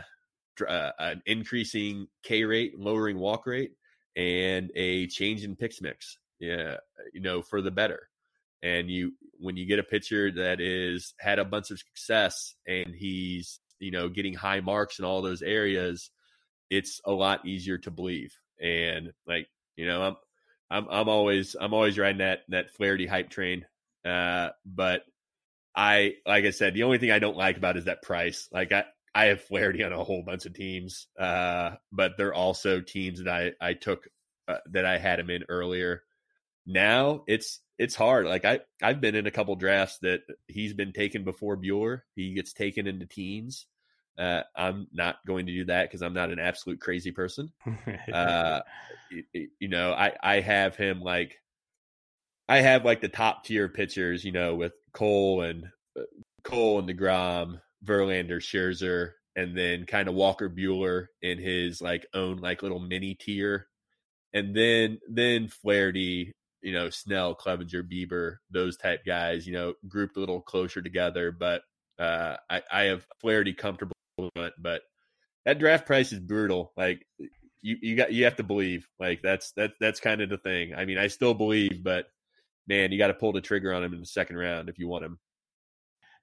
uh, 0.62 0.92
an 1.00 1.22
increasing 1.26 2.08
K 2.24 2.44
rate, 2.44 2.78
lowering 2.78 3.18
walk 3.18 3.46
rate, 3.46 3.72
and 4.16 4.72
a 4.76 5.08
change 5.08 5.44
in 5.44 5.56
pitch 5.56 5.82
mix. 5.82 6.18
Yeah, 6.40 6.78
you 7.14 7.22
know, 7.22 7.42
for 7.42 7.62
the 7.62 7.72
better. 7.72 8.10
And 8.62 8.90
you, 8.90 9.12
when 9.40 9.58
you 9.58 9.66
get 9.66 9.80
a 9.80 9.84
pitcher 9.84 10.32
that 10.32 10.62
is 10.62 11.14
had 11.20 11.40
a 11.40 11.46
bunch 11.46 11.70
of 11.72 11.80
success 11.80 12.56
and 12.66 12.96
he's 12.96 13.60
you 13.80 13.92
know 13.92 14.08
getting 14.08 14.34
high 14.34 14.62
marks 14.62 15.00
in 15.00 15.06
all 15.06 15.22
those 15.22 15.42
areas, 15.42 16.10
it's 16.70 17.02
a 17.06 17.12
lot 17.12 17.46
easier 17.46 17.78
to 17.80 17.92
believe. 17.92 18.34
And 18.62 19.12
like 19.28 19.48
you 19.76 19.86
know, 19.86 20.02
I'm 20.02 20.16
I'm 20.70 20.88
I'm 20.90 21.10
always 21.10 21.56
I'm 21.60 21.74
always 21.74 21.98
riding 21.98 22.20
that 22.20 22.42
that 22.50 22.72
Flaherty 22.72 23.06
hype 23.06 23.30
train. 23.30 23.66
Uh, 24.06 24.50
but 24.66 25.04
I 25.76 26.16
like 26.26 26.46
I 26.46 26.52
said, 26.52 26.74
the 26.74 26.84
only 26.84 26.98
thing 26.98 27.12
I 27.12 27.20
don't 27.20 27.38
like 27.38 27.58
about 27.58 27.78
is 27.78 27.86
that 27.86 28.02
price. 28.02 28.48
Like 28.52 28.72
I 28.72 28.86
I 29.16 29.26
have 29.26 29.44
Flaherty 29.44 29.84
on 29.84 29.94
a 29.94 30.04
whole 30.04 30.24
bunch 30.24 30.46
of 30.46 30.54
teams, 30.54 31.08
uh, 31.20 31.72
but 31.92 32.14
they're 32.18 32.34
also 32.34 32.82
teams 32.82 33.24
that 33.24 33.28
I 33.28 33.52
I 33.62 33.74
took 33.74 34.08
uh, 34.48 34.58
that 34.72 34.86
I 34.86 34.98
had 34.98 35.20
him 35.20 35.30
in 35.30 35.44
earlier. 35.50 36.04
Now 36.66 37.24
it's 37.28 37.60
it's 37.78 37.96
hard. 37.96 38.26
Like 38.26 38.46
I 38.46 38.62
I've 38.82 39.02
been 39.02 39.16
in 39.16 39.28
a 39.28 39.32
couple 39.32 39.56
drafts 39.56 40.00
that 40.00 40.22
he's 40.48 40.74
been 40.74 40.94
taken 40.94 41.24
before 41.24 41.58
Buehler. 41.58 42.02
He 42.16 42.34
gets 42.34 42.54
taken 42.54 42.88
into 42.88 43.06
teens. 43.06 43.68
Uh, 44.18 44.42
I'm 44.56 44.88
not 44.94 45.18
going 45.26 45.48
to 45.48 45.52
do 45.52 45.66
that 45.66 45.90
because 45.90 46.02
I'm 46.02 46.14
not 46.14 46.32
an 46.32 46.40
absolute 46.40 46.80
crazy 46.80 47.12
person. 47.12 47.52
uh, 48.14 48.62
you, 49.12 49.50
you 49.60 49.68
know, 49.68 49.94
I 49.94 50.14
I 50.22 50.40
have 50.40 50.76
him 50.76 51.02
like 51.02 51.36
I 52.48 52.62
have 52.62 52.86
like 52.86 53.02
the 53.02 53.10
top 53.10 53.44
tier 53.46 53.70
pitchers. 53.70 54.24
You 54.24 54.32
know, 54.32 54.56
with 54.56 54.74
Cole 54.94 55.42
and 55.42 55.66
uh, 55.98 56.04
Cole 56.44 56.80
and 56.80 56.88
the 56.88 56.94
Degrom, 56.94 57.60
Verlander, 57.84 58.38
Scherzer, 58.38 59.12
and 59.36 59.58
then 59.58 59.86
kind 59.86 60.08
of 60.08 60.14
Walker 60.14 60.50
Buehler 60.50 61.08
in 61.22 61.40
his 61.40 61.82
like 61.82 62.06
own 62.14 62.38
like 62.38 62.64
little 62.64 62.80
mini 62.80 63.16
tier, 63.16 63.68
and 64.34 64.56
then 64.56 65.00
then 65.10 65.48
Flaherty, 65.48 66.32
you 66.62 66.74
know, 66.74 66.90
Snell, 66.90 67.36
Clevinger, 67.36 67.84
Bieber, 67.84 68.38
those 68.52 68.78
type 68.78 69.06
guys, 69.06 69.48
you 69.48 69.54
know, 69.54 69.74
grouped 69.88 70.18
a 70.18 70.20
little 70.20 70.42
closer 70.42 70.82
together. 70.82 71.32
But 71.32 71.64
uh, 72.00 72.38
I, 72.50 72.62
I 72.72 72.84
have 72.84 73.06
Flaherty 73.22 73.54
comfortable 73.54 73.94
but 74.58 74.82
that 75.46 75.60
draft 75.60 75.86
price 75.86 76.12
is 76.12 76.20
brutal. 76.20 76.72
Like 76.78 77.06
you, 77.62 77.78
you 77.82 77.96
got 77.96 78.14
you 78.14 78.26
have 78.26 78.38
to 78.38 78.44
believe. 78.44 78.88
Like 79.00 79.22
that's 79.22 79.52
that 79.54 79.72
that's 79.80 80.00
kind 80.00 80.22
of 80.22 80.30
the 80.30 80.38
thing. 80.38 80.74
I 80.76 80.86
mean, 80.86 80.98
I 80.98 81.08
still 81.08 81.34
believe, 81.34 81.84
but 81.84 82.08
man, 82.68 82.92
you 82.92 82.98
got 82.98 83.08
to 83.08 83.14
pull 83.14 83.34
the 83.34 83.42
trigger 83.42 83.74
on 83.74 83.84
him 83.84 83.94
in 83.94 84.00
the 84.00 84.06
second 84.06 84.38
round 84.38 84.70
if 84.70 84.80
you 84.80 84.88
want 84.88 85.06
him. 85.06 85.20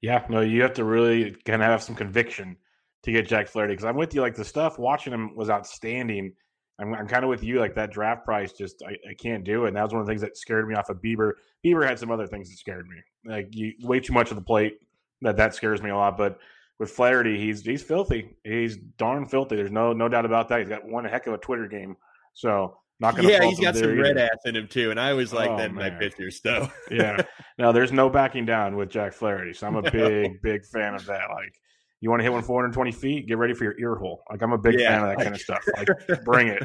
Yeah, 0.00 0.24
no, 0.28 0.40
you 0.40 0.62
have 0.62 0.74
to 0.74 0.84
really 0.84 1.32
kind 1.44 1.62
of 1.62 1.68
have 1.68 1.82
some 1.82 1.94
conviction 1.94 2.56
to 3.02 3.12
get 3.12 3.28
Jack 3.28 3.48
Flaherty 3.48 3.74
because 3.74 3.84
I'm 3.84 3.96
with 3.96 4.14
you. 4.14 4.20
Like 4.20 4.34
the 4.34 4.44
stuff 4.44 4.78
watching 4.78 5.12
him 5.12 5.34
was 5.34 5.50
outstanding. 5.50 6.32
I'm, 6.78 6.94
I'm 6.94 7.06
kind 7.06 7.24
of 7.24 7.30
with 7.30 7.42
you. 7.42 7.60
Like 7.60 7.74
that 7.74 7.92
draft 7.92 8.24
price, 8.24 8.52
just 8.52 8.82
I, 8.86 8.92
I, 9.08 9.14
can't 9.14 9.44
do 9.44 9.64
it. 9.64 9.68
And 9.68 9.76
that 9.76 9.82
was 9.82 9.92
one 9.92 10.00
of 10.00 10.06
the 10.06 10.10
things 10.10 10.22
that 10.22 10.36
scared 10.36 10.66
me 10.68 10.74
off 10.74 10.88
of 10.88 11.02
Bieber. 11.02 11.32
Bieber 11.64 11.86
had 11.86 11.98
some 11.98 12.10
other 12.10 12.26
things 12.26 12.48
that 12.48 12.56
scared 12.56 12.86
me, 12.88 12.96
like 13.30 13.48
you, 13.54 13.72
way 13.82 14.00
too 14.00 14.12
much 14.12 14.30
of 14.30 14.36
the 14.36 14.42
plate. 14.42 14.78
That 15.22 15.36
that 15.36 15.54
scares 15.54 15.82
me 15.82 15.90
a 15.90 15.96
lot. 15.96 16.16
But 16.16 16.38
with 16.78 16.90
Flaherty, 16.90 17.38
he's 17.38 17.62
he's 17.62 17.82
filthy. 17.82 18.36
He's 18.42 18.78
darn 18.78 19.26
filthy. 19.26 19.56
There's 19.56 19.70
no 19.70 19.92
no 19.92 20.08
doubt 20.08 20.24
about 20.24 20.48
that. 20.48 20.60
He's 20.60 20.70
got 20.70 20.88
one 20.88 21.04
heck 21.04 21.26
of 21.26 21.34
a 21.34 21.38
Twitter 21.38 21.68
game. 21.68 21.96
So 22.32 22.78
not 23.00 23.16
to. 23.16 23.22
Yeah, 23.24 23.44
he's 23.44 23.58
got 23.58 23.74
some 23.74 23.98
red 23.98 24.18
ass 24.18 24.36
in 24.44 24.54
him 24.54 24.68
too, 24.68 24.90
and 24.90 25.00
I 25.00 25.10
always 25.10 25.32
like 25.32 25.50
oh, 25.50 25.56
that 25.56 25.70
in 25.70 25.74
my 25.74 25.90
pictures. 25.90 26.40
So 26.42 26.70
yeah, 26.90 27.22
no, 27.58 27.72
there's 27.72 27.92
no 27.92 28.10
backing 28.10 28.44
down 28.44 28.76
with 28.76 28.90
Jack 28.90 29.14
Flaherty. 29.14 29.54
So 29.54 29.66
I'm 29.66 29.76
a 29.76 29.90
big, 29.90 30.42
big 30.42 30.64
fan 30.66 30.94
of 30.94 31.06
that. 31.06 31.30
Like, 31.30 31.54
you 32.00 32.10
want 32.10 32.20
to 32.20 32.24
hit 32.24 32.32
one 32.32 32.42
420 32.42 32.92
feet? 32.92 33.26
Get 33.26 33.38
ready 33.38 33.54
for 33.54 33.64
your 33.64 33.78
ear 33.80 33.94
hole. 33.94 34.22
Like, 34.30 34.42
I'm 34.42 34.52
a 34.52 34.58
big 34.58 34.78
yeah, 34.78 34.90
fan 34.90 35.02
of 35.02 35.08
that 35.08 35.16
like... 35.16 35.24
kind 35.24 35.34
of 35.34 35.40
stuff. 35.40 35.64
Like, 35.76 36.24
bring 36.24 36.48
it. 36.48 36.62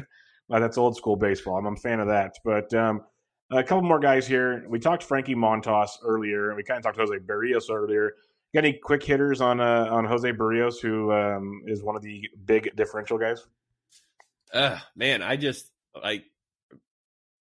Uh, 0.50 0.60
that's 0.60 0.78
old 0.78 0.96
school 0.96 1.16
baseball. 1.16 1.56
I'm 1.56 1.66
a 1.66 1.76
fan 1.76 2.00
of 2.00 2.08
that. 2.08 2.34
But 2.44 2.72
um, 2.74 3.00
a 3.50 3.62
couple 3.62 3.82
more 3.82 3.98
guys 3.98 4.26
here. 4.26 4.66
We 4.68 4.78
talked 4.78 5.02
Frankie 5.02 5.34
Montas 5.34 5.90
earlier, 6.04 6.48
and 6.48 6.56
we 6.56 6.62
kind 6.62 6.78
of 6.78 6.84
talked 6.84 6.98
Jose 6.98 7.16
Berrios 7.18 7.70
earlier. 7.70 8.12
Got 8.54 8.64
any 8.64 8.74
quick 8.74 9.02
hitters 9.02 9.40
on 9.40 9.60
uh, 9.60 9.88
on 9.90 10.04
Jose 10.04 10.30
Berrios, 10.32 10.80
who 10.80 11.12
um, 11.12 11.62
is 11.66 11.82
one 11.82 11.96
of 11.96 12.02
the 12.02 12.28
big 12.44 12.74
differential 12.76 13.18
guys? 13.18 13.46
Uh, 14.52 14.78
man, 14.94 15.22
I 15.22 15.36
just 15.36 15.70
like 16.02 16.24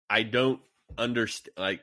I 0.09 0.23
don't 0.23 0.59
understand. 0.97 1.53
Like 1.57 1.81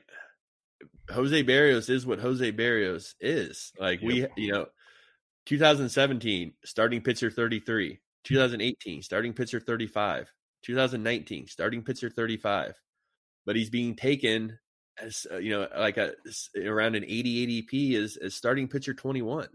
Jose 1.09 1.43
Berrios 1.43 1.89
is 1.89 2.05
what 2.05 2.19
Jose 2.19 2.51
Berrios 2.51 3.13
is. 3.19 3.71
Like 3.79 4.01
yep. 4.01 4.31
we, 4.35 4.43
you 4.43 4.53
know, 4.53 4.65
2017 5.45 6.53
starting 6.63 7.01
pitcher 7.01 7.29
33, 7.29 7.99
2018 8.23 9.01
starting 9.01 9.33
pitcher 9.33 9.59
35, 9.59 10.31
2019 10.63 11.47
starting 11.47 11.83
pitcher 11.83 12.09
35, 12.09 12.73
but 13.45 13.55
he's 13.55 13.69
being 13.69 13.95
taken 13.95 14.57
as 15.01 15.25
uh, 15.31 15.37
you 15.37 15.49
know 15.49 15.67
like 15.77 15.97
a 15.97 16.13
around 16.63 16.95
an 16.95 17.03
80 17.03 17.63
ADP 17.63 17.95
as 17.95 18.17
as 18.17 18.35
starting 18.35 18.67
pitcher 18.67 18.93
21. 18.93 19.47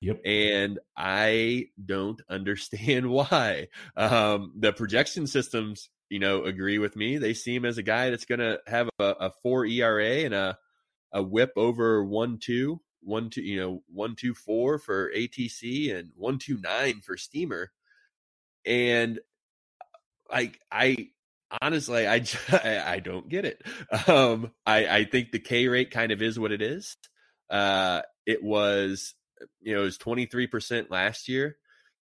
Yep. 0.00 0.20
And 0.24 0.78
I 0.96 1.68
don't 1.82 2.20
understand 2.28 3.08
why. 3.10 3.68
Um, 3.96 4.52
the 4.56 4.72
projection 4.72 5.26
systems 5.26 5.88
you 6.10 6.18
know, 6.18 6.44
agree 6.44 6.78
with 6.78 6.94
me. 6.96 7.18
They 7.18 7.34
see 7.34 7.54
him 7.56 7.64
as 7.64 7.78
a 7.78 7.82
guy 7.82 8.10
that's 8.10 8.26
going 8.26 8.38
to 8.38 8.60
have 8.66 8.88
a, 8.98 9.04
a, 9.04 9.30
four 9.42 9.66
ERA 9.66 10.18
and 10.24 10.34
a 10.34 10.58
a 11.12 11.22
WHIP 11.22 11.52
over 11.56 12.04
one 12.04 12.38
two 12.38 12.80
one 13.00 13.30
two 13.30 13.42
you 13.42 13.60
know 13.60 13.82
one 13.86 14.16
two 14.16 14.34
four 14.34 14.78
for 14.78 15.10
ATC 15.12 15.94
and 15.96 16.10
one 16.16 16.38
two 16.38 16.58
nine 16.62 17.00
for 17.00 17.16
Steamer, 17.16 17.70
and 18.66 19.20
like 20.30 20.60
I 20.70 21.08
honestly 21.62 22.06
I 22.06 22.24
I 22.52 22.98
don't 22.98 23.28
get 23.28 23.44
it. 23.44 23.62
Um, 24.08 24.50
I 24.66 24.86
I 24.86 25.04
think 25.04 25.30
the 25.30 25.38
K 25.38 25.68
rate 25.68 25.90
kind 25.90 26.10
of 26.12 26.20
is 26.20 26.38
what 26.38 26.52
it 26.52 26.60
is. 26.60 26.96
Uh, 27.48 28.02
it 28.26 28.42
was 28.42 29.14
you 29.60 29.74
know 29.74 29.82
it 29.82 29.84
was 29.84 29.98
twenty 29.98 30.26
three 30.26 30.46
percent 30.46 30.90
last 30.90 31.28
year, 31.28 31.56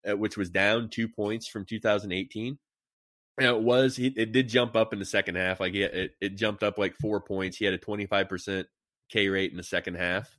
uh, 0.08 0.16
which 0.16 0.36
was 0.36 0.50
down 0.50 0.88
two 0.90 1.08
points 1.08 1.46
from 1.46 1.64
2018 1.64 2.58
it 3.38 3.62
was 3.62 3.98
it 3.98 4.32
did 4.32 4.48
jump 4.48 4.76
up 4.76 4.92
in 4.92 4.98
the 4.98 5.04
second 5.04 5.36
half. 5.36 5.60
Like 5.60 5.74
it, 5.74 5.94
it, 5.94 6.10
it 6.20 6.36
jumped 6.36 6.62
up 6.62 6.78
like 6.78 6.94
four 7.00 7.20
points. 7.20 7.56
He 7.56 7.64
had 7.64 7.74
a 7.74 7.78
twenty 7.78 8.06
five 8.06 8.28
percent 8.28 8.66
K 9.10 9.28
rate 9.28 9.50
in 9.50 9.56
the 9.56 9.62
second 9.62 9.94
half. 9.94 10.36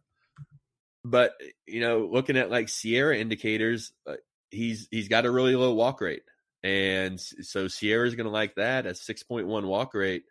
But 1.03 1.33
you 1.67 1.81
know, 1.81 2.07
looking 2.11 2.37
at 2.37 2.51
like 2.51 2.67
SIERA 2.67 3.17
indicators, 3.19 3.93
uh, 4.07 4.15
he's 4.51 4.87
he's 4.91 5.07
got 5.07 5.25
a 5.25 5.31
really 5.31 5.55
low 5.55 5.73
walk 5.73 6.01
rate, 6.01 6.23
and 6.61 7.19
so 7.19 7.65
SIERA's 7.65 8.15
going 8.15 8.25
to 8.25 8.31
like 8.31 8.55
that 8.55 8.85
at 8.85 8.97
six 8.97 9.23
point 9.23 9.47
one 9.47 9.67
walk 9.67 9.93
rate. 9.95 10.23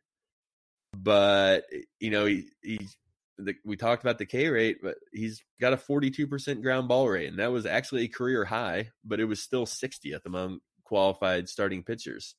But 0.97 1.65
you 1.99 2.11
know, 2.11 2.27
he, 2.27 2.45
he's 2.63 2.97
the, 3.39 3.55
we 3.65 3.77
talked 3.77 4.03
about 4.03 4.19
the 4.19 4.27
K 4.27 4.49
rate, 4.49 4.79
but 4.83 4.97
he's 5.13 5.43
got 5.61 5.73
a 5.73 5.77
42% 5.77 6.63
ground 6.63 6.89
ball 6.89 7.09
rate, 7.09 7.29
and 7.29 7.39
that 7.39 7.53
was 7.53 7.67
actually 7.67 8.05
a 8.05 8.09
career 8.09 8.45
high, 8.45 8.91
but 9.05 9.21
it 9.21 9.25
was 9.25 9.43
still 9.43 9.67
60th 9.67 10.25
among 10.27 10.61
qualified 10.85 11.49
starting 11.49 11.83
pitchers. 11.83 12.35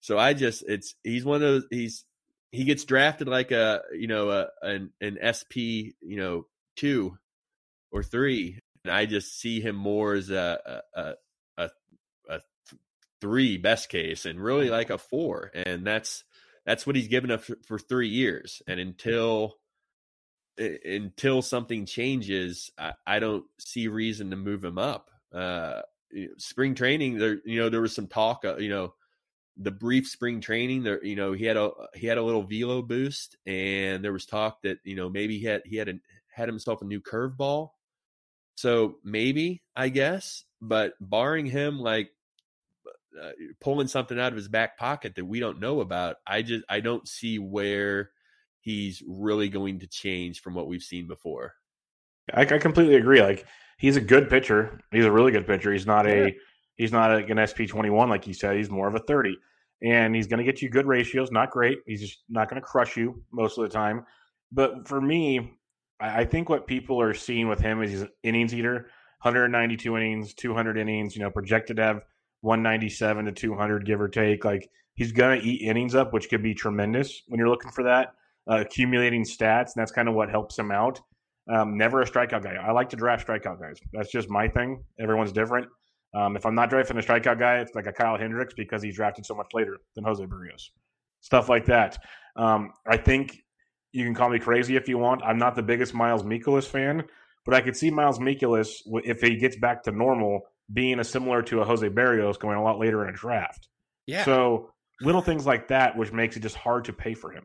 So 0.00 0.18
I 0.18 0.34
just 0.34 0.64
it's 0.66 0.94
he's 1.02 1.24
one 1.24 1.36
of 1.36 1.40
those 1.42 1.64
he's 1.70 2.04
he 2.50 2.64
gets 2.64 2.84
drafted 2.84 3.28
like 3.28 3.50
a 3.50 3.82
you 3.92 4.06
know 4.06 4.30
a 4.30 4.48
an 4.62 4.92
an 5.00 5.18
SP 5.22 5.98
you 6.00 6.16
know 6.16 6.46
two 6.76 7.16
or 7.90 8.02
three, 8.02 8.60
and 8.84 8.92
I 8.92 9.06
just 9.06 9.38
see 9.38 9.60
him 9.60 9.76
more 9.76 10.14
as 10.14 10.30
a 10.30 10.82
a 10.94 11.14
a, 11.56 11.70
a 12.28 12.40
three 13.20 13.56
best 13.58 13.88
case, 13.88 14.24
and 14.24 14.40
really 14.40 14.70
like 14.70 14.90
a 14.90 14.98
four, 14.98 15.50
and 15.54 15.86
that's 15.86 16.24
that's 16.64 16.86
what 16.86 16.96
he's 16.96 17.08
given 17.08 17.30
up 17.30 17.42
for, 17.42 17.56
for 17.66 17.78
three 17.78 18.08
years, 18.08 18.62
and 18.66 18.78
until 18.78 19.54
until 20.58 21.42
something 21.42 21.86
changes, 21.86 22.70
I, 22.78 22.92
I 23.06 23.18
don't 23.18 23.44
see 23.58 23.88
reason 23.88 24.30
to 24.30 24.36
move 24.36 24.64
him 24.64 24.78
up. 24.78 25.10
Uh, 25.32 25.82
spring 26.38 26.74
training, 26.74 27.18
there 27.18 27.38
you 27.44 27.60
know 27.60 27.68
there 27.68 27.80
was 27.80 27.94
some 27.94 28.06
talk, 28.06 28.44
uh, 28.44 28.56
you 28.56 28.68
know 28.68 28.94
the 29.58 29.70
brief 29.70 30.06
spring 30.06 30.40
training 30.40 30.84
there 30.84 31.04
you 31.04 31.16
know 31.16 31.32
he 31.32 31.44
had 31.44 31.56
a 31.56 31.70
he 31.94 32.06
had 32.06 32.18
a 32.18 32.22
little 32.22 32.44
velo 32.44 32.80
boost 32.80 33.36
and 33.44 34.04
there 34.04 34.12
was 34.12 34.24
talk 34.24 34.62
that 34.62 34.78
you 34.84 34.94
know 34.94 35.08
maybe 35.08 35.38
he 35.38 35.44
had 35.44 35.62
he 35.64 35.76
had 35.76 35.88
a, 35.88 35.94
had 36.28 36.48
himself 36.48 36.80
a 36.80 36.84
new 36.84 37.00
curveball 37.00 37.70
so 38.54 38.96
maybe 39.02 39.62
i 39.74 39.88
guess 39.88 40.44
but 40.60 40.94
barring 41.00 41.46
him 41.46 41.80
like 41.80 42.10
uh, 43.20 43.30
pulling 43.60 43.88
something 43.88 44.18
out 44.18 44.32
of 44.32 44.36
his 44.36 44.48
back 44.48 44.78
pocket 44.78 45.16
that 45.16 45.24
we 45.24 45.40
don't 45.40 45.60
know 45.60 45.80
about 45.80 46.16
i 46.26 46.40
just 46.40 46.64
i 46.68 46.78
don't 46.78 47.08
see 47.08 47.38
where 47.40 48.10
he's 48.60 49.02
really 49.06 49.48
going 49.48 49.78
to 49.78 49.86
change 49.86 50.40
from 50.40 50.54
what 50.54 50.66
we've 50.66 50.82
seen 50.82 51.06
before 51.06 51.54
i, 52.34 52.42
I 52.42 52.58
completely 52.58 52.96
agree 52.96 53.22
like 53.22 53.46
he's 53.78 53.96
a 53.96 54.00
good 54.00 54.28
pitcher 54.28 54.80
he's 54.92 55.04
a 55.04 55.12
really 55.12 55.32
good 55.32 55.46
pitcher 55.46 55.72
he's 55.72 55.86
not 55.86 56.06
yeah. 56.06 56.26
a 56.26 56.36
He's 56.78 56.92
not 56.92 57.10
like 57.10 57.28
an 57.28 57.44
SP 57.44 57.66
twenty 57.68 57.90
one, 57.90 58.08
like 58.08 58.26
you 58.26 58.32
said. 58.32 58.56
He's 58.56 58.70
more 58.70 58.86
of 58.86 58.94
a 58.94 59.00
thirty 59.00 59.36
and 59.82 60.14
he's 60.14 60.28
going 60.28 60.38
to 60.38 60.44
get 60.44 60.62
you 60.62 60.70
good 60.70 60.86
ratios. 60.86 61.30
Not 61.30 61.50
great. 61.50 61.78
He's 61.86 62.00
just 62.00 62.18
not 62.28 62.48
going 62.48 62.60
to 62.60 62.66
crush 62.66 62.96
you 62.96 63.22
most 63.32 63.58
of 63.58 63.64
the 63.64 63.68
time. 63.68 64.06
But 64.50 64.88
for 64.88 65.00
me, 65.00 65.58
I 66.00 66.24
think 66.24 66.48
what 66.48 66.66
people 66.66 67.00
are 67.00 67.14
seeing 67.14 67.48
with 67.48 67.60
him 67.60 67.82
is 67.82 67.90
he's 67.90 68.02
an 68.02 68.10
innings 68.22 68.54
eater 68.54 68.88
192 69.22 69.96
innings, 69.96 70.34
200 70.34 70.78
innings, 70.78 71.16
you 71.16 71.22
know, 71.22 71.30
projected 71.30 71.76
to 71.76 71.82
have 71.82 72.02
197 72.42 73.24
to 73.24 73.32
200, 73.32 73.84
give 73.84 74.00
or 74.00 74.08
take. 74.08 74.44
Like 74.44 74.70
he's 74.94 75.10
going 75.10 75.40
to 75.40 75.46
eat 75.46 75.68
innings 75.68 75.96
up, 75.96 76.12
which 76.12 76.30
could 76.30 76.42
be 76.42 76.54
tremendous 76.54 77.22
when 77.26 77.38
you're 77.38 77.48
looking 77.48 77.72
for 77.72 77.82
that, 77.82 78.14
uh, 78.50 78.60
accumulating 78.60 79.24
stats. 79.24 79.74
And 79.74 79.76
that's 79.76 79.92
kind 79.92 80.08
of 80.08 80.14
what 80.14 80.30
helps 80.30 80.58
him 80.58 80.70
out. 80.70 81.00
Um, 81.52 81.76
never 81.76 82.02
a 82.02 82.06
strikeout 82.06 82.42
guy. 82.42 82.54
I 82.54 82.72
like 82.72 82.90
to 82.90 82.96
draft 82.96 83.26
strikeout 83.26 83.60
guys. 83.60 83.78
That's 83.92 84.10
just 84.10 84.28
my 84.28 84.48
thing. 84.48 84.84
Everyone's 85.00 85.32
different. 85.32 85.66
Um, 86.14 86.36
if 86.36 86.46
I'm 86.46 86.54
not 86.54 86.70
drafting 86.70 86.96
a 86.98 87.00
strikeout 87.00 87.38
guy, 87.38 87.58
it's 87.58 87.74
like 87.74 87.86
a 87.86 87.92
Kyle 87.92 88.18
Hendricks 88.18 88.54
because 88.54 88.82
he's 88.82 88.96
drafted 88.96 89.26
so 89.26 89.34
much 89.34 89.48
later 89.54 89.78
than 89.94 90.04
Jose 90.04 90.24
Berrios. 90.24 90.70
Stuff 91.20 91.48
like 91.48 91.66
that. 91.66 91.98
Um, 92.36 92.72
I 92.86 92.96
think 92.96 93.42
you 93.92 94.04
can 94.04 94.14
call 94.14 94.30
me 94.30 94.38
crazy 94.38 94.76
if 94.76 94.88
you 94.88 94.98
want. 94.98 95.22
I'm 95.24 95.38
not 95.38 95.54
the 95.54 95.62
biggest 95.62 95.94
Miles 95.94 96.22
Mikolas 96.22 96.66
fan, 96.66 97.04
but 97.44 97.54
I 97.54 97.60
could 97.60 97.76
see 97.76 97.90
Miles 97.90 98.18
Mikolas 98.18 98.82
if 99.04 99.20
he 99.20 99.36
gets 99.36 99.56
back 99.56 99.82
to 99.84 99.92
normal 99.92 100.42
being 100.72 101.00
a 101.00 101.04
similar 101.04 101.42
to 101.42 101.60
a 101.60 101.64
Jose 101.64 101.88
Berrios 101.88 102.38
going 102.38 102.56
a 102.58 102.62
lot 102.62 102.78
later 102.78 103.02
in 103.02 103.14
a 103.14 103.16
draft. 103.16 103.68
Yeah. 104.06 104.24
So 104.24 104.70
little 105.00 105.22
things 105.22 105.46
like 105.46 105.68
that, 105.68 105.96
which 105.96 106.12
makes 106.12 106.36
it 106.36 106.40
just 106.40 106.56
hard 106.56 106.84
to 106.84 106.92
pay 106.92 107.14
for 107.14 107.30
him. 107.32 107.44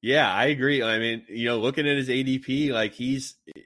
Yeah, 0.00 0.32
I 0.32 0.46
agree. 0.46 0.82
I 0.82 0.98
mean, 0.98 1.24
you 1.28 1.46
know, 1.46 1.58
looking 1.58 1.88
at 1.88 1.96
his 1.96 2.08
ADP, 2.08 2.70
like 2.70 2.94
he's, 2.94 3.36
eh, 3.56 3.62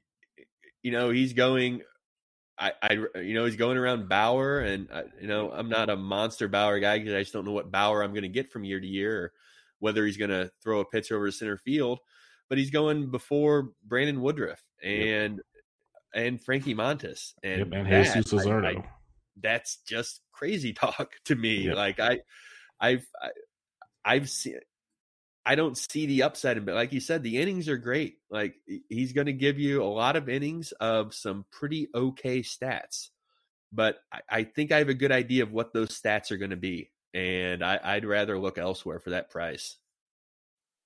you 0.83 0.93
know, 0.93 1.11
he's 1.11 1.33
going. 1.33 1.83
I, 2.59 2.73
I, 2.83 2.93
you 3.21 3.35
know, 3.35 3.45
he's 3.45 3.57
going 3.57 3.77
around 3.77 4.09
Bauer, 4.09 4.61
and 4.61 4.89
I, 4.93 5.05
you 5.21 5.27
know, 5.27 5.51
I'm 5.51 5.69
not 5.69 5.91
a 5.91 5.97
monster 5.97 6.49
Bauer 6.49 6.79
guy 6.81 6.99
because 6.99 7.15
I 7.15 7.21
just 7.21 7.33
don't 7.33 7.45
know 7.45 7.53
what 7.53 7.73
Bauer 7.73 8.03
I'm 8.03 8.13
going 8.13 8.23
to 8.23 8.29
get 8.29 8.53
from 8.53 8.63
year 8.63 8.79
to 8.79 8.87
year, 8.87 9.19
or 9.19 9.33
whether 9.81 10.05
he's 10.07 10.17
going 10.17 10.31
to 10.31 10.51
throw 10.63 10.81
a 10.81 10.85
pitch 10.85 11.11
over 11.11 11.27
to 11.27 11.33
center 11.33 11.57
field. 11.57 11.99
But 12.49 12.59
he's 12.59 12.71
going 12.71 13.11
before 13.11 13.71
Brandon 13.85 14.21
Woodruff 14.21 14.63
and 14.83 15.37
yep. 15.37 15.65
and 16.15 16.45
Frankie 16.45 16.75
Montas 16.75 17.33
and, 17.43 17.73
yep, 17.73 17.89
that, 17.89 18.15
Jesus 18.15 18.33
Luzardo. 18.33 18.85
that's 19.41 19.79
just 19.89 20.21
crazy 20.33 20.73
talk 20.75 21.13
to 21.25 21.35
me. 21.35 21.63
Yep. 21.63 21.77
Like 21.77 22.01
I, 22.01 22.21
I've, 22.79 23.07
I, 23.21 23.29
I've 24.05 24.29
seen 24.29 24.59
I 25.45 25.55
don't 25.55 25.77
see 25.77 26.07
the 26.07 26.23
upside 26.23 26.57
in 26.57 26.69
it. 26.69 26.73
Like 26.73 26.93
you 26.93 27.01
said, 27.01 27.23
the 27.23 27.39
innings 27.39 27.69
are 27.69 27.77
great. 27.77 28.19
Like 28.31 28.55
he's 28.89 29.13
going 29.13 29.27
to 29.27 29.33
give 29.33 29.59
you 29.59 29.83
a 29.83 29.85
lot 29.85 30.17
of 30.17 30.29
innings 30.29 30.73
of 30.73 31.15
some 31.15 31.45
pretty 31.51 31.89
okay 31.95 32.41
stats. 32.41 33.09
But 33.73 33.99
I, 34.13 34.21
I 34.31 34.45
think 34.45 34.71
I 34.71 34.79
have 34.79 34.89
a 34.89 34.95
good 34.95 35.13
idea 35.13 35.43
of 35.43 35.53
what 35.53 35.73
those 35.73 35.89
stats 35.89 36.31
are 36.31 36.37
going 36.37 36.51
to 36.51 36.57
be. 36.57 36.91
And 37.15 37.63
I, 37.63 37.95
would 37.95 38.05
rather 38.05 38.39
look 38.39 38.57
elsewhere 38.57 38.99
for 38.99 39.11
that 39.11 39.31
price. 39.31 39.77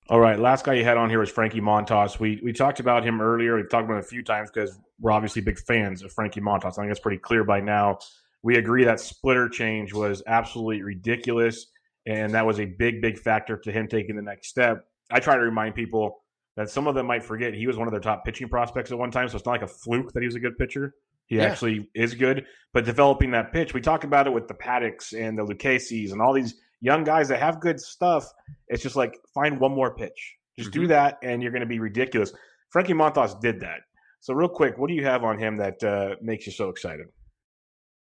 All 0.09 0.19
right. 0.19 0.39
Last 0.39 0.65
guy 0.65 0.73
you 0.73 0.83
had 0.83 0.97
on 0.97 1.09
here 1.09 1.19
was 1.19 1.29
Frankie 1.29 1.61
Montas. 1.61 2.19
We 2.19 2.39
we 2.43 2.53
talked 2.53 2.79
about 2.79 3.03
him 3.03 3.21
earlier. 3.21 3.55
We've 3.55 3.69
talked 3.69 3.85
about 3.85 3.97
him 3.97 4.03
a 4.03 4.07
few 4.07 4.23
times 4.23 4.49
because 4.53 4.79
we're 4.99 5.11
obviously 5.11 5.41
big 5.41 5.59
fans 5.59 6.01
of 6.01 6.11
Frankie 6.13 6.41
Montas. 6.41 6.77
I 6.77 6.81
think 6.81 6.91
it's 6.91 6.99
pretty 6.99 7.17
clear 7.17 7.43
by 7.43 7.59
now. 7.59 7.99
We 8.41 8.55
agree 8.55 8.85
that 8.85 8.99
splitter 8.99 9.49
change 9.49 9.93
was 9.93 10.23
absolutely 10.25 10.81
ridiculous 10.81 11.67
and 12.07 12.33
that 12.33 12.45
was 12.45 12.59
a 12.59 12.65
big, 12.65 13.01
big 13.01 13.19
factor 13.19 13.57
to 13.57 13.71
him 13.71 13.87
taking 13.87 14.15
the 14.15 14.21
next 14.21 14.47
step. 14.47 14.87
I 15.11 15.19
try 15.19 15.35
to 15.35 15.41
remind 15.41 15.75
people 15.75 16.23
that 16.55 16.69
some 16.69 16.87
of 16.87 16.95
them 16.95 17.05
might 17.05 17.23
forget 17.23 17.53
he 17.53 17.67
was 17.67 17.77
one 17.77 17.87
of 17.87 17.91
their 17.91 18.01
top 18.01 18.23
pitching 18.25 18.47
prospects 18.47 18.91
at 18.91 18.97
one 18.97 19.11
time, 19.11 19.27
so 19.27 19.35
it's 19.35 19.45
not 19.45 19.51
like 19.51 19.61
a 19.61 19.67
fluke 19.67 20.13
that 20.13 20.21
he 20.21 20.25
was 20.25 20.35
a 20.35 20.39
good 20.39 20.57
pitcher. 20.57 20.95
He 21.27 21.35
yeah. 21.35 21.43
actually 21.43 21.89
is 21.93 22.15
good, 22.15 22.45
but 22.73 22.85
developing 22.85 23.31
that 23.31 23.51
pitch, 23.51 23.73
we 23.73 23.81
talk 23.81 24.05
about 24.05 24.25
it 24.25 24.33
with 24.33 24.47
the 24.47 24.53
Paddacks 24.53 25.11
and 25.11 25.37
the 25.37 25.43
Lucchese's 25.43 26.13
and 26.13 26.21
all 26.21 26.33
these 26.33 26.55
young 26.79 27.03
guys 27.03 27.27
that 27.27 27.41
have 27.41 27.59
good 27.59 27.79
stuff. 27.81 28.25
It's 28.69 28.81
just 28.81 28.95
like 28.95 29.19
find 29.33 29.59
one 29.59 29.73
more 29.73 29.93
pitch, 29.93 30.37
just 30.57 30.71
mm-hmm. 30.71 30.81
do 30.81 30.87
that, 30.87 31.17
and 31.21 31.43
you're 31.43 31.51
going 31.51 31.61
to 31.61 31.67
be 31.67 31.79
ridiculous. 31.79 32.31
Frankie 32.71 32.93
Montas 32.93 33.39
did 33.41 33.59
that. 33.59 33.81
So, 34.21 34.33
real 34.33 34.49
quick, 34.49 34.77
what 34.77 34.87
do 34.87 34.93
you 34.93 35.03
have 35.03 35.25
on 35.25 35.37
him 35.37 35.57
that 35.57 35.83
uh, 35.83 36.15
makes 36.21 36.47
you 36.47 36.53
so 36.53 36.69
excited? 36.69 37.07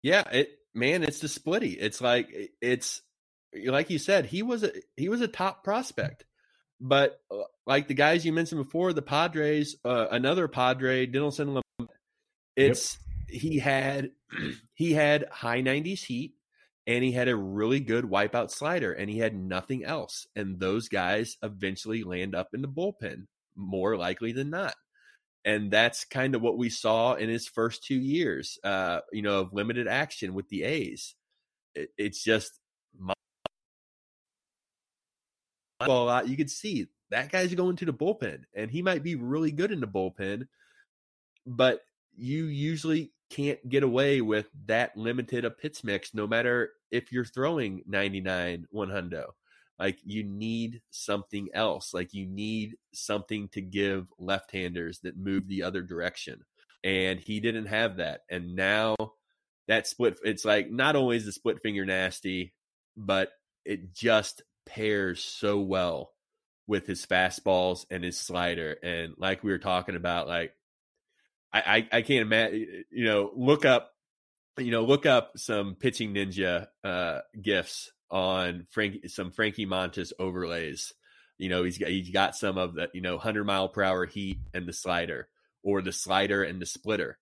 Yeah, 0.02 0.28
it 0.30 0.50
man, 0.74 1.04
it's 1.04 1.20
the 1.20 1.28
splitty. 1.28 1.76
It's 1.78 2.00
like 2.00 2.28
it's 2.60 3.00
like 3.66 3.90
you 3.90 3.98
said, 3.98 4.26
he 4.26 4.42
was 4.42 4.62
a 4.62 4.72
he 4.96 5.08
was 5.08 5.20
a 5.20 5.28
top 5.28 5.64
prospect. 5.64 6.24
But 6.80 7.20
uh, 7.30 7.44
like 7.66 7.88
the 7.88 7.94
guys 7.94 8.24
you 8.24 8.32
mentioned 8.32 8.62
before, 8.64 8.92
the 8.92 9.02
Padres, 9.02 9.76
uh, 9.84 10.08
another 10.10 10.48
Padre, 10.48 11.06
Dinelson, 11.06 11.60
it's 12.56 12.98
yep. 13.28 13.40
he 13.40 13.58
had 13.58 14.10
he 14.74 14.92
had 14.92 15.26
high 15.30 15.62
90s 15.62 16.04
heat 16.04 16.34
and 16.86 17.04
he 17.04 17.12
had 17.12 17.28
a 17.28 17.36
really 17.36 17.80
good 17.80 18.04
wipeout 18.04 18.50
slider 18.50 18.92
and 18.92 19.08
he 19.08 19.18
had 19.18 19.36
nothing 19.36 19.84
else. 19.84 20.26
And 20.34 20.58
those 20.58 20.88
guys 20.88 21.36
eventually 21.42 22.02
land 22.02 22.34
up 22.34 22.48
in 22.52 22.62
the 22.62 22.68
bullpen 22.68 23.26
more 23.54 23.96
likely 23.96 24.32
than 24.32 24.50
not. 24.50 24.74
And 25.44 25.70
that's 25.70 26.04
kind 26.04 26.34
of 26.34 26.42
what 26.42 26.58
we 26.58 26.70
saw 26.70 27.14
in 27.14 27.28
his 27.28 27.48
first 27.48 27.84
two 27.84 27.96
years, 27.96 28.58
uh, 28.64 29.00
you 29.12 29.22
know, 29.22 29.40
of 29.40 29.52
limited 29.52 29.88
action 29.88 30.34
with 30.34 30.48
the 30.48 30.64
A's. 30.64 31.14
It, 31.74 31.90
it's 31.96 32.22
just 32.22 32.58
a 35.88 35.92
lot, 35.92 36.24
uh, 36.24 36.26
you 36.26 36.36
could 36.36 36.50
see 36.50 36.88
that 37.10 37.30
guy's 37.30 37.54
going 37.54 37.76
to 37.76 37.84
the 37.84 37.92
bullpen 37.92 38.44
and 38.54 38.70
he 38.70 38.82
might 38.82 39.02
be 39.02 39.14
really 39.14 39.52
good 39.52 39.70
in 39.70 39.80
the 39.80 39.86
bullpen, 39.86 40.48
but 41.46 41.80
you 42.16 42.44
usually 42.44 43.12
can't 43.30 43.66
get 43.68 43.82
away 43.82 44.20
with 44.20 44.46
that 44.66 44.96
limited 44.96 45.44
a 45.44 45.50
pitch 45.50 45.82
mix 45.84 46.12
no 46.12 46.26
matter 46.26 46.72
if 46.90 47.10
you're 47.10 47.24
throwing 47.24 47.82
99 47.86 48.66
100 48.70 49.24
like 49.78 49.98
you 50.04 50.22
need 50.22 50.82
something 50.90 51.48
else 51.54 51.94
like 51.94 52.12
you 52.12 52.26
need 52.26 52.76
something 52.92 53.48
to 53.48 53.62
give 53.62 54.06
left-handers 54.18 55.00
that 55.00 55.16
move 55.16 55.48
the 55.48 55.62
other 55.62 55.80
direction 55.80 56.44
and 56.84 57.20
he 57.20 57.40
didn't 57.40 57.66
have 57.66 57.96
that 57.96 58.20
and 58.30 58.54
now 58.54 58.94
that 59.66 59.86
split 59.86 60.18
it's 60.24 60.44
like 60.44 60.70
not 60.70 60.94
only 60.94 61.16
is 61.16 61.24
the 61.24 61.32
split 61.32 61.62
finger 61.62 61.86
nasty 61.86 62.52
but 62.98 63.30
it 63.64 63.94
just 63.94 64.42
pairs 64.66 65.22
so 65.22 65.60
well 65.60 66.12
with 66.66 66.86
his 66.86 67.04
fastballs 67.04 67.84
and 67.90 68.04
his 68.04 68.18
slider. 68.18 68.76
And 68.82 69.14
like 69.18 69.42
we 69.42 69.50
were 69.50 69.58
talking 69.58 69.96
about, 69.96 70.28
like 70.28 70.54
I, 71.52 71.60
I, 71.60 71.98
I 71.98 72.02
can't 72.02 72.22
imagine, 72.22 72.84
you 72.90 73.04
know, 73.04 73.30
look 73.34 73.64
up, 73.64 73.92
you 74.58 74.70
know, 74.70 74.84
look 74.84 75.06
up 75.06 75.32
some 75.36 75.74
pitching 75.74 76.14
ninja 76.14 76.68
uh, 76.84 77.20
gifs 77.40 77.90
on 78.10 78.66
Frank, 78.70 79.08
some 79.08 79.30
Frankie 79.30 79.66
Montas 79.66 80.12
overlays. 80.18 80.92
You 81.38 81.48
know, 81.48 81.64
he's 81.64 81.78
got 81.78 81.88
he's 81.88 82.10
got 82.10 82.36
some 82.36 82.58
of 82.58 82.74
the 82.74 82.88
you 82.92 83.00
know 83.00 83.18
hundred 83.18 83.44
mile 83.44 83.68
per 83.68 83.82
hour 83.82 84.06
heat 84.06 84.38
and 84.54 84.66
the 84.66 84.72
slider, 84.72 85.28
or 85.62 85.82
the 85.82 85.92
slider 85.92 86.44
and 86.44 86.60
the 86.60 86.66
splitter. 86.66 87.18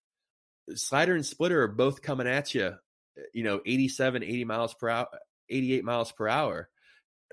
Slider 0.75 1.15
and 1.15 1.25
splitter 1.25 1.62
are 1.62 1.69
both 1.69 2.03
coming 2.03 2.27
at 2.27 2.55
you, 2.55 2.75
you 3.33 3.43
know, 3.45 3.61
87, 3.65 4.23
80 4.23 4.45
miles 4.45 4.75
per 4.75 4.89
hour, 4.89 5.09
88 5.49 5.85
miles 5.85 6.12
per 6.12 6.29
hour 6.29 6.69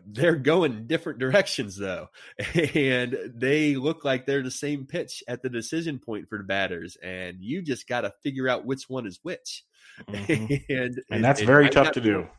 they're 0.06 0.36
going 0.36 0.88
different 0.88 1.20
directions 1.20 1.76
though. 1.78 2.10
And 2.76 3.18
they 3.34 3.76
look 3.76 4.06
like 4.06 4.26
they're 4.26 4.44
the 4.44 4.52
same 4.52 4.86
pitch 4.86 5.24
at 5.28 5.42
the 5.42 5.50
decision 5.50 6.00
point 6.00 6.30
for 6.30 6.38
the 6.38 6.44
batters 6.44 6.98
and 7.02 7.38
you 7.42 7.62
just 7.62 7.88
got 7.88 8.02
to 8.02 8.14
figure 8.24 8.48
out 8.48 8.66
which 8.66 8.90
one 8.90 9.08
is 9.08 9.20
which. 9.24 9.64
Mm-hmm. 10.10 10.56
and 10.74 11.02
and 11.10 11.24
that's 11.24 11.42
very 11.42 11.70
tough 11.70 11.92
to 11.94 12.02
do. 12.02 12.28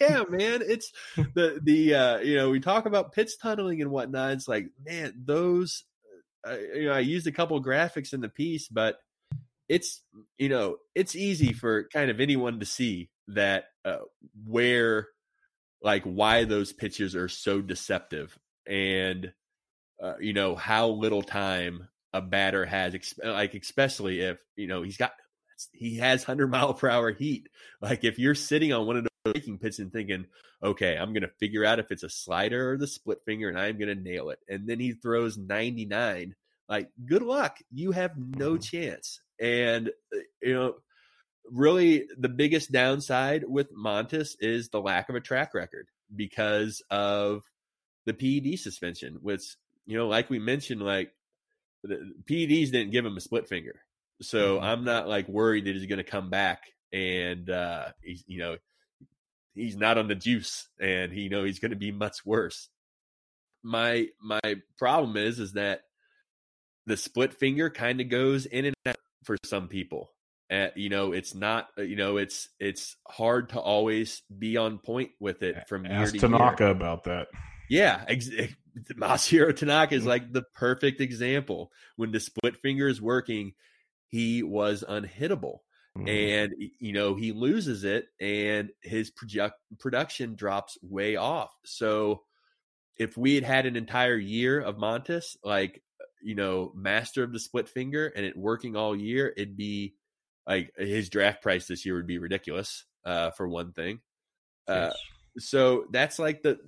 Yeah 0.00 0.24
man 0.28 0.62
it's 0.64 0.90
the 1.16 1.60
the 1.62 1.94
uh 1.94 2.18
you 2.18 2.34
know 2.34 2.50
we 2.50 2.58
talk 2.58 2.86
about 2.86 3.12
pitch 3.12 3.38
tunneling 3.40 3.80
and 3.82 3.90
whatnot 3.90 4.32
it's 4.32 4.48
like 4.48 4.66
man 4.84 5.12
those 5.24 5.84
uh, 6.48 6.56
you 6.74 6.86
know 6.86 6.92
i 6.92 6.98
used 6.98 7.28
a 7.28 7.30
couple 7.30 7.62
graphics 7.62 8.12
in 8.12 8.20
the 8.20 8.28
piece 8.28 8.66
but 8.66 8.98
it's 9.68 10.02
you 10.38 10.48
know 10.48 10.78
it's 10.96 11.14
easy 11.14 11.52
for 11.52 11.88
kind 11.92 12.10
of 12.10 12.20
anyone 12.20 12.58
to 12.58 12.66
see 12.66 13.10
that 13.28 13.66
uh, 13.84 13.98
where 14.46 15.08
like 15.82 16.04
why 16.04 16.44
those 16.44 16.72
pitches 16.72 17.14
are 17.14 17.28
so 17.28 17.60
deceptive 17.60 18.38
and 18.66 19.32
uh, 20.02 20.14
you 20.20 20.32
know 20.32 20.54
how 20.54 20.88
little 20.88 21.22
time 21.22 21.88
a 22.12 22.20
batter 22.20 22.64
has 22.64 22.94
like 23.24 23.54
especially 23.54 24.20
if 24.20 24.38
you 24.56 24.66
know 24.66 24.82
he's 24.82 24.96
got 24.96 25.12
he 25.72 25.96
has 25.96 26.20
100 26.20 26.48
mile 26.48 26.74
per 26.74 26.90
hour 26.90 27.12
heat. 27.12 27.48
Like 27.80 28.04
if 28.04 28.18
you're 28.18 28.34
sitting 28.34 28.74
on 28.74 28.86
one 28.86 28.96
of 28.98 29.04
those 29.04 29.32
breaking 29.32 29.58
pitches 29.58 29.80
and 29.80 29.92
thinking 29.92 30.24
okay 30.62 30.96
i'm 30.96 31.12
gonna 31.12 31.28
figure 31.40 31.64
out 31.64 31.80
if 31.80 31.90
it's 31.90 32.04
a 32.04 32.08
slider 32.08 32.70
or 32.70 32.78
the 32.78 32.86
split 32.86 33.18
finger 33.26 33.48
and 33.48 33.58
i'm 33.58 33.76
gonna 33.76 33.94
nail 33.94 34.30
it 34.30 34.38
and 34.48 34.68
then 34.68 34.78
he 34.78 34.92
throws 34.92 35.36
99 35.36 36.34
like 36.68 36.90
good 37.04 37.22
luck. 37.22 37.58
You 37.72 37.92
have 37.92 38.12
no 38.16 38.52
mm-hmm. 38.52 38.60
chance. 38.60 39.20
And 39.40 39.88
uh, 39.88 40.18
you 40.42 40.54
know 40.54 40.74
really 41.50 42.06
the 42.18 42.28
biggest 42.28 42.72
downside 42.72 43.44
with 43.46 43.74
Montas 43.74 44.36
is 44.40 44.68
the 44.68 44.80
lack 44.80 45.08
of 45.08 45.14
a 45.14 45.20
track 45.20 45.54
record 45.54 45.88
because 46.14 46.82
of 46.90 47.42
the 48.04 48.14
PED 48.14 48.58
suspension, 48.58 49.18
which, 49.20 49.56
you 49.86 49.96
know, 49.96 50.08
like 50.08 50.30
we 50.30 50.38
mentioned, 50.38 50.82
like 50.82 51.12
the 51.82 52.12
PEDs 52.28 52.70
didn't 52.70 52.92
give 52.92 53.04
him 53.04 53.16
a 53.16 53.20
split 53.20 53.48
finger. 53.48 53.80
So 54.22 54.56
mm-hmm. 54.56 54.64
I'm 54.64 54.84
not 54.84 55.08
like 55.08 55.28
worried 55.28 55.66
that 55.66 55.74
he's 55.74 55.86
going 55.86 55.98
to 55.98 56.04
come 56.04 56.30
back 56.30 56.62
and, 56.92 57.48
uh, 57.50 57.88
he's, 58.02 58.24
you 58.26 58.38
know, 58.38 58.56
he's 59.54 59.76
not 59.76 59.98
on 59.98 60.08
the 60.08 60.14
juice 60.14 60.68
and 60.80 61.12
he, 61.12 61.22
you 61.22 61.30
know, 61.30 61.44
he's 61.44 61.58
going 61.58 61.70
to 61.70 61.76
be 61.76 61.92
much 61.92 62.24
worse. 62.24 62.68
My, 63.62 64.08
my 64.22 64.40
problem 64.78 65.16
is, 65.16 65.38
is 65.40 65.52
that 65.52 65.82
the 66.86 66.96
split 66.96 67.34
finger 67.34 67.68
kind 67.68 68.00
of 68.00 68.08
goes 68.08 68.46
in 68.46 68.66
and 68.66 68.76
out 68.86 68.96
for 69.24 69.36
some 69.44 69.66
people 69.66 70.10
Uh, 70.50 70.68
you 70.76 70.88
know, 70.88 71.12
it's 71.12 71.34
not. 71.34 71.68
uh, 71.78 71.82
You 71.82 71.96
know, 71.96 72.16
it's 72.18 72.48
it's 72.60 72.96
hard 73.06 73.48
to 73.50 73.60
always 73.60 74.22
be 74.36 74.56
on 74.56 74.78
point 74.78 75.10
with 75.18 75.42
it 75.42 75.66
from 75.68 75.84
year 75.84 75.94
Ask 75.94 76.14
to 76.14 76.20
Tanaka 76.20 76.64
year. 76.64 76.72
about 76.72 77.04
that. 77.04 77.28
Yeah, 77.68 78.04
ex- 78.06 78.30
Masahiro 78.94 79.56
Tanaka 79.56 79.94
is 79.94 80.06
like 80.06 80.32
the 80.32 80.42
perfect 80.54 81.00
example. 81.00 81.72
When 81.96 82.12
the 82.12 82.20
split 82.20 82.56
finger 82.58 82.86
is 82.88 83.00
working, 83.02 83.54
he 84.08 84.42
was 84.44 84.84
unhittable, 84.88 85.58
Mhm. 85.96 86.08
and 86.08 86.54
you 86.78 86.92
know 86.92 87.14
he 87.16 87.32
loses 87.32 87.82
it, 87.84 88.06
and 88.20 88.70
his 88.82 89.10
project 89.10 89.56
production 89.80 90.36
drops 90.36 90.78
way 90.82 91.16
off. 91.16 91.52
So, 91.64 92.22
if 92.98 93.16
we 93.16 93.34
had 93.34 93.44
had 93.44 93.66
an 93.66 93.74
entire 93.76 94.16
year 94.16 94.60
of 94.60 94.76
Montas, 94.76 95.36
like 95.42 95.82
you 96.22 96.34
know, 96.36 96.72
master 96.74 97.22
of 97.24 97.32
the 97.32 97.40
split 97.40 97.68
finger, 97.68 98.06
and 98.14 98.24
it 98.24 98.36
working 98.36 98.76
all 98.76 98.94
year, 98.96 99.32
it'd 99.36 99.56
be 99.56 99.94
like 100.46 100.72
his 100.76 101.08
draft 101.08 101.42
price 101.42 101.66
this 101.66 101.84
year 101.84 101.96
would 101.96 102.06
be 102.06 102.18
ridiculous. 102.18 102.84
Uh, 103.04 103.30
for 103.30 103.46
one 103.46 103.72
thing, 103.72 104.00
uh, 104.66 104.90
Yes. 104.90 104.96
so 105.38 105.86
that's 105.92 106.18
like 106.18 106.42
the 106.42 106.58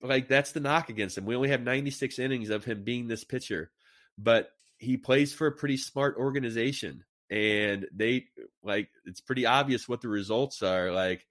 like 0.00 0.26
that's 0.26 0.52
the 0.52 0.60
knock 0.60 0.88
against 0.88 1.18
him. 1.18 1.26
We 1.26 1.36
only 1.36 1.50
have 1.50 1.60
96 1.60 2.18
innings 2.18 2.48
of 2.48 2.64
him 2.64 2.82
being 2.82 3.08
this 3.08 3.24
pitcher, 3.24 3.70
but 4.16 4.50
he 4.78 4.96
plays 4.96 5.34
for 5.34 5.46
a 5.46 5.52
pretty 5.52 5.76
smart 5.76 6.16
organization 6.16 7.04
and 7.30 7.86
they 7.94 8.26
like 8.62 8.88
it's 9.04 9.20
pretty 9.20 9.44
obvious 9.46 9.86
what 9.88 10.00
the 10.00 10.08
results 10.08 10.62
are. 10.62 10.92
Like 10.92 11.26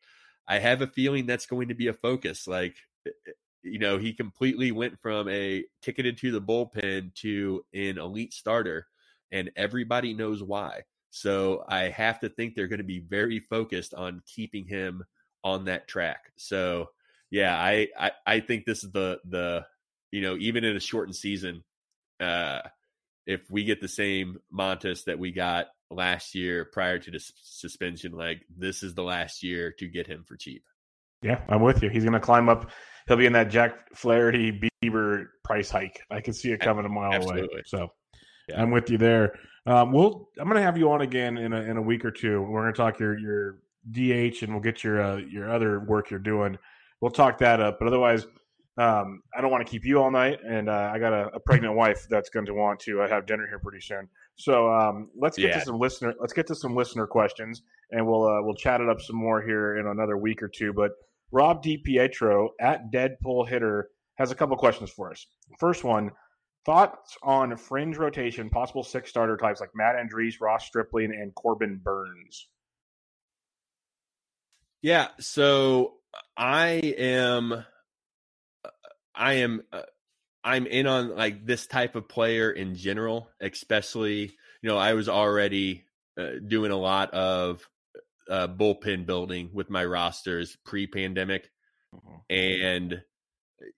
I 0.47 0.59
have 0.59 0.81
a 0.83 0.87
feeling 0.87 1.25
that's 1.25 1.45
going 1.47 1.69
to 1.69 1.75
be 1.75 1.87
a 1.87 1.93
focus. 1.93 2.47
Like 2.47 2.75
eh, 3.07 3.31
you 3.63 3.79
know, 3.79 3.97
he 3.97 4.13
completely 4.13 4.71
went 4.71 4.99
from 5.01 5.27
a 5.27 5.63
ticketed 5.81 6.19
to 6.19 6.31
the 6.31 6.41
bullpen 6.41 7.15
to 7.15 7.65
an 7.73 7.97
elite 7.97 8.33
starter 8.33 8.85
and 9.31 9.49
everybody 9.55 10.13
knows 10.13 10.43
why. 10.43 10.83
So 11.15 11.63
I 11.65 11.83
have 11.83 12.19
to 12.19 12.29
think 12.29 12.55
they're 12.55 12.67
going 12.67 12.79
to 12.79 12.83
be 12.83 12.99
very 12.99 13.39
focused 13.39 13.93
on 13.93 14.21
keeping 14.25 14.67
him 14.67 15.01
on 15.45 15.63
that 15.65 15.87
track. 15.87 16.33
So 16.35 16.89
yeah, 17.31 17.55
I, 17.55 17.87
I 17.97 18.11
I 18.27 18.39
think 18.41 18.65
this 18.65 18.83
is 18.83 18.91
the 18.91 19.19
the 19.23 19.65
you 20.11 20.21
know 20.21 20.35
even 20.35 20.65
in 20.65 20.75
a 20.75 20.79
shortened 20.81 21.15
season, 21.15 21.63
uh, 22.19 22.63
if 23.25 23.49
we 23.49 23.63
get 23.63 23.79
the 23.79 23.87
same 23.87 24.39
Montas 24.53 25.05
that 25.05 25.17
we 25.17 25.31
got 25.31 25.67
last 25.89 26.35
year 26.35 26.65
prior 26.65 26.99
to 26.99 27.11
the 27.11 27.21
suspension, 27.41 28.11
like 28.11 28.41
this 28.53 28.83
is 28.83 28.93
the 28.93 29.03
last 29.03 29.41
year 29.41 29.73
to 29.79 29.87
get 29.87 30.07
him 30.07 30.25
for 30.27 30.35
cheap. 30.35 30.65
Yeah, 31.21 31.39
I'm 31.47 31.61
with 31.61 31.81
you. 31.81 31.89
He's 31.89 32.03
going 32.03 32.11
to 32.11 32.19
climb 32.19 32.49
up. 32.49 32.71
He'll 33.07 33.15
be 33.15 33.25
in 33.25 33.33
that 33.33 33.51
Jack 33.51 33.95
Flaherty 33.95 34.69
Bieber 34.83 35.27
price 35.45 35.69
hike. 35.69 36.01
I 36.11 36.19
can 36.19 36.33
see 36.33 36.51
it 36.51 36.59
coming 36.59 36.83
a 36.83 36.89
mile 36.89 37.23
away. 37.23 37.47
So. 37.67 37.87
I'm 38.55 38.71
with 38.71 38.89
you 38.89 38.97
there. 38.97 39.37
Um, 39.65 39.91
we'll. 39.91 40.29
I'm 40.39 40.45
going 40.47 40.57
to 40.57 40.61
have 40.61 40.77
you 40.77 40.91
on 40.91 41.01
again 41.01 41.37
in 41.37 41.53
a 41.53 41.61
in 41.61 41.77
a 41.77 41.81
week 41.81 42.05
or 42.05 42.11
two. 42.11 42.41
We're 42.41 42.61
going 42.61 42.73
to 42.73 42.77
talk 42.77 42.99
your 42.99 43.17
your 43.17 43.57
DH 43.91 44.43
and 44.43 44.51
we'll 44.53 44.61
get 44.61 44.83
your 44.83 45.01
uh, 45.01 45.17
your 45.17 45.49
other 45.49 45.79
work 45.79 46.09
you're 46.11 46.19
doing. 46.19 46.57
We'll 47.01 47.11
talk 47.11 47.37
that 47.39 47.59
up. 47.59 47.77
But 47.79 47.87
otherwise, 47.87 48.25
um, 48.77 49.21
I 49.35 49.41
don't 49.41 49.51
want 49.51 49.65
to 49.65 49.69
keep 49.71 49.83
you 49.85 50.01
all 50.01 50.11
night, 50.11 50.39
and 50.47 50.69
uh, 50.69 50.91
I 50.93 50.99
got 50.99 51.13
a, 51.13 51.29
a 51.33 51.39
pregnant 51.39 51.75
wife 51.83 52.05
that's 52.09 52.29
going 52.29 52.45
to 52.45 52.53
want 52.53 52.79
to 52.81 53.01
uh, 53.01 53.09
have 53.09 53.25
dinner 53.25 53.47
here 53.47 53.59
pretty 53.59 53.81
soon. 53.81 54.07
So 54.35 54.71
um, 54.71 55.09
let's 55.19 55.37
get 55.37 55.47
Yeah. 55.49 55.59
to 55.59 55.65
some 55.65 55.79
listener. 55.79 56.13
Let's 56.19 56.33
get 56.33 56.45
to 56.47 56.55
some 56.55 56.75
listener 56.75 57.07
questions, 57.07 57.63
and 57.91 58.05
we'll 58.05 58.27
uh, 58.27 58.41
we'll 58.43 58.55
chat 58.55 58.81
it 58.81 58.89
up 58.89 59.01
some 59.01 59.15
more 59.15 59.41
here 59.41 59.77
in 59.77 59.87
another 59.87 60.17
week 60.17 60.43
or 60.43 60.47
two. 60.49 60.73
But 60.73 60.91
Rob 61.31 61.63
DiPietro 61.63 62.49
at 62.61 62.91
Deadpool 62.91 63.47
Hitter 63.47 63.89
has 64.17 64.31
a 64.31 64.35
couple 64.35 64.55
questions 64.57 64.91
for 64.91 65.09
us. 65.11 65.25
First 65.59 65.83
one. 65.83 66.11
Thoughts 66.65 67.17
on 67.21 67.55
fringe 67.57 67.97
rotation, 67.97 68.49
possible 68.49 68.83
six 68.83 69.09
starter 69.09 69.37
types 69.37 69.59
like 69.59 69.69
Matt 69.75 69.95
Andriese, 69.95 70.41
Ross 70.41 70.65
Stripling, 70.65 71.11
and 71.11 71.33
Corbin 71.35 71.79
Burnes. 71.83 72.47
Yeah, 74.81 75.09
so 75.19 75.95
I 76.35 76.93
am 76.97 77.65
I 79.13 79.33
am 79.33 79.61
uh, 79.71 79.83
I'm 80.43 80.67
in 80.67 80.87
on 80.87 81.15
like 81.15 81.45
this 81.45 81.67
type 81.67 81.95
of 81.95 82.07
player 82.07 82.51
in 82.51 82.75
general, 82.75 83.29
especially, 83.39 84.33
you 84.61 84.69
know, 84.69 84.77
I 84.77 84.93
was 84.93 85.09
already 85.09 85.85
uh, 86.19 86.33
doing 86.47 86.71
a 86.71 86.77
lot 86.77 87.13
of 87.13 87.67
uh, 88.29 88.47
bullpen 88.47 89.05
building 89.05 89.49
with 89.53 89.69
my 89.69 89.83
rosters 89.85 90.55
pre-pandemic 90.65 91.49
and 92.29 93.01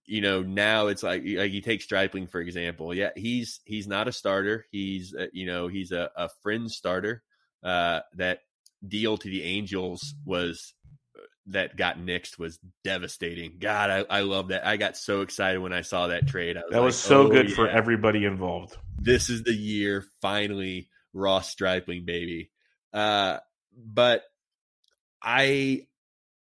you 0.05 0.21
know 0.21 0.41
now 0.41 0.87
it's 0.87 1.03
like 1.03 1.23
like 1.25 1.51
you 1.51 1.61
take 1.61 1.81
Stripling 1.81 2.27
for 2.27 2.39
example. 2.39 2.93
Yeah, 2.93 3.09
he's 3.15 3.59
he's 3.65 3.87
not 3.87 4.07
a 4.07 4.11
starter. 4.11 4.65
He's 4.71 5.13
uh, 5.13 5.27
you 5.33 5.45
know 5.45 5.67
he's 5.67 5.91
a, 5.91 6.09
a 6.15 6.29
fringe 6.41 6.71
starter. 6.71 7.23
Uh, 7.63 8.01
that 8.15 8.39
deal 8.87 9.17
to 9.17 9.29
the 9.29 9.43
Angels 9.43 10.15
was 10.25 10.73
uh, 11.17 11.21
that 11.47 11.75
got 11.75 11.99
nixed 11.99 12.39
was 12.39 12.59
devastating. 12.83 13.57
God, 13.59 13.89
I, 13.89 14.17
I 14.17 14.21
love 14.21 14.49
that. 14.49 14.65
I 14.65 14.77
got 14.77 14.97
so 14.97 15.21
excited 15.21 15.59
when 15.59 15.73
I 15.73 15.81
saw 15.81 16.07
that 16.07 16.27
trade. 16.27 16.57
I 16.57 16.61
was 16.61 16.71
That 16.71 16.81
was 16.81 17.03
like, 17.03 17.09
so 17.09 17.21
"Oh, 17.23 17.29
good 17.29 17.53
for 17.53 17.67
everybody 17.67 18.25
involved. 18.25 18.77
This 18.99 19.29
is 19.29 19.43
the 19.43 19.53
year 19.53 20.03
finally 20.21 20.89
Ross 21.13 21.49
Stripling 21.49 22.05
baby. 22.05 22.51
Uh, 22.93 23.37
but 23.75 24.23
I 25.21 25.87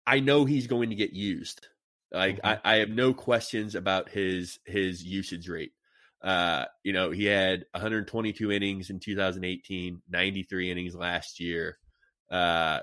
I 0.06 0.20
know 0.20 0.46
he's 0.46 0.68
going 0.68 0.90
to 0.90 0.96
get 0.96 1.14
used. 1.14 1.68
Like 2.16 2.38
Mhm. 2.38 2.40
I, 2.44 2.60
I 2.64 2.76
have 2.78 2.90
no 2.90 3.14
questions 3.14 3.76
about 3.76 4.10
his 4.10 4.60
his 4.66 5.04
usage 5.04 5.50
rate. 5.50 5.74
Uh, 6.22 6.66
you 6.84 6.94
know, 6.94 7.12
he 7.12 7.26
had 7.26 7.66
122 7.74 8.52
innings 8.52 8.90
in 8.90 9.00
2018, 9.00 10.02
93 10.10 10.72
innings 10.72 10.96
last 10.96 11.40
year. 11.40 11.78
Uh, 12.32 12.80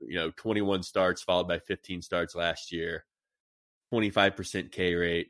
you 0.00 0.16
know, 0.16 0.30
21 0.32 0.82
starts 0.82 1.22
followed 1.22 1.48
by 1.48 1.58
15 1.60 2.02
starts 2.02 2.34
last 2.34 2.72
year. 2.72 3.04
25% 3.92 4.72
K 4.72 4.94
rate. 4.94 5.28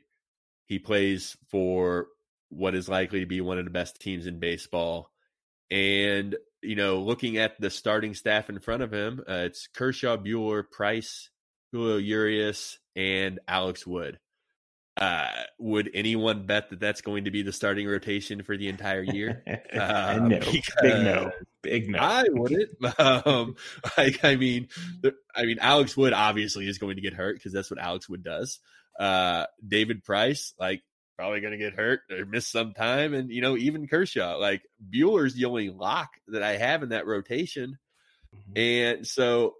He 0.65 0.79
plays 0.79 1.37
for 1.49 2.07
what 2.49 2.75
is 2.75 2.89
likely 2.89 3.19
to 3.21 3.25
be 3.25 3.41
one 3.41 3.59
of 3.59 3.65
the 3.65 3.71
best 3.71 4.01
teams 4.01 4.27
in 4.27 4.39
baseball. 4.39 5.11
And, 5.71 6.35
you 6.61 6.75
know, 6.75 6.99
looking 7.01 7.37
at 7.37 7.59
the 7.59 7.69
starting 7.69 8.13
staff 8.13 8.49
in 8.49 8.59
front 8.59 8.83
of 8.83 8.93
him, 8.93 9.21
uh, 9.27 9.45
it's 9.45 9.67
Kershaw, 9.67 10.17
Buehler, 10.17 10.69
Price, 10.69 11.29
Julio 11.73 11.97
Urias, 11.97 12.77
and 12.95 13.39
Alex 13.47 13.85
Wood. 13.85 14.19
Uh, 14.95 15.27
would 15.57 15.89
anyone 15.95 16.45
bet 16.45 16.69
that 16.69 16.79
that's 16.79 17.01
going 17.01 17.25
to 17.25 17.31
be 17.31 17.41
the 17.41 17.51
starting 17.51 17.87
rotation 17.87 18.43
for 18.43 18.55
the 18.55 18.69
entire 18.69 19.01
year? 19.01 19.43
Uh, 19.73 20.19
no, 20.21 20.39
big 20.39 20.63
no, 20.83 21.31
big 21.63 21.89
no. 21.89 21.97
I 21.97 22.25
wouldn't. 22.29 22.69
Um, 22.99 23.55
like, 23.97 24.23
I 24.23 24.35
mean, 24.35 24.67
I 25.35 25.45
mean, 25.45 25.57
Alex 25.59 25.97
Wood 25.97 26.13
obviously 26.13 26.67
is 26.67 26.77
going 26.77 26.97
to 26.97 27.01
get 27.01 27.13
hurt 27.13 27.35
because 27.35 27.51
that's 27.51 27.71
what 27.71 27.79
Alex 27.79 28.07
Wood 28.07 28.23
does. 28.23 28.59
Uh, 28.99 29.45
David 29.67 30.03
Price, 30.03 30.53
like, 30.59 30.83
probably 31.17 31.41
going 31.41 31.53
to 31.53 31.57
get 31.57 31.73
hurt 31.73 32.01
or 32.11 32.25
miss 32.25 32.47
some 32.47 32.73
time, 32.73 33.15
and 33.15 33.31
you 33.31 33.41
know, 33.41 33.57
even 33.57 33.87
Kershaw, 33.87 34.37
like, 34.37 34.61
Buehler's 34.93 35.33
the 35.33 35.45
only 35.45 35.71
lock 35.71 36.09
that 36.27 36.43
I 36.43 36.57
have 36.57 36.83
in 36.83 36.89
that 36.89 37.07
rotation, 37.07 37.79
and 38.55 39.07
so 39.07 39.55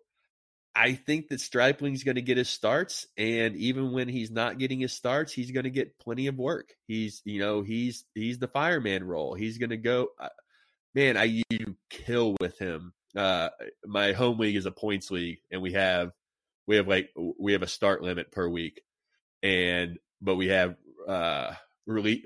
I 0.76 0.94
think 0.94 1.28
that 1.30 1.40
Stripling's 1.40 2.04
going 2.04 2.16
to 2.16 2.22
get 2.22 2.38
his 2.38 2.50
starts, 2.50 3.06
and 3.16 3.56
even 3.56 3.92
when 3.92 4.10
he's 4.10 4.32
not 4.32 4.58
getting 4.58 4.80
his 4.80 4.94
starts, 4.94 5.32
he's 5.32 5.52
going 5.52 5.66
to 5.66 5.70
get 5.70 6.00
plenty 6.00 6.28
of 6.28 6.38
work. 6.38 6.74
He's, 6.88 7.22
you 7.26 7.40
know, 7.40 7.62
he's 7.62 8.06
he's 8.16 8.40
the 8.40 8.48
fireman 8.48 9.04
role. 9.04 9.36
He's 9.36 9.60
going 9.60 9.70
to 9.70 9.78
go. 9.78 10.10
Uh, 10.20 10.30
man, 10.96 11.16
I 11.16 11.44
you 11.50 11.78
kill 11.90 12.36
with 12.40 12.58
him. 12.58 12.94
Uh, 13.16 13.50
my 13.86 14.14
home 14.14 14.40
league 14.40 14.56
is 14.56 14.66
a 14.66 14.72
points 14.72 15.12
league, 15.12 15.38
and 15.52 15.62
we 15.62 15.74
have 15.74 16.12
we 16.66 16.78
have 16.78 16.88
like 16.88 17.10
we 17.40 17.54
have 17.54 17.62
a 17.62 17.68
start 17.68 18.02
limit 18.02 18.32
per 18.32 18.48
week, 18.48 18.82
and 19.44 20.00
but 20.22 20.36
we 20.36 20.48
have 20.48 20.76
uh 21.08 21.54
relief 21.86 22.26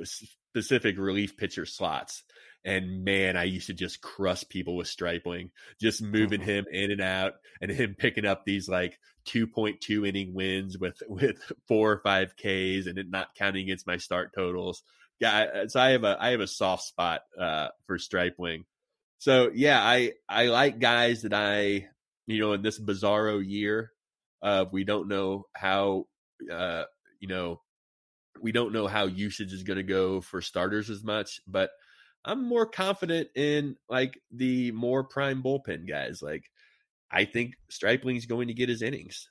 specific 0.53 0.97
relief 0.97 1.35
pitcher 1.35 1.65
slots. 1.65 2.23
And 2.67 3.05
man, 3.05 3.37
I 3.37 3.45
used 3.45 3.67
to 3.67 3.73
just 3.73 4.01
crush 4.01 4.47
people 4.49 4.75
with 4.75 4.89
Stripling, 4.89 5.51
just 5.81 6.03
moving 6.03 6.41
Mhm. 6.41 6.45
him 6.45 6.65
in 6.71 6.91
and 6.91 7.01
out, 7.01 7.35
and 7.61 7.71
him 7.71 7.95
picking 7.97 8.25
up 8.25 8.43
these 8.45 8.69
like 8.69 8.99
2.2 9.25 10.05
inning 10.05 10.33
wins 10.33 10.77
with 10.77 11.01
with 11.09 11.37
four 11.67 11.93
or 11.93 12.01
five 12.03 12.35
Ks, 12.35 12.87
and 12.87 12.97
it 12.99 13.09
not 13.09 13.35
counting 13.35 13.63
against 13.63 13.87
my 13.87 13.97
start 13.97 14.33
totals. 14.35 14.83
Yeah, 15.19 15.67
so 15.67 15.79
I 15.79 15.91
have 15.91 16.03
a 16.03 16.17
I 16.19 16.31
have 16.31 16.41
a 16.41 16.47
soft 16.47 16.83
spot 16.83 17.21
uh, 17.39 17.69
for 17.87 17.97
Stripling. 17.97 18.65
So 19.19 19.49
yeah, 19.53 19.81
I 19.81 20.13
I 20.29 20.47
like 20.47 20.79
guys 20.79 21.23
that 21.23 21.33
I 21.33 21.87
you 22.27 22.39
know 22.39 22.53
in 22.53 22.61
this 22.61 22.79
bizarro 22.79 23.43
year, 23.45 23.93
uh, 24.41 24.65
we 24.71 24.83
don't 24.83 25.07
know 25.07 25.47
how 25.55 26.07
uh, 26.51 26.83
you 27.19 27.29
know 27.29 27.61
we 28.41 28.51
don't 28.51 28.73
know 28.73 28.87
how 28.87 29.05
usage 29.05 29.53
is 29.53 29.63
going 29.63 29.77
to 29.77 29.83
go 29.83 30.21
for 30.21 30.41
starters 30.41 30.89
as 30.89 31.03
much, 31.03 31.41
but 31.47 31.71
I'm 32.27 32.47
more 32.47 32.65
confident 32.65 33.29
in 33.35 33.75
like 33.89 34.19
the 34.31 34.71
more 34.71 35.03
prime 35.03 35.41
bullpen 35.41 35.87
guys. 35.87 36.21
Like 36.21 36.43
I 37.11 37.25
think 37.25 37.53
Stripling's 37.69 38.25
going 38.25 38.49
to 38.49 38.53
get 38.53 38.69
his 38.69 38.81
innings. 38.81 39.29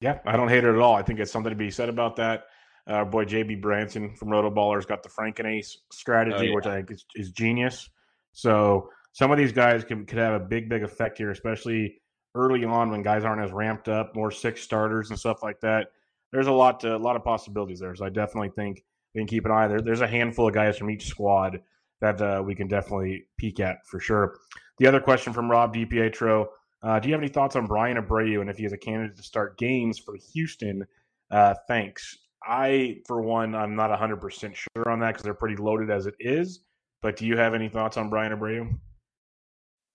Yeah, 0.00 0.18
I 0.26 0.36
don't 0.36 0.48
hate 0.48 0.64
it 0.64 0.74
at 0.74 0.78
all. 0.80 0.94
I 0.94 1.02
think 1.02 1.20
it's 1.20 1.30
something 1.30 1.50
to 1.50 1.56
be 1.56 1.70
said 1.70 1.88
about 1.88 2.16
that. 2.16 2.44
Uh, 2.88 2.94
our 2.94 3.04
boy 3.06 3.24
JB 3.24 3.62
Branson 3.62 4.14
from 4.16 4.28
Roto 4.28 4.50
Ballers 4.50 4.86
got 4.86 5.02
the 5.02 5.08
Franken 5.08 5.46
Ace 5.46 5.78
strategy, 5.92 6.36
Oh, 6.38 6.42
yeah. 6.42 6.54
which 6.54 6.66
I 6.66 6.76
think 6.76 6.90
is, 6.90 7.04
is 7.14 7.30
genius. 7.30 7.88
So 8.32 8.90
some 9.12 9.30
of 9.30 9.38
these 9.38 9.52
guys 9.52 9.84
can 9.84 10.04
could 10.04 10.18
have 10.18 10.34
a 10.34 10.44
big, 10.44 10.68
big 10.68 10.82
effect 10.82 11.16
here, 11.18 11.30
especially 11.30 12.02
early 12.34 12.64
on 12.64 12.90
when 12.90 13.02
guys 13.02 13.24
aren't 13.24 13.40
as 13.40 13.52
ramped 13.52 13.88
up, 13.88 14.14
more 14.16 14.30
six 14.30 14.60
starters 14.60 15.10
and 15.10 15.18
stuff 15.18 15.42
like 15.42 15.60
that. 15.60 15.86
There's 16.32 16.48
a 16.48 16.52
lot, 16.52 16.80
to, 16.80 16.96
a 16.96 16.98
lot 16.98 17.14
of 17.14 17.22
possibilities 17.22 17.78
there. 17.78 17.94
So 17.94 18.04
I 18.04 18.08
definitely 18.08 18.50
think 18.50 18.82
we 19.14 19.20
can 19.20 19.28
keep 19.28 19.44
an 19.46 19.52
eye 19.52 19.68
there. 19.68 19.80
There's 19.80 20.00
a 20.00 20.08
handful 20.08 20.48
of 20.48 20.54
guys 20.54 20.76
from 20.76 20.90
each 20.90 21.06
squad 21.06 21.60
that 22.04 22.20
uh, 22.20 22.42
we 22.42 22.54
can 22.54 22.68
definitely 22.68 23.24
peek 23.38 23.60
at 23.60 23.86
for 23.86 23.98
sure. 23.98 24.36
The 24.78 24.86
other 24.86 25.00
question 25.00 25.32
from 25.32 25.50
Rob 25.50 25.74
DiPietro: 25.74 26.46
uh, 26.82 26.98
Do 27.00 27.08
you 27.08 27.14
have 27.14 27.22
any 27.22 27.30
thoughts 27.30 27.56
on 27.56 27.66
Bryan 27.66 27.96
Abreu 27.96 28.40
and 28.40 28.50
if 28.50 28.58
he 28.58 28.64
is 28.64 28.72
a 28.72 28.78
candidate 28.78 29.16
to 29.16 29.22
start 29.22 29.58
games 29.58 29.98
for 29.98 30.16
Houston? 30.32 30.86
Uh, 31.30 31.54
thanks. 31.66 32.18
I, 32.46 32.98
for 33.06 33.22
one, 33.22 33.54
I'm 33.54 33.74
not 33.74 33.90
100% 33.90 34.54
sure 34.54 34.90
on 34.90 35.00
that 35.00 35.12
because 35.12 35.22
they're 35.22 35.32
pretty 35.32 35.56
loaded 35.56 35.90
as 35.90 36.06
it 36.06 36.14
is. 36.20 36.60
But 37.00 37.16
do 37.16 37.26
you 37.26 37.38
have 37.38 37.54
any 37.54 37.68
thoughts 37.68 37.96
on 37.96 38.10
Bryan 38.10 38.38
Abreu? 38.38 38.78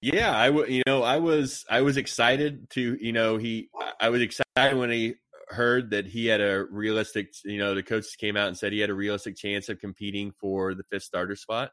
Yeah, 0.02 0.36
I 0.36 0.46
I 0.46 0.48
w- 0.48 0.74
you 0.74 0.84
know 0.88 1.04
I 1.04 1.18
was 1.18 1.66
I 1.70 1.82
was 1.82 1.98
excited 1.98 2.70
to 2.72 2.98
you 3.02 3.12
know 3.12 3.38
he 3.38 3.70
I 4.00 4.10
was 4.10 4.22
excited 4.22 4.78
when 4.78 4.90
he 4.90 5.16
heard 5.50 5.90
that 5.90 6.06
he 6.06 6.28
had 6.28 6.40
a 6.40 6.66
realistic 6.70 7.34
you 7.44 7.58
know 7.58 7.76
the 7.76 7.84
coaches 7.84 8.16
came 8.16 8.38
out 8.38 8.48
and 8.48 8.58
said 8.58 8.72
he 8.72 8.80
had 8.80 8.90
a 8.90 8.94
realistic 8.94 9.36
chance 9.36 9.68
of 9.68 9.80
competing 9.80 10.32
for 10.40 10.74
the 10.74 10.84
fifth 10.90 11.04
starter 11.04 11.36
spot. 11.36 11.72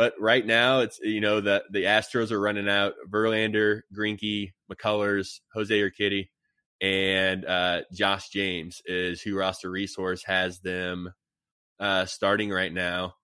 But 0.00 0.14
right 0.18 0.46
now 0.46 0.80
it's 0.80 0.98
you 1.00 1.20
know 1.20 1.42
the 1.42 1.62
the 1.70 1.84
Astros 1.84 2.30
are 2.30 2.40
running 2.40 2.70
out 2.70 2.94
Verlander, 3.06 3.82
Greinke, 3.94 4.54
McCullers, 4.72 5.40
Jose 5.52 5.78
Urquidy, 5.78 6.30
and 6.80 7.44
uh, 7.44 7.82
Josh 7.92 8.30
James 8.30 8.80
is 8.86 9.20
who 9.20 9.36
roster 9.36 9.70
resource 9.70 10.24
has 10.24 10.60
them 10.60 11.12
uh, 11.78 12.06
starting 12.06 12.48
right 12.48 12.72
now 12.72 13.14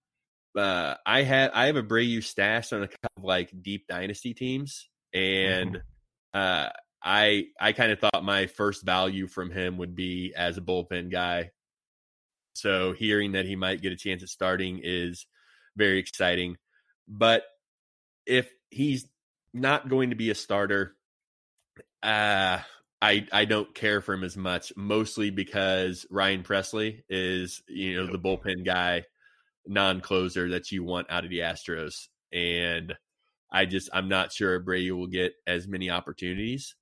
uh, 0.57 0.95
I 1.05 1.23
had 1.23 1.51
I 1.53 1.67
have 1.67 1.77
Abreu 1.77 2.23
stashed 2.23 2.73
on 2.73 2.83
a 2.83 2.89
couple 2.89 3.11
of 3.19 3.25
like 3.25 3.51
deep 3.63 3.87
dynasty 3.87 4.35
teams, 4.35 4.89
and 5.13 5.77
mm-hmm. 5.77 6.39
uh, 6.39 6.69
I 7.03 7.47
I 7.61 7.73
kind 7.73 7.93
of 7.93 8.01
thought 8.01 8.25
my 8.25 8.47
first 8.47 8.85
value 8.85 9.29
from 9.29 9.51
him 9.51 9.79
would 9.79 9.95
be 9.95 10.33
as 10.37 10.57
a 10.57 10.63
bullpen 10.63 11.11
guy. 11.11 11.51
So 12.55 12.93
hearing 12.93 13.33
that 13.33 13.45
he 13.45 13.55
might 13.55 13.83
get 13.83 13.93
a 13.93 13.97
chance 13.97 14.23
at 14.23 14.31
starting 14.31 14.81
is 14.83 15.27
very 15.77 15.99
exciting. 15.99 16.57
But 17.09 17.45
if 18.27 18.51
he's 18.71 19.07
not 19.55 19.89
going 19.89 20.11
to 20.11 20.17
be 20.17 20.31
a 20.31 20.35
starter, 20.35 20.97
uh 22.03 22.59
I 23.03 23.27
I 23.33 23.45
don't 23.45 23.75
care 23.75 24.01
for 24.01 24.15
him 24.15 24.25
as 24.25 24.37
much, 24.37 24.73
mostly 24.77 25.31
because 25.31 26.07
Ryan 26.11 26.43
Pressly 26.43 27.03
is, 27.11 27.63
you 27.69 27.97
know, 27.97 28.11
the 28.11 28.19
bullpen 28.19 28.65
guy 28.65 29.05
non 29.67 30.01
closer 30.01 30.51
that 30.51 30.73
you 30.73 30.85
want 30.85 31.11
out 31.11 31.25
of 31.25 31.31
the 31.31 31.41
Astros. 31.41 32.09
And 32.33 32.95
I 33.53 33.67
just, 33.67 33.91
I'm 33.95 34.09
not 34.09 34.33
sure 34.33 34.61
Abreu 34.61 34.93
will 34.99 35.09
get 35.09 35.35
as 35.47 35.69
many 35.69 35.91
opportunities, 35.91 36.77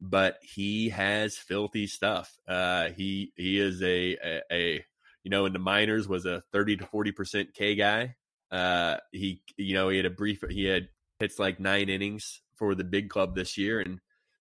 but 0.00 0.38
he 0.42 0.90
has 0.90 1.38
filthy 1.38 1.86
stuff. 1.88 2.36
Uh, 2.48 2.90
he, 2.90 3.32
he 3.36 3.58
is 3.60 3.82
a, 3.82 4.16
a, 4.24 4.42
a, 4.52 4.84
you 5.24 5.30
know, 5.30 5.46
in 5.46 5.54
the 5.54 5.60
minors 5.60 6.08
was 6.08 6.26
a 6.26 6.42
30 6.52 6.78
to 6.78 6.84
40% 6.86 7.54
K 7.54 7.74
guy. 7.76 8.16
Uh, 8.50 8.96
he, 9.12 9.42
you 9.56 9.74
know, 9.74 9.88
he 9.88 9.96
had 9.96 10.06
a 10.06 10.10
brief, 10.10 10.42
he 10.48 10.64
had 10.64 10.88
hits 11.20 11.38
like 11.38 11.60
nine 11.60 11.88
innings 11.88 12.40
for 12.56 12.74
the 12.74 12.84
big 12.84 13.10
club 13.10 13.34
this 13.34 13.58
year 13.58 13.80
and 13.80 14.00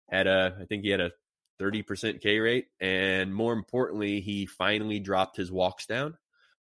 had 0.08 0.26
a, 0.26 0.56
I 0.60 0.64
think 0.64 0.84
he 0.84 0.90
had 0.90 1.00
a 1.00 1.12
30% 1.60 2.20
K 2.20 2.38
rate. 2.38 2.66
And 2.80 3.34
more 3.34 3.52
importantly, 3.52 4.20
he 4.20 4.46
finally 4.46 5.00
dropped 5.00 5.36
his 5.36 5.52
walks 5.52 5.86
down. 5.86 6.16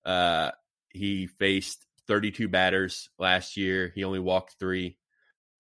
Uh, 0.04 0.50
he 0.90 1.26
faced 1.26 1.86
32 2.06 2.48
batters 2.48 3.10
last 3.18 3.56
year. 3.56 3.92
He 3.94 4.04
only 4.04 4.20
walked 4.20 4.56
three 4.58 4.98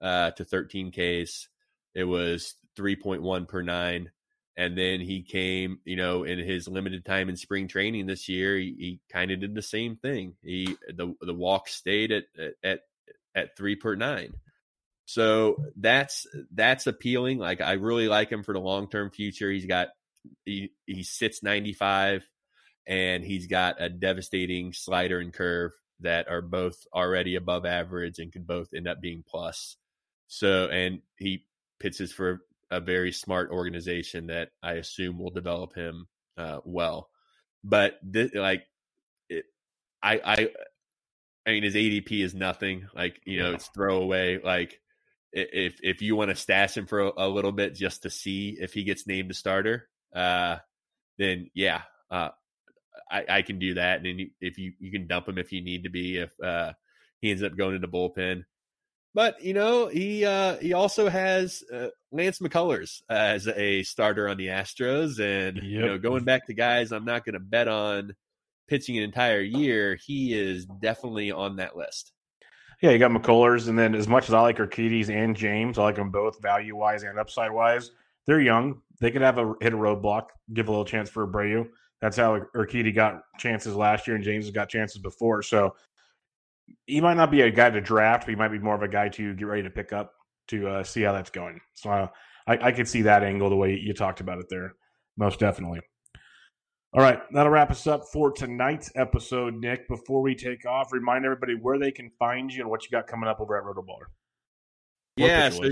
uh, 0.00 0.30
to 0.32 0.44
13 0.44 0.92
Ks. 0.92 1.48
It 1.94 2.04
was 2.04 2.54
3.1 2.78 3.48
per 3.48 3.62
nine. 3.62 4.10
And 4.56 4.78
then 4.78 5.00
he 5.00 5.22
came, 5.22 5.80
you 5.84 5.96
know, 5.96 6.22
in 6.22 6.38
his 6.38 6.68
limited 6.68 7.04
time 7.04 7.28
in 7.28 7.36
spring 7.36 7.66
training 7.66 8.06
this 8.06 8.28
year, 8.28 8.56
he, 8.56 8.74
he 8.78 9.00
kind 9.10 9.32
of 9.32 9.40
did 9.40 9.54
the 9.54 9.62
same 9.62 9.96
thing. 9.96 10.34
He 10.42 10.76
the 10.88 11.14
the 11.20 11.34
walk 11.34 11.68
stayed 11.68 12.12
at 12.12 12.24
at 12.62 12.80
at 13.34 13.56
three 13.56 13.74
per 13.74 13.96
nine. 13.96 14.34
So 15.06 15.56
that's 15.76 16.26
that's 16.52 16.86
appealing. 16.86 17.38
Like 17.38 17.60
I 17.60 17.72
really 17.72 18.08
like 18.08 18.30
him 18.30 18.44
for 18.44 18.52
the 18.52 18.60
long 18.60 18.88
term 18.88 19.10
future. 19.10 19.50
He's 19.50 19.66
got 19.66 19.88
he 20.44 20.70
he 20.86 21.02
sits 21.02 21.42
95 21.42 22.26
and 22.86 23.24
he's 23.24 23.46
got 23.46 23.82
a 23.82 23.88
devastating 23.88 24.72
slider 24.72 25.18
and 25.18 25.32
curve 25.32 25.72
that 26.00 26.28
are 26.28 26.42
both 26.42 26.76
already 26.92 27.36
above 27.36 27.64
average 27.64 28.18
and 28.18 28.32
could 28.32 28.46
both 28.46 28.68
end 28.74 28.88
up 28.88 29.00
being 29.00 29.24
plus. 29.26 29.76
So, 30.26 30.66
and 30.66 31.00
he 31.18 31.44
pitches 31.80 32.12
for 32.12 32.40
a 32.70 32.80
very 32.80 33.12
smart 33.12 33.50
organization 33.50 34.28
that 34.28 34.50
I 34.62 34.74
assume 34.74 35.18
will 35.18 35.30
develop 35.30 35.74
him 35.74 36.06
uh, 36.36 36.60
well. 36.64 37.08
But 37.62 37.98
this, 38.02 38.34
like, 38.34 38.64
it, 39.28 39.44
I, 40.02 40.20
I, 40.24 40.48
I 41.46 41.50
mean, 41.50 41.62
his 41.62 41.74
ADP 41.74 42.24
is 42.24 42.34
nothing. 42.34 42.88
Like, 42.94 43.20
you 43.24 43.40
know, 43.40 43.52
it's 43.52 43.68
throwaway. 43.68 44.40
Like, 44.42 44.80
if 45.34 45.80
if 45.82 46.00
you 46.00 46.14
want 46.14 46.30
to 46.30 46.36
stash 46.36 46.76
him 46.76 46.86
for 46.86 47.00
a, 47.00 47.12
a, 47.16 47.28
little 47.28 47.52
bit 47.52 47.74
just 47.74 48.04
to 48.04 48.10
see 48.10 48.56
if 48.60 48.72
he 48.72 48.84
gets 48.84 49.06
named 49.06 49.30
a 49.30 49.34
starter, 49.34 49.88
uh, 50.14 50.58
then 51.18 51.50
yeah, 51.54 51.82
uh, 52.10 52.28
I, 53.10 53.24
I 53.28 53.42
can 53.42 53.58
do 53.58 53.74
that. 53.74 53.96
And 53.96 54.06
then 54.06 54.18
you, 54.20 54.30
if 54.40 54.58
you 54.58 54.72
you 54.78 54.92
can 54.92 55.08
dump 55.08 55.28
him 55.28 55.38
if 55.38 55.52
you 55.52 55.62
need 55.62 55.84
to 55.84 55.90
be 55.90 56.18
if 56.18 56.32
uh, 56.40 56.72
he 57.20 57.30
ends 57.30 57.42
up 57.42 57.56
going 57.56 57.74
into 57.74 57.88
bullpen. 57.88 58.44
But 59.14 59.42
you 59.44 59.54
know 59.54 59.86
he 59.86 60.24
uh, 60.24 60.56
he 60.56 60.72
also 60.72 61.08
has 61.08 61.62
uh, 61.72 61.88
Lance 62.10 62.40
McCullers 62.40 63.02
as 63.08 63.46
a 63.46 63.84
starter 63.84 64.28
on 64.28 64.36
the 64.36 64.48
Astros, 64.48 65.20
and 65.20 65.56
yep. 65.56 65.64
you 65.64 65.80
know 65.80 65.98
going 65.98 66.24
back 66.24 66.46
to 66.46 66.54
guys 66.54 66.90
I'm 66.90 67.04
not 67.04 67.24
going 67.24 67.34
to 67.34 67.40
bet 67.40 67.68
on 67.68 68.14
pitching 68.68 68.98
an 68.98 69.04
entire 69.04 69.40
year. 69.40 69.96
He 70.04 70.34
is 70.34 70.66
definitely 70.66 71.30
on 71.30 71.56
that 71.56 71.76
list. 71.76 72.12
Yeah, 72.82 72.90
you 72.90 72.98
got 72.98 73.12
McCullers, 73.12 73.68
and 73.68 73.78
then 73.78 73.94
as 73.94 74.08
much 74.08 74.28
as 74.28 74.34
I 74.34 74.40
like 74.40 74.58
Urquidy 74.58 75.08
and 75.08 75.36
James, 75.36 75.78
I 75.78 75.84
like 75.84 75.96
them 75.96 76.10
both 76.10 76.42
value 76.42 76.76
wise 76.76 77.04
and 77.04 77.18
upside 77.18 77.52
wise. 77.52 77.92
They're 78.26 78.40
young; 78.40 78.80
they 79.00 79.12
could 79.12 79.22
have 79.22 79.38
a 79.38 79.54
hit 79.60 79.74
a 79.74 79.76
roadblock, 79.76 80.26
give 80.52 80.66
a 80.66 80.72
little 80.72 80.84
chance 80.84 81.08
for 81.08 81.26
Abreu. 81.26 81.68
That's 82.00 82.16
how 82.16 82.40
Urquidy 82.54 82.92
got 82.92 83.22
chances 83.38 83.76
last 83.76 84.08
year, 84.08 84.16
and 84.16 84.24
James 84.24 84.46
has 84.46 84.52
got 84.52 84.68
chances 84.68 85.00
before. 85.00 85.42
So 85.42 85.76
he 86.86 87.00
might 87.00 87.16
not 87.16 87.30
be 87.30 87.42
a 87.42 87.50
guy 87.50 87.70
to 87.70 87.80
draft, 87.80 88.24
but 88.24 88.30
he 88.30 88.36
might 88.36 88.48
be 88.48 88.58
more 88.58 88.74
of 88.74 88.82
a 88.82 88.88
guy 88.88 89.08
to 89.10 89.34
get 89.34 89.46
ready 89.46 89.62
to 89.62 89.70
pick 89.70 89.92
up 89.92 90.12
to 90.48 90.68
uh, 90.68 90.84
see 90.84 91.02
how 91.02 91.12
that's 91.12 91.30
going. 91.30 91.60
So 91.74 91.90
uh, 91.90 92.08
I, 92.46 92.68
I 92.68 92.72
could 92.72 92.88
see 92.88 93.02
that 93.02 93.22
angle 93.22 93.50
the 93.50 93.56
way 93.56 93.78
you 93.78 93.94
talked 93.94 94.20
about 94.20 94.38
it 94.38 94.46
there, 94.48 94.74
most 95.16 95.38
definitely. 95.38 95.80
All 96.92 97.02
right, 97.02 97.20
that'll 97.32 97.50
wrap 97.50 97.72
us 97.72 97.88
up 97.88 98.04
for 98.12 98.30
tonight's 98.30 98.92
episode, 98.94 99.54
Nick. 99.54 99.88
Before 99.88 100.22
we 100.22 100.36
take 100.36 100.64
off, 100.64 100.92
remind 100.92 101.24
everybody 101.24 101.54
where 101.54 101.78
they 101.78 101.90
can 101.90 102.10
find 102.20 102.52
you 102.52 102.60
and 102.60 102.70
what 102.70 102.84
you 102.84 102.90
got 102.90 103.08
coming 103.08 103.28
up 103.28 103.40
over 103.40 103.58
at 103.58 103.64
Rotoballer. 103.64 104.06
Yeah, 105.16 105.50
so 105.50 105.70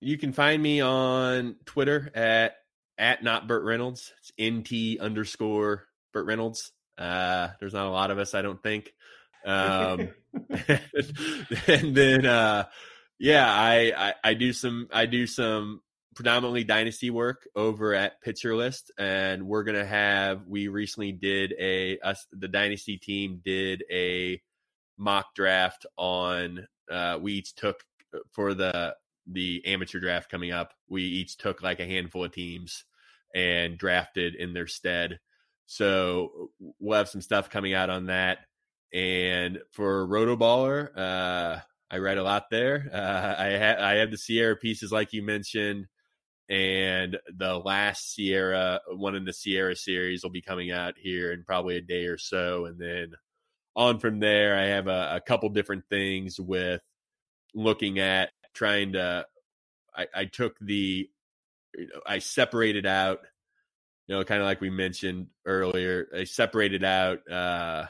you 0.00 0.16
can 0.16 0.32
find 0.32 0.62
me 0.62 0.80
on 0.80 1.56
Twitter 1.66 2.10
at 2.14 2.54
at 2.96 3.22
not 3.22 3.46
Burt 3.46 3.64
Reynolds. 3.64 4.12
It's 4.18 4.32
NT 4.40 4.98
underscore 5.00 5.88
Burt 6.14 6.26
Reynolds. 6.26 6.72
Uh, 6.96 7.48
there's 7.60 7.74
not 7.74 7.86
a 7.86 7.90
lot 7.90 8.10
of 8.10 8.18
us, 8.18 8.34
I 8.34 8.40
don't 8.40 8.62
think. 8.62 8.92
Um, 9.46 10.10
and 11.66 11.94
then, 11.94 12.26
uh, 12.26 12.64
yeah, 13.18 13.46
I, 13.48 13.92
I, 13.96 14.14
I 14.22 14.34
do 14.34 14.52
some, 14.52 14.88
I 14.92 15.06
do 15.06 15.26
some 15.26 15.80
predominantly 16.14 16.64
dynasty 16.64 17.10
work 17.10 17.48
over 17.54 17.94
at 17.94 18.20
Pitcher 18.20 18.54
List, 18.56 18.90
and 18.98 19.46
we're 19.46 19.64
gonna 19.64 19.86
have. 19.86 20.46
We 20.46 20.68
recently 20.68 21.12
did 21.12 21.54
a 21.58 21.98
us 21.98 22.26
the 22.32 22.48
dynasty 22.48 22.96
team 22.96 23.40
did 23.44 23.84
a 23.90 24.40
mock 24.98 25.34
draft 25.34 25.86
on. 25.96 26.66
Uh, 26.90 27.18
we 27.20 27.34
each 27.34 27.54
took 27.54 27.82
for 28.32 28.54
the 28.54 28.94
the 29.26 29.62
amateur 29.66 30.00
draft 30.00 30.30
coming 30.30 30.52
up, 30.52 30.72
we 30.88 31.02
each 31.02 31.36
took 31.36 31.62
like 31.62 31.80
a 31.80 31.86
handful 31.86 32.24
of 32.24 32.32
teams 32.32 32.84
and 33.34 33.76
drafted 33.76 34.34
in 34.34 34.52
their 34.52 34.66
stead. 34.66 35.18
So 35.66 36.50
we'll 36.78 36.98
have 36.98 37.08
some 37.08 37.20
stuff 37.20 37.50
coming 37.50 37.74
out 37.74 37.90
on 37.90 38.06
that. 38.06 38.38
And 38.96 39.58
for 39.72 40.08
Rotoballer, 40.08 40.88
uh, 40.96 41.60
I 41.90 41.98
write 41.98 42.16
a 42.16 42.22
lot 42.22 42.46
there. 42.50 42.90
Uh, 42.94 43.34
I 43.38 43.58
ha- 43.58 43.84
I 43.84 43.94
have 43.96 44.10
the 44.10 44.16
SIERA 44.16 44.58
pieces 44.58 44.90
like 44.90 45.12
you 45.12 45.22
mentioned, 45.22 45.86
and 46.48 47.18
the 47.36 47.58
last 47.58 48.16
SIERA, 48.16 48.80
one 48.94 49.14
in 49.14 49.26
the 49.26 49.32
SIERA 49.32 49.76
series, 49.76 50.22
will 50.22 50.30
be 50.30 50.40
coming 50.40 50.70
out 50.72 50.94
here 50.96 51.30
in 51.32 51.44
probably 51.44 51.76
a 51.76 51.82
day 51.82 52.06
or 52.06 52.16
so, 52.16 52.64
and 52.64 52.78
then 52.78 53.12
on 53.74 53.98
from 53.98 54.18
there, 54.18 54.58
I 54.58 54.68
have 54.68 54.86
a, 54.88 55.16
a 55.16 55.20
couple 55.20 55.50
different 55.50 55.84
things 55.90 56.40
with 56.40 56.80
looking 57.54 57.98
at 57.98 58.30
trying 58.54 58.94
to 58.94 59.26
I, 59.94 60.06
I 60.14 60.24
took 60.24 60.58
the 60.58 61.10
I 62.06 62.20
separated 62.20 62.86
out, 62.86 63.20
you 64.06 64.16
know, 64.16 64.24
kind 64.24 64.40
of 64.40 64.46
like 64.46 64.62
we 64.62 64.70
mentioned 64.70 65.26
earlier, 65.44 66.08
I 66.16 66.24
separated 66.24 66.82
out 66.82 67.30
uh, 67.30 67.86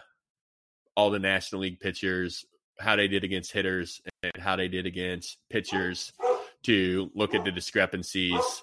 all 0.96 1.10
the 1.10 1.18
National 1.18 1.60
League 1.62 1.80
pitchers 1.80 2.44
how 2.78 2.96
they 2.96 3.08
did 3.08 3.24
against 3.24 3.52
hitters 3.52 4.02
and 4.22 4.32
how 4.38 4.54
they 4.56 4.68
did 4.68 4.84
against 4.86 5.38
pitchers 5.48 6.12
to 6.64 7.10
look 7.14 7.34
at 7.34 7.44
the 7.44 7.50
discrepancies 7.52 8.62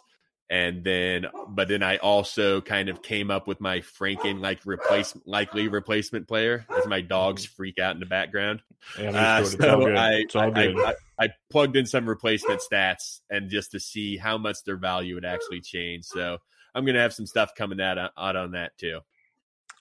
and 0.50 0.84
then 0.84 1.26
but 1.50 1.68
then 1.68 1.82
I 1.82 1.98
also 1.98 2.60
kind 2.62 2.90
of 2.90 3.02
came 3.02 3.32
up 3.32 3.48
with 3.48 3.60
my 3.62 3.80
Franken 3.80 4.40
like 4.42 4.60
replacement 4.66 5.26
likely 5.28 5.68
replacement 5.68 6.28
player 6.28 6.66
as 6.78 6.86
my 6.86 7.02
dogs 7.02 7.46
Mm-hmm. 7.46 7.56
freak 7.56 7.80
out 7.80 7.96
in 7.96 8.00
the 8.02 8.06
background. 8.06 8.62
Yeah, 9.00 9.38
Uh, 9.40 9.46
so. 9.46 9.96
I, 9.96 10.26
I. 10.36 10.46
I, 10.86 10.96
I 11.18 11.30
plugged 11.50 11.78
in 11.78 11.86
some 11.86 12.08
replacement 12.08 12.62
stats 12.62 13.22
and 13.30 13.50
just 13.50 13.72
to 13.72 13.80
see 13.80 14.18
how 14.18 14.38
much 14.38 14.58
their 14.66 14.76
value 14.76 15.16
would 15.16 15.26
actually 15.26 15.62
change. 15.62 16.04
So 16.04 16.38
I'm 16.76 16.86
gonna 16.86 17.00
have 17.00 17.14
some 17.14 17.26
stuff 17.26 17.56
coming 17.56 17.80
out, 17.80 17.98
out 17.98 18.36
on 18.36 18.52
that 18.52 18.78
too. 18.78 19.00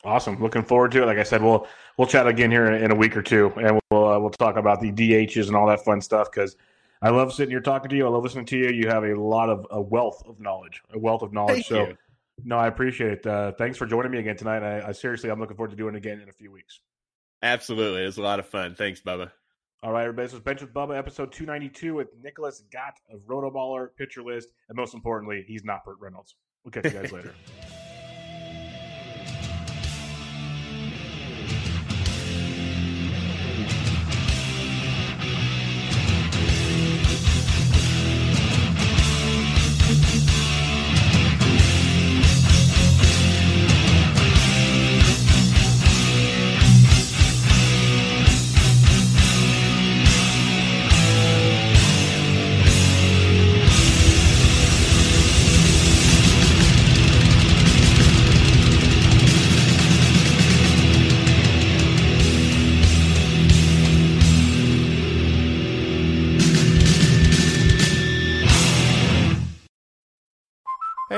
Awesome. 0.04 0.40
Looking 0.42 0.64
forward 0.64 0.90
to 0.92 1.02
it. 1.02 1.06
Like 1.06 1.18
I 1.18 1.22
said, 1.22 1.42
we'll 1.42 1.66
we'll 1.96 2.08
chat 2.08 2.26
again 2.26 2.50
here 2.50 2.66
in, 2.66 2.84
in 2.84 2.90
a 2.90 2.94
week 2.94 3.16
or 3.16 3.22
two, 3.22 3.52
and 3.56 3.80
we'll 3.90 4.08
uh, 4.08 4.18
we'll 4.18 4.30
talk 4.30 4.56
about 4.56 4.80
the 4.80 4.90
DHs 4.90 5.46
and 5.46 5.56
all 5.56 5.68
that 5.68 5.84
fun 5.84 6.00
stuff 6.00 6.28
because 6.30 6.56
I 7.00 7.10
love 7.10 7.32
sitting 7.32 7.50
here 7.50 7.60
talking 7.60 7.88
to 7.90 7.96
you. 7.96 8.06
I 8.06 8.08
love 8.08 8.24
listening 8.24 8.46
to 8.46 8.56
you. 8.56 8.70
You 8.70 8.88
have 8.88 9.04
a 9.04 9.14
lot 9.14 9.48
of 9.48 9.66
a 9.70 9.80
wealth 9.80 10.22
of 10.26 10.40
knowledge, 10.40 10.82
a 10.92 10.98
wealth 10.98 11.22
of 11.22 11.32
knowledge. 11.32 11.54
Thank 11.54 11.66
so, 11.66 11.86
you. 11.88 11.96
no, 12.44 12.58
I 12.58 12.66
appreciate 12.66 13.12
it. 13.12 13.26
Uh, 13.26 13.52
thanks 13.52 13.78
for 13.78 13.86
joining 13.86 14.10
me 14.10 14.18
again 14.18 14.36
tonight. 14.36 14.64
I, 14.64 14.88
I 14.88 14.92
seriously, 14.92 15.30
I'm 15.30 15.38
looking 15.38 15.56
forward 15.56 15.70
to 15.70 15.76
doing 15.76 15.94
it 15.94 15.98
again 15.98 16.20
in 16.20 16.28
a 16.28 16.32
few 16.32 16.50
weeks. 16.50 16.80
Absolutely, 17.42 18.02
it 18.02 18.06
was 18.06 18.18
a 18.18 18.22
lot 18.22 18.40
of 18.40 18.46
fun. 18.46 18.74
Thanks, 18.74 19.00
Bubba. 19.00 19.30
All 19.84 19.92
right, 19.92 20.02
everybody. 20.02 20.26
This 20.26 20.32
was 20.32 20.42
Bench 20.42 20.60
with 20.60 20.72
Bubba, 20.72 20.96
episode 20.96 21.32
292 21.32 21.94
with 21.94 22.08
Nicklaus 22.22 22.62
Gaut 22.72 22.94
of 23.12 23.20
Rotoballer, 23.26 23.88
Pitcher 23.96 24.22
List, 24.22 24.50
and 24.68 24.76
most 24.76 24.94
importantly, 24.94 25.44
he's 25.46 25.64
not 25.64 25.84
Burt 25.84 25.98
Reynolds. 26.00 26.36
We'll 26.64 26.70
catch 26.70 26.92
you 26.92 27.00
guys 27.00 27.12
later. 27.12 27.34